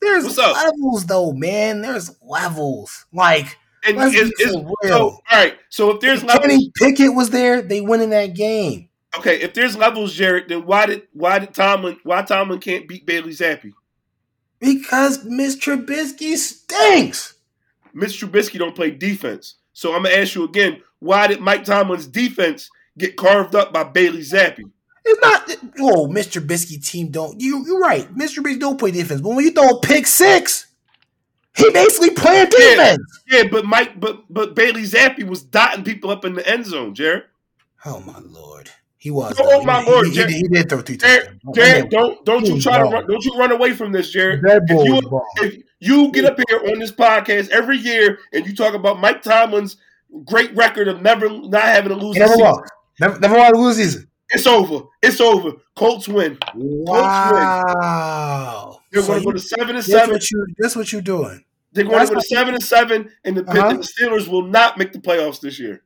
There's 0.00 0.24
What's 0.24 0.38
up? 0.38 0.56
levels 0.56 1.06
though, 1.06 1.32
man. 1.32 1.82
There's 1.82 2.16
levels. 2.22 3.06
Like 3.12 3.56
And 3.86 3.96
Let's 3.96 4.14
it's, 4.14 4.30
be 4.38 4.44
it's, 4.44 4.52
for 4.54 4.60
so 4.60 4.74
real. 4.82 4.98
all 4.98 5.22
right. 5.32 5.58
So 5.68 5.90
if 5.92 6.00
there's 6.00 6.22
if 6.22 6.28
levels, 6.28 6.46
Kenny 6.48 6.72
Pickett 6.76 7.14
was 7.14 7.30
there, 7.30 7.62
they 7.62 7.80
win 7.80 8.00
in 8.00 8.10
that 8.10 8.34
game. 8.34 8.88
okay, 9.18 9.40
if 9.40 9.54
there's 9.54 9.76
levels, 9.76 10.16
Jarod, 10.16 10.48
then 10.48 10.64
why 10.66 10.86
did 10.86 11.02
why 11.12 11.38
did 11.38 11.52
Tomlin 11.54 11.98
why 12.02 12.22
Tomlin 12.22 12.60
can't 12.60 12.88
beat 12.88 13.04
Bailey 13.06 13.30
Zappe? 13.32 13.72
Because 14.58 15.24
Mitch 15.24 15.64
Trubisky 15.64 16.36
stinks. 16.36 17.34
Mitch 17.94 18.20
Trubisky 18.20 18.58
don't 18.58 18.74
play 18.76 18.90
defense. 18.90 19.56
So 19.72 19.94
I'm 19.94 20.02
gonna 20.02 20.14
ask 20.16 20.34
you 20.34 20.44
again, 20.44 20.82
why 20.98 21.26
did 21.26 21.40
Mike 21.40 21.64
Tomlin's 21.64 22.06
defense 22.06 22.68
get 22.98 23.16
carved 23.16 23.54
up 23.54 23.72
by 23.72 23.84
Bailey 23.84 24.20
Zappe? 24.20 24.60
It's 25.04 25.20
not 25.22 25.50
oh, 25.80 26.06
Mr. 26.08 26.40
Trubisky 26.40 26.84
team 26.84 27.08
don't 27.10 27.40
you 27.40 27.64
you're 27.66 27.80
right. 27.80 28.12
Mr. 28.14 28.38
Trubisky 28.38 28.60
don't 28.60 28.78
play 28.78 28.90
defense. 28.90 29.20
But 29.20 29.30
when 29.30 29.44
you 29.44 29.52
throw 29.52 29.68
a 29.70 29.80
pick 29.80 30.06
six, 30.06 30.66
he 31.56 31.70
basically 31.70 32.10
playing 32.10 32.48
Yeah. 32.58 32.70
defense. 32.74 33.20
Yeah, 33.28 33.42
but 33.50 33.64
Mike, 33.64 33.98
but 33.98 34.24
but 34.28 34.54
Bailey 34.54 34.82
Zappe 34.82 35.26
was 35.26 35.42
dotting 35.42 35.84
people 35.84 36.10
up 36.10 36.24
in 36.24 36.34
the 36.34 36.46
end 36.48 36.66
zone, 36.66 36.94
Jarod. 36.94 37.24
Oh 37.84 38.00
my 38.00 38.18
lord. 38.18 38.70
He 38.98 39.10
was. 39.10 39.34
Oh, 39.40 39.48
though. 39.60 39.64
my 39.64 39.82
he, 39.82 39.90
Lord, 39.90 40.06
he, 40.08 40.12
he, 40.12 40.18
Jarod- 40.18 40.28
he 40.30 40.42
did 40.48 40.68
throw 40.68 40.80
three 40.82 40.98
Jarod, 40.98 41.22
touchdowns. 41.24 41.38
Oh, 41.46 41.52
Jarod, 41.52 41.90
don't 41.90 42.24
don't 42.26 42.46
you 42.46 42.54
He 42.56 42.60
try 42.60 42.78
to 42.78 42.84
run, 42.84 43.06
don't 43.06 43.24
you 43.24 43.32
run 43.38 43.50
away 43.52 43.72
from 43.72 43.92
this, 43.92 44.14
Jarod. 44.14 44.42
That 44.42 44.66
boy 44.68 44.82
If 44.82 44.88
you, 45.02 45.08
ball. 45.08 45.26
if 45.38 45.62
you 45.78 46.12
get 46.12 46.26
up 46.26 46.38
here 46.48 46.60
on 46.70 46.78
this 46.78 46.92
podcast 46.92 47.48
every 47.48 47.78
year 47.78 48.18
and 48.34 48.46
you 48.46 48.54
talk 48.54 48.74
about 48.74 49.00
Mike 49.00 49.22
Tomlin's 49.22 49.78
great 50.26 50.54
record 50.54 50.88
of 50.88 51.00
never 51.00 51.30
not 51.30 51.62
having 51.62 51.88
to 51.88 51.94
lose 51.96 52.16
He 52.16 52.20
a 52.20 52.24
never 52.24 52.34
season, 52.34 52.44
lost. 52.50 52.72
Never, 53.00 53.18
never 53.20 53.36
won 53.38 53.54
a 53.54 53.58
lose 53.58 53.76
season. 53.76 54.06
It's 54.30 54.46
over. 54.46 54.86
It's 55.02 55.20
over. 55.20 55.52
Colts 55.74 56.06
win. 56.08 56.38
Wow. 57.80 58.80
They're 58.92 59.02
So 59.02 59.08
going 59.08 59.20
to 59.20 59.24
go 59.26 59.32
to 59.32 59.38
seven 59.38 59.68
and 59.70 59.78
that's 59.78 59.86
seven. 59.90 60.12
what 60.14 60.30
you 60.30 60.46
that's 60.58 60.76
what 60.76 60.92
you're 60.92 61.02
doing. 61.02 61.44
They're 61.72 61.84
going 61.84 61.98
That's 61.98 62.10
to 62.10 62.14
go 62.16 62.20
to 62.20 62.26
seven 62.26 62.54
and 62.54 62.62
seven, 62.62 63.10
and 63.24 63.36
the, 63.36 63.44
Uh-huh. 63.48 63.74
the 63.74 63.86
Steelers 64.00 64.26
will 64.26 64.42
not 64.42 64.76
make 64.76 64.92
the 64.92 64.98
playoffs 64.98 65.40
this 65.40 65.60
year, 65.60 65.82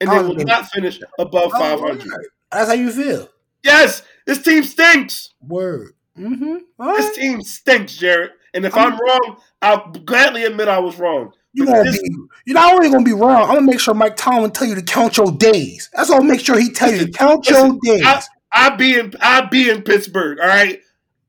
and 0.00 0.10
they 0.10 0.16
Oh, 0.16 0.28
will 0.28 0.34
not 0.36 0.70
finish 0.70 0.98
above 1.18 1.50
Oh, 1.54 1.58
five 1.58 1.78
hundred. 1.78 2.08
That's 2.50 2.68
how 2.68 2.74
you 2.74 2.90
feel. 2.90 3.28
Yes, 3.62 4.02
this 4.26 4.42
team 4.42 4.62
stinks. 4.64 5.34
Word. 5.46 5.92
Mm-hmm. 6.18 6.56
This 6.96 7.14
team 7.16 7.42
stinks, 7.42 7.98
Jarod. 7.98 8.30
And 8.54 8.64
if 8.64 8.74
I'm- 8.74 8.94
I'm 8.94 8.98
wrong, 8.98 9.36
I'll 9.62 9.90
gladly 9.92 10.44
admit 10.44 10.68
I 10.68 10.78
was 10.80 10.98
wrong. 10.98 11.32
You 11.52 11.66
gonna 11.66 11.84
this- 11.84 12.00
be 12.00 12.16
you're 12.46 12.54
not 12.54 12.72
only 12.74 12.90
gonna 12.90 13.04
be 13.04 13.12
wrong, 13.12 13.42
I'm 13.42 13.54
gonna 13.56 13.62
make 13.62 13.80
sure 13.80 13.94
Mike 13.94 14.16
Tomlin 14.16 14.50
tell 14.52 14.66
you 14.66 14.74
to 14.74 14.82
count 14.82 15.16
your 15.16 15.32
days. 15.32 15.90
That's 15.94 16.10
all. 16.10 16.22
Make 16.22 16.40
sure 16.40 16.58
he 16.58 16.70
tell 16.70 16.90
you 16.92 17.06
to 17.06 17.12
count 17.12 17.46
listen, 17.46 17.78
your 17.82 17.96
days. 17.96 18.04
I, 18.06 18.22
I 18.52 18.76
be 18.76 18.98
in 18.98 19.12
I 19.20 19.42
be 19.42 19.68
in 19.68 19.82
Pittsburgh, 19.82 20.38
all 20.40 20.46
right? 20.48 20.80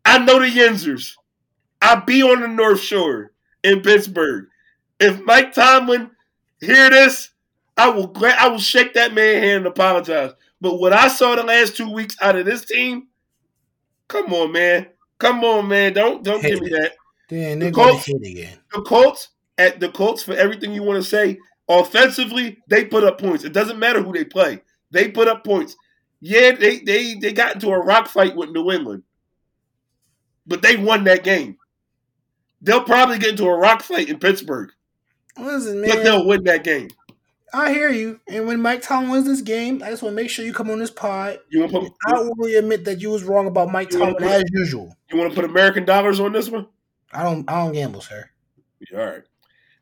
I 0.06 0.20
know 0.20 0.40
the 0.40 0.48
Yinzers. 0.48 1.16
I 1.82 1.96
be 1.96 2.22
on 2.24 2.42
the 2.42 2.48
North 2.48 2.80
Shore 2.80 3.32
in 3.64 3.82
Pittsburgh. 3.82 4.48
If 5.00 5.22
Mike 5.26 5.54
Tomlin 5.54 6.12
hear 6.60 6.90
this, 6.90 7.30
I 7.78 7.90
will 7.90 8.12
I 8.24 8.48
will 8.48 8.60
shake 8.60 8.94
that 8.94 9.14
man 9.14 9.42
hand 9.42 9.58
and 9.58 9.66
apologize. 9.68 10.32
But 10.60 10.80
what 10.80 10.94
I 10.94 11.08
saw 11.08 11.36
the 11.36 11.44
last 11.44 11.76
two 11.76 11.92
weeks 11.92 12.16
out 12.22 12.36
of 12.36 12.46
this 12.46 12.66
team, 12.66 13.08
come 14.08 14.32
on, 14.34 14.52
man. 14.52 14.88
Come 15.18 15.44
on, 15.44 15.68
man. 15.68 15.94
Don't 15.94 16.24
don't 16.24 16.42
give 16.42 16.62
me 16.62 16.70
that. 16.70 16.94
Then 17.30 17.60
the 17.60 17.72
Colts- 17.72 18.06
the 18.06 18.82
Colts 18.86 19.30
at 19.62 19.80
the 19.80 19.90
Colts 19.90 20.24
for 20.24 20.34
everything 20.34 20.74
you 20.74 20.84
want 20.84 21.02
to 21.02 21.10
say. 21.10 21.40
Offensively, 21.70 22.58
they 22.68 22.84
put 22.84 23.04
up 23.04 23.20
points. 23.20 23.44
It 23.44 23.54
doesn't 23.54 23.80
matter 23.80 24.02
who 24.02 24.12
they 24.12 24.26
play. 24.26 24.62
They 24.90 25.10
put 25.10 25.28
up 25.28 25.44
points. 25.46 25.76
Yeah, 26.20 26.52
they 26.52 26.80
they 26.80 27.16
they 27.16 27.32
got 27.34 27.56
into 27.56 27.70
a 27.70 27.80
rock 27.80 28.08
fight 28.08 28.36
with 28.36 28.50
New 28.50 28.72
England, 28.72 29.04
but 30.46 30.62
they 30.62 30.76
won 30.76 31.06
that 31.06 31.24
game. 31.24 31.58
They'll 32.62 32.84
probably 32.84 33.18
get 33.18 33.32
into 33.32 33.46
a 33.46 33.58
rock 33.58 33.82
fight 33.82 34.10
in 34.10 34.20
Pittsburgh, 34.20 34.72
Listen, 35.38 35.82
but 35.82 35.96
man, 35.96 36.04
they'll 36.04 36.28
win 36.28 36.44
that 36.44 36.64
game. 36.64 36.90
I 37.54 37.74
hear 37.74 37.90
you. 37.90 38.20
And 38.28 38.48
when 38.48 38.62
Mike 38.62 38.82
Tomlin 38.82 39.12
wins 39.12 39.26
this 39.26 39.42
game, 39.42 39.82
I 39.84 39.90
just 39.90 40.04
want 40.04 40.14
to 40.14 40.22
make 40.22 40.30
sure 40.30 40.46
you 40.46 40.54
come 40.54 40.70
on 40.70 40.80
this 40.80 40.92
pod. 40.92 41.40
You 41.50 41.62
want 41.62 41.72
to 41.72 41.80
put 41.82 41.92
I 42.06 42.22
will 42.22 42.58
admit 42.58 42.86
that 42.86 43.02
you 43.02 43.10
was 43.10 43.24
wrong 43.24 43.48
about 43.48 43.72
Mike 43.72 43.90
Tomlin 43.90 44.16
put- 44.16 44.24
as 44.24 44.44
usual. 44.52 44.96
you 45.12 45.18
want 45.18 45.32
to 45.32 45.36
put 45.36 45.50
American 45.50 45.86
dollars 45.86 46.20
on 46.20 46.34
this 46.34 46.50
one? 46.50 46.68
I 47.14 47.24
don't 47.24 47.50
I 47.50 47.64
don't 47.64 47.74
gamble, 47.74 48.02
sir. 48.02 48.30
All 48.94 49.00
right. 49.00 49.24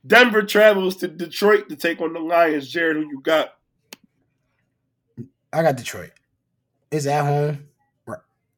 Denver 0.09 0.41
travels 0.41 0.95
to 0.97 1.07
Detroit 1.07 1.69
to 1.69 1.75
take 1.75 2.01
on 2.01 2.13
the 2.13 2.19
Lions. 2.19 2.73
Jarod, 2.73 2.95
who 2.95 3.01
you 3.01 3.21
got? 3.21 3.53
I 5.53 5.61
got 5.61 5.77
Detroit. 5.77 6.11
It's 6.91 7.05
at 7.05 7.25
home. 7.25 7.67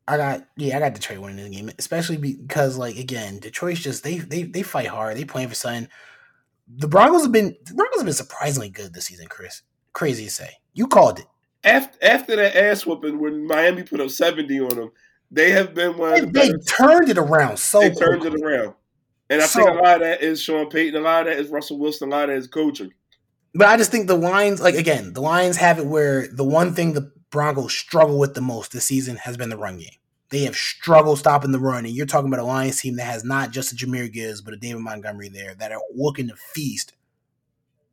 I 0.08 0.18
got 0.18 0.48
yeah, 0.58 0.78
I 0.78 0.80
got 0.80 0.94
Detroit 0.94 1.20
winning 1.20 1.38
this 1.38 1.50
game, 1.50 1.72
especially 1.78 2.18
because 2.18 2.78
like 2.78 2.98
again, 2.98 3.40
Detroit's 3.40 3.82
just 3.82 4.04
they 4.04 4.18
they 4.18 4.44
they 4.44 4.64
fight 4.64 4.88
hard. 4.88 5.16
They 5.16 5.26
playing 5.26 5.50
for 5.50 5.56
something. 5.56 5.90
The 6.68 6.88
Broncos 6.88 7.24
have 7.24 7.32
been 7.32 7.56
the 7.66 7.74
Broncos 7.74 8.00
have 8.00 8.06
been 8.06 8.14
surprisingly 8.14 8.70
good 8.70 8.94
this 8.94 9.06
season, 9.06 9.28
Chris. 9.28 9.62
Crazy 9.94 10.26
to 10.26 10.32
say. 10.32 10.50
You 10.74 10.88
called 10.88 11.20
it. 11.20 11.28
After 11.64 11.98
after 12.02 12.36
that 12.38 12.56
ass 12.56 12.86
whooping 12.86 13.20
when 13.20 13.46
Miami 13.46 13.84
put 13.84 14.00
up 14.00 14.10
seventy 14.10 14.60
on 14.60 14.70
them, 14.70 14.92
they 15.30 15.52
have 15.52 15.74
been 15.74 15.98
one 15.98 16.12
They, 16.12 16.20
of 16.20 16.34
the 16.34 16.40
they 16.40 16.52
turned 16.66 17.10
it 17.10 17.18
around 17.18 17.60
so 17.60 17.82
they 17.82 17.92
turned 17.92 18.26
it 18.26 18.34
around. 18.34 18.74
And 19.32 19.42
I 19.42 19.46
So- 19.48 19.64
think 19.64 19.80
a 19.80 19.82
lot 19.82 19.96
of 19.96 20.02
that 20.02 20.22
is 20.22 20.42
Sean 20.42 20.70
Payton, 20.70 21.00
a 21.00 21.04
lot 21.04 21.26
of 21.26 21.34
that 21.34 21.40
is 21.40 21.50
Russell 21.50 21.80
Wilson, 21.80 22.10
a 22.10 22.12
lot 22.12 22.24
of 22.26 22.30
that 22.30 22.36
is 22.36 22.48
coaching. 22.48 22.94
But 23.56 23.68
I 23.68 23.78
just 23.78 23.90
think 23.90 24.08
the 24.08 24.18
Lions, 24.18 24.62
like 24.62 24.76
again, 24.76 25.14
the 25.14 25.22
Lions 25.22 25.58
have 25.58 25.80
it 25.80 25.86
where 25.86 26.28
the 26.28 26.44
one 26.44 26.74
thing 26.74 26.94
the 26.94 27.12
Broncos 27.32 27.74
struggle 27.74 28.20
with 28.20 28.34
the 28.34 28.42
most 28.42 28.74
this 28.74 28.86
season 28.86 29.16
has 29.16 29.38
been 29.38 29.50
the 29.50 29.58
run 29.58 29.78
game. 29.78 29.96
They 30.30 30.44
have 30.44 30.56
struggled 30.56 31.20
stopping 31.20 31.52
the 31.52 31.60
run, 31.60 31.86
and 31.86 31.94
you're 31.94 32.06
talking 32.06 32.28
about 32.28 32.42
a 32.42 32.46
Lions 32.46 32.82
team 32.82 32.98
that 32.98 33.06
has 33.06 33.24
not 33.24 33.52
just 33.52 33.72
a 33.72 33.76
Jahmyr 33.76 34.12
Gibbs, 34.12 34.42
but 34.42 34.54
a 34.54 34.58
David 34.58 34.82
Montgomery 34.82 35.30
there 35.30 35.56
that 35.56 35.72
are 35.72 35.82
looking 35.94 36.28
to 36.28 36.36
feast 36.36 36.94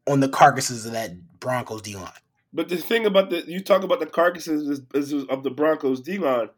on 0.09 0.21
the 0.21 0.29
carcasses 0.29 0.87
of 0.87 0.93
that 0.93 1.39
Broncos 1.41 1.83
D 1.83 1.95
line. 1.95 2.13
But 2.53 2.69
the 2.69 2.77
thing 2.77 3.07
about 3.07 3.31
the 3.31 3.45
you 3.47 3.61
talk 3.61 3.83
about 3.85 4.01
the 4.01 4.07
carcasses 4.07 4.69
is, 4.69 5.13
is 5.13 5.25
of 5.25 5.43
the 5.45 5.51
Broncos 5.51 6.01
D 6.01 6.19
line. 6.19 6.51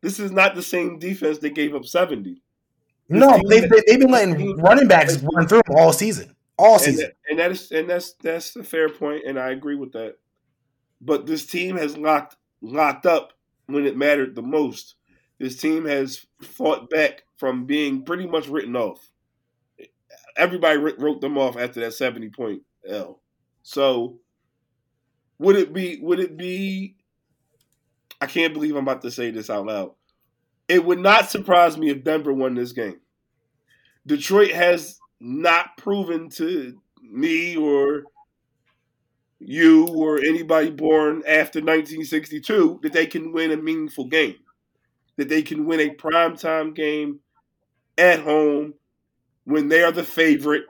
This 0.00 0.18
is 0.20 0.30
not 0.30 0.54
the 0.54 0.62
same 0.62 0.98
defense 0.98 1.38
that 1.38 1.54
gave 1.54 1.74
up 1.74 1.84
seventy. 1.84 2.40
This 3.08 3.20
No, 3.20 3.40
they've 3.48 3.68
been, 3.68 3.82
they've 3.86 3.98
been 4.00 4.10
letting 4.10 4.56
running 4.56 4.88
backs 4.88 5.18
run 5.18 5.46
through 5.46 5.62
them 5.66 5.76
all 5.76 5.92
season, 5.92 6.34
all 6.58 6.74
And 6.74 6.82
season. 6.82 7.04
that, 7.06 7.16
and 7.30 7.38
that 7.38 7.50
is 7.50 7.70
and 7.70 7.88
that's 7.88 8.14
that's 8.14 8.56
a 8.56 8.64
fair 8.64 8.88
point, 8.88 9.24
and 9.26 9.38
I 9.38 9.50
agree 9.50 9.76
with 9.76 9.92
that. 9.92 10.16
But 11.00 11.26
this 11.26 11.44
team 11.46 11.76
has 11.76 11.96
locked 11.98 12.36
locked 12.62 13.04
up 13.06 13.32
when 13.66 13.86
it 13.86 13.96
mattered 13.96 14.34
the 14.34 14.42
most. 14.42 14.94
This 15.38 15.56
team 15.56 15.84
has 15.84 16.24
fought 16.40 16.88
back 16.88 17.24
from 17.36 17.66
being 17.66 18.04
pretty 18.04 18.26
much 18.26 18.48
written 18.48 18.76
off. 18.76 19.10
Everybody 20.36 20.78
wrote 20.78 21.20
them 21.20 21.36
off 21.36 21.56
after 21.56 21.80
that 21.80 21.92
seventy 21.94 22.30
point 22.30 22.62
L. 22.88 23.20
So 23.62 24.18
would 25.38 25.56
it 25.56 25.72
be? 25.72 25.98
Would 26.00 26.20
it 26.20 26.36
be? 26.36 26.96
I 28.20 28.26
can't 28.26 28.54
believe 28.54 28.76
I'm 28.76 28.84
about 28.84 29.02
to 29.02 29.10
say 29.10 29.30
this 29.30 29.50
out 29.50 29.66
loud. 29.66 29.92
It 30.68 30.84
would 30.84 30.98
not 30.98 31.30
surprise 31.30 31.76
me 31.76 31.90
if 31.90 32.04
Denver 32.04 32.32
won 32.32 32.54
this 32.54 32.72
game. 32.72 33.00
Detroit 34.06 34.50
has 34.50 35.00
not 35.20 35.76
proven 35.76 36.28
to 36.30 36.78
me 37.02 37.56
or 37.56 38.04
you 39.38 39.86
or 39.88 40.18
anybody 40.18 40.70
born 40.70 41.22
after 41.26 41.60
1962 41.60 42.80
that 42.82 42.92
they 42.92 43.06
can 43.06 43.32
win 43.32 43.50
a 43.52 43.56
meaningful 43.56 44.06
game, 44.06 44.36
that 45.16 45.28
they 45.28 45.42
can 45.42 45.66
win 45.66 45.80
a 45.80 45.94
primetime 45.94 46.74
game 46.74 47.20
at 47.98 48.20
home 48.20 48.74
when 49.44 49.68
they 49.68 49.82
are 49.82 49.92
the 49.92 50.02
favorite 50.04 50.64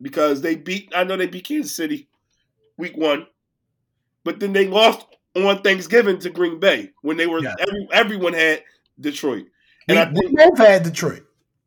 because 0.00 0.40
they 0.40 0.56
beat, 0.56 0.90
I 0.94 1.04
know 1.04 1.16
they 1.16 1.26
beat 1.26 1.44
Kansas 1.46 1.76
City 1.76 2.08
week 2.78 2.96
one, 2.96 3.26
but 4.24 4.40
then 4.40 4.52
they 4.52 4.66
lost 4.66 5.06
on 5.36 5.62
Thanksgiving 5.62 6.18
to 6.20 6.30
Green 6.30 6.58
Bay 6.58 6.90
when 7.02 7.16
they 7.16 7.26
were, 7.26 7.42
Yeah. 7.42 7.54
every, 7.58 7.88
everyone 7.92 8.32
had 8.32 8.62
Detroit. 9.00 9.46
We, 9.88 9.96
And 9.96 9.98
I 9.98 10.12
we 10.12 10.34
both 10.34 10.58
had 10.58 10.82
Detroit. 10.84 11.24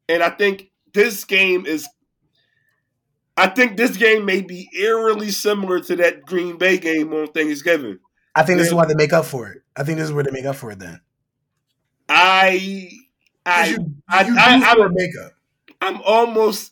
and 0.09 0.23
I 0.23 0.29
think 0.29 0.71
this 0.93 1.25
game 1.25 1.65
is 1.65 1.87
I 3.37 3.47
think 3.47 3.75
this 3.75 3.97
game 3.97 4.23
may 4.25 4.41
be 4.41 4.69
eerily 4.77 5.29
similar 5.31 5.81
to 5.81 5.95
that 5.97 6.25
Green 6.25 6.57
Bay 6.57 6.77
game 6.77 7.13
on 7.13 7.27
Thanksgiving. 7.27 7.99
I 8.33 8.43
think 8.43 8.59
this 8.59 8.67
is 8.67 8.73
why 8.73 8.85
they 8.85 8.95
make 8.95 9.11
up 9.13 9.25
for 9.25 9.49
it. 9.49 9.61
I 9.75 9.83
think 9.83 9.97
this 9.97 10.07
is 10.07 10.13
where 10.13 10.23
they 10.23 10.31
make 10.31 10.45
up 10.45 10.55
for 10.55 10.71
it. 10.71 10.79
Then 10.79 11.01
I, 12.07 12.89
I, 13.45 13.67
you, 13.69 13.77
I- 14.07 14.27
you 14.27 14.35
I- 14.37 14.75
for 14.75 14.85
a 14.85 14.91
makeup. 14.93 15.31
I'm 15.81 16.01
almost. 16.03 16.71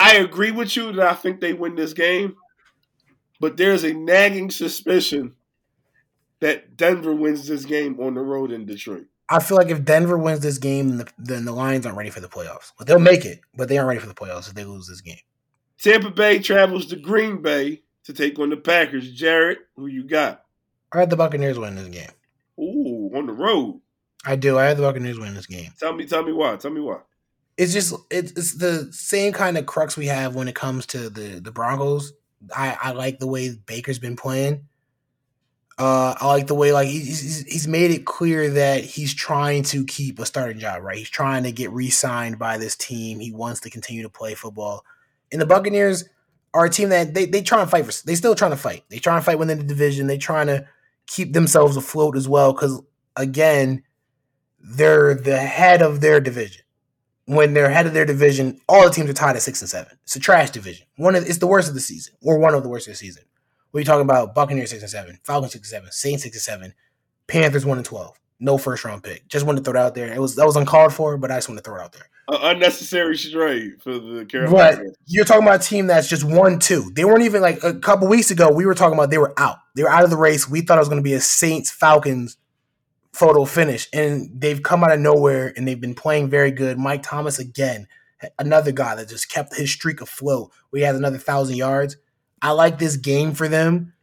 I 0.00 0.16
agree 0.16 0.50
with 0.50 0.74
you 0.76 0.90
that 0.92 1.06
I 1.06 1.14
think 1.14 1.40
they 1.40 1.52
win 1.52 1.76
this 1.76 1.92
game, 1.92 2.34
but 3.38 3.56
there's 3.56 3.84
a 3.84 3.92
nagging 3.92 4.50
suspicion 4.50 5.34
that 6.40 6.76
Denver 6.76 7.14
wins 7.14 7.46
this 7.46 7.64
game 7.64 8.00
on 8.00 8.14
the 8.14 8.20
road 8.20 8.50
in 8.50 8.64
Detroit. 8.66 9.06
I 9.28 9.40
feel 9.40 9.56
like 9.56 9.68
if 9.68 9.84
Denver 9.84 10.18
wins 10.18 10.40
this 10.40 10.58
game, 10.58 10.88
then 10.88 10.98
the, 10.98 11.08
then 11.18 11.44
the 11.44 11.52
Lions 11.52 11.86
aren't 11.86 11.96
ready 11.96 12.10
for 12.10 12.20
the 12.20 12.28
playoffs. 12.28 12.72
But 12.76 12.86
they'll 12.86 12.98
make 12.98 13.24
it, 13.24 13.40
but 13.56 13.68
they 13.68 13.78
aren't 13.78 13.88
ready 13.88 14.00
for 14.00 14.06
the 14.06 14.14
playoffs 14.14 14.48
if 14.48 14.54
they 14.54 14.64
lose 14.64 14.86
this 14.86 15.00
game. 15.00 15.20
Tampa 15.78 16.10
Bay 16.10 16.38
travels 16.38 16.86
to 16.86 16.96
Green 16.96 17.42
Bay 17.42 17.82
to 18.04 18.12
take 18.12 18.38
on 18.38 18.50
the 18.50 18.56
Packers. 18.56 19.12
Jarod, 19.18 19.56
who 19.76 19.86
you 19.86 20.04
got? 20.04 20.44
I 20.92 21.00
had 21.00 21.10
the 21.10 21.16
Buccaneers 21.16 21.58
win 21.58 21.76
this 21.76 21.88
game. 21.88 22.10
Ooh, 22.58 23.10
on 23.16 23.26
the 23.26 23.32
road. 23.32 23.80
I 24.24 24.36
do. 24.36 24.58
I 24.58 24.64
had 24.66 24.76
the 24.76 24.82
Buccaneers 24.82 25.18
win 25.18 25.34
this 25.34 25.46
game. 25.46 25.72
Tell 25.78 25.92
me, 25.92 26.06
tell 26.06 26.22
me 26.22 26.32
why. 26.32 26.56
Tell 26.56 26.70
me 26.70 26.80
why. 26.80 26.98
It's 27.56 27.72
just 27.72 27.94
it's, 28.10 28.32
it's 28.32 28.54
the 28.54 28.92
same 28.92 29.32
kind 29.32 29.58
of 29.58 29.66
crux 29.66 29.96
we 29.96 30.06
have 30.06 30.34
when 30.34 30.48
it 30.48 30.54
comes 30.54 30.86
to 30.86 31.10
the 31.10 31.40
the 31.40 31.52
Broncos. 31.52 32.12
I 32.54 32.76
I 32.80 32.92
like 32.92 33.18
the 33.18 33.26
way 33.26 33.50
Baker's 33.66 33.98
been 33.98 34.16
playing. 34.16 34.68
Uh, 35.78 36.14
I 36.20 36.26
like 36.26 36.46
the 36.46 36.54
way 36.54 36.72
like 36.72 36.88
he's 36.88 37.44
he's- 37.46 37.66
made 37.66 37.90
it 37.90 38.04
clear 38.04 38.50
that 38.50 38.84
he's 38.84 39.14
trying 39.14 39.62
to 39.64 39.84
keep 39.84 40.18
a 40.18 40.26
starting 40.26 40.58
job. 40.58 40.82
Right, 40.82 40.98
he's 40.98 41.10
trying 41.10 41.44
to 41.44 41.52
get 41.52 41.70
re-signed 41.70 42.38
by 42.38 42.58
this 42.58 42.76
team. 42.76 43.20
He 43.20 43.32
wants 43.32 43.60
to 43.60 43.70
continue 43.70 44.02
to 44.02 44.10
play 44.10 44.34
football. 44.34 44.84
And 45.32 45.40
the 45.40 45.46
Buccaneers 45.46 46.04
are 46.54 46.66
a 46.66 46.70
team 46.70 46.90
that 46.90 47.14
they 47.14 47.24
they 47.24 47.42
try 47.42 47.62
and 47.62 47.70
fight 47.70 47.86
for. 47.86 48.06
They 48.06 48.14
still 48.14 48.34
trying 48.34 48.50
to 48.50 48.56
fight. 48.56 48.84
They 48.90 48.98
trying 48.98 49.20
to 49.20 49.24
fight 49.24 49.38
within 49.38 49.58
the 49.58 49.64
division. 49.64 50.06
They 50.06 50.18
trying 50.18 50.48
to 50.48 50.66
keep 51.06 51.32
themselves 51.32 51.76
afloat 51.76 52.16
as 52.16 52.28
well. 52.28 52.52
Because 52.52 52.80
again, 53.16 53.82
they're 54.60 55.14
the 55.14 55.38
head 55.38 55.80
of 55.82 56.00
their 56.02 56.20
division. 56.20 56.62
When 57.24 57.54
they're 57.54 57.70
head 57.70 57.86
of 57.86 57.94
their 57.94 58.04
division, 58.04 58.60
all 58.68 58.84
the 58.84 58.90
teams 58.94 59.08
are 59.08 59.14
tied 59.14 59.36
at 59.36 59.42
six 59.42 59.62
and 59.62 59.70
seven. 59.70 59.96
It's 60.02 60.16
a 60.16 60.20
trash 60.20 60.50
division. 60.50 60.86
One 60.96 61.14
of 61.14 61.24
it's 61.24 61.38
the 61.38 61.46
worst 61.46 61.68
of 61.68 61.74
the 61.74 61.80
season, 61.80 62.14
or 62.20 62.38
one 62.38 62.52
of 62.52 62.62
the 62.62 62.68
worst 62.68 62.88
of 62.88 62.92
the 62.92 62.98
season. 62.98 63.22
You 63.80 63.84
talking 63.84 64.02
about? 64.02 64.34
Buccaneers 64.34 64.70
six 64.70 64.82
and 64.82 64.90
seven, 64.90 65.18
Falcons 65.24 65.52
six 65.52 65.68
and 65.68 65.78
seven, 65.78 65.92
Saints 65.92 66.22
six 66.22 66.36
and 66.36 66.42
seven, 66.42 66.74
Panthers 67.26 67.64
one 67.64 67.78
and 67.78 67.86
twelve. 67.86 68.18
No 68.38 68.58
first 68.58 68.84
round 68.84 69.02
pick. 69.02 69.28
Just 69.28 69.46
wanted 69.46 69.64
to 69.64 69.70
throw 69.70 69.80
it 69.80 69.84
out 69.84 69.94
there. 69.94 70.12
It 70.12 70.20
was 70.20 70.36
that 70.36 70.46
was 70.46 70.56
uncalled 70.56 70.92
for, 70.92 71.16
but 71.16 71.30
I 71.30 71.36
just 71.36 71.48
want 71.48 71.58
to 71.58 71.62
throw 71.62 71.80
it 71.80 71.82
out 71.82 71.92
there. 71.92 72.08
An 72.28 72.56
unnecessary 72.56 73.16
trade 73.16 73.82
for 73.82 73.98
the 73.98 74.24
Carolina. 74.24 74.82
But 74.84 74.96
you're 75.06 75.24
talking 75.24 75.42
about 75.42 75.64
a 75.64 75.68
team 75.68 75.86
that's 75.86 76.08
just 76.08 76.24
one 76.24 76.58
two. 76.58 76.90
They 76.94 77.04
weren't 77.04 77.22
even 77.22 77.40
like 77.40 77.62
a 77.62 77.74
couple 77.74 78.08
weeks 78.08 78.30
ago. 78.30 78.50
We 78.50 78.66
were 78.66 78.74
talking 78.74 78.98
about 78.98 79.10
they 79.10 79.18
were 79.18 79.34
out. 79.36 79.58
They 79.74 79.82
were 79.82 79.88
out 79.88 80.04
of 80.04 80.10
the 80.10 80.16
race. 80.16 80.48
We 80.48 80.60
thought 80.60 80.78
it 80.78 80.80
was 80.80 80.88
going 80.88 81.00
to 81.00 81.04
be 81.04 81.14
a 81.14 81.20
Saints 81.20 81.70
Falcons 81.70 82.36
photo 83.12 83.44
finish, 83.44 83.88
and 83.92 84.30
they've 84.40 84.62
come 84.62 84.82
out 84.82 84.92
of 84.92 85.00
nowhere 85.00 85.52
and 85.56 85.66
they've 85.66 85.80
been 85.80 85.94
playing 85.94 86.30
very 86.30 86.50
good. 86.50 86.78
Mike 86.78 87.02
Thomas 87.02 87.38
again, 87.38 87.86
another 88.38 88.72
guy 88.72 88.94
that 88.94 89.08
just 89.08 89.28
kept 89.28 89.56
his 89.56 89.70
streak 89.70 90.00
afloat. 90.00 90.50
We 90.70 90.82
had 90.82 90.94
another 90.94 91.18
thousand 91.18 91.56
yards. 91.56 91.96
I 92.42 92.50
like 92.50 92.78
this 92.78 92.96
game 92.96 93.32
for 93.32 93.48
them. 93.48 93.94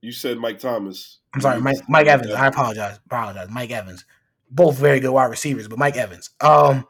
You 0.00 0.12
said 0.12 0.38
Mike 0.38 0.58
Thomas. 0.58 1.18
I'm 1.34 1.40
sorry, 1.40 1.60
Mike, 1.60 1.88
Mike 1.88 2.06
Evans. 2.06 2.32
I 2.32 2.46
apologize. 2.46 3.00
Apologize. 3.06 3.48
Mike 3.50 3.70
Evans. 3.70 4.04
Both 4.50 4.78
very 4.78 5.00
good 5.00 5.10
wide 5.10 5.26
receivers, 5.26 5.66
but 5.66 5.78
Mike 5.78 5.96
Evans. 5.96 6.30
Um, 6.40 6.86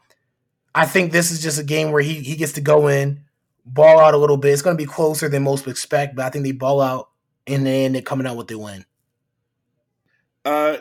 I 0.74 0.84
think 0.84 1.12
this 1.12 1.30
is 1.30 1.42
just 1.42 1.58
a 1.58 1.64
game 1.64 1.90
where 1.90 2.02
he 2.02 2.14
he 2.14 2.36
gets 2.36 2.52
to 2.52 2.60
go 2.60 2.88
in, 2.88 3.24
ball 3.64 4.00
out 4.00 4.14
a 4.14 4.18
little 4.18 4.36
bit. 4.36 4.52
It's 4.52 4.62
going 4.62 4.76
to 4.76 4.82
be 4.82 4.86
closer 4.86 5.28
than 5.28 5.42
most 5.42 5.66
expect, 5.66 6.16
but 6.16 6.26
I 6.26 6.30
think 6.30 6.44
they 6.44 6.52
ball 6.52 6.80
out 6.80 7.08
and 7.46 7.66
they 7.66 7.84
end 7.84 7.96
up 7.96 8.04
coming 8.04 8.26
out 8.26 8.36
with 8.36 8.48
the 8.48 8.58
win. 8.58 8.84
Uh, 10.44 10.78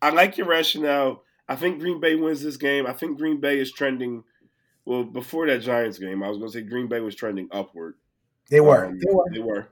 I 0.00 0.10
like 0.10 0.38
your 0.38 0.46
rationale. 0.46 1.22
I 1.48 1.56
think 1.56 1.80
Green 1.80 2.00
Bay 2.00 2.14
wins 2.14 2.42
this 2.42 2.56
game. 2.56 2.86
I 2.86 2.92
think 2.92 3.18
Green 3.18 3.40
Bay 3.40 3.58
is 3.58 3.72
trending. 3.72 4.24
Well, 4.84 5.04
before 5.04 5.46
that 5.46 5.58
Giants 5.58 5.98
game, 5.98 6.22
I 6.22 6.28
was 6.28 6.38
going 6.38 6.50
to 6.50 6.58
say 6.58 6.64
Green 6.64 6.88
Bay 6.88 7.00
was 7.00 7.14
trending 7.14 7.48
upward. 7.52 7.94
They 8.50 8.60
were. 8.60 8.86
Um, 8.86 8.98
they 8.98 9.12
were. 9.12 9.30
They 9.32 9.40
were. 9.40 9.68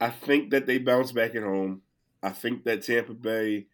I 0.00 0.10
think 0.10 0.50
that 0.50 0.66
they 0.66 0.78
bounce 0.78 1.10
back 1.12 1.34
at 1.34 1.42
home. 1.42 1.82
I 2.22 2.30
think 2.30 2.64
that 2.64 2.82
Tampa 2.82 3.14
Bay, 3.14 3.66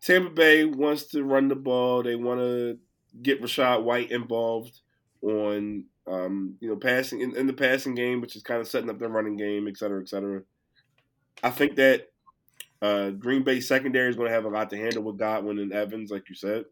Tampa 0.00 0.30
Bay 0.30 0.64
wants 0.64 1.06
to 1.06 1.24
run 1.24 1.48
the 1.48 1.56
ball. 1.56 2.02
They 2.02 2.14
want 2.14 2.40
to 2.40 2.78
get 3.20 3.42
Rachaad 3.42 3.82
White 3.82 4.10
involved 4.10 4.80
on, 5.22 5.84
um, 6.06 6.56
you 6.60 6.68
know, 6.68 6.76
passing 6.76 7.20
in, 7.20 7.36
in 7.36 7.46
the 7.46 7.52
passing 7.52 7.94
game, 7.94 8.20
which 8.20 8.36
is 8.36 8.42
kind 8.42 8.60
of 8.60 8.68
setting 8.68 8.90
up 8.90 8.98
their 8.98 9.08
running 9.08 9.36
game, 9.36 9.66
et 9.66 9.76
cetera, 9.76 10.00
et 10.00 10.08
cetera. 10.08 10.42
I 11.42 11.50
think 11.50 11.76
that 11.76 12.08
uh, 12.80 13.10
Green 13.10 13.42
Bay 13.42 13.60
secondary 13.60 14.08
is 14.08 14.16
going 14.16 14.28
to 14.28 14.34
have 14.34 14.44
a 14.44 14.48
lot 14.48 14.70
to 14.70 14.76
handle 14.76 15.02
with 15.02 15.18
Godwin 15.18 15.58
and 15.58 15.72
Evans, 15.72 16.10
like 16.10 16.28
you 16.28 16.34
said. 16.34 16.64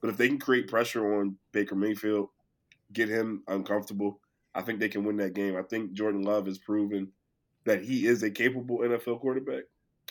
But 0.00 0.10
if 0.10 0.16
they 0.16 0.28
can 0.28 0.38
create 0.38 0.68
pressure 0.68 1.18
on 1.18 1.36
Baker 1.50 1.74
Mayfield, 1.74 2.28
get 2.92 3.08
him 3.08 3.42
uncomfortable, 3.48 4.20
I 4.58 4.62
think 4.62 4.80
they 4.80 4.88
can 4.88 5.04
win 5.04 5.18
that 5.18 5.34
game. 5.34 5.56
I 5.56 5.62
think 5.62 5.92
Jordan 5.92 6.22
Love 6.22 6.46
has 6.46 6.58
proven 6.58 7.12
that 7.64 7.84
he 7.84 8.06
is 8.06 8.24
a 8.24 8.30
capable 8.30 8.78
NFL 8.78 9.20
quarterback. 9.20 9.62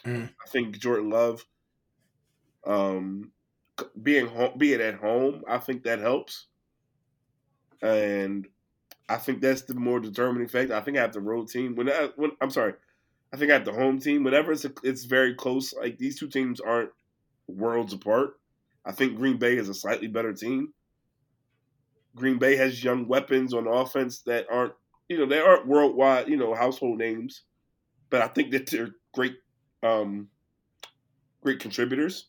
Mm. 0.05 0.29
I 0.29 0.49
think 0.49 0.79
Jordan 0.79 1.09
Love, 1.09 1.45
um, 2.65 3.31
being 4.01 4.27
home, 4.27 4.53
being 4.57 4.79
at 4.79 4.95
home, 4.95 5.43
I 5.49 5.57
think 5.57 5.83
that 5.83 5.99
helps, 5.99 6.45
and 7.81 8.47
I 9.09 9.17
think 9.17 9.41
that's 9.41 9.63
the 9.63 9.75
more 9.75 9.99
determining 9.99 10.47
factor. 10.47 10.75
I 10.75 10.81
think 10.81 10.97
I 10.97 11.01
have 11.01 11.13
the 11.13 11.19
road 11.19 11.49
team. 11.49 11.75
When, 11.75 11.89
I, 11.89 12.09
when 12.15 12.31
I'm 12.39 12.49
sorry, 12.49 12.73
I 13.33 13.37
think 13.37 13.51
I 13.51 13.55
have 13.55 13.65
the 13.65 13.73
home 13.73 13.99
team. 13.99 14.23
Whenever 14.23 14.53
it's 14.53 14.63
a, 14.63 14.71
it's 14.81 15.03
very 15.03 15.35
close, 15.35 15.73
like 15.73 15.97
these 15.97 16.17
two 16.17 16.29
teams 16.29 16.61
aren't 16.61 16.91
worlds 17.47 17.91
apart. 17.91 18.39
I 18.85 18.93
think 18.93 19.17
Green 19.17 19.37
Bay 19.37 19.57
is 19.57 19.67
a 19.67 19.73
slightly 19.73 20.07
better 20.07 20.31
team. 20.31 20.73
Green 22.18 22.38
Bay 22.38 22.55
has 22.57 22.84
young 22.84 23.07
weapons 23.07 23.53
on 23.53 23.68
offense 23.68 24.20
that 24.24 24.45
aren't, 24.51 24.74
you 25.07 25.18
know, 25.18 25.26
they 25.26 25.39
aren't 25.39 25.68
worldwide, 25.68 26.28
you 26.28 26.36
know, 26.36 26.53
household 26.53 26.97
names, 26.97 27.43
but 28.09 28.22
I 28.22 28.28
think 28.28 28.51
that 28.51 28.70
they're 28.70 28.91
great, 29.13 29.38
um, 29.84 30.28
great 31.41 31.59
contributors. 31.59 32.26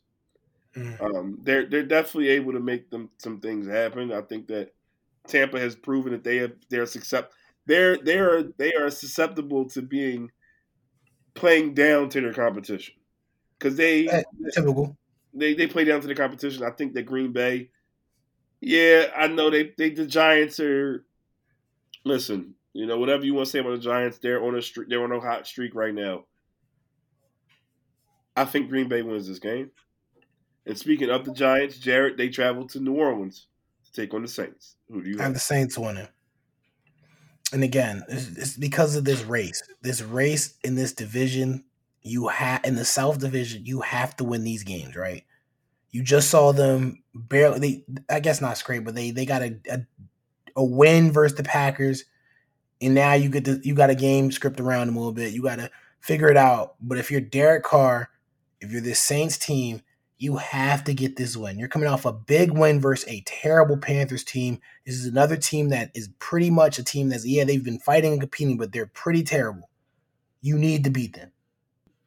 Mm. 0.76 1.00
Um, 1.00 1.38
they're 1.42 1.66
they're 1.66 1.82
definitely 1.82 2.28
able 2.28 2.52
to 2.52 2.60
make 2.60 2.90
them 2.90 3.10
some 3.18 3.40
things 3.40 3.66
happen. 3.66 4.12
I 4.12 4.20
think 4.20 4.46
that 4.48 4.74
Tampa 5.26 5.58
has 5.58 5.74
proven 5.74 6.12
that 6.12 6.22
they 6.24 6.36
have 6.36 6.52
they're 6.68 6.86
success 6.86 7.24
they're 7.66 7.96
they're 7.98 8.44
they 8.58 8.72
are 8.74 8.90
susceptible 8.90 9.68
to 9.70 9.82
being 9.82 10.30
playing 11.34 11.74
down 11.74 12.08
to 12.10 12.20
their 12.20 12.32
competition 12.32 12.94
because 13.58 13.76
they 13.76 14.08
Eh, 14.08 14.22
Typical. 14.52 14.96
they 15.34 15.54
they 15.54 15.66
play 15.66 15.84
down 15.84 16.00
to 16.00 16.06
the 16.06 16.14
competition. 16.14 16.64
I 16.64 16.70
think 16.70 16.94
that 16.94 17.04
Green 17.06 17.32
Bay, 17.32 17.70
yeah, 18.60 19.06
I 19.16 19.28
know 19.28 19.50
they 19.50 19.72
they 19.76 19.90
the 19.90 20.06
Giants 20.06 20.60
are. 20.60 21.04
Listen, 22.04 22.54
you 22.72 22.86
know 22.86 22.98
whatever 22.98 23.24
you 23.24 23.34
want 23.34 23.46
to 23.46 23.50
say 23.50 23.58
about 23.58 23.70
the 23.70 23.78
Giants, 23.78 24.18
they're 24.18 24.42
on 24.42 24.56
a 24.56 24.62
streak. 24.62 24.88
They're 24.88 25.04
on 25.04 25.12
a 25.12 25.20
hot 25.20 25.46
streak 25.46 25.74
right 25.74 25.94
now. 25.94 26.24
I 28.36 28.44
think 28.44 28.68
Green 28.68 28.88
Bay 28.88 29.02
wins 29.02 29.26
this 29.26 29.40
game. 29.40 29.70
And 30.64 30.78
speaking 30.78 31.10
of 31.10 31.24
the 31.24 31.32
Giants, 31.32 31.78
Jarod, 31.78 32.16
they 32.16 32.28
travel 32.28 32.68
to 32.68 32.78
New 32.78 32.94
Orleans 32.94 33.46
to 33.84 33.92
take 33.92 34.14
on 34.14 34.22
the 34.22 34.28
Saints. 34.28 34.76
Who 34.88 35.02
do 35.02 35.10
you 35.10 35.16
I 35.18 35.22
have 35.22 35.28
have? 35.28 35.34
the 35.34 35.40
Saints 35.40 35.76
winning. 35.76 36.06
And 37.52 37.64
again, 37.64 38.04
it's, 38.08 38.28
it's 38.36 38.56
because 38.56 38.94
of 38.94 39.04
this 39.04 39.24
race. 39.24 39.62
This 39.80 40.02
race 40.02 40.54
in 40.62 40.74
this 40.74 40.92
division, 40.92 41.64
you 42.02 42.28
have 42.28 42.64
in 42.64 42.76
the 42.76 42.84
South 42.84 43.18
Division, 43.18 43.64
you 43.64 43.80
have 43.80 44.14
to 44.16 44.24
win 44.24 44.44
these 44.44 44.62
games, 44.62 44.94
right? 44.94 45.24
You 45.90 46.02
just 46.02 46.30
saw 46.30 46.52
them 46.52 47.02
barely. 47.14 47.58
They, 47.58 47.84
I 48.14 48.20
guess 48.20 48.40
not 48.40 48.58
scrape, 48.58 48.84
but 48.84 48.94
they 48.94 49.10
they 49.10 49.24
got 49.24 49.42
a, 49.42 49.56
a 49.70 49.80
a 50.56 50.64
win 50.64 51.12
versus 51.12 51.36
the 51.36 51.42
Packers, 51.42 52.04
and 52.80 52.94
now 52.94 53.14
you 53.14 53.28
get 53.30 53.44
the 53.44 53.60
you 53.62 53.74
got 53.74 53.90
a 53.90 53.94
game 53.94 54.30
script 54.30 54.60
around 54.60 54.88
them 54.88 54.96
a 54.96 54.98
little 54.98 55.12
bit. 55.12 55.32
You 55.32 55.42
got 55.42 55.56
to 55.56 55.70
figure 56.00 56.28
it 56.28 56.36
out. 56.36 56.74
But 56.80 56.98
if 56.98 57.10
you're 57.10 57.20
Derek 57.20 57.64
Carr, 57.64 58.10
if 58.60 58.70
you're 58.70 58.80
this 58.80 59.00
Saints 59.00 59.38
team, 59.38 59.82
you 60.18 60.36
have 60.36 60.84
to 60.84 60.94
get 60.94 61.16
this 61.16 61.36
win. 61.36 61.58
You're 61.58 61.68
coming 61.68 61.88
off 61.88 62.04
a 62.04 62.12
big 62.12 62.50
win 62.50 62.80
versus 62.80 63.08
a 63.08 63.22
terrible 63.24 63.76
Panthers 63.76 64.24
team. 64.24 64.60
This 64.84 64.96
is 64.96 65.06
another 65.06 65.36
team 65.36 65.68
that 65.68 65.92
is 65.94 66.10
pretty 66.18 66.50
much 66.50 66.78
a 66.78 66.84
team 66.84 67.08
that's 67.08 67.26
yeah 67.26 67.44
they've 67.44 67.64
been 67.64 67.78
fighting 67.78 68.12
and 68.12 68.20
competing, 68.20 68.58
but 68.58 68.72
they're 68.72 68.86
pretty 68.86 69.22
terrible. 69.22 69.70
You 70.40 70.58
need 70.58 70.84
to 70.84 70.90
beat 70.90 71.14
them, 71.14 71.32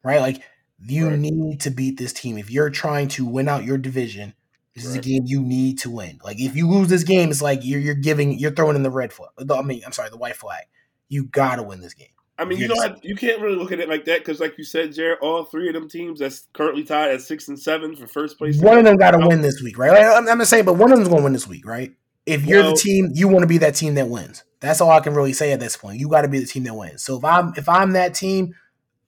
right? 0.02 0.20
Like 0.20 0.42
you 0.86 1.08
Right. 1.08 1.18
need 1.18 1.60
to 1.60 1.70
beat 1.70 1.98
this 1.98 2.12
team 2.12 2.38
if 2.38 2.50
you're 2.50 2.70
trying 2.70 3.08
to 3.08 3.24
win 3.24 3.48
out 3.48 3.64
your 3.64 3.78
division. 3.78 4.34
This 4.74 4.86
is 4.86 4.94
a 4.94 5.00
game 5.00 5.24
you 5.26 5.42
need 5.42 5.78
to 5.80 5.90
win. 5.90 6.18
Like 6.24 6.40
if 6.40 6.56
you 6.56 6.66
lose 6.68 6.88
this 6.88 7.04
game, 7.04 7.30
it's 7.30 7.42
like 7.42 7.60
you're 7.62 7.80
you're 7.80 7.94
giving 7.94 8.38
you're 8.38 8.52
throwing 8.52 8.74
in 8.76 8.82
the 8.82 8.90
red 8.90 9.12
flag. 9.12 9.30
I 9.50 9.62
mean, 9.62 9.82
I'm 9.84 9.92
sorry, 9.92 10.08
the 10.08 10.16
white 10.16 10.36
flag. 10.36 10.64
You 11.10 11.24
gotta 11.24 11.62
win 11.62 11.80
this 11.82 11.92
game. 11.92 12.08
I 12.38 12.46
mean, 12.46 12.58
you 12.58 12.66
don't 12.66 12.82
have, 12.82 12.98
you 13.02 13.14
can't 13.14 13.40
really 13.42 13.54
look 13.56 13.70
at 13.70 13.78
it 13.78 13.88
like 13.88 14.06
that 14.06 14.20
because, 14.20 14.40
like 14.40 14.56
you 14.56 14.64
said, 14.64 14.90
Jarod, 14.94 15.16
all 15.20 15.44
three 15.44 15.68
of 15.68 15.74
them 15.74 15.88
teams 15.88 16.18
that's 16.18 16.48
currently 16.54 16.82
tied 16.82 17.10
at 17.10 17.20
six 17.20 17.46
and 17.48 17.60
seven 17.60 17.94
for 17.94 18.06
first 18.06 18.38
place. 18.38 18.58
One 18.60 18.78
of 18.78 18.84
them 18.84 18.96
got 18.96 19.10
to 19.12 19.18
win 19.28 19.42
this 19.42 19.60
week, 19.62 19.76
right? 19.78 19.92
Like, 19.92 20.06
I'm, 20.16 20.26
I'm 20.26 20.38
just 20.38 20.50
saying, 20.50 20.64
but 20.64 20.72
one 20.74 20.90
of 20.90 20.96
them's 20.98 21.08
going 21.08 21.20
to 21.20 21.24
win 21.24 21.34
this 21.34 21.46
week, 21.46 21.66
right? 21.66 21.92
If 22.24 22.44
you're 22.46 22.62
Well- 22.62 22.70
the 22.72 22.78
team, 22.78 23.10
you 23.14 23.28
want 23.28 23.42
to 23.42 23.46
be 23.46 23.58
that 23.58 23.74
team 23.74 23.94
that 23.96 24.08
wins. 24.08 24.42
That's 24.60 24.80
all 24.80 24.90
I 24.90 25.00
can 25.00 25.14
really 25.14 25.34
say 25.34 25.52
at 25.52 25.60
this 25.60 25.76
point. 25.76 26.00
You 26.00 26.08
got 26.08 26.22
to 26.22 26.28
be 26.28 26.40
the 26.40 26.46
team 26.46 26.64
that 26.64 26.74
wins. 26.74 27.04
So 27.04 27.18
if 27.18 27.24
I'm 27.24 27.52
if 27.56 27.68
I'm 27.68 27.92
that 27.92 28.14
team, 28.14 28.54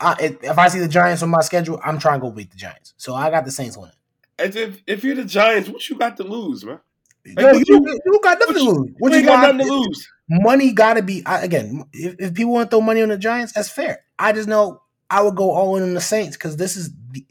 I, 0.05 0.17
if, 0.21 0.59
I 0.59 0.69
see 0.69 0.79
the 0.81 0.89
Giants 0.89 1.23
on 1.23 1.31
my 1.31 1.41
schedule, 1.41 1.81
I'm 1.83 1.99
trying 1.99 2.21
to 2.21 2.27
go 2.27 2.31
beat 2.31 2.51
the 2.51 2.57
Giants. 2.57 2.95
So 2.97 3.15
I 3.15 3.31
got 3.31 3.45
the 3.45 3.51
Saints 3.51 3.77
winning. 3.77 3.95
As 4.39 4.57
if 4.57 4.83
if 4.87 5.05
you're 5.05 5.15
the 5.15 5.25
Giants, 5.25 5.69
what 5.69 5.89
you 5.89 5.97
got 5.97 6.17
to 6.19 6.25
lose, 6.25 6.65
man? 6.65 6.81
Yo, 7.25 7.53
you, 7.53 7.65
you- 7.69 8.01
you 8.05 8.21
got 8.23 8.39
nothing 8.39 8.57
to 8.57 8.63
lose. 8.63 8.91
What 8.99 9.13
you 9.13 9.19
ain't 9.19 9.27
got 9.27 9.41
nothing 9.41 9.67
to 9.67 9.73
lose. 9.73 10.09
Money 10.29 10.73
got 10.73 10.95
to 10.95 11.03
be 11.03 11.25
I, 11.25 11.43
again. 11.43 11.85
If, 11.93 12.17
if 12.19 12.35
people 12.35 12.53
want 12.53 12.71
to 12.71 12.77
throw 12.77 12.81
money 12.81 13.03
on 13.03 13.09
the 13.09 13.19
Giants, 13.19 13.53
that's 13.53 13.69
fair. 13.69 14.01
I 14.19 14.33
just 14.33 14.49
know 14.49 14.81
I 15.11 15.23
would 15.23 15.37
go 15.37 15.51
all 15.51 15.77
in 15.77 15.83
on 15.83 15.95
the 15.95 16.01
Saints 16.01 16.37
because 16.37 16.57
this 16.57 16.77
is 16.77 16.91
the, 17.13 17.25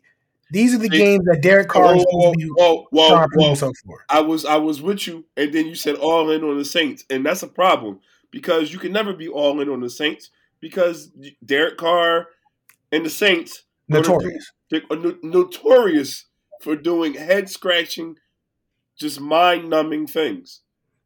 these 0.51 0.73
are 0.73 0.77
the 0.77 0.89
games 0.89 1.25
that 1.25 1.41
Derek 1.41 1.69
Carr 1.69 1.95
is 1.95 2.03
Whoa, 2.03 2.11
supposed 2.11 2.33
to 2.33 2.37
be 2.37 2.53
whoa, 2.55 2.87
whoa, 2.91 3.07
trying 3.07 3.27
whoa, 3.33 3.55
for. 3.55 3.71
I 4.09 4.21
was 4.21 4.45
I 4.45 4.57
was 4.57 4.81
with 4.81 5.07
you, 5.07 5.25
and 5.35 5.51
then 5.53 5.65
you 5.65 5.75
said 5.75 5.95
all 5.95 6.29
in 6.29 6.43
on 6.43 6.57
the 6.57 6.65
Saints, 6.65 7.03
and 7.09 7.25
that's 7.25 7.43
a 7.43 7.47
problem 7.47 7.99
because 8.31 8.71
you 8.71 8.79
can 8.79 8.91
never 8.91 9.13
be 9.13 9.27
all 9.27 9.59
in 9.61 9.69
on 9.69 9.81
the 9.81 9.89
Saints 9.89 10.29
because 10.59 11.11
Derek 11.43 11.77
Carr 11.77 12.27
and 12.93 13.05
the 13.05 13.09
Saints 13.09 13.63
are 13.91 14.01
the- 14.01 14.07
Notorious. 14.07 14.51
They 14.71 14.81
are 14.89 14.95
no- 14.95 15.17
notorious 15.21 16.25
for 16.61 16.75
doing 16.77 17.15
head 17.15 17.49
scratching, 17.49 18.15
just 18.97 19.19
mind 19.19 19.69
numbing 19.69 20.07
things. 20.07 20.61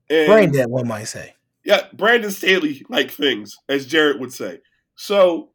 And 0.09 0.27
Brain 0.27 0.51
dead, 0.51 0.67
one 0.69 0.87
might 0.87 1.05
say. 1.05 1.33
yeah, 1.65 1.87
Brandon 1.93 2.31
Staley 2.31 2.85
like 2.89 3.09
things, 3.11 3.55
as 3.67 3.87
Jarod 3.87 4.19
would 4.19 4.31
say. 4.33 4.59
So 4.95 5.49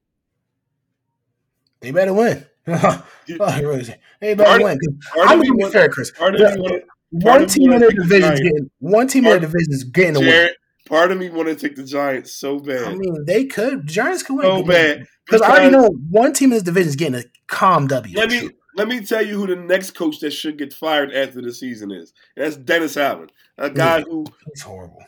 They 1.81 1.91
better 1.91 2.13
win. 2.15 2.47
oh, 2.69 3.07
you- 3.27 3.37
you 3.39 3.69
really 3.69 3.85
say- 3.85 3.99
they 4.21 4.35
better 4.35 4.51
Part- 4.51 4.63
win. 4.63 4.79
I'm 5.21 5.41
gonna 5.43 5.55
be 5.67 5.71
fair, 5.73 5.89
Chris. 5.89 6.11
part 6.11 6.35
of 6.35 6.41
The- 6.41 6.57
me 6.57 6.61
want 6.63 6.83
one 7.11 7.47
team 7.47 7.73
in 7.73 7.81
their 7.81 7.91
the 7.91 7.97
division 7.97 8.33
is 8.33 8.41
getting 8.41 8.71
one 8.79 9.07
team 9.09 9.25
in 9.25 9.31
their 9.31 9.41
division 9.41 9.73
is 9.73 9.85
getting 9.85 10.15
the. 10.15 10.21
Jarod, 10.21 10.51
part 10.87 11.11
of 11.13 11.19
me 11.19 11.29
want 11.31 11.49
to 11.49 11.55
take 11.55 11.77
the 11.77 11.85
Giants 11.85 12.33
so 12.33 12.59
bad, 12.59 12.85
I 12.89 12.95
mean, 12.95 13.25
they 13.25 13.45
could. 13.47 13.87
Giants 13.87 14.23
could 14.23 14.35
win. 14.37 14.45
so 14.45 14.63
bad. 14.63 15.07
Because 15.27 15.43
I 15.43 15.51
already 15.51 15.71
know 15.71 15.89
one 16.11 16.33
team 16.33 16.51
in 16.51 16.55
this 16.57 16.63
division 16.63 16.89
is 16.89 16.97
getting 16.97 17.21
a 17.21 17.25
calm 17.47 17.87
W. 17.87 18.17
Let 18.17 18.31
me 18.31 18.51
let 18.77 18.89
me 18.89 19.05
tell 19.05 19.25
you 19.25 19.37
who 19.39 19.47
the 19.47 19.57
next 19.57 19.93
coach 19.93 20.19
that 20.21 20.33
should 20.33 20.59
get 20.59 20.73
fired 20.75 21.13
after 21.13 21.41
the 21.43 21.53
season 21.53 21.91
is. 21.93 22.13
And 22.37 22.45
that's 22.47 22.57
Dennis 22.57 22.97
Allen, 22.97 23.29
a 23.59 23.71
guy 23.71 23.99
Yeah. 23.99 24.05
who 24.05 24.27
It's 24.49 24.63
horrible. 24.63 25.05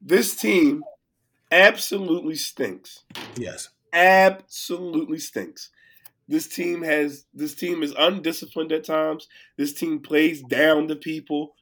this 0.00 0.36
team 0.36 0.84
absolutely 1.50 2.34
stinks. 2.36 3.04
Yes. 3.36 3.70
Absolutely 3.92 5.18
stinks. 5.18 5.70
This 6.28 6.46
team 6.48 6.82
has 6.82 7.26
this 7.34 7.54
team 7.54 7.82
is 7.82 7.94
undisciplined 7.98 8.72
at 8.72 8.84
times. 8.84 9.28
This 9.56 9.72
team 9.74 10.00
plays 10.00 10.42
down 10.42 10.88
to 10.88 10.96
people. 10.96 11.54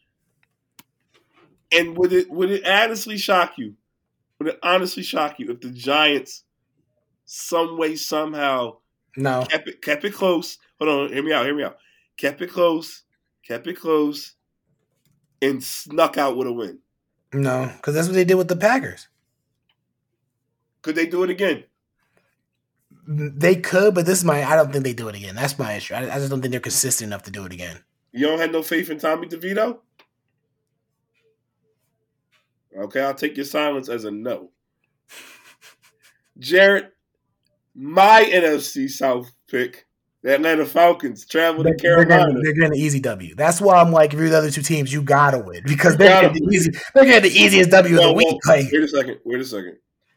And 1.73 1.97
would 1.97 2.13
it 2.13 2.31
would 2.31 2.51
it 2.51 2.67
honestly 2.67 3.17
shock 3.17 3.55
you? 3.57 3.75
Would 4.39 4.49
it 4.49 4.59
honestly 4.63 5.03
shock 5.03 5.39
you 5.39 5.51
if 5.51 5.61
the 5.61 5.71
Giants 5.71 6.45
some 7.25 7.79
way 7.79 7.97
somehow 7.97 8.79
No. 9.17 9.45
kept 9.49 9.69
it 9.69 9.83
kept 9.83 10.05
it 10.05 10.13
close. 10.15 10.59
Hold 10.79 10.91
on, 10.91 11.13
hear 11.13 11.23
me 11.23 11.33
out, 11.33 11.45
hear 11.47 11.55
me 11.55 11.63
out. 11.65 11.79
Kept 12.17 12.43
it 12.43 12.51
close, 12.51 13.03
kept 13.47 13.67
it 13.67 13.79
close, 13.79 14.35
and 15.41 15.63
snuck 15.63 16.19
out 16.19 16.37
with 16.37 16.47
a 16.49 16.53
win. 16.53 16.81
No. 17.33 17.71
Because 17.77 17.95
that's 17.95 18.09
what 18.09 18.15
they 18.15 18.25
did 18.25 18.35
with 18.35 18.49
the 18.49 18.57
Packers. 18.57 19.09
Could 20.83 20.97
they 20.97 21.07
do 21.07 21.23
it 21.23 21.31
again? 21.31 21.65
They 23.07 23.57
could, 23.57 23.95
but 23.95 24.07
this 24.07 24.19
is 24.19 24.25
my. 24.25 24.45
I 24.45 24.55
don't 24.57 24.73
think 24.73 24.85
they 24.85 24.93
do 24.93 25.09
it 25.09 25.15
again. 25.17 25.35
That's 25.35 25.59
my 25.59 25.73
issue. 25.75 25.95
I, 25.95 26.03
I 26.03 26.19
just 26.19 26.31
don't 26.31 26.41
think 26.41 26.51
they're 26.53 26.61
consistent 26.61 27.09
enough 27.09 27.23
to 27.25 27.31
do 27.31 27.45
it 27.45 27.53
again. 27.53 27.79
You 28.13 28.27
don't 28.27 28.39
have 28.39 28.53
no 28.53 28.63
faith 28.63 28.91
in 28.91 28.99
Tommy 28.99 29.27
DeVito? 29.27 29.79
Okay, 32.77 33.01
I'll 33.01 33.15
take 33.15 33.37
your 33.37 33.47
silence 33.47 33.89
as 33.89 34.05
a 34.05 34.11
no. 34.11 34.51
Jarod, 36.39 36.89
my 37.75 38.23
NFC 38.33 38.89
South 38.89 39.31
pick, 39.51 39.87
the 40.23 40.35
Atlanta 40.35 40.65
Falcons, 40.65 41.27
travel 41.27 41.65
to 41.65 41.75
Carolina. 41.75 42.33
they're 42.43 42.53
getting 42.55 42.73
an 42.73 42.77
easy 42.77 43.01
W. 43.01 43.35
That's 43.35 43.61
why 43.61 43.77
I'm 43.81 43.93
like, 43.93 44.15
if 44.15 44.19
you're 44.21 44.31
the 44.31 44.39
other 44.39 44.51
two 44.51 44.63
teams, 44.63 44.93
you 44.93 45.03
gotta 45.03 45.39
win 45.39 45.63
because 45.65 45.97
they're 45.97 46.09
Gotta 46.09 46.29
getting 46.29 46.49
the 46.49 46.55
easy. 46.55 46.71
They're 46.95 47.05
getting 47.05 47.31
the 47.31 47.39
easiest 47.39 47.71
W 47.71 47.97
of 47.97 48.03
the 48.03 48.13
week. 48.13 48.29
whoa, 48.29 48.53
Like, 48.53 48.73
Wait 48.73 48.83
a 48.83 48.89
second, 48.89 49.19
wait 49.25 49.41
a 49.41 49.45
second. 49.45 49.77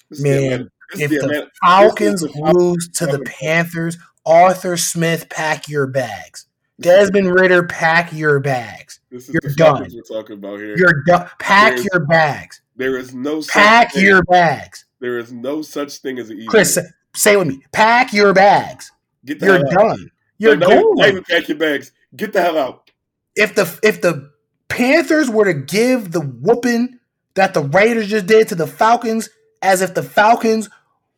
This 0.09 0.21
Man, 0.21 0.69
if 0.93 1.09
the 1.09 1.17
the 1.17 1.49
Falcons 1.63 2.21
this 2.21 2.31
the 2.31 2.39
Falcons. 2.39 2.55
lose 2.55 2.89
to 2.89 3.07
the 3.07 3.19
Panthers, 3.19 3.97
Arthur 4.25 4.77
Smith, 4.77 5.29
pack 5.29 5.67
your 5.67 5.87
bags. 5.87 6.45
Desmond 6.81 7.33
Ridder, 7.33 7.63
pack 7.63 8.11
your 8.11 8.39
bags. 8.39 8.99
This 9.09 9.29
is 9.29 9.33
You're 9.33 9.41
the 9.51 9.55
done. 9.55 9.87
We're 9.93 10.01
talking 10.01 10.33
about 10.37 10.59
here. 10.59 10.75
You're 10.77 11.03
done. 11.07 11.29
Pack 11.39 11.75
There's- 11.75 11.87
your 11.93 12.05
bags. 12.05 12.61
There 12.75 12.97
is 12.97 13.13
no 13.13 13.39
such 13.39 13.53
Pack 13.53 13.93
thing. 13.93 14.03
your 14.03 14.21
bags. 14.23 14.85
There 14.99 15.17
is 15.17 15.31
no 15.31 15.61
such 15.61 15.97
thing 15.99 16.19
as 16.19 16.29
an 16.29 16.37
easy. 16.37 16.47
Chris, 16.47 16.73
say, 16.73 16.81
say 17.15 17.33
it 17.33 17.37
with 17.39 17.47
me. 17.47 17.61
Pack 17.71 18.11
your 18.11 18.33
bags. 18.33 18.91
get 19.25 19.39
the 19.39 19.45
You're 19.45 19.55
hell 19.57 19.67
out. 19.91 19.97
done. 19.97 20.11
You're 20.37 20.55
No, 20.57 20.67
even- 20.71 20.95
not 20.95 21.07
even 21.07 21.23
pack 21.23 21.47
your 21.47 21.57
bags. 21.57 21.91
Get 22.15 22.33
the 22.33 22.41
hell 22.41 22.57
out. 22.57 22.91
If 23.35 23.55
the 23.55 23.79
if 23.81 24.01
the 24.01 24.29
Panthers 24.67 25.29
were 25.29 25.45
to 25.45 25.53
give 25.53 26.11
the 26.11 26.19
whooping 26.21 26.99
that 27.35 27.53
the 27.53 27.63
Raiders 27.63 28.07
just 28.09 28.25
did 28.27 28.47
to 28.49 28.55
the 28.55 28.67
Falcons, 28.67 29.29
as 29.61 29.81
if 29.81 29.93
the 29.93 30.03
Falcons 30.03 30.69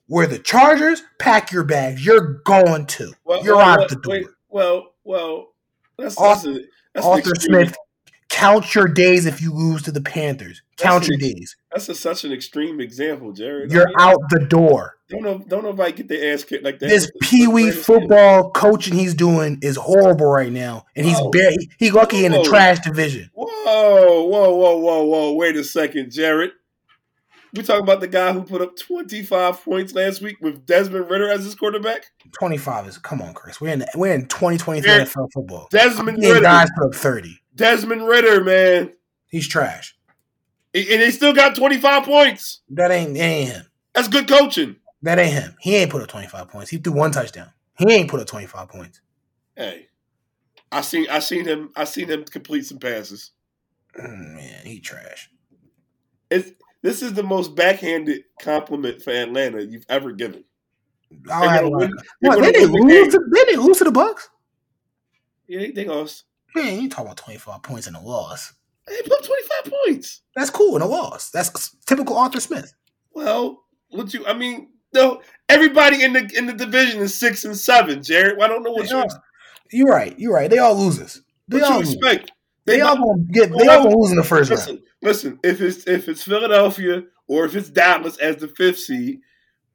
were 0.07 0.27
the 0.27 0.37
Chargers, 0.39 1.01
pack 1.19 1.51
your 1.51 1.63
bags. 1.63 2.05
You're 2.05 2.41
going 2.45 2.85
to. 2.87 3.11
Well, 3.25 3.43
You're 3.43 3.55
well, 3.57 3.65
out 3.67 3.79
well, 3.79 3.87
the 3.87 3.95
door. 3.95 4.13
wait, 4.13 4.27
well, 4.49 4.93
well, 5.07 5.53
that's, 5.97 6.17
Arthur- 6.17 6.53
that's, 6.53 6.65
a, 6.65 6.67
that's 6.93 7.05
Arthur 7.05 7.35
Smith, 7.39 7.75
count 8.29 8.75
your 8.75 8.87
days 8.87 9.25
if 9.25 9.41
you 9.41 9.53
lose 9.53 9.81
to 9.83 9.91
the 9.91 10.01
Panthers. 10.01 10.61
Count 10.77 11.01
That's 11.01 11.07
your 11.07 11.15
an- 11.15 11.35
days. 11.35 11.55
That's 11.71 11.89
a, 11.89 11.95
such 11.95 12.23
an 12.23 12.31
extreme 12.31 12.79
example, 12.79 13.33
Jarod. 13.33 13.71
You're 13.71 13.87
I 13.87 13.87
mean, 13.87 13.95
out 13.99 14.19
the 14.29 14.39
door. 14.41 14.97
Don't 15.09 15.23
know. 15.23 15.39
Don't 15.47 15.63
nobody 15.63 15.93
get 15.93 16.07
their 16.07 16.33
ass 16.33 16.43
kicked 16.43 16.63
like 16.63 16.79
that. 16.79 16.89
This 16.89 17.09
pee 17.21 17.47
wee 17.47 17.71
football 17.71 18.51
coaching 18.51 18.93
he's 18.93 19.15
doing 19.15 19.57
is 19.61 19.77
horrible 19.77 20.27
right 20.27 20.51
now, 20.51 20.85
and 20.95 21.05
he's 21.05 21.17
oh. 21.17 21.25
Whoa. 21.25 21.31
barely 21.31 21.69
he 21.79 21.91
lucky 21.91 22.25
in 22.25 22.33
the 22.33 22.43
trash 22.43 22.79
division. 22.79 23.31
Whoa, 23.33 23.45
whoa, 24.23 24.53
whoa, 24.55 24.77
whoa, 24.77 25.03
whoa! 25.03 25.33
Wait 25.33 25.55
a 25.55 25.63
second, 25.63 26.11
Jared. 26.11 26.51
We 27.53 27.63
talking 27.63 27.83
about 27.83 28.01
the 28.01 28.07
guy 28.07 28.33
who 28.33 28.43
put 28.43 28.61
up 28.61 28.77
25 28.77 29.63
points 29.63 29.93
last 29.93 30.21
week 30.21 30.37
with 30.41 30.65
Desmond 30.65 31.09
Ridder 31.09 31.29
as 31.29 31.43
his 31.45 31.55
quarterback. 31.55 32.05
Twenty 32.37 32.57
five 32.57 32.87
is 32.87 32.97
come 32.97 33.21
on, 33.21 33.33
Chris. 33.33 33.61
We're 33.61 33.73
in 33.73 33.85
we're 33.95 34.13
in 34.13 34.27
twenty 34.27 34.57
twenty 34.57 34.81
three 34.81 34.91
Yeah. 34.91 35.05
NFL 35.05 35.29
football. 35.33 35.67
Desmond 35.71 36.17
Ridder. 36.21 36.41
guys 36.41 36.67
put 36.77 36.87
up 36.87 36.95
thirty. 36.95 37.39
Desmond 37.55 38.05
Ridder, 38.05 38.43
man, 38.43 38.91
He's 39.29 39.47
trash. 39.47 39.95
and 40.73 40.85
they 40.85 41.09
still 41.11 41.33
got 41.33 41.55
25 41.55 42.03
points. 42.03 42.61
That 42.69 42.91
ain't 42.91 43.13
that 43.15 43.19
ain't 43.21 43.49
him. 43.51 43.65
That's 43.93 44.07
good 44.09 44.27
coaching. 44.27 44.75
That 45.01 45.17
ain't 45.19 45.33
him. 45.33 45.55
He 45.61 45.75
ain't 45.77 45.89
put 45.89 46.01
up 46.01 46.09
twenty 46.09 46.27
five 46.27 46.49
points. 46.49 46.69
He 46.69 46.77
threw 46.77 46.93
one 46.93 47.11
touchdown. 47.11 47.49
He 47.77 47.91
ain't 47.93 48.09
put 48.09 48.19
up 48.19 48.27
twenty 48.27 48.47
five 48.47 48.67
points. 48.67 48.99
Hey, 49.55 49.87
I 50.71 50.81
seen 50.81 51.07
I 51.09 51.19
seen 51.19 51.45
him 51.45 51.71
I 51.75 51.85
seen 51.85 52.09
him 52.09 52.25
complete 52.25 52.65
some 52.65 52.77
passes. 52.79 53.31
Mm, 53.97 54.35
Man, 54.35 54.65
he 54.65 54.79
trash. 54.81 55.29
It's 56.29 56.51
this 56.81 57.01
is 57.01 57.13
the 57.13 57.23
most 57.23 57.55
backhanded 57.55 58.23
compliment 58.41 59.01
for 59.01 59.11
Atlanta 59.11 59.63
you've 59.63 59.85
ever 59.89 60.11
given. 60.11 60.43
I'll 61.31 61.41
They're 61.41 61.49
have 61.49 61.61
gonna 61.63 61.77
win- 61.77 61.93
What, 62.19 62.41
they 62.41 62.51
didn't 62.51 62.71
lose. 62.73 63.13
To, 63.13 63.19
they 63.31 63.45
didn't 63.45 63.61
lose 63.63 63.77
to 63.77 63.85
the 63.85 63.91
Bucs. 63.91 64.27
Yeah, 65.47 65.59
they, 65.59 65.71
they 65.71 65.85
lost. 65.85 66.23
Man, 66.55 66.81
you 66.81 66.89
talk 66.89 67.05
about 67.05 67.17
twenty 67.17 67.39
five 67.39 67.61
points 67.63 67.87
in 67.87 67.95
a 67.95 68.01
loss? 68.01 68.53
They 68.87 69.01
put 69.01 69.11
up 69.19 69.25
25 69.25 69.73
points. 69.85 70.21
That's 70.33 70.49
cool 70.49 70.77
in 70.77 70.81
a 70.81 70.85
loss. 70.85 71.29
That's 71.29 71.75
typical 71.85 72.15
Arthur 72.17 72.39
Smith. 72.39 72.73
Well, 73.11 73.63
would 73.91 74.13
you? 74.13 74.25
I 74.25 74.31
mean, 74.33 74.69
no. 74.93 75.21
Everybody 75.49 76.03
in 76.03 76.13
the 76.13 76.31
in 76.37 76.45
the 76.45 76.53
division 76.53 77.01
is 77.01 77.13
six 77.13 77.43
and 77.43 77.55
seven. 77.57 77.99
Jarod, 77.99 78.41
I 78.41 78.47
don't 78.47 78.63
know 78.63 78.71
what 78.71 78.89
you. 78.89 79.03
You're 79.71 79.87
right. 79.89 80.17
You're 80.17 80.33
right. 80.33 80.49
They 80.49 80.59
all 80.59 80.73
losers. 80.75 81.21
They 81.49 81.57
what 81.59 81.65
all 81.69 81.71
you 81.79 81.85
lose. 81.85 81.95
expect. 81.95 82.31
They 82.65 82.79
all 82.79 82.95
gonna 82.95 83.23
get. 83.29 83.51
They 83.57 83.67
all 83.67 83.83
gonna 83.83 83.97
lose 83.97 84.11
in 84.11 84.17
the 84.17 84.23
first 84.23 84.51
round. 84.51 84.79
Listen. 85.01 85.39
If 85.43 85.61
it's 85.61 85.87
if 85.87 86.07
it's 86.09 86.23
Philadelphia 86.23 87.03
or 87.27 87.45
if 87.45 87.55
it's 87.55 87.69
Dallas 87.69 88.17
as 88.17 88.37
the 88.37 88.47
fifth 88.47 88.79
seed, 88.79 89.21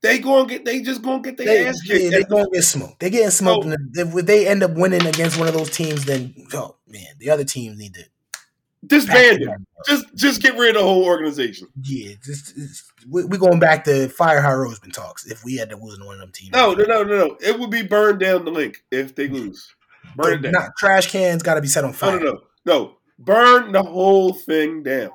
they 0.01 0.19
gonna 0.19 0.49
get. 0.49 0.65
They 0.65 0.83
just 0.83 1.03
gonna 1.03 1.23
get 1.23 1.37
their 1.37 1.47
They, 1.47 1.67
ass 1.67 1.81
yeah, 1.85 1.97
kicked. 1.99 2.11
they 2.13 2.23
gonna 2.25 2.51
get 2.53 2.65
smoked. 2.65 3.01
They're 3.01 3.11
getting 3.11 3.31
smoked. 3.31 3.67
And 3.67 3.77
if 3.97 4.27
they 4.27 4.47
end 4.49 4.63
up 4.63 4.73
winning 4.73 5.07
against 5.07 5.39
one 5.39 5.49
of 5.49 5.55
those 5.55 5.71
teams, 5.71 6.05
then 6.05 6.35
oh 6.55 6.77
man, 6.87 7.07
the 7.19 7.31
other 7.31 7.45
teams 7.45 7.79
need 7.79 7.95
to 7.95 8.05
Disband 8.85 9.47
them. 9.47 9.65
Just 9.87 10.07
just 10.17 10.43
get 10.43 10.57
rid 10.57 10.71
of 10.75 10.83
the 10.83 10.89
whole 10.89 11.05
organization. 11.05 11.69
Yeah, 11.83 12.15
just, 12.25 12.57
just 12.57 12.85
we, 13.09 13.25
we 13.25 13.39
going 13.39 13.61
back 13.61 13.85
to 13.85 14.09
Fire 14.09 14.41
Howie 14.41 14.67
Roseman 14.67 14.93
talks. 14.93 15.25
If 15.27 15.45
we 15.45 15.57
had 15.57 15.71
to 15.71 15.77
lose 15.77 16.01
one 16.01 16.15
of 16.15 16.21
them 16.21 16.33
teams, 16.33 16.51
No, 16.53 16.73
no, 16.75 16.83
no, 16.85 17.05
no, 17.05 17.29
no. 17.29 17.37
It 17.41 17.59
would 17.61 17.71
be 17.71 17.83
burned 17.83 18.19
down 18.19 18.45
the 18.45 18.51
Linc 18.51 18.83
if 18.91 19.15
they 19.15 19.29
lose. 19.29 19.73
Burn 20.17 20.35
it 20.35 20.43
down. 20.43 20.53
Not 20.53 20.71
trash 20.77 21.11
cans 21.13 21.45
got 21.45 21.55
to 21.55 21.61
be 21.61 21.69
set 21.69 21.85
on 21.85 21.91
No, 21.91 21.97
fire. 21.97 22.19
no, 22.19 22.25
no, 22.25 22.41
no. 22.67 22.97
Burn 23.25 23.71
the 23.71 23.83
whole 23.83 24.33
thing 24.33 24.83
down. 24.83 25.11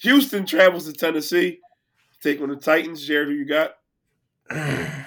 Houston 0.00 0.44
travels 0.44 0.84
to 0.84 0.92
Tennessee, 0.92 1.60
take 2.22 2.40
on 2.42 2.50
the 2.50 2.56
Titans. 2.56 3.08
Jarod, 3.08 3.26
who 3.26 3.32
you 3.32 3.46
got? 3.46 3.76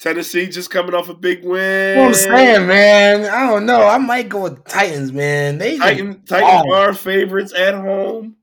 Tennessee 0.00 0.48
just 0.48 0.70
coming 0.70 0.94
off 0.94 1.08
a 1.08 1.14
big 1.14 1.44
win. 1.44 1.98
What 1.98 2.08
I'm 2.08 2.14
saying, 2.14 2.66
man. 2.66 3.24
I 3.24 3.48
don't 3.48 3.64
know. 3.64 3.86
I 3.86 3.98
might 3.98 4.28
go 4.28 4.42
with 4.42 4.64
Titans, 4.64 5.12
man. 5.12 5.58
They 5.58 5.78
Titan, 5.78 6.22
Titans 6.24 6.70
are 6.72 6.92
favorites 6.94 7.54
at 7.54 7.74
home. 7.74 8.36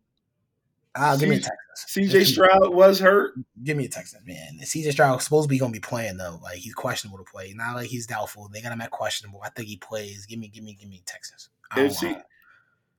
Ah, 0.95 1.15
give 1.18 1.30
me 1.30 1.35
a 1.38 1.39
Texans. 1.39 2.09
CJ 2.11 2.26
Stroud 2.26 2.73
was 2.73 2.99
hurt. 2.99 3.34
Give 3.63 3.77
me 3.77 3.85
a 3.85 3.89
Texans, 3.89 4.26
man. 4.26 4.59
CJ 4.61 4.91
Stroud 4.91 5.22
supposed 5.22 5.47
to 5.47 5.49
be 5.49 5.57
gonna 5.57 5.72
be 5.72 5.80
playing 5.80 6.18
though. 6.18 6.39
Like 6.43 6.57
he's 6.57 6.73
questionable 6.73 7.18
to 7.23 7.31
play. 7.31 7.53
Not 7.55 7.76
like 7.76 7.88
he's 7.88 8.05
doubtful. 8.07 8.49
They 8.51 8.61
got 8.61 8.73
him 8.73 8.81
at 8.81 8.91
questionable. 8.91 9.41
I 9.43 9.49
think 9.49 9.68
he 9.69 9.77
plays. 9.77 10.26
Give 10.26 10.38
me, 10.39 10.49
give 10.49 10.63
me, 10.63 10.76
give 10.80 10.89
me 10.89 11.01
Texans. 11.05 11.49
I 11.72 11.76
don't 11.77 11.85
Is 11.85 11.99
he- 12.01 12.15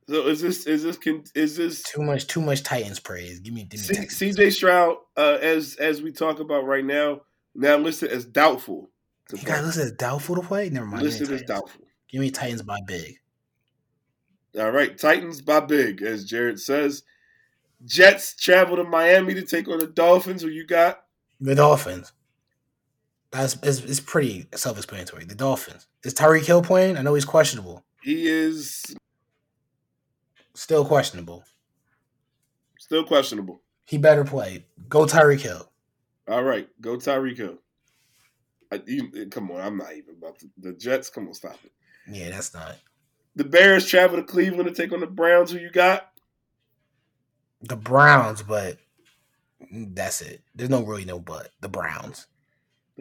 So 0.08 0.26
is 0.26 0.40
this 0.40 0.66
is 0.66 0.82
this 0.84 0.98
is 1.34 1.56
this 1.56 1.82
too 1.82 2.02
much, 2.02 2.26
too 2.26 2.40
much 2.40 2.62
Titans 2.62 2.98
praise. 2.98 3.40
Give 3.40 3.52
me, 3.52 3.64
give 3.64 3.80
me 3.80 4.06
C-. 4.08 4.30
CJ 4.32 4.52
Stroud 4.52 4.96
uh, 5.16 5.38
as 5.42 5.76
as 5.76 6.00
we 6.02 6.12
talk 6.12 6.40
about 6.40 6.64
right 6.64 6.84
now 6.84 7.20
now 7.54 7.76
listed 7.76 8.10
as 8.10 8.24
doubtful. 8.24 8.90
to 9.28 9.36
You 9.36 9.42
play. 9.42 9.52
got 9.52 9.64
listed 9.64 9.84
as 9.84 9.92
doubtful 9.92 10.36
to 10.36 10.42
play. 10.42 10.70
Never 10.70 10.86
mind. 10.86 11.02
Listed 11.02 11.30
as 11.30 11.42
doubtful. 11.42 11.82
Give 12.08 12.20
me 12.22 12.30
Titans 12.30 12.62
by 12.62 12.78
big. 12.86 13.16
All 14.58 14.70
right, 14.70 14.96
Titans 14.98 15.40
by 15.40 15.60
big, 15.60 16.02
as 16.02 16.30
Jarod 16.30 16.58
says. 16.58 17.02
Jets 17.84 18.34
travel 18.36 18.76
to 18.76 18.84
Miami 18.84 19.34
to 19.34 19.42
take 19.42 19.68
on 19.68 19.78
the 19.78 19.86
Dolphins. 19.86 20.42
Who 20.42 20.48
you 20.48 20.66
got? 20.66 21.02
The 21.40 21.54
Dolphins. 21.54 22.12
That's 23.30 23.56
it's, 23.62 23.80
it's 23.80 24.00
pretty 24.00 24.46
self-explanatory. 24.54 25.24
The 25.24 25.34
Dolphins. 25.34 25.86
Is 26.04 26.14
Tyreek 26.14 26.44
Hill 26.46 26.62
playing? 26.62 26.96
I 26.96 27.02
know 27.02 27.14
he's 27.14 27.24
questionable. 27.24 27.84
He 28.02 28.26
is 28.26 28.82
Still 30.54 30.84
questionable. 30.84 31.44
still 32.78 33.04
questionable. 33.04 33.62
He 33.86 33.96
better 33.98 34.24
play. 34.24 34.66
Go 34.88 35.06
Tyreek 35.06 35.40
Hill. 35.40 35.70
All 36.28 36.42
right, 36.44 36.68
go 36.80 36.96
Tyreek 36.96 37.36
Hill. 37.38 37.58
I, 38.70 38.80
you, 38.86 39.10
eh, 39.16 39.24
come 39.30 39.50
on, 39.50 39.60
I'm 39.60 39.76
not 39.78 39.92
even 39.94 40.14
about 40.18 40.38
to, 40.40 40.46
the 40.58 40.72
Jets. 40.72 41.08
Come 41.10 41.26
on, 41.28 41.34
stop 41.34 41.58
it. 41.64 41.72
Yeah, 42.08 42.30
that's 42.30 42.52
not 42.54 42.76
The 43.36 43.44
Bears 43.44 43.86
travel 43.86 44.16
to 44.18 44.22
Cleveland 44.22 44.68
to 44.68 44.74
take 44.74 44.92
on 44.92 45.00
the 45.00 45.06
Browns. 45.06 45.50
Who 45.50 45.58
you 45.58 45.70
got? 45.70 46.10
The 47.62 47.76
Browns, 47.76 48.42
but 48.42 48.78
that's 49.70 50.20
it. 50.20 50.40
There's 50.54 50.70
no 50.70 50.82
really 50.82 51.04
no 51.04 51.18
but 51.18 51.50
the 51.60 51.68
Browns. 51.68 52.26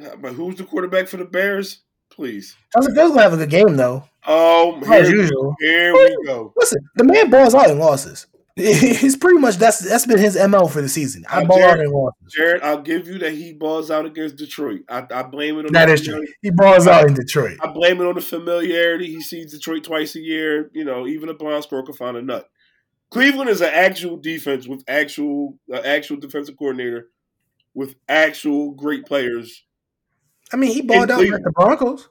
Uh, 0.01 0.15
But 0.15 0.33
who's 0.33 0.55
the 0.55 0.63
quarterback 0.63 1.07
for 1.07 1.17
the 1.17 1.25
Bears? 1.25 1.79
Please. 2.09 2.55
Justin 2.75 2.93
Fields 2.95 3.11
gonna 3.11 3.23
have 3.23 3.33
a 3.33 3.37
good 3.37 3.49
game 3.49 3.75
though, 3.77 4.03
Oh, 4.27 4.79
as 4.91 5.07
here, 5.07 5.17
usual. 5.17 5.55
here 5.59 5.93
we 5.93 6.17
go. 6.25 6.53
Listen, 6.57 6.79
the 6.95 7.03
man 7.05 7.29
balls 7.29 7.55
out 7.55 7.69
in 7.69 7.79
losses. 7.79 8.27
He's 8.57 9.15
pretty 9.15 9.39
much 9.39 9.55
that's 9.55 9.79
that's 9.79 10.05
been 10.05 10.17
his 10.19 10.37
mo 10.49 10.67
for 10.67 10.81
the 10.81 10.89
season. 10.89 11.23
I 11.29 11.45
ball 11.45 11.63
out 11.63 11.77
Jarod- 11.77 11.85
in 11.85 11.91
losses. 11.91 12.35
Jarod, 12.37 12.61
I'll 12.61 12.81
give 12.81 13.07
you 13.07 13.17
that 13.19 13.31
he 13.31 13.53
balls 13.53 13.89
out 13.89 14.05
against 14.05 14.35
Detroit. 14.35 14.81
I, 14.89 15.07
I 15.09 15.23
blame 15.23 15.57
it 15.57 15.67
on 15.67 15.71
That 15.71 15.85
the 15.85 15.93
is 15.93 16.01
true. 16.03 16.25
He 16.41 16.51
balls 16.51 16.85
out 16.85 17.07
in 17.07 17.13
Detroit. 17.13 17.57
I 17.61 17.67
blame 17.67 18.01
it 18.01 18.05
on 18.05 18.15
the 18.15 18.21
familiarity. 18.21 19.07
He 19.07 19.21
sees 19.21 19.53
Detroit 19.53 19.85
twice 19.85 20.15
a 20.17 20.19
year. 20.19 20.69
You 20.73 20.83
know, 20.83 21.07
even 21.07 21.29
a 21.29 21.33
blind 21.33 21.63
squirrel 21.63 21.85
can 21.85 21.95
find 21.95 22.17
a 22.17 22.21
nut. 22.21 22.49
Cleveland 23.11 23.49
is 23.49 23.61
an 23.61 23.71
actual 23.73 24.17
defense 24.17 24.67
with 24.67 24.83
actual 24.87 25.57
uh, 25.71 25.81
actual 25.85 26.17
defensive 26.17 26.57
coordinator 26.57 27.09
with 27.73 27.95
actual 28.09 28.71
great 28.71 29.05
players. 29.05 29.63
I 30.51 30.57
mean, 30.57 30.71
he 30.71 30.81
balled 30.81 31.11
out 31.11 31.19
versus 31.19 31.29
Cleveland. 31.29 31.45
the 31.45 31.51
Broncos. 31.51 32.09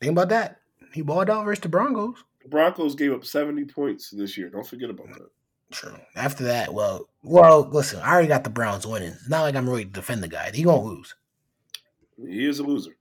Think 0.00 0.12
about 0.12 0.28
that. 0.28 0.60
He 0.92 1.02
balled 1.02 1.30
out 1.30 1.44
versus 1.44 1.62
the 1.62 1.68
Broncos. 1.68 2.22
The 2.42 2.48
Broncos 2.48 2.94
gave 2.94 3.12
up 3.12 3.24
seventy 3.24 3.64
points 3.64 4.10
this 4.10 4.36
year. 4.36 4.50
Don't 4.50 4.66
forget 4.66 4.90
about 4.90 5.08
that. 5.08 5.28
True. 5.70 5.96
After 6.14 6.44
that, 6.44 6.72
well, 6.72 7.08
well, 7.22 7.68
listen, 7.72 8.00
I 8.00 8.12
already 8.12 8.28
got 8.28 8.44
the 8.44 8.50
Browns 8.50 8.86
winning. 8.86 9.10
It's 9.10 9.28
not 9.28 9.42
like 9.42 9.56
I'm 9.56 9.68
really 9.68 9.84
defend 9.84 10.22
the 10.22 10.28
guy. 10.28 10.50
He 10.52 10.62
gonna 10.62 10.82
lose. 10.82 11.14
He 12.18 12.46
is 12.46 12.58
a 12.58 12.62
loser. 12.62 12.96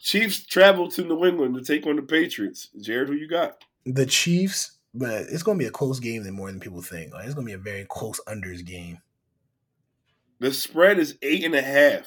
Chiefs 0.00 0.44
travel 0.46 0.88
to 0.90 1.02
New 1.02 1.24
England 1.24 1.54
to 1.54 1.62
take 1.62 1.86
on 1.86 1.96
the 1.96 2.02
Patriots. 2.02 2.68
Jarod, 2.78 3.08
who 3.08 3.14
you 3.14 3.28
got? 3.28 3.64
The 3.86 4.04
Chiefs, 4.04 4.73
but 4.94 5.22
it's 5.30 5.42
gonna 5.42 5.58
be 5.58 5.66
a 5.66 5.70
close 5.70 6.00
game 6.00 6.22
than 6.22 6.34
more 6.34 6.50
than 6.50 6.60
people 6.60 6.80
think. 6.82 7.12
Like 7.12 7.26
it's 7.26 7.34
gonna 7.34 7.46
be 7.46 7.52
a 7.52 7.58
very 7.58 7.84
close 7.88 8.20
unders 8.28 8.64
game. 8.64 8.98
The 10.40 10.52
spread 10.52 10.98
is 10.98 11.16
eight 11.22 11.44
and 11.44 11.54
a 11.54 11.62
half 11.62 12.06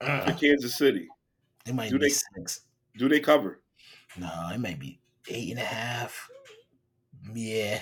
for 0.00 0.06
Uh, 0.06 0.36
Kansas 0.38 0.76
City. 0.76 1.08
it 1.66 1.74
might 1.74 1.90
do 1.90 1.98
be 1.98 2.06
they- 2.06 2.14
six. 2.36 2.60
Do 2.96 3.08
they 3.08 3.20
cover? 3.20 3.60
No, 4.16 4.50
it 4.54 4.58
might 4.58 4.78
be 4.78 5.00
eight 5.28 5.50
and 5.50 5.58
a 5.58 5.64
half. 5.64 6.28
Yeah, 7.34 7.80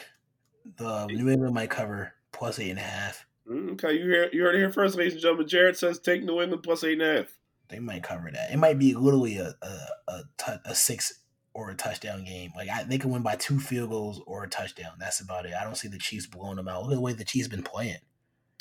the 0.76 1.06
New 1.06 1.28
England 1.28 1.54
might 1.54 1.70
cover 1.70 2.14
plus 2.32 2.58
eight 2.58 2.70
and 2.70 2.78
a 2.78 2.82
half. 2.82 3.26
Mm, 3.48 3.72
Okay, 3.72 3.94
you 3.98 4.04
hear 4.04 4.30
you 4.32 4.42
heard 4.42 4.54
it 4.54 4.58
here 4.58 4.72
first, 4.72 4.94
ladies 4.96 5.14
and 5.14 5.22
gentlemen. 5.22 5.46
Jarod 5.48 5.76
says 5.76 5.98
take 5.98 6.22
New 6.22 6.40
England 6.40 6.62
plus 6.62 6.84
eight 6.84 6.92
and 6.94 7.02
a 7.02 7.16
half. 7.22 7.38
They 7.68 7.78
might 7.80 8.02
cover 8.02 8.30
that. 8.30 8.52
It 8.52 8.58
might 8.58 8.78
be 8.78 8.94
literally 8.94 9.36
a 9.38 9.54
a 9.62 9.88
a, 10.08 10.60
a 10.66 10.74
six 10.74 11.21
or 11.54 11.70
a 11.70 11.74
touchdown 11.74 12.24
game. 12.24 12.52
Like 12.56 12.68
I, 12.68 12.82
they 12.84 12.98
can 12.98 13.10
win 13.10 13.22
by 13.22 13.36
two 13.36 13.60
field 13.60 13.90
goals 13.90 14.22
or 14.26 14.44
a 14.44 14.48
touchdown. 14.48 14.92
That's 14.98 15.20
about 15.20 15.46
it. 15.46 15.52
I 15.58 15.64
don't 15.64 15.76
see 15.76 15.88
the 15.88 15.98
Chiefs 15.98 16.26
blowing 16.26 16.56
them 16.56 16.68
out. 16.68 16.82
Look 16.82 16.92
at 16.92 16.96
the 16.96 17.00
way 17.00 17.12
the 17.12 17.24
Chiefs 17.24 17.48
been 17.48 17.62
playing. 17.62 17.98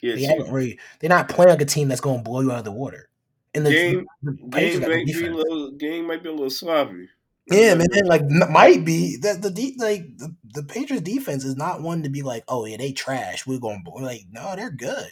Yeah, 0.02 0.16
they 0.16 0.24
haven't 0.24 0.52
really. 0.52 0.80
They're 1.00 1.10
not 1.10 1.30
playing 1.30 1.50
like 1.50 1.62
a 1.62 1.66
team 1.66 1.88
that's 1.88 2.02
going 2.02 2.18
to 2.18 2.24
blow 2.24 2.42
you 2.42 2.52
out 2.52 2.60
of 2.60 2.66
the 2.66 2.72
water. 2.72 3.10
And 3.54 3.66
the, 3.66 3.72
Game- 3.72 4.06
the 4.24 4.32
game 4.32 4.82
might 4.82 5.06
be 5.06 5.26
a 5.26 5.34
little 5.34 5.72
game 5.72 6.08
might 6.08 6.24
be 6.24 6.30
a 6.30 6.32
little 6.32 6.50
sloppy. 6.50 7.10
Yeah, 7.52 7.76
man. 7.76 7.88
Like 8.06 8.24
might 8.30 8.86
be 8.86 9.18
that 9.18 9.42
the 9.42 9.52
de- 9.52 9.76
like 9.78 10.18
the, 10.18 10.36
the 10.54 10.64
Patriots 10.64 11.04
defense 11.04 11.44
is 11.44 11.58
not 11.58 11.82
one 11.82 12.04
to 12.04 12.10
be 12.10 12.22
like, 12.22 12.44
oh 12.48 12.66
yeah, 12.66 12.78
they 12.78 12.92
trash. 12.92 13.46
We're 13.46 13.60
going 13.60 13.84
to 13.84 13.92
like 14.04 14.26
no, 14.32 14.56
they're 14.56 14.72
good. 14.72 15.12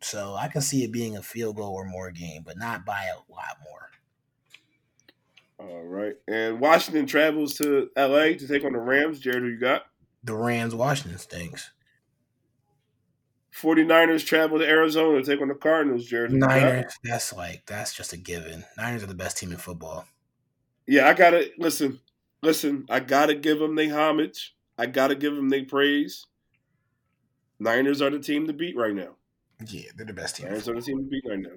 So 0.00 0.34
I 0.34 0.48
can 0.48 0.60
see 0.60 0.84
it 0.84 0.92
being 0.92 1.16
a 1.16 1.22
field 1.22 1.56
goal 1.56 1.74
or 1.74 1.84
more 1.84 2.10
game, 2.10 2.42
but 2.44 2.56
not 2.56 2.84
by 2.84 3.04
a 3.04 3.32
lot 3.32 3.58
more. 3.64 3.90
All 5.58 5.82
right, 5.82 6.14
and 6.28 6.60
Washington 6.60 7.06
travels 7.06 7.54
to 7.54 7.90
L.A. 7.96 8.34
to 8.36 8.46
take 8.46 8.64
on 8.64 8.72
the 8.72 8.78
Rams. 8.78 9.20
Jarod, 9.20 9.40
who 9.40 9.48
you 9.48 9.58
got? 9.58 9.86
The 10.22 10.34
Rams, 10.34 10.74
Washington 10.74 11.18
stinks. 11.18 11.70
49ers 13.52 14.24
travel 14.24 14.58
to 14.58 14.68
Arizona 14.68 15.20
to 15.20 15.28
take 15.28 15.42
on 15.42 15.48
the 15.48 15.54
Cardinals. 15.54 16.08
Jarod, 16.08 16.28
who 16.28 16.36
you 16.36 16.40
got? 16.40 16.50
Niners, 16.50 16.98
that's 17.02 17.32
like 17.32 17.66
that's 17.66 17.92
just 17.92 18.12
a 18.12 18.16
given. 18.16 18.64
Niners 18.76 19.02
are 19.02 19.06
the 19.06 19.14
best 19.14 19.36
team 19.38 19.50
in 19.50 19.58
football. 19.58 20.06
Yeah, 20.86 21.08
I 21.08 21.14
gotta 21.14 21.50
listen. 21.58 22.00
Listen, 22.40 22.86
I 22.88 23.00
gotta 23.00 23.34
give 23.34 23.58
them 23.58 23.74
their 23.74 23.92
homage. 23.92 24.54
I 24.78 24.86
gotta 24.86 25.16
give 25.16 25.34
them 25.34 25.48
their 25.48 25.64
praise. 25.64 26.26
Niners 27.58 28.00
are 28.00 28.10
the 28.10 28.20
team 28.20 28.46
to 28.46 28.52
beat 28.52 28.76
right 28.76 28.94
now. 28.94 29.16
Yeah, 29.66 29.90
they're 29.96 30.06
the 30.06 30.12
best 30.12 30.36
team. 30.36 30.46
Niners 30.46 30.68
are 30.68 30.74
the 30.74 30.82
team 30.82 30.98
to 30.98 31.10
beat 31.10 31.24
right 31.28 31.40
now. 31.40 31.50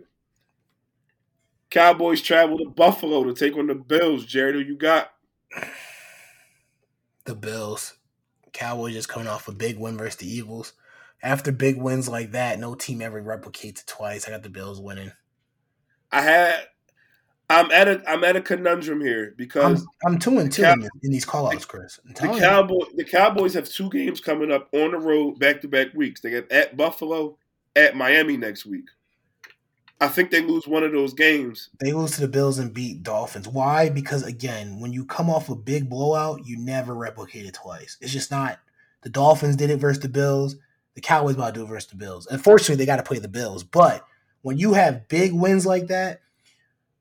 Cowboys 1.72 2.22
travel 2.22 2.57
to 2.57 2.69
Buffalo 2.69 3.23
to 3.23 3.34
take 3.34 3.57
on 3.57 3.68
the 3.68 3.76
Bills. 3.76 4.26
Jarod, 4.26 4.53
who 4.53 4.60
you 4.60 4.77
got? 4.77 5.11
The 7.23 7.34
Bills, 7.34 7.95
Cowboys 8.52 8.93
just 8.93 9.10
coming 9.10 9.27
off 9.27 9.48
a 9.48 9.53
big 9.53 9.80
win 9.80 9.98
versus 9.98 10.18
the 10.18 10.31
Eagles. 10.31 10.73
After 11.23 11.52
big 11.52 11.81
wins 11.81 12.10
like 12.10 12.31
that, 12.31 12.60
no 12.60 12.76
team 12.76 13.02
ever 13.02 13.22
replicates 13.22 13.81
it 13.81 13.88
twice. 13.88 14.27
I 14.27 14.31
got 14.31 14.43
the 14.43 14.49
Bills 14.49 14.81
winning. 14.81 15.11
I 16.11 16.22
had. 16.22 16.68
I'm 17.49 17.72
at 17.72 17.88
a. 17.88 18.03
I'm 18.10 18.23
at 18.23 18.35
a 18.35 18.41
conundrum 18.41 18.99
here 18.99 19.27
I'm, 19.27 19.34
because 19.38 19.85
I'm 20.06 20.19
two 20.19 20.39
and 20.39 20.52
two 20.52 20.64
Cow- 20.64 20.73
in, 20.73 20.89
these 21.03 21.26
callouts, 21.26 21.68
Chris. 21.68 21.99
The. 22.06 22.14
Cowboy 22.14 22.85
the 22.95 23.06
Cowboys 23.06 23.53
have 23.53 23.69
two 23.69 23.89
games 23.89 24.19
coming 24.19 24.52
up 24.52 24.68
on 24.73 24.91
the 24.91 24.98
road 24.98 25.39
back 25.39 25.61
to 25.61 25.68
back 25.68 25.93
weeks. 25.93 26.22
They 26.22 26.31
get 26.31 26.52
at 26.52 26.76
Buffalo, 26.76 27.38
at 27.76 27.95
Miami 27.95 28.35
next 28.35 28.65
week. 28.65 28.89
I 30.02 30.07
think 30.07 30.32
they 30.32 30.41
lose 30.41 30.68
one 30.68 30.84
of 30.84 30.91
those 30.91 31.14
games. 31.14 31.69
They 31.80 31.94
lose 31.94 32.11
to 32.14 32.22
the 32.22 32.28
Bills 32.28 32.57
and 32.57 32.73
beat 32.73 33.03
Dolphins. 33.03 33.48
Why? 33.48 33.88
Because 33.88 34.23
again, 34.23 34.80
when 34.80 34.91
you 34.91 35.06
come 35.06 35.30
off 35.30 35.48
a 35.48 35.56
big 35.56 35.91
blowout, 35.91 36.44
you 36.44 36.57
never 36.57 36.95
replicate 36.95 37.45
it 37.45 37.53
twice. 37.53 37.98
It's 38.02 38.11
just 38.11 38.32
not. 38.32 38.57
The 39.03 39.10
Dolphins 39.10 39.57
did 39.57 39.69
it 39.69 39.78
versus 39.78 40.02
the 40.02 40.10
Bills. 40.10 40.56
The 40.95 41.02
Cowboys 41.02 41.36
about 41.36 41.53
to 41.53 41.60
do 41.60 41.65
it 41.65 41.69
versus 41.69 41.91
the 41.91 41.98
Bills. 41.98 42.26
Unfortunately, 42.32 42.78
they 42.78 42.88
got 42.88 42.95
to 42.95 43.03
play 43.03 43.19
the 43.19 43.28
Bills. 43.28 43.64
But 43.64 44.03
when 44.41 44.57
you 44.57 44.73
have 44.73 45.07
big 45.07 45.34
wins 45.34 45.68
like 45.68 45.88
that, 45.88 46.22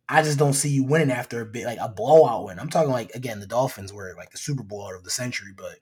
I 0.07 0.21
just 0.21 0.39
don't 0.39 0.53
see 0.53 0.69
you 0.69 0.85
winning 0.85 1.11
after 1.11 1.41
a 1.41 1.47
bit 1.47 1.65
like 1.65 1.79
a 1.81 1.89
blowout 1.89 2.45
win. 2.45 2.59
I'm 2.59 2.69
talking 2.69 2.93
like 2.93 3.15
again, 3.15 3.41
the 3.41 3.47
Dolphins 3.47 3.95
were 3.95 4.13
like 4.19 4.31
the 4.31 4.39
Super 4.39 4.63
Bowl 4.63 4.87
out 4.87 4.95
of 4.95 5.05
the 5.05 5.11
century, 5.11 5.53
but 5.57 5.77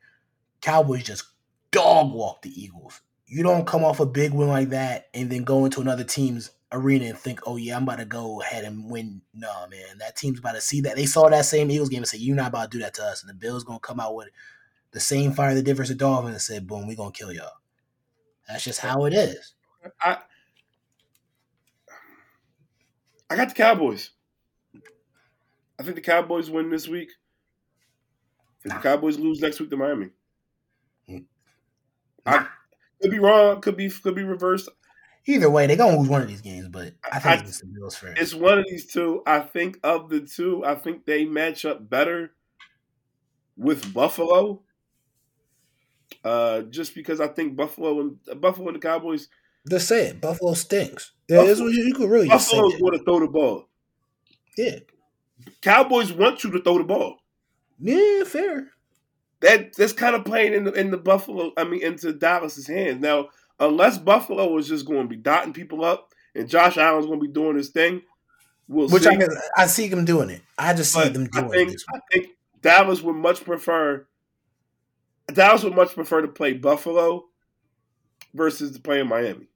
Cowboys 0.60 1.02
just 1.02 1.24
dog 1.72 2.12
walk 2.12 2.42
the 2.42 2.62
Eagles. 2.62 3.00
You 3.26 3.42
don't 3.42 3.66
come 3.66 3.82
off 3.82 3.98
a 3.98 4.06
big 4.06 4.32
win 4.32 4.48
like 4.48 4.68
that 4.68 5.08
and 5.14 5.30
then 5.30 5.42
go 5.42 5.64
into 5.64 5.80
another 5.80 6.04
team's 6.04 6.50
arena 6.72 7.06
and 7.06 7.18
think, 7.18 7.40
oh 7.46 7.56
yeah, 7.56 7.76
I'm 7.76 7.84
about 7.84 7.98
to 7.98 8.04
go 8.04 8.40
ahead 8.42 8.64
and 8.64 8.90
win. 8.90 9.22
No, 9.34 9.66
man, 9.70 9.98
that 9.98 10.16
team's 10.16 10.38
about 10.38 10.52
to 10.54 10.60
see 10.60 10.80
that. 10.82 10.96
They 10.96 11.06
saw 11.06 11.28
that 11.28 11.44
same 11.46 11.70
Eagles 11.70 11.88
game 11.88 11.98
and 11.98 12.08
say, 12.08 12.18
you're 12.18 12.36
not 12.36 12.48
about 12.48 12.70
to 12.70 12.78
do 12.78 12.82
that 12.84 12.94
to 12.94 13.04
us. 13.04 13.22
And 13.22 13.30
the 13.30 13.34
Bills 13.34 13.64
gonna 13.64 13.78
come 13.80 14.00
out 14.00 14.14
with 14.14 14.28
the 14.92 15.00
same 15.00 15.32
fire 15.32 15.54
they 15.54 15.62
did 15.62 15.76
versus 15.76 15.96
the 15.96 15.98
Dolphins 15.98 16.34
and 16.34 16.42
say, 16.42 16.58
boom, 16.58 16.86
we 16.86 16.96
gonna 16.96 17.12
kill 17.12 17.32
y'all. 17.32 17.52
That's 18.48 18.64
just 18.64 18.80
how 18.80 19.04
it 19.04 19.14
is. 19.14 19.54
I 20.00 20.18
I 23.30 23.36
got 23.36 23.48
the 23.48 23.54
Cowboys. 23.54 24.10
I 25.78 25.82
think 25.82 25.94
the 25.96 26.00
Cowboys 26.02 26.50
win 26.50 26.70
this 26.70 26.88
week. 26.88 27.10
If 28.64 28.66
Nah. 28.66 28.76
the 28.76 28.82
Cowboys 28.82 29.18
lose 29.18 29.40
next 29.40 29.60
week 29.60 29.70
to 29.70 29.76
Miami. 29.76 30.10
Mm. 31.08 31.26
I 32.26 32.46
could 33.00 33.10
be 33.10 33.18
wrong, 33.18 33.60
could 33.60 33.76
be 33.76 33.90
could 33.90 34.14
be 34.14 34.24
reversed. 34.24 34.68
Either 35.26 35.50
way, 35.50 35.66
they're 35.66 35.76
gonna 35.76 35.98
lose 35.98 36.08
one 36.08 36.22
of 36.22 36.28
these 36.28 36.40
games, 36.40 36.68
but 36.68 36.94
I 37.10 37.18
think 37.18 37.42
I- 37.42 37.44
it's 37.44 37.60
the 37.60 37.66
Bills 37.66 37.96
first. 37.96 38.20
It's 38.20 38.34
one 38.34 38.58
of 38.58 38.64
these 38.68 38.86
two. 38.86 39.22
I 39.26 39.40
think 39.40 39.78
of 39.84 40.08
the 40.08 40.20
two, 40.20 40.64
I 40.64 40.74
think 40.74 41.04
they 41.04 41.24
match 41.24 41.64
up 41.64 41.88
better 41.90 42.32
with 43.56 43.92
Buffalo. 43.92 44.62
Uh, 46.24 46.62
just 46.62 46.94
because 46.94 47.20
I 47.20 47.28
think 47.28 47.54
Buffalo 47.56 48.00
and 48.00 48.40
Buffalo 48.40 48.68
and 48.68 48.76
the 48.76 48.80
Cowboys, 48.80 49.28
Just 49.68 49.88
say 49.88 50.06
it. 50.08 50.20
Buffalo 50.20 50.54
stinks. 50.54 51.12
Yeah, 51.28 51.42
what 51.42 51.56
you, 51.58 51.68
you 51.70 51.94
could 51.94 52.10
really 52.10 52.28
just 52.28 52.50
Buffalo's 52.50 52.76
going 52.80 52.98
to 52.98 53.04
throw 53.04 53.20
the 53.20 53.26
ball. 53.28 53.68
Yeah, 54.56 54.78
Cowboys 55.60 56.12
want 56.12 56.42
you 56.42 56.50
to 56.52 56.62
throw 56.62 56.78
the 56.78 56.84
ball. 56.84 57.18
yeah, 57.78 58.24
fair. 58.24 58.70
That 59.40 59.74
that's 59.76 59.92
kind 59.92 60.16
of 60.16 60.24
playing 60.24 60.54
in 60.54 60.64
the 60.64 60.72
in 60.72 60.90
the 60.90 60.96
Buffalo. 60.96 61.52
I 61.56 61.64
mean, 61.64 61.82
into 61.82 62.12
Dallas's 62.12 62.66
hands 62.66 63.00
now. 63.00 63.28
Unless 63.60 63.98
Buffalo 63.98 64.56
is 64.58 64.68
just 64.68 64.86
going 64.86 65.02
to 65.02 65.08
be 65.08 65.16
dotting 65.16 65.52
people 65.52 65.84
up, 65.84 66.12
and 66.34 66.48
Josh 66.48 66.76
Allen's 66.76 67.06
going 67.06 67.20
to 67.20 67.26
be 67.26 67.32
doing 67.32 67.56
his 67.56 67.70
thing, 67.70 68.02
we'll 68.68 68.88
Which 68.88 69.02
see. 69.02 69.08
I 69.08 69.16
can, 69.16 69.28
I 69.56 69.66
see 69.66 69.88
them 69.88 70.04
doing 70.04 70.30
it. 70.30 70.42
I 70.56 70.74
just 70.74 70.92
see 70.92 71.00
But 71.00 71.14
them 71.14 71.28
I 71.34 71.40
doing 71.40 71.52
think 71.52 71.70
this. 71.72 71.84
I 71.92 71.98
think 72.12 72.28
Dallas 72.60 73.02
would 73.02 73.16
much 73.16 73.44
prefer 73.44 74.06
Dallas 75.32 75.62
would 75.64 75.74
much 75.74 75.94
prefer 75.94 76.22
to 76.22 76.28
play 76.28 76.54
Buffalo 76.54 77.24
versus 78.34 78.72
to 78.72 78.80
play 78.80 79.00
in 79.00 79.08
Miami. 79.08 79.48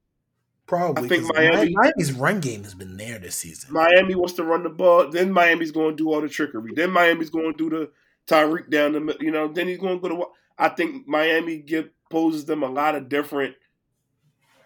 Probably. 0.66 1.04
I 1.04 1.08
think 1.08 1.34
Miami- 1.34 1.74
Miami's 1.74 2.12
run 2.12 2.40
game 2.40 2.62
has 2.64 2.74
been 2.74 2.96
there 2.96 3.18
this 3.18 3.36
season. 3.36 3.72
Miami 3.72 4.14
wants 4.14 4.34
to 4.34 4.44
run 4.44 4.62
the 4.62 4.68
ball, 4.70 5.10
then 5.10 5.32
Miami's 5.32 5.72
going 5.72 5.96
to 5.96 6.02
do 6.02 6.12
all 6.12 6.20
the 6.20 6.28
trickery. 6.28 6.72
Then 6.74 6.90
Miami's 6.90 7.30
going 7.30 7.52
to 7.52 7.58
do 7.58 7.70
the 7.70 7.90
Tyreek 8.26 8.70
down 8.70 8.92
the 8.92 9.00
mid- 9.00 9.20
you 9.20 9.30
know. 9.30 9.48
Then 9.48 9.68
he's 9.68 9.78
going 9.78 10.00
to 10.00 10.08
go 10.08 10.14
to. 10.16 10.24
I 10.58 10.68
think 10.68 11.06
Miami 11.08 11.58
give 11.58 11.90
poses 12.10 12.44
them 12.44 12.62
a 12.62 12.68
lot 12.70 12.94
of 12.94 13.08
different, 13.08 13.54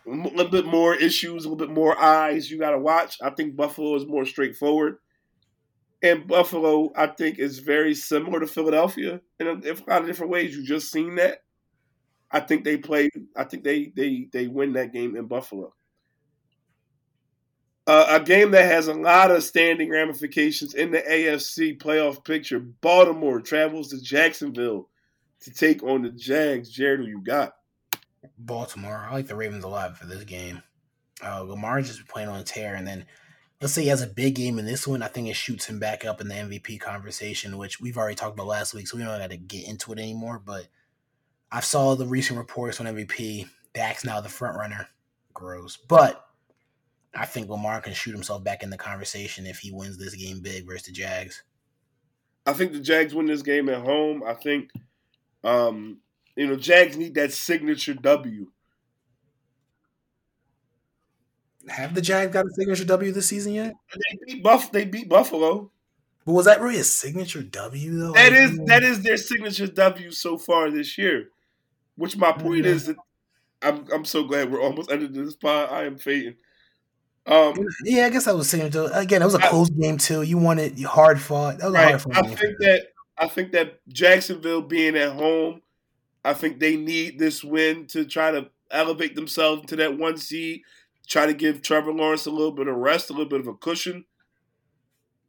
a 0.07 0.11
little 0.11 0.51
bit 0.51 0.66
more 0.66 0.95
issues, 0.95 1.45
a 1.45 1.49
little 1.49 1.66
bit 1.66 1.74
more 1.74 1.99
eyes 1.99 2.51
you 2.51 2.59
got 2.59 2.70
to 2.70 2.78
watch. 2.78 3.16
I 3.23 3.31
think 3.31 3.57
Buffalo 3.57 3.95
is 3.97 4.07
more 4.07 4.24
straightforward, 4.24 4.99
and 6.03 6.27
Buffalo 6.27 6.93
I 6.97 7.09
think 7.09 7.39
is 7.39 7.59
very 7.59 7.95
similar 7.95 8.41
to 8.41 8.47
Philadelphia 8.47 9.20
in 9.41 9.47
a, 9.47 9.53
in 9.53 9.77
a 9.77 9.91
lot 9.91 10.03
of 10.03 10.07
different 10.07 10.33
ways. 10.33 10.57
You 10.57 10.65
just 10.65 10.91
seen 10.91 11.16
that. 11.16 11.43
I 12.31 12.41
think 12.41 12.65
they 12.65 12.77
play. 12.77 13.11
I 13.37 13.45
think 13.45 13.65
they 13.65 13.93
they 13.97 14.28
they 14.33 14.47
win 14.47 14.73
that 14.74 14.93
game 14.93 15.16
in 15.16 15.27
Buffalo. 15.27 15.73
Uh, 17.87 18.19
a 18.20 18.20
game 18.20 18.51
that 18.51 18.65
has 18.65 18.89
a 18.89 18.95
lot 18.95 19.31
of 19.31 19.45
standing 19.45 19.91
ramifications 19.91 20.74
in 20.74 20.91
the 20.91 21.01
AFC 21.03 21.78
playoff 21.81 22.24
picture. 22.24 22.59
Baltimore 22.59 23.41
travels 23.41 23.91
to 23.91 24.01
Jacksonville 24.01 24.89
to 25.43 25.53
take 25.53 25.85
on 25.85 26.03
the 26.03 26.11
Jags. 26.11 26.77
Jarod, 26.77 26.99
who 26.99 27.05
you 27.05 27.23
got? 27.23 27.55
Baltimore. 28.39 29.07
I 29.09 29.12
like 29.12 29.27
the 29.27 29.36
Ravens 29.36 29.65
a 29.65 29.69
lot 29.69 29.97
for 29.97 30.07
this 30.07 30.24
game. 30.24 30.62
Uh, 31.24 31.43
Lamar's 31.43 31.89
just 31.89 32.09
playing 32.09 32.28
on 32.28 32.40
a 32.40 32.44
tear, 32.44 32.74
and 32.74 32.86
then 32.86 33.07
let's 33.61 33.73
say 33.73 33.82
he 33.82 33.89
has 33.89 34.03
a 34.03 34.07
big 34.07 34.35
game 34.35 34.59
in 34.59 34.66
this 34.66 34.86
one. 34.86 35.03
I 35.03 35.09
think 35.09 35.28
it 35.28 35.36
shoots 35.36 35.66
him 35.66 35.78
back 35.78 36.05
up 36.05 36.20
in 36.20 36.28
the 36.28 36.35
MVP 36.35 36.81
conversation, 36.81 37.59
which 37.59 37.81
we've 37.81 37.97
already 37.97 38.16
talked 38.16 38.35
about 38.35 38.47
last 38.47 38.74
week, 38.74 38.86
so 38.86 38.97
we 38.97 39.03
don't 39.03 39.19
got 39.19 39.31
to 39.31 39.36
get 39.36 39.66
into 39.66 39.93
it 39.93 39.98
anymore. 39.98 40.40
But 40.44 40.69
I 41.51 41.61
saw 41.61 41.94
the 41.94 42.07
recent 42.07 42.39
reports 42.39 42.81
on 42.81 42.86
MVP. 42.86 43.48
Dak's 43.74 44.05
now 44.05 44.20
the 44.20 44.28
front 44.28 44.57
runner. 44.57 44.89
Gross, 45.32 45.77
but 45.77 46.27
I 47.15 47.27
think 47.27 47.48
Lamar 47.48 47.81
can 47.81 47.94
shoot 47.94 48.12
himself 48.12 48.44
back 48.44 48.62
in 48.62 48.70
the 48.70 48.77
conversation 48.77 49.47
if 49.47 49.59
he 49.59 49.70
wins 49.70 49.98
this 49.98 50.15
game 50.15 50.40
big 50.40 50.66
versus 50.66 50.86
the 50.86 50.93
Jags. 50.93 51.43
I 52.47 52.53
think 52.53 52.73
the 52.73 52.81
Jags 52.81 53.15
win 53.15 53.27
this 53.27 53.43
game 53.43 53.69
at 53.69 53.82
home. 53.82 54.23
I 54.24 54.35
think, 54.35 54.70
um, 55.43 55.98
you 56.37 56.47
know, 56.47 56.57
Jags 56.57 56.97
need 56.97 57.15
that 57.15 57.33
signature 57.33 57.95
W. 57.95 58.47
Have 61.69 61.95
the 61.95 62.01
Jags 62.01 62.33
got 62.33 62.47
a 62.47 62.51
signature 62.51 62.85
W 62.85 63.11
this 63.13 63.27
season 63.27 63.55
yet? 63.55 63.75
They 63.93 64.19
beat 64.35 64.43
Buff. 64.45 64.71
They 64.71 64.85
beat 64.85 65.09
Buffalo. 65.09 65.71
But 66.25 66.33
was 66.33 66.47
that 66.47 66.61
really 66.61 66.79
a 66.79 66.85
signature 66.85 67.43
W 67.43 67.99
though? 67.99 68.13
That 68.13 68.33
is 68.33 68.59
that 68.67 68.83
is 68.83 69.03
their 69.03 69.17
signature 69.17 69.67
W 69.67 70.11
so 70.13 70.39
far 70.39 70.71
this 70.71 70.97
year. 70.97 71.31
Which 71.97 72.17
my 72.17 72.33
point 72.33 72.65
Yeah. 72.65 72.73
is 72.73 72.87
that 72.87 72.97
I'm 73.63 73.87
I'm 73.93 74.05
so 74.05 74.25
glad 74.25 74.53
we're 74.53 74.63
almost 74.63 74.91
ended 74.91 75.15
this 75.15 75.35
pod. 75.35 75.71
I 75.73 75.85
am 75.85 75.99
fading. 75.99 76.37
Um, 77.27 77.55
Yeah, 77.85 78.07
I 78.07 78.11
guess 78.11 78.29
I 78.29 78.33
was 78.33 78.49
signature. 78.49 78.89
Again, 78.93 79.21
it 79.21 79.25
was 79.25 79.35
a 79.35 79.41
close 79.41 79.71
game 79.71 79.99
too. 79.99 80.23
You 80.23 80.39
wanted 80.39 80.81
hard 80.85 81.21
fought. 81.21 81.59
That 81.59 81.67
was 81.67 81.75
a 81.75 81.79
right. 81.79 81.89
hard 81.89 82.03
fought 82.03 82.17
I 82.25 82.35
think 82.35 82.59
that 82.61 82.83
I 83.19 83.27
think 83.27 83.53
that 83.53 83.81
Jacksonville 83.89 84.63
being 84.63 84.97
at 84.97 85.13
home, 85.13 85.63
I 86.27 86.35
think 86.35 86.59
they 86.59 86.77
need 86.77 87.19
this 87.19 87.44
win 87.44 87.86
to 87.89 88.05
try 88.05 88.32
to 88.32 88.51
elevate 88.70 89.15
themselves 89.15 89.66
to 89.66 89.77
that 89.77 89.97
one 89.97 90.16
seed. 90.19 90.62
Try 91.07 91.27
to 91.27 91.35
give 91.35 91.62
Trevor 91.62 91.93
Lawrence 91.93 92.27
a 92.27 92.31
little 92.32 92.51
bit 92.51 92.66
of 92.66 92.77
rest, 92.77 93.11
a 93.11 93.12
little 93.12 93.28
bit 93.28 93.40
of 93.40 93.47
a 93.47 93.55
cushion. 93.55 94.05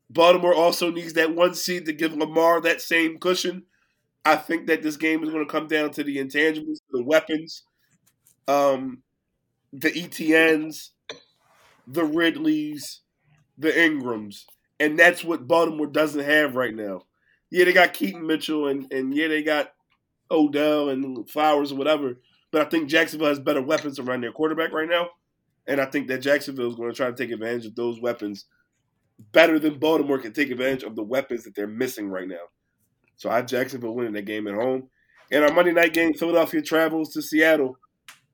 Baltimore 0.09 0.55
also 0.55 0.89
needs 0.89 1.13
that 1.13 1.35
one 1.35 1.53
seed 1.53 1.85
to 1.85 1.93
give 1.93 2.15
Lamar 2.15 2.61
that 2.61 2.81
same 2.81 3.19
cushion. 3.19 3.63
I 4.25 4.35
think 4.37 4.67
that 4.67 4.81
this 4.81 4.97
game 4.97 5.23
is 5.23 5.29
going 5.29 5.45
to 5.45 5.51
come 5.51 5.67
down 5.67 5.91
to 5.91 6.03
the 6.03 6.17
intangibles, 6.17 6.79
the 6.91 7.03
weapons, 7.03 7.63
um, 8.47 9.03
the 9.73 9.91
ETNs, 9.91 10.89
the 11.87 12.03
Ridleys, 12.03 13.01
the 13.57 13.69
Ingrams, 13.69 14.45
and 14.79 14.97
that's 14.97 15.23
what 15.23 15.47
Baltimore 15.47 15.87
doesn't 15.87 16.23
have 16.23 16.55
right 16.55 16.75
now. 16.75 17.03
Yeah, 17.49 17.65
they 17.65 17.73
got 17.73 17.93
Keaton 17.93 18.25
Mitchell, 18.27 18.67
and 18.67 18.91
and 18.91 19.15
yeah, 19.15 19.27
they 19.29 19.43
got 19.43 19.71
Odell 20.31 20.89
and 20.89 21.29
Flowers 21.29 21.71
or 21.71 21.75
whatever. 21.75 22.17
But 22.51 22.65
I 22.65 22.69
think 22.69 22.89
Jacksonville 22.89 23.27
has 23.29 23.39
better 23.39 23.61
weapons 23.61 23.99
around 23.99 24.21
their 24.21 24.31
quarterback 24.31 24.71
right 24.71 24.87
now, 24.89 25.09
and 25.67 25.81
I 25.81 25.85
think 25.85 26.07
that 26.07 26.19
Jacksonville 26.19 26.69
is 26.69 26.75
going 26.75 26.89
to 26.89 26.95
try 26.95 27.07
to 27.07 27.15
take 27.15 27.31
advantage 27.31 27.65
of 27.65 27.75
those 27.75 27.99
weapons 27.99 28.45
better 29.31 29.59
than 29.59 29.79
Baltimore 29.79 30.19
can 30.19 30.31
take 30.33 30.51
advantage 30.51 30.83
of 30.83 30.95
the 30.95 31.03
weapons 31.03 31.43
that 31.43 31.55
they're 31.55 31.67
missing 31.67 32.09
right 32.09 32.27
now. 32.27 32.45
So 33.15 33.29
I 33.29 33.37
have 33.37 33.47
Jacksonville 33.47 33.95
winning 33.95 34.13
that 34.13 34.25
game 34.25 34.47
at 34.47 34.53
home. 34.53 34.89
And 35.31 35.43
our 35.43 35.51
Monday 35.51 35.73
night 35.73 35.93
game, 35.93 36.13
Philadelphia 36.13 36.61
travels 36.61 37.11
to 37.13 37.21
Seattle 37.21 37.77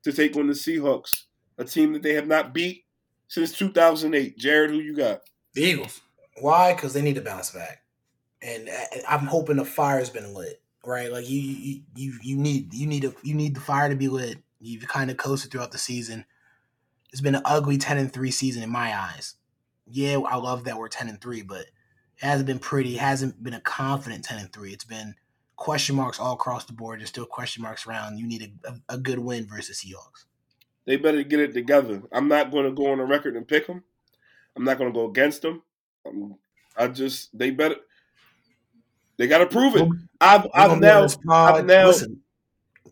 to 0.04 0.12
take 0.12 0.36
on 0.36 0.48
the 0.48 0.54
Seahawks, 0.54 1.24
a 1.58 1.64
team 1.64 1.94
that 1.94 2.04
they 2.04 2.14
have 2.14 2.28
not 2.28 2.54
beat 2.54 2.84
since 3.30 3.58
2008. 3.58 4.38
Jarod, 4.38 4.70
who 4.70 4.80
you 4.80 4.96
got? 4.96 5.22
The 5.54 5.64
Eagles. 5.64 6.02
Why? 6.42 6.74
Because 6.74 6.94
they 6.94 7.02
need 7.02 7.16
to 7.16 7.22
bounce 7.22 7.52
back, 7.52 7.84
and 8.42 8.70
I- 8.70 9.04
I'm 9.08 9.28
hoping 9.28 9.56
the 9.56 9.66
fire's 9.66 10.10
been 10.10 10.34
lit. 10.34 10.62
Right, 10.86 11.12
like 11.12 11.30
you, 11.30 11.40
you, 11.40 11.82
you, 11.96 12.14
you 12.22 12.38
need, 12.38 12.74
you 12.74 12.88
need 12.88 13.06
a, 13.06 13.14
you 13.24 13.34
need 13.36 13.56
the 13.56 13.62
fire 13.62 13.88
to 13.88 13.96
be 13.96 14.10
lit. 14.10 14.40
You've 14.60 14.88
kind 14.88 15.10
of 15.10 15.18
coasted 15.18 15.52
throughout 15.52 15.72
the 15.72 15.78
season. 15.78 16.26
It's 17.12 17.22
been 17.22 17.36
an 17.36 17.42
ugly 17.46 17.78
ten 17.78 17.98
and 17.98 18.12
three 18.12 18.32
season 18.32 18.64
in 18.64 18.70
my 18.70 18.98
eyes. 18.98 19.36
Yeah, 19.88 20.20
I 20.20 20.36
love 20.36 20.66
that 20.66 20.78
we're 20.78 20.90
ten 20.90 21.08
and 21.08 21.22
three, 21.22 21.42
but 21.42 21.62
it 21.62 21.70
hasn't 22.18 22.48
been 22.48 22.60
pretty. 22.60 22.96
It 22.96 23.00
hasn't 23.00 23.42
been 23.42 23.54
a 23.54 23.62
confident 23.62 24.26
ten 24.26 24.40
and 24.40 24.52
three. 24.52 24.74
It's 24.74 24.84
been 24.84 25.16
question 25.56 25.96
marks 25.96 26.20
all 26.20 26.34
across 26.34 26.66
the 26.66 26.74
board. 26.74 27.00
There's 27.00 27.10
still 27.10 27.26
question 27.26 27.64
marks 27.64 27.88
around. 27.88 28.18
You 28.18 28.28
need 28.28 28.56
a, 28.66 28.70
a, 28.70 28.96
a 28.96 28.98
good 28.98 29.20
win 29.20 29.48
versus 29.48 29.84
Seahawks. 29.86 30.26
They 30.86 30.98
better 30.98 31.24
get 31.24 31.40
it 31.40 31.54
together. 31.54 32.02
I'm 32.12 32.28
not 32.28 32.52
going 32.52 32.66
to 32.66 32.72
go 32.72 32.92
on 32.92 32.98
the 32.98 33.06
record 33.06 33.38
and 33.38 33.48
pick 33.48 33.68
them. 33.68 33.84
I'm 34.56 34.66
not 34.66 34.78
going 34.78 34.92
to 34.92 34.98
go 34.98 35.10
against 35.10 35.44
them. 35.44 35.62
Um, 36.06 36.36
I 36.76 36.88
just 36.88 37.38
they 37.38 37.52
better. 37.52 37.76
They 39.18 39.28
got 39.28 39.40
to 39.40 39.46
prove 39.46 39.76
it. 39.76 39.88
I've 40.20 40.48
I've 40.54 40.70
gonna 40.70 40.82
be 40.82 40.88
on 40.88 41.10
now. 41.24 41.34
I've 41.34 41.66
now 41.66 41.88
Listen, 41.88 42.22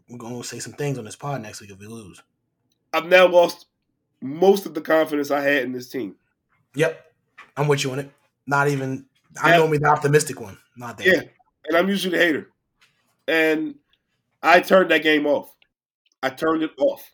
we're 0.09 0.17
gonna 0.17 0.43
say 0.43 0.59
some 0.59 0.73
things 0.73 0.97
on 0.97 1.05
this 1.05 1.15
pod 1.15 1.41
next 1.41 1.61
week 1.61 1.71
if 1.71 1.79
we 1.79 1.87
lose. 1.87 2.21
I've 2.93 3.05
now 3.05 3.27
lost 3.27 3.67
most 4.21 4.65
of 4.65 4.73
the 4.73 4.81
confidence 4.81 5.31
I 5.31 5.41
had 5.41 5.63
in 5.63 5.71
this 5.71 5.89
team. 5.89 6.15
Yep, 6.75 7.13
I'm 7.57 7.67
with 7.67 7.83
you 7.83 7.91
on 7.91 7.99
it. 7.99 8.11
Not 8.45 8.67
even. 8.67 9.05
I'm 9.41 9.59
normally 9.59 9.77
the 9.77 9.87
optimistic 9.87 10.39
one. 10.39 10.57
Not 10.75 10.97
there. 10.97 11.07
Yeah, 11.07 11.21
and 11.67 11.77
I'm 11.77 11.87
usually 11.87 12.17
the 12.17 12.23
hater. 12.23 12.49
And 13.27 13.75
I 14.43 14.59
turned 14.59 14.91
that 14.91 15.03
game 15.03 15.25
off. 15.25 15.55
I 16.21 16.29
turned 16.29 16.63
it 16.63 16.71
off. 16.77 17.09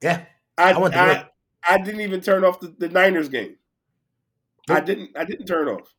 Yeah. 0.00 0.24
I 0.58 0.72
I 0.72 0.78
went 0.78 0.94
to 0.94 1.00
I. 1.00 1.28
I 1.68 1.78
didn't 1.78 2.00
even 2.00 2.20
turn 2.20 2.44
off 2.44 2.60
the, 2.60 2.74
the 2.78 2.88
Niners 2.88 3.28
game. 3.28 3.56
I 4.68 4.80
didn't 4.80 5.10
I 5.16 5.24
didn't 5.24 5.46
turn 5.46 5.68
off, 5.68 5.92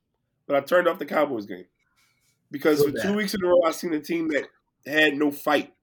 but 0.47 0.55
I 0.55 0.61
turned 0.61 0.87
off 0.87 0.99
the 0.99 1.05
Cowboys 1.05 1.45
game 1.45 1.65
because 2.51 2.79
Feel 2.81 2.91
for 2.91 2.97
two 2.97 3.07
bad. 3.09 3.15
weeks 3.15 3.33
in 3.33 3.43
a 3.43 3.47
row 3.47 3.61
I 3.65 3.71
seen 3.71 3.93
a 3.93 3.99
team 3.99 4.29
that 4.29 4.45
had 4.85 5.15
no 5.15 5.31
fight, 5.31 5.73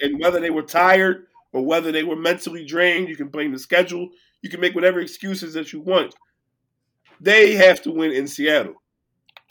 and 0.00 0.20
whether 0.20 0.40
they 0.40 0.50
were 0.50 0.62
tired 0.62 1.26
or 1.52 1.64
whether 1.64 1.90
they 1.90 2.04
were 2.04 2.16
mentally 2.16 2.64
drained, 2.64 3.08
you 3.08 3.16
can 3.16 3.28
blame 3.28 3.52
the 3.52 3.58
schedule. 3.58 4.08
You 4.42 4.50
can 4.50 4.60
make 4.60 4.74
whatever 4.74 5.00
excuses 5.00 5.54
that 5.54 5.72
you 5.72 5.80
want. 5.80 6.14
They 7.20 7.54
have 7.56 7.82
to 7.82 7.90
win 7.90 8.12
in 8.12 8.26
Seattle, 8.26 8.74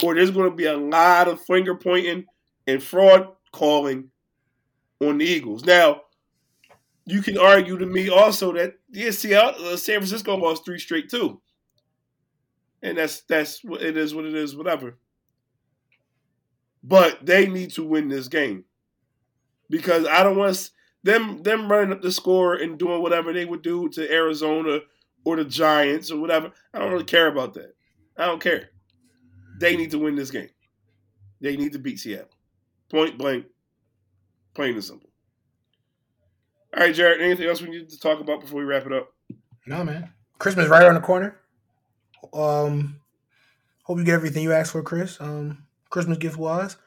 or 0.03 0.15
there's 0.15 0.31
going 0.31 0.49
to 0.49 0.55
be 0.55 0.65
a 0.65 0.77
lot 0.77 1.27
of 1.27 1.41
finger 1.41 1.75
pointing 1.75 2.25
and 2.65 2.81
fraud 2.81 3.27
calling 3.51 4.09
on 5.01 5.17
the 5.17 5.25
Eagles. 5.25 5.65
Now, 5.65 6.01
you 7.05 7.21
can 7.21 7.37
argue 7.37 7.77
to 7.77 7.85
me 7.85 8.09
also 8.09 8.53
that 8.53 8.75
yeah, 8.91 9.11
Seattle, 9.11 9.67
uh, 9.67 9.77
San 9.77 9.95
Francisco 9.97 10.35
lost 10.35 10.65
three 10.65 10.79
straight 10.79 11.09
too, 11.09 11.41
and 12.81 12.97
that's 12.97 13.21
that's 13.21 13.63
what 13.63 13.81
it 13.81 13.97
is. 13.97 14.13
What 14.13 14.25
it 14.25 14.35
is. 14.35 14.55
Whatever. 14.55 14.97
But 16.83 17.25
they 17.25 17.47
need 17.47 17.71
to 17.71 17.83
win 17.83 18.07
this 18.07 18.27
game 18.27 18.63
because 19.69 20.05
I 20.05 20.23
don't 20.23 20.37
want 20.37 20.71
them 21.03 21.43
them 21.43 21.71
running 21.71 21.91
up 21.91 22.01
the 22.01 22.11
score 22.11 22.55
and 22.55 22.77
doing 22.77 23.01
whatever 23.01 23.33
they 23.33 23.45
would 23.45 23.61
do 23.61 23.89
to 23.89 24.11
Arizona 24.11 24.79
or 25.23 25.35
the 25.35 25.45
Giants 25.45 26.11
or 26.11 26.19
whatever. 26.19 26.51
I 26.73 26.79
don't 26.79 26.91
really 26.91 27.03
care 27.03 27.27
about 27.27 27.53
that. 27.55 27.73
I 28.17 28.25
don't 28.25 28.41
care. 28.41 28.69
They 29.59 29.75
need 29.75 29.91
to 29.91 29.99
win 29.99 30.15
this 30.15 30.31
game. 30.31 30.49
They 31.41 31.57
need 31.57 31.73
to 31.73 31.79
beat 31.79 31.99
Seattle. 31.99 32.29
Point 32.89 33.17
blank. 33.17 33.45
Plain 34.53 34.73
and 34.73 34.83
simple. 34.83 35.09
All 36.75 36.83
right, 36.83 36.95
Jarod. 36.95 37.21
Anything 37.21 37.47
else 37.47 37.61
we 37.61 37.69
need 37.69 37.89
to 37.89 37.99
talk 37.99 38.19
about 38.19 38.41
before 38.41 38.59
we 38.59 38.65
wrap 38.65 38.85
it 38.85 38.93
up? 38.93 39.13
No, 39.65 39.83
man. 39.83 40.11
Christmas 40.37 40.67
right 40.67 40.83
around 40.83 40.95
the 40.95 41.01
corner. 41.01 41.38
Um, 42.33 42.99
hope 43.83 43.97
you 43.97 44.03
get 44.03 44.15
everything 44.15 44.43
you 44.43 44.53
asked 44.53 44.71
for, 44.71 44.83
Chris. 44.83 45.19
Um, 45.19 45.65
Christmas 45.89 46.17
gift 46.17 46.37
wise. 46.37 46.77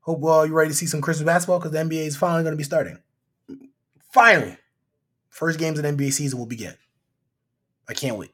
Hope 0.00 0.22
uh, 0.24 0.42
you're 0.42 0.54
ready 0.54 0.70
to 0.70 0.76
see 0.76 0.86
some 0.86 1.00
Christmas 1.00 1.26
basketball 1.26 1.58
because 1.58 1.72
the 1.72 1.78
NBA 1.78 2.06
is 2.06 2.16
finally 2.16 2.42
going 2.42 2.52
to 2.52 2.58
be 2.58 2.64
starting. 2.64 2.98
Finally, 4.12 4.56
first 5.30 5.58
games 5.58 5.78
of 5.78 5.84
the 5.84 5.90
NBA 5.90 6.12
season 6.12 6.38
will 6.38 6.46
begin. 6.46 6.74
I 7.88 7.94
can't 7.94 8.16
wait. 8.16 8.32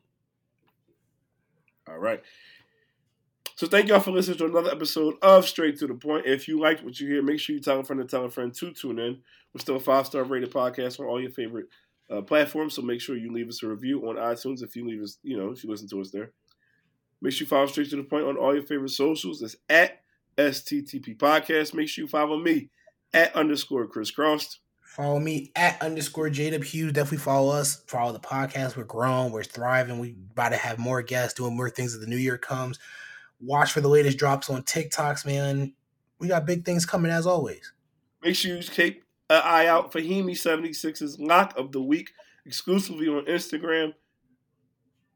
All 1.89 1.99
right. 1.99 2.23
So 3.57 3.66
thank 3.66 3.89
y'all 3.89 4.01
for 4.01 4.11
listening 4.11 4.39
to 4.39 4.47
another 4.47 4.70
episode 4.70 5.16
of 5.23 5.47
Straight 5.47 5.78
to 5.78 5.87
the 5.87 5.95
Point. 5.95 6.27
If 6.27 6.49
you 6.49 6.59
liked 6.59 6.82
what 6.82 6.99
you 6.99 7.09
hear, 7.09 7.23
make 7.23 7.41
sure 7.41 7.55
you 7.55 7.61
tell 7.61 7.81
a 7.81 7.85
friend 7.85 8.01
and 8.01 8.09
tell 8.09 8.24
a 8.24 8.31
friend 8.31 8.55
to 8.55 8.73
tune 8.73 8.99
in. 8.99 9.19
We're 9.53 9.61
still 9.61 9.77
a 9.77 9.81
five 9.81 10.07
star 10.07 10.24
rated 10.24 10.53
podcast 10.53 10.99
on 10.99 11.07
all 11.07 11.20
your 11.20 11.31
favorite 11.31 11.66
uh, 12.11 12.20
platforms, 12.23 12.74
so 12.74 12.82
make 12.82 13.01
sure 13.01 13.16
you 13.16 13.32
leave 13.32 13.49
us 13.49 13.62
a 13.62 13.69
review 13.69 14.09
on 14.09 14.16
iTunes 14.16 14.62
if 14.62 14.74
you 14.74 14.87
leave 14.87 15.03
us, 15.03 15.19
you 15.23 15.37
know, 15.37 15.51
if 15.51 15.62
you 15.62 15.70
listen 15.70 15.89
to 15.89 16.01
us 16.01 16.11
there. 16.11 16.32
Make 17.23 17.32
sure 17.32 17.45
you 17.45 17.49
follow 17.49 17.66
Straight 17.66 17.91
to 17.91 17.97
the 17.97 18.03
Point 18.03 18.27
on 18.27 18.37
all 18.37 18.55
your 18.55 18.65
favorite 18.65 18.91
socials. 18.91 19.41
That's 19.41 19.57
at 19.69 20.01
STTP 20.39 21.16
Podcast. 21.19 21.74
Make 21.74 21.89
sure 21.89 22.05
you 22.05 22.09
follow 22.09 22.39
me 22.39 22.70
at 23.12 23.35
underscore 23.37 23.87
Chris 23.87 24.11
Crossed. 24.11 24.61
Follow 24.81 25.20
me 25.20 25.53
at 25.55 25.81
underscore 25.82 26.31
JW 26.31 26.65
Hughes. 26.65 26.93
Definitely 26.93 27.19
follow 27.19 27.53
us. 27.53 27.85
Follow 27.87 28.12
the 28.12 28.19
podcast. 28.19 28.77
We're 28.77 28.85
growing. 28.85 29.31
We're 29.31 29.45
thriving. 29.45 30.01
We 30.01 30.16
about 30.32 30.49
to 30.49 30.57
have 30.57 30.78
more 30.78 31.03
guests 31.03 31.35
doing 31.35 31.57
more 31.57 31.70
things 31.70 31.95
as 31.95 32.01
the 32.01 32.09
new 32.09 32.16
year 32.16 32.39
comes. 32.39 32.78
Watch 33.41 33.73
for 33.73 33.81
the 33.81 33.89
latest 33.89 34.19
drops 34.19 34.51
on 34.51 34.62
TikToks, 34.65 35.24
man. 35.24 35.74
We 36.19 36.28
got 36.28 36.45
big 36.45 36.65
things 36.65 36.85
coming 36.85 37.12
as 37.12 37.27
always. 37.27 37.73
Make 38.23 38.35
sure 38.35 38.57
you 38.57 38.62
keep 38.62 39.05
an 39.31 39.40
eye 39.44 39.66
out 39.66 39.93
for 39.93 40.01
Hemi76's 40.01 41.19
lock 41.19 41.57
of 41.57 41.73
the 41.73 41.81
week 41.81 42.11
exclusively 42.44 43.09
on 43.09 43.24
Instagram. 43.27 43.94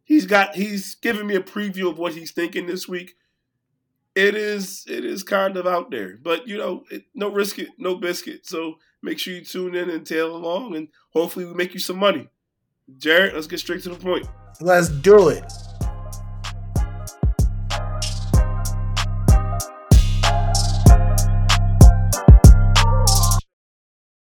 He's 0.05 0.25
got 0.25 0.55
he's 0.55 0.95
giving 0.95 1.27
me 1.27 1.35
a 1.35 1.41
preview 1.41 1.91
of 1.91 1.99
what 1.99 2.15
he's 2.15 2.31
thinking 2.31 2.67
this 2.67 2.89
week. 2.89 3.15
It 4.15 4.37
is 4.37 4.85
it 4.89 5.05
is 5.05 5.25
kind 5.25 5.57
of 5.57 5.67
out 5.67 5.91
there, 5.91 6.17
but 6.23 6.47
you 6.47 6.57
know, 6.57 6.85
it, 6.91 7.05
no 7.15 7.29
risk 7.31 7.59
it, 7.59 7.71
no 7.79 7.97
biscuit. 7.97 8.47
So 8.47 8.77
make 9.03 9.19
sure 9.19 9.35
you 9.35 9.45
tune 9.45 9.75
in 9.75 9.91
and 9.91 10.07
tail 10.07 10.37
along, 10.37 10.77
and 10.77 10.89
hopefully 11.11 11.47
we 11.47 11.55
make 11.55 11.75
you 11.75 11.81
some 11.81 11.99
money. 11.99 12.29
Jarod, 12.99 13.35
let's 13.35 13.49
get 13.49 13.59
straight 13.59 13.83
to 13.83 13.89
the 13.89 13.97
point. 13.97 14.29
Let's 14.61 14.89
do 14.89 15.31
it. 15.31 15.51